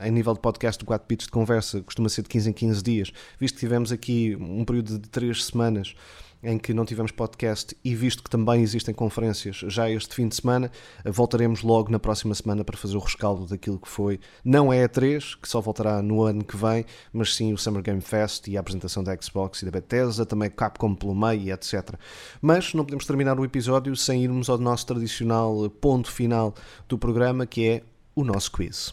em 0.00 0.10
nível 0.12 0.34
de 0.34 0.40
podcast 0.40 0.78
de 0.78 0.84
4 0.84 1.06
bits 1.08 1.26
de 1.26 1.32
conversa, 1.32 1.80
costuma 1.80 2.08
ser 2.08 2.22
de 2.22 2.28
15 2.28 2.50
em 2.50 2.52
15 2.52 2.82
dias, 2.82 3.12
visto 3.40 3.54
que 3.54 3.60
tivemos 3.60 3.90
aqui 3.90 4.36
um 4.40 4.64
período 4.64 4.98
de 4.98 5.08
3 5.08 5.44
semanas 5.44 5.94
em 6.42 6.58
que 6.58 6.72
não 6.72 6.84
tivemos 6.84 7.12
podcast 7.12 7.76
e 7.84 7.94
visto 7.94 8.22
que 8.22 8.30
também 8.30 8.62
existem 8.62 8.94
conferências 8.94 9.56
já 9.56 9.90
este 9.90 10.14
fim 10.14 10.28
de 10.28 10.36
semana, 10.36 10.70
voltaremos 11.04 11.62
logo 11.62 11.90
na 11.90 11.98
próxima 11.98 12.34
semana 12.34 12.64
para 12.64 12.76
fazer 12.76 12.96
o 12.96 13.00
rescaldo 13.00 13.46
daquilo 13.46 13.78
que 13.78 13.88
foi, 13.88 14.18
não 14.44 14.72
é 14.72 14.84
a 14.84 14.88
3, 14.88 15.34
que 15.34 15.48
só 15.48 15.60
voltará 15.60 16.00
no 16.02 16.22
ano 16.22 16.44
que 16.44 16.56
vem, 16.56 16.84
mas 17.12 17.34
sim 17.34 17.52
o 17.52 17.58
Summer 17.58 17.82
Game 17.82 18.00
Fest 18.00 18.48
e 18.48 18.56
a 18.56 18.60
apresentação 18.60 19.04
da 19.04 19.16
Xbox 19.20 19.62
e 19.62 19.64
da 19.64 19.70
Bethesda, 19.70 20.24
também 20.24 20.50
Capcom 20.50 20.94
pelo 20.94 21.14
meio 21.14 21.52
etc. 21.52 21.94
Mas 22.40 22.74
não 22.74 22.84
podemos 22.84 23.06
terminar 23.06 23.38
o 23.38 23.44
episódio 23.44 23.94
sem 23.96 24.22
irmos 24.24 24.48
ao 24.48 24.58
nosso 24.58 24.86
tradicional 24.86 25.68
ponto 25.70 26.10
final 26.10 26.54
do 26.88 26.98
programa, 26.98 27.46
que 27.46 27.66
é 27.66 27.82
o 28.14 28.24
nosso 28.24 28.52
quiz. 28.52 28.92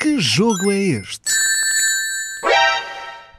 Que 0.00 0.18
jogo 0.18 0.70
é 0.70 0.78
este? 0.78 1.39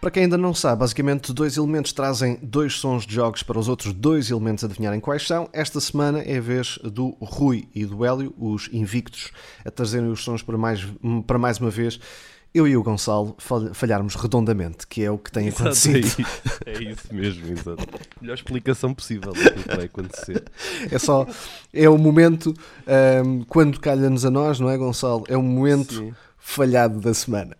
Para 0.01 0.09
quem 0.09 0.23
ainda 0.23 0.35
não 0.35 0.51
sabe, 0.51 0.79
basicamente 0.79 1.31
dois 1.31 1.57
elementos 1.57 1.93
trazem 1.93 2.39
dois 2.41 2.73
sons 2.73 3.05
de 3.05 3.13
jogos 3.13 3.43
para 3.43 3.59
os 3.59 3.67
outros 3.67 3.93
dois 3.93 4.31
elementos 4.31 4.63
adivinharem 4.63 4.99
quais 4.99 5.27
são. 5.27 5.47
Esta 5.53 5.79
semana 5.79 6.21
é 6.21 6.39
a 6.39 6.41
vez 6.41 6.79
do 6.83 7.09
Rui 7.21 7.67
e 7.75 7.85
do 7.85 8.03
Hélio, 8.03 8.33
os 8.35 8.67
invictos, 8.73 9.29
a 9.63 9.69
trazerem 9.69 10.09
os 10.09 10.23
sons 10.23 10.41
para 10.41 10.57
mais, 10.57 10.83
para 11.27 11.37
mais 11.37 11.59
uma 11.59 11.69
vez. 11.69 11.99
Eu 12.51 12.67
e 12.67 12.75
o 12.75 12.81
Gonçalo 12.81 13.37
falharmos 13.73 14.15
redondamente, 14.15 14.87
que 14.87 15.03
é 15.03 15.11
o 15.11 15.19
que 15.19 15.31
tem 15.31 15.47
Exato, 15.47 15.61
acontecido. 15.65 15.97
É 15.97 15.99
isso, 15.99 16.21
é 16.65 16.83
isso 16.83 17.13
mesmo, 17.13 17.51
exato. 17.51 17.87
Melhor 18.19 18.33
explicação 18.33 18.95
possível 18.95 19.31
daquilo 19.31 19.63
que 19.63 19.75
vai 19.75 19.85
acontecer. 19.85 20.43
É 20.91 20.97
só, 20.97 21.27
é 21.71 21.87
o 21.87 21.97
momento, 21.97 22.55
um, 23.23 23.43
quando 23.43 23.79
calha-nos 23.79 24.25
a 24.25 24.31
nós, 24.31 24.59
não 24.59 24.67
é, 24.67 24.77
Gonçalo? 24.77 25.23
É 25.29 25.37
o 25.37 25.43
momento 25.43 25.93
Sim. 25.93 26.13
Falhado 26.41 26.99
da 26.99 27.13
semana. 27.13 27.55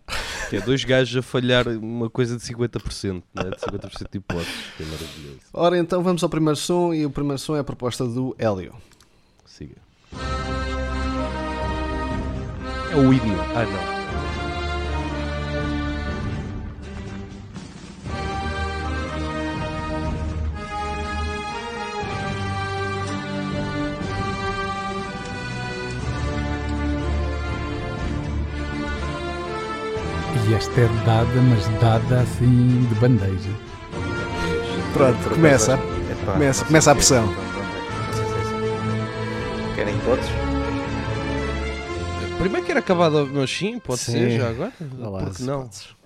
Que 0.50 0.56
é 0.56 0.60
dois 0.60 0.84
gajos 0.84 1.16
a 1.16 1.22
falhar 1.22 1.66
uma 1.68 2.10
coisa 2.10 2.36
de 2.36 2.42
50%, 2.42 3.22
né? 3.34 3.44
de 3.44 3.56
50% 3.56 4.10
de 4.10 4.18
hipóteses, 4.18 4.52
que 4.76 4.82
é 4.82 4.86
maravilhoso. 4.86 5.40
Ora, 5.54 5.78
então 5.78 6.02
vamos 6.02 6.22
ao 6.22 6.28
primeiro 6.28 6.56
som, 6.56 6.92
e 6.92 7.06
o 7.06 7.10
primeiro 7.10 7.38
som 7.38 7.56
é 7.56 7.60
a 7.60 7.64
proposta 7.64 8.04
do 8.04 8.36
Hélio. 8.38 8.74
Siga. 9.46 9.76
É 12.90 12.96
o 12.96 13.14
hino. 13.14 13.40
Ah, 13.54 13.64
não. 13.64 14.01
E 30.52 30.54
esta 30.54 30.80
é 30.82 30.86
dada, 31.06 31.40
mas 31.48 31.66
dada 31.80 32.20
assim 32.20 32.84
de 32.86 32.94
bandeja. 32.96 33.50
Pronto, 34.92 35.30
começa. 35.30 35.74
Epá, 36.10 36.32
Começa- 36.34 36.64
começa 36.66 36.92
a 36.92 36.94
pressão. 36.94 37.26
Querem 39.74 39.98
todos? 40.00 40.26
Primeiro 42.38 42.66
quero 42.66 42.78
acabar, 42.80 43.08
do- 43.08 43.26
mas 43.28 43.50
sim, 43.50 43.78
pode 43.78 44.00
Sim. 44.00 44.12
ser 44.12 44.30
já 44.38 44.50
agora. 44.50 44.72
Vá 44.78 45.08
lá, 45.08 45.24
Porque 45.24 45.42
não? 45.42 45.60
hipóteses. 45.62 45.96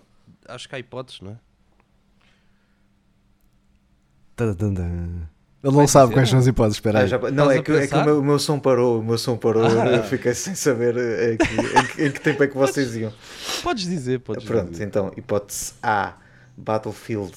Acho 0.47 0.69
que 0.69 0.77
há 0.77 0.79
hipóteses, 0.79 1.21
não 1.23 1.33
é? 1.33 1.37
Tadadadã. 4.37 5.27
Ele 5.67 5.75
não 5.77 5.89
sabe 5.89 6.13
quais 6.13 6.29
são 6.29 6.39
as 6.39 6.47
hipóteses, 6.47 6.77
espera 6.77 7.01
Ah, 7.01 7.03
aí. 7.03 7.09
já- 7.09 7.19
não, 7.31 7.51
é 7.51 7.61
que, 7.61 7.73
é 7.73 7.87
que 7.89 7.95
o, 7.95 8.05
meu, 8.05 8.21
o 8.21 8.25
meu 8.25 8.39
som 8.39 8.59
parou, 8.59 9.01
o 9.01 9.05
meu 9.05 9.19
som 9.19 9.37
parou, 9.37 9.65
Ah. 9.65 9.97
eu 9.97 10.05
fiquei 10.05 10.33
sem 10.35 10.55
saber 10.55 10.97
eh, 10.97 11.37
que- 11.37 11.55
em, 11.55 11.87
que, 11.87 12.05
em 12.05 12.13
que 12.13 12.21
tempo 12.21 12.43
é 12.45 12.47
que 12.47 12.57
vocês 12.57 12.95
iam. 12.95 13.13
Podes 13.63 13.85
dizer, 13.85 14.21
podes 14.21 14.45
Pronto, 14.45 14.71
dizer. 14.71 14.85
então, 14.85 15.11
hipótese 15.17 15.73
A, 15.83 16.15
Battlefield 16.57 17.33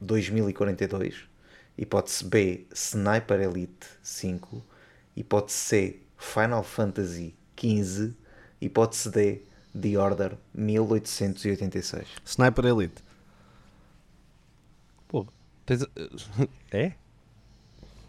2042. 0.00 1.24
Hipótese 1.76 2.24
B, 2.24 2.66
Sniper 2.72 3.40
Elite 3.40 3.86
5. 4.02 4.62
Hipótese 5.16 5.58
C, 5.58 6.00
Final 6.16 6.62
Fantasy 6.62 7.34
15. 7.56 8.14
Hipótese 8.60 9.10
D, 9.10 9.42
The 9.80 9.98
Order 9.98 10.36
1886. 10.54 12.06
Sniper 12.24 12.64
Elite. 12.66 13.02
Pô, 15.08 15.26
tens... 15.66 15.84
É? 16.70 16.92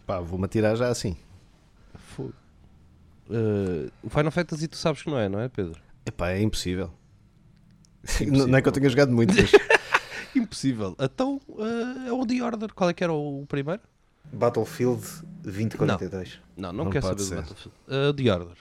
Pá, 0.06 0.20
vou-me 0.20 0.46
atirar 0.46 0.76
já 0.76 0.90
assim. 0.90 1.16
Fogo. 1.96 2.34
Eh, 3.30 3.90
o 4.04 4.10
Final 4.10 4.32
Fantasy 4.32 4.68
tu 4.68 4.76
sabes 4.78 5.02
que 5.02 5.10
não 5.10 5.18
é, 5.18 5.30
não 5.30 5.40
é, 5.40 5.48
Pedro? 5.48 5.80
Epá, 6.06 6.32
é 6.32 6.42
impossível. 6.42 6.92
Impossível. 8.04 8.48
Não 8.48 8.58
é 8.58 8.62
que 8.62 8.68
eu 8.68 8.72
tenha 8.74 8.90
jogado 8.90 9.12
muito, 9.12 9.34
mas 9.34 9.52
Impossível. 10.36 10.96
Então 11.00 11.40
eh, 11.60 12.08
é 12.10 12.12
o 12.12 12.26
The 12.26 12.44
Order. 12.44 12.74
Qual 12.74 12.90
é 12.90 12.94
que 12.94 13.04
era 13.04 13.14
o 13.14 13.46
primeiro? 13.48 13.82
Battlefield 14.32 15.02
2042. 15.44 16.40
Não, 16.58 16.74
não, 16.74 16.86
Não 16.86 16.92
quero 16.92 17.06
pode 17.08 17.22
saber 17.24 17.30
ser. 17.30 17.36
do 17.36 17.42
Battlefield. 17.56 17.78
Eh, 17.88 18.14
The 18.24 18.34
Order. 18.34 18.58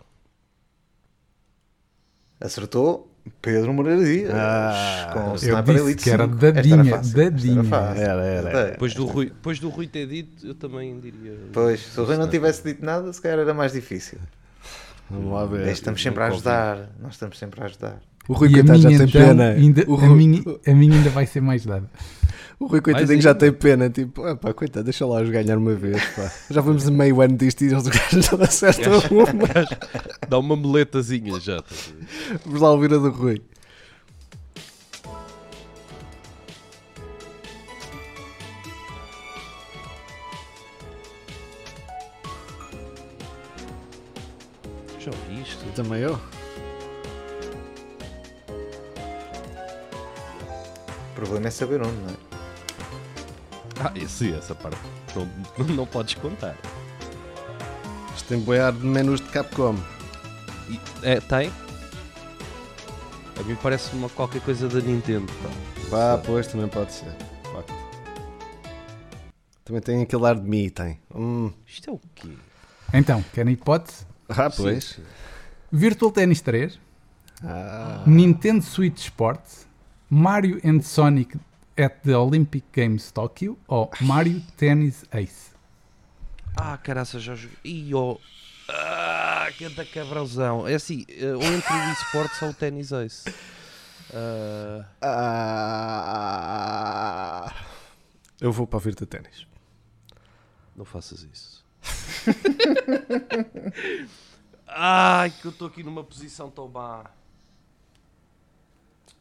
Acertou 2.40 3.11
Pedro 3.40 3.72
Moreira 3.72 4.04
Dias. 4.04 4.30
Ah, 4.34 5.10
com 5.12 5.20
o 5.20 5.32
eu 5.32 5.62
disse 5.62 5.80
Elite 5.80 6.02
que 6.04 6.10
era 6.10 6.24
5. 6.24 6.36
dadinha, 6.36 6.74
era 6.80 7.02
dadinha. 7.02 7.60
Era. 7.60 8.00
Era, 8.00 8.24
era, 8.24 8.48
era. 8.50 8.70
Depois 8.72 8.94
do, 8.94 9.06
Rui, 9.06 9.26
depois 9.26 9.58
do 9.60 9.68
Rui 9.68 9.86
ter 9.86 10.06
dito, 10.06 10.46
eu 10.46 10.54
também 10.54 10.98
diria. 10.98 11.36
Pois, 11.52 11.80
se 11.80 12.00
o 12.00 12.04
Rui 12.04 12.16
não 12.16 12.28
tivesse 12.28 12.64
dito 12.64 12.84
nada, 12.84 13.12
se 13.12 13.20
calhar 13.20 13.38
era 13.38 13.54
mais 13.54 13.72
difícil. 13.72 14.18
Vamos 15.08 15.32
lá 15.32 15.44
ver. 15.46 15.68
Estamos 15.68 16.02
sempre 16.02 16.22
a 16.22 16.26
ajudar. 16.28 16.90
Nós 17.00 17.12
estamos 17.12 17.38
sempre 17.38 17.60
a 17.62 17.66
ajudar. 17.66 18.00
O 18.28 18.32
Rui 18.34 18.48
E 18.48 18.52
a 18.52 18.54
coitado 18.58 18.78
já 18.80 18.88
minha, 18.88 18.98
tem 19.00 19.08
então, 19.08 19.28
pena. 19.28 19.50
ainda, 19.50 19.84
o, 19.88 19.94
a, 19.94 19.98
Rui, 19.98 20.16
minha, 20.16 20.42
a 20.66 20.74
minha 20.74 20.96
ainda 20.96 21.10
vai 21.10 21.26
ser 21.26 21.40
mais 21.40 21.64
dada. 21.66 21.88
O 22.64 22.66
Rui 22.68 22.80
coitadinho 22.80 23.08
Mais 23.14 23.22
já 23.24 23.30
ainda. 23.30 23.40
tem 23.40 23.52
pena. 23.52 23.90
Tipo, 23.90 24.24
ah, 24.24 24.36
pá, 24.36 24.52
coitado, 24.52 24.84
deixa 24.84 25.04
lá 25.06 25.20
os 25.20 25.30
ganhar 25.30 25.58
uma 25.58 25.74
vez. 25.74 26.02
Pá. 26.16 26.30
Já 26.50 26.60
vamos 26.60 26.86
a 26.86 26.90
meio 26.90 27.20
ano 27.20 27.36
disto 27.36 27.62
e 27.62 27.74
os 27.74 27.86
gajos 27.88 28.30
não 28.32 28.42
acertam 28.42 28.92
uma. 29.10 29.26
Dá 30.28 30.38
uma 30.38 30.56
meletazinha 30.56 31.38
já. 31.40 31.56
ver? 31.56 31.64
Vamos 32.44 32.60
lá 32.60 32.70
ouvir 32.70 32.92
a 32.94 32.98
do 32.98 33.10
Rui. 33.10 33.42
Já 44.98 45.10
ouvi 45.10 45.42
isto? 45.42 45.64
Também 45.74 46.00
eu. 46.02 46.14
O 51.10 51.14
problema 51.14 51.48
é 51.48 51.50
saber 51.50 51.80
onde, 51.82 51.96
não 52.02 52.10
é? 52.10 52.31
Ah, 53.84 53.92
esse, 53.96 54.32
essa 54.32 54.54
parte 54.54 54.78
não, 55.16 55.64
não 55.74 55.86
podes 55.86 56.14
contar. 56.14 56.56
Isto 58.14 58.28
tem 58.28 58.40
boiar 58.40 58.72
de 58.72 58.84
menus 58.86 59.20
de 59.20 59.28
Capcom. 59.28 59.74
E- 60.68 60.80
é, 61.02 61.20
tem? 61.20 61.50
A 63.38 63.42
mim 63.44 63.56
parece 63.62 63.94
uma 63.96 64.08
qualquer 64.10 64.40
coisa 64.42 64.68
da 64.68 64.80
Nintendo. 64.80 65.26
pá. 65.90 66.20
Pois 66.24 66.46
também 66.46 66.68
pode 66.68 66.92
ser. 66.92 67.10
Facto. 67.52 67.72
Também 69.64 69.80
tem 69.82 70.02
aquele 70.02 70.26
ar 70.26 70.34
de 70.36 70.48
mim, 70.48 70.68
tem. 70.68 70.98
Hum. 71.14 71.50
Isto 71.66 71.90
é 71.90 71.92
o 71.92 72.00
quê? 72.14 72.28
Então, 72.92 73.22
querem 73.32 73.54
hipótese? 73.54 74.06
Ah, 74.28 74.50
pois. 74.50 74.84
Sim. 74.96 75.02
Virtual 75.72 76.12
Tennis 76.12 76.40
3, 76.42 76.78
Ah. 77.42 78.02
Nintendo 78.06 78.62
Switch 78.62 78.98
Sports, 78.98 79.66
Mario 80.10 80.60
and 80.64 80.82
Sonic 80.82 81.36
at 81.76 82.00
the 82.02 82.16
Olympic 82.16 82.64
Games 82.72 83.10
Tokyo 83.12 83.58
ou 83.66 83.90
Mario 84.00 84.40
Tennis 84.56 85.04
Ace. 85.12 85.52
Ah, 86.56 86.76
caraça, 86.78 87.18
já 87.18 87.34
joguei. 87.34 87.58
Ih, 87.64 87.94
ó. 87.94 88.16
Ah, 88.68 89.48
que 89.56 89.68
da 89.70 89.84
cabrãozão. 89.84 90.68
É 90.68 90.74
assim, 90.74 91.04
eh, 91.08 91.34
ou 91.34 91.42
entre 91.42 91.72
o 91.74 91.92
eSports 91.92 92.40
ou 92.42 92.50
o 92.50 92.54
Tennis 92.54 92.92
Ace. 92.92 93.24
Ah, 94.14 94.86
Ah. 97.44 97.54
Eu 98.40 98.52
vou 98.52 98.66
para 98.66 98.76
o 98.76 98.80
Virtua 98.80 99.06
Ténis. 99.06 99.46
não 100.76 100.84
faças 100.84 101.22
isso. 101.22 101.62
Ai, 104.66 105.30
que 105.30 105.44
eu 105.46 105.50
estou 105.50 105.68
aqui 105.68 105.82
numa 105.82 106.02
posição 106.02 106.50
tão 106.50 106.68
má. 106.68 107.10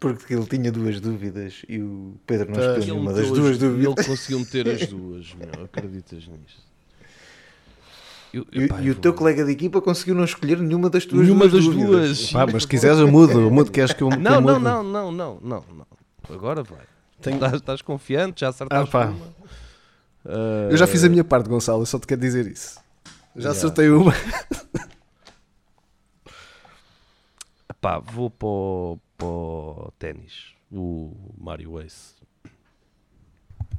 Porque 0.01 0.33
ele 0.33 0.45
tinha 0.47 0.71
duas 0.71 0.99
dúvidas 0.99 1.63
e 1.69 1.79
o 1.79 2.15
Pedro 2.25 2.47
não 2.49 2.55
Tá. 2.55 2.79
nenhuma 2.79 3.13
das 3.13 3.21
meteu 3.29 3.35
duas 3.35 3.51
as- 3.51 3.57
dúvidas. 3.59 3.85
Ele 3.97 4.07
conseguiu 4.07 4.39
meter 4.39 4.67
as 4.69 4.87
duas, 4.89 5.33
meu. 5.35 5.65
Acreditas 5.65 6.27
nisto? 6.27 6.71
Eu- 8.33 8.47
E, 8.51 8.63
epá, 8.63 8.81
e 8.81 8.89
o 8.89 8.95
teu 8.95 9.11
vou- 9.11 9.19
colega 9.19 9.45
de 9.45 9.51
equipa 9.51 9.79
conseguiu 9.79 10.15
não 10.15 10.23
escolher 10.23 10.57
nenhuma 10.57 10.89
das 10.89 11.05
tuas 11.05 11.21
Nenhuma 11.21 11.47
duas 11.47 11.53
das 11.53 11.63
dúvidas. 11.65 12.17
duas. 12.17 12.31
Pá, 12.31 12.47
mas 12.51 12.63
se 12.63 12.67
quiseres 12.67 12.97
eu 12.97 13.07
mudo. 13.07 13.39
Eu 13.39 13.51
mudo, 13.51 13.71
queres 13.71 13.93
que 13.93 14.01
eu, 14.01 14.09
que 14.09 14.15
eu 14.15 14.19
Não, 14.19 14.41
não, 14.41 14.53
mude? 14.53 14.63
não, 14.63 14.83
não, 14.83 15.11
não, 15.11 15.39
não, 15.41 15.63
não. 15.77 15.87
Agora 16.35 16.63
vai. 16.63 16.79
Tenho- 17.21 17.35
Estás, 17.35 17.53
estás 17.53 17.81
confiante? 17.83 18.41
Já 18.41 18.49
acertaste 18.49 18.89
Ah, 18.89 18.91
pá. 18.91 19.05
uma? 19.09 19.27
Ah, 20.25 20.67
Eu 20.71 20.77
já 20.77 20.87
fiz 20.87 21.03
a 21.03 21.09
minha 21.09 21.23
parte, 21.23 21.47
Gonçalo. 21.47 21.83
Eu 21.83 21.85
só 21.85 21.99
te 21.99 22.07
quero 22.07 22.19
dizer 22.21 22.47
isso. 22.47 22.79
Já 23.35 23.49
Yeah. 23.49 23.59
acertei 23.59 23.89
uma. 23.89 24.13
Pá, 27.79 27.99
vou 27.99 28.29
para 28.29 28.47
o, 28.47 28.99
para 29.22 29.28
o 29.28 29.93
ténis. 29.99 30.53
O 30.72 31.11
Mario 31.38 31.80
Ace. 31.80 32.19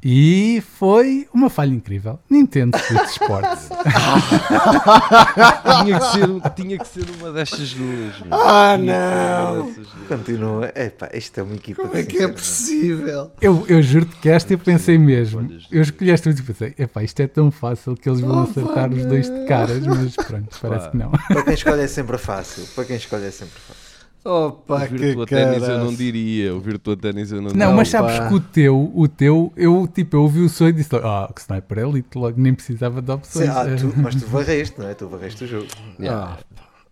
E 0.04 0.60
foi 0.78 1.28
uma 1.32 1.48
falha 1.48 1.72
incrível. 1.72 2.18
Nintendo 2.28 2.76
Switch 2.76 3.10
Sports. 3.10 3.68
tinha, 5.84 6.00
que 6.00 6.06
ser, 6.06 6.50
tinha 6.56 6.78
que 6.78 6.88
ser 6.88 7.04
uma 7.18 7.30
destas 7.32 7.72
duas. 7.72 8.14
Ah, 8.30 8.76
não. 8.76 9.72
Continua. 10.08 10.72
Epá, 10.74 11.08
isto 11.14 11.38
é 11.38 11.42
uma 11.44 11.54
equipa 11.54 11.82
Como 11.82 11.96
é 11.96 12.02
que 12.02 12.18
é 12.18 12.26
possível? 12.28 13.30
Eu, 13.40 13.64
eu 13.68 13.80
juro-te 13.80 14.16
que 14.16 14.28
esta 14.28 14.52
eu 14.52 14.58
pensei 14.58 14.98
mesmo. 14.98 15.48
Eu 15.70 15.82
escolhi 15.82 16.10
esta 16.10 16.30
e 16.30 16.42
pensei, 16.42 16.74
epá, 16.78 17.04
isto 17.04 17.20
é 17.20 17.28
tão 17.28 17.50
fácil 17.52 17.94
que 17.94 18.08
eles 18.08 18.20
vão 18.20 18.40
Oh, 18.40 18.42
acertar 18.42 18.92
os 18.92 19.04
dois 19.04 19.30
de 19.30 19.44
caras, 19.46 19.86
mas 19.86 20.16
pronto, 20.16 20.58
parece 20.60 20.86
Pá. 20.86 20.90
que 20.90 20.96
não. 20.96 21.10
Para 21.12 21.44
quem 21.44 21.54
escolhe 21.54 21.82
é 21.82 21.86
sempre 21.86 22.18
fácil. 22.18 22.66
Para 22.74 22.84
quem 22.86 22.96
escolhe 22.96 23.26
é 23.26 23.30
sempre 23.30 23.60
fácil. 23.60 23.91
Opa, 24.24 24.84
o 24.84 24.88
que 24.88 24.94
Virtua 24.98 25.26
Tennis 25.26 25.62
eu 25.68 25.78
não 25.78 25.92
diria. 25.94 26.54
O 26.54 26.60
Virtua 26.60 26.96
Tennis 26.96 27.32
eu 27.32 27.38
não, 27.42 27.48
Não, 27.48 27.52
diria. 27.52 27.70
mas 27.74 27.90
pá. 27.90 27.98
sabes 27.98 28.28
que 28.28 28.34
o 28.34 28.40
teu, 28.40 28.92
o 28.94 29.08
teu, 29.08 29.52
eu 29.56 29.88
tipo, 29.92 30.16
eu 30.16 30.22
ouvi 30.22 30.40
o 30.40 30.48
som 30.48 30.68
e 30.68 30.72
disse, 30.72 30.94
ah, 30.96 31.28
que 31.34 31.40
Sniper 31.40 31.78
Elite, 31.78 32.16
logo 32.16 32.40
nem 32.40 32.54
precisava 32.54 33.02
de 33.02 33.10
opções. 33.10 33.46
Sim, 33.46 33.50
ah, 33.52 33.64
tu- 33.76 33.92
mas 33.96 34.14
tu 34.14 34.26
varreste, 34.30 34.78
não 34.78 34.88
é? 34.88 34.94
Tu 34.94 35.08
varreste 35.08 35.42
o 35.44 35.46
jogo. 35.46 35.66
Yeah, 35.98 36.38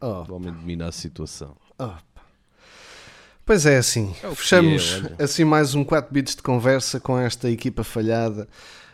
Oh, 0.00 0.24
O 0.28 0.34
homem 0.34 0.52
domina 0.52 0.88
a 0.88 0.92
situação. 0.92 1.54
oh. 1.78 1.90
Pois 3.44 3.66
é, 3.66 3.78
assim. 3.78 4.14
É 4.22 4.34
Fechamos 4.34 5.02
é, 5.18 5.24
assim 5.24 5.44
mais 5.44 5.74
um 5.74 5.82
4 5.84 6.12
bits 6.12 6.36
de 6.36 6.42
conversa 6.42 7.00
com 7.00 7.18
esta 7.18 7.50
equipa 7.50 7.82
falhada. 7.82 8.46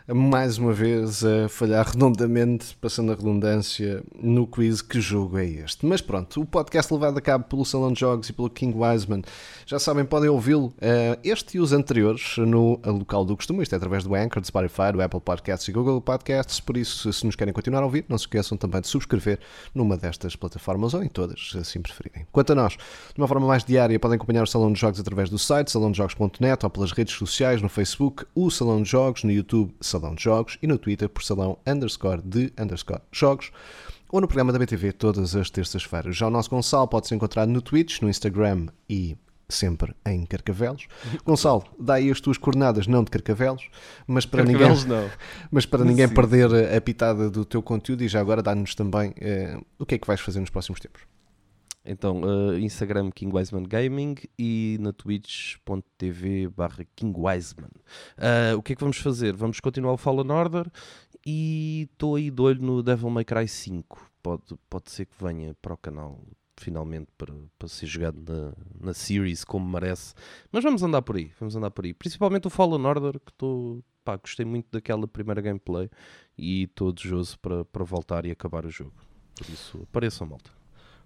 Mais 0.09 0.57
uma 0.57 0.71
vez 0.71 1.21
a 1.25 1.49
falhar 1.49 1.85
redondamente, 1.91 2.77
passando 2.79 3.11
a 3.11 3.15
redundância, 3.15 4.01
no 4.17 4.47
quiz 4.47 4.81
que 4.81 5.01
jogo 5.01 5.37
é 5.37 5.45
este. 5.45 5.85
Mas 5.85 5.99
pronto, 5.99 6.39
o 6.39 6.45
podcast 6.45 6.93
levado 6.93 7.17
a 7.17 7.21
cabo 7.21 7.43
pelo 7.43 7.65
Salão 7.65 7.91
de 7.91 7.99
Jogos 7.99 8.29
e 8.29 8.33
pelo 8.33 8.49
King 8.49 8.73
Wiseman, 8.77 9.21
já 9.65 9.77
sabem, 9.77 10.05
podem 10.05 10.29
ouvi-lo, 10.29 10.73
eh, 10.79 11.19
este 11.25 11.57
e 11.57 11.59
os 11.59 11.73
anteriores, 11.73 12.37
no 12.37 12.79
local 12.85 13.25
do 13.25 13.35
costume, 13.35 13.61
isto 13.61 13.73
é 13.73 13.75
através 13.75 14.05
do 14.05 14.15
Anchor, 14.15 14.39
do 14.39 14.47
Spotify, 14.47 14.93
do 14.93 15.01
Apple 15.01 15.19
Podcasts 15.19 15.67
e 15.67 15.73
Google 15.73 15.99
Podcasts, 15.99 16.61
por 16.61 16.77
isso, 16.77 17.11
se 17.11 17.25
nos 17.25 17.35
querem 17.35 17.53
continuar 17.53 17.81
a 17.81 17.85
ouvir, 17.85 18.05
não 18.07 18.17
se 18.17 18.23
esqueçam 18.23 18.57
também 18.57 18.79
de 18.79 18.87
subscrever 18.87 19.39
numa 19.75 19.97
destas 19.97 20.37
plataformas 20.37 20.93
ou 20.93 21.03
em 21.03 21.09
todas, 21.09 21.49
se 21.51 21.57
assim 21.57 21.81
preferirem. 21.81 22.25
Quanto 22.31 22.53
a 22.53 22.55
nós, 22.55 22.77
de 23.13 23.19
uma 23.19 23.27
forma 23.27 23.45
mais 23.45 23.65
diária, 23.65 23.99
podem 23.99 24.15
acompanhar 24.15 24.43
o 24.43 24.47
Salão 24.47 24.71
de 24.71 24.79
Jogos 24.79 25.01
através 25.01 25.29
do 25.29 25.37
site 25.37 25.69
salãodejogos.net 25.69 26.63
ou 26.63 26.69
pelas 26.69 26.93
redes 26.93 27.13
sociais, 27.13 27.61
no 27.61 27.67
Facebook, 27.67 28.23
o 28.33 28.49
Salão 28.49 28.81
de 28.81 28.89
Jogos, 28.89 29.25
no 29.25 29.31
YouTube, 29.31 29.75
Salão 29.81 29.96
de 29.99 30.23
Jogos 30.23 30.57
e 30.61 30.67
no 30.67 30.77
Twitter 30.77 31.09
por 31.09 31.23
Salão 31.23 31.57
underscore 31.65 32.21
de 32.23 32.53
underscore 32.57 33.01
jogos 33.11 33.51
ou 34.09 34.21
no 34.21 34.27
programa 34.27 34.53
da 34.53 34.59
BTV 34.59 34.93
todas 34.93 35.35
as 35.35 35.49
terças-feiras. 35.49 36.15
Já 36.15 36.27
o 36.27 36.29
nosso 36.29 36.49
Gonçalo 36.49 36.87
pode 36.87 37.07
ser 37.07 37.15
encontrado 37.15 37.49
no 37.49 37.61
Twitch, 37.61 38.01
no 38.01 38.09
Instagram 38.09 38.67
e 38.89 39.17
sempre 39.49 39.93
em 40.05 40.25
Carcavelos. 40.25 40.87
Gonçalo, 41.25 41.63
dá 41.79 41.95
aí 41.95 42.11
as 42.11 42.19
tuas 42.19 42.37
coordenadas, 42.37 42.87
não 42.87 43.03
de 43.03 43.11
Carcavelos, 43.11 43.69
mas 44.05 44.25
para 44.25 44.43
ninguém, 44.43 44.67
Carcavelos 44.67 44.85
não. 44.85 45.09
mas 45.51 45.65
para 45.65 45.83
ninguém 45.83 46.07
Sim. 46.07 46.13
perder 46.13 46.75
a 46.75 46.81
pitada 46.81 47.29
do 47.29 47.45
teu 47.45 47.61
conteúdo 47.61 48.03
e 48.03 48.07
já 48.07 48.19
agora 48.19 48.41
dá-nos 48.41 48.75
também 48.75 49.13
eh, 49.19 49.59
o 49.79 49.85
que 49.85 49.95
é 49.95 49.97
que 49.97 50.07
vais 50.07 50.19
fazer 50.19 50.39
nos 50.39 50.49
próximos 50.49 50.79
tempos. 50.79 51.01
Então, 51.87 52.21
eh, 52.23 52.59
Instagram 52.59 53.09
King 53.11 53.33
Wiseman 53.33 53.63
Gaming 53.63 54.15
e 54.37 54.77
na 54.81 54.91
twitch.tv 54.91 56.49
barra 56.49 56.83
King 56.93 57.17
Wiseman. 57.17 57.71
Eh, 58.17 58.53
o 58.55 58.61
que 58.61 58.73
é 58.73 58.75
que 58.75 58.81
vamos 58.81 58.97
fazer? 58.97 59.33
Vamos 59.33 59.61
continuar 59.61 59.93
o 59.93 59.97
Fallen 59.97 60.29
Order 60.29 60.69
e 61.25 61.87
estou 61.89 62.15
aí 62.15 62.29
de 62.29 62.41
olho 62.41 62.61
no 62.61 62.83
Devil 62.83 63.09
May 63.09 63.23
Cry 63.23 63.47
5. 63.47 64.11
Pode, 64.21 64.43
pode 64.69 64.91
ser 64.91 65.05
que 65.05 65.15
venha 65.23 65.55
para 65.61 65.73
o 65.73 65.77
canal 65.77 66.19
finalmente 66.59 67.07
para, 67.17 67.33
para 67.57 67.67
ser 67.69 67.85
jogado 67.85 68.19
na, 68.27 68.87
na 68.87 68.93
series 68.93 69.45
como 69.45 69.65
merece. 69.69 70.13
Mas 70.51 70.63
vamos 70.63 70.83
andar 70.83 71.01
por 71.03 71.15
aí, 71.15 71.31
vamos 71.39 71.55
andar 71.55 71.71
por 71.71 71.85
aí. 71.85 71.93
Principalmente 71.93 72.47
o 72.47 72.49
Fallen 72.49 72.85
Order, 72.85 73.13
que 73.13 73.31
estou... 73.31 73.81
Pá, 74.03 74.17
gostei 74.17 74.45
muito 74.45 74.67
daquela 74.71 75.07
primeira 75.07 75.41
gameplay 75.41 75.89
e 76.37 76.63
estou 76.63 76.91
desejoso 76.91 77.37
para, 77.39 77.63
para 77.65 77.83
voltar 77.83 78.25
e 78.25 78.31
acabar 78.31 78.65
o 78.65 78.69
jogo. 78.69 78.93
Por 79.35 79.49
isso, 79.49 79.81
apareçam, 79.83 80.25
malta. 80.27 80.56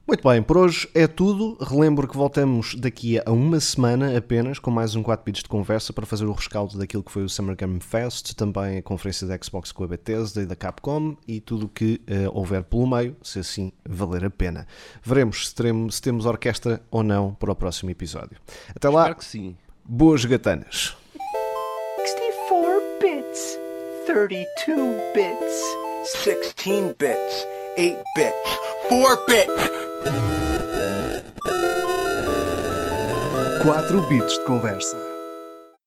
Muito 0.07 0.27
bem, 0.27 0.41
por 0.41 0.57
hoje 0.57 0.89
é 0.93 1.07
tudo. 1.07 1.57
Relembro 1.63 2.07
que 2.07 2.17
voltamos 2.17 2.75
daqui 2.75 3.19
a 3.23 3.31
uma 3.31 3.59
semana 3.59 4.17
apenas 4.17 4.59
com 4.59 4.69
mais 4.69 4.95
um 4.95 5.03
4 5.03 5.23
bits 5.23 5.43
de 5.43 5.47
conversa 5.47 5.93
para 5.93 6.05
fazer 6.05 6.25
o 6.25 6.33
rescaldo 6.33 6.77
daquilo 6.77 7.03
que 7.03 7.11
foi 7.11 7.23
o 7.23 7.29
Summer 7.29 7.55
Game 7.55 7.79
Fest, 7.79 8.33
também 8.33 8.79
a 8.79 8.81
conferência 8.81 9.25
da 9.25 9.37
Xbox 9.41 9.71
com 9.71 9.83
a 9.83 9.87
Bethesda 9.87 10.41
e 10.41 10.45
da 10.45 10.55
Capcom 10.55 11.15
e 11.27 11.39
tudo 11.39 11.67
o 11.67 11.69
que 11.69 12.01
eh, 12.07 12.27
houver 12.33 12.63
pelo 12.63 12.87
meio, 12.87 13.15
se 13.21 13.39
assim 13.39 13.71
valer 13.87 14.25
a 14.25 14.29
pena. 14.29 14.67
Veremos 15.03 15.47
se, 15.47 15.55
teremos, 15.55 15.95
se 15.95 16.01
temos 16.01 16.25
orquestra 16.25 16.81
ou 16.89 17.03
não 17.03 17.33
para 17.33 17.51
o 17.51 17.55
próximo 17.55 17.89
episódio. 17.91 18.37
Até 18.75 18.89
lá, 18.89 19.01
Espero 19.03 19.15
que 19.15 19.25
sim. 19.25 19.55
boas 19.85 20.25
gatanas. 20.25 20.97
64 21.97 22.81
bits, 22.99 23.59
32 24.07 24.95
bits, 25.13 25.61
16 26.25 26.95
bits, 26.97 27.47
8 27.77 28.03
bits, 28.15 28.59
4 28.89 29.25
bits. 29.27 29.80
Quatro 33.61 34.01
bits 34.09 34.33
de 34.37 34.45
conversa. 34.45 35.10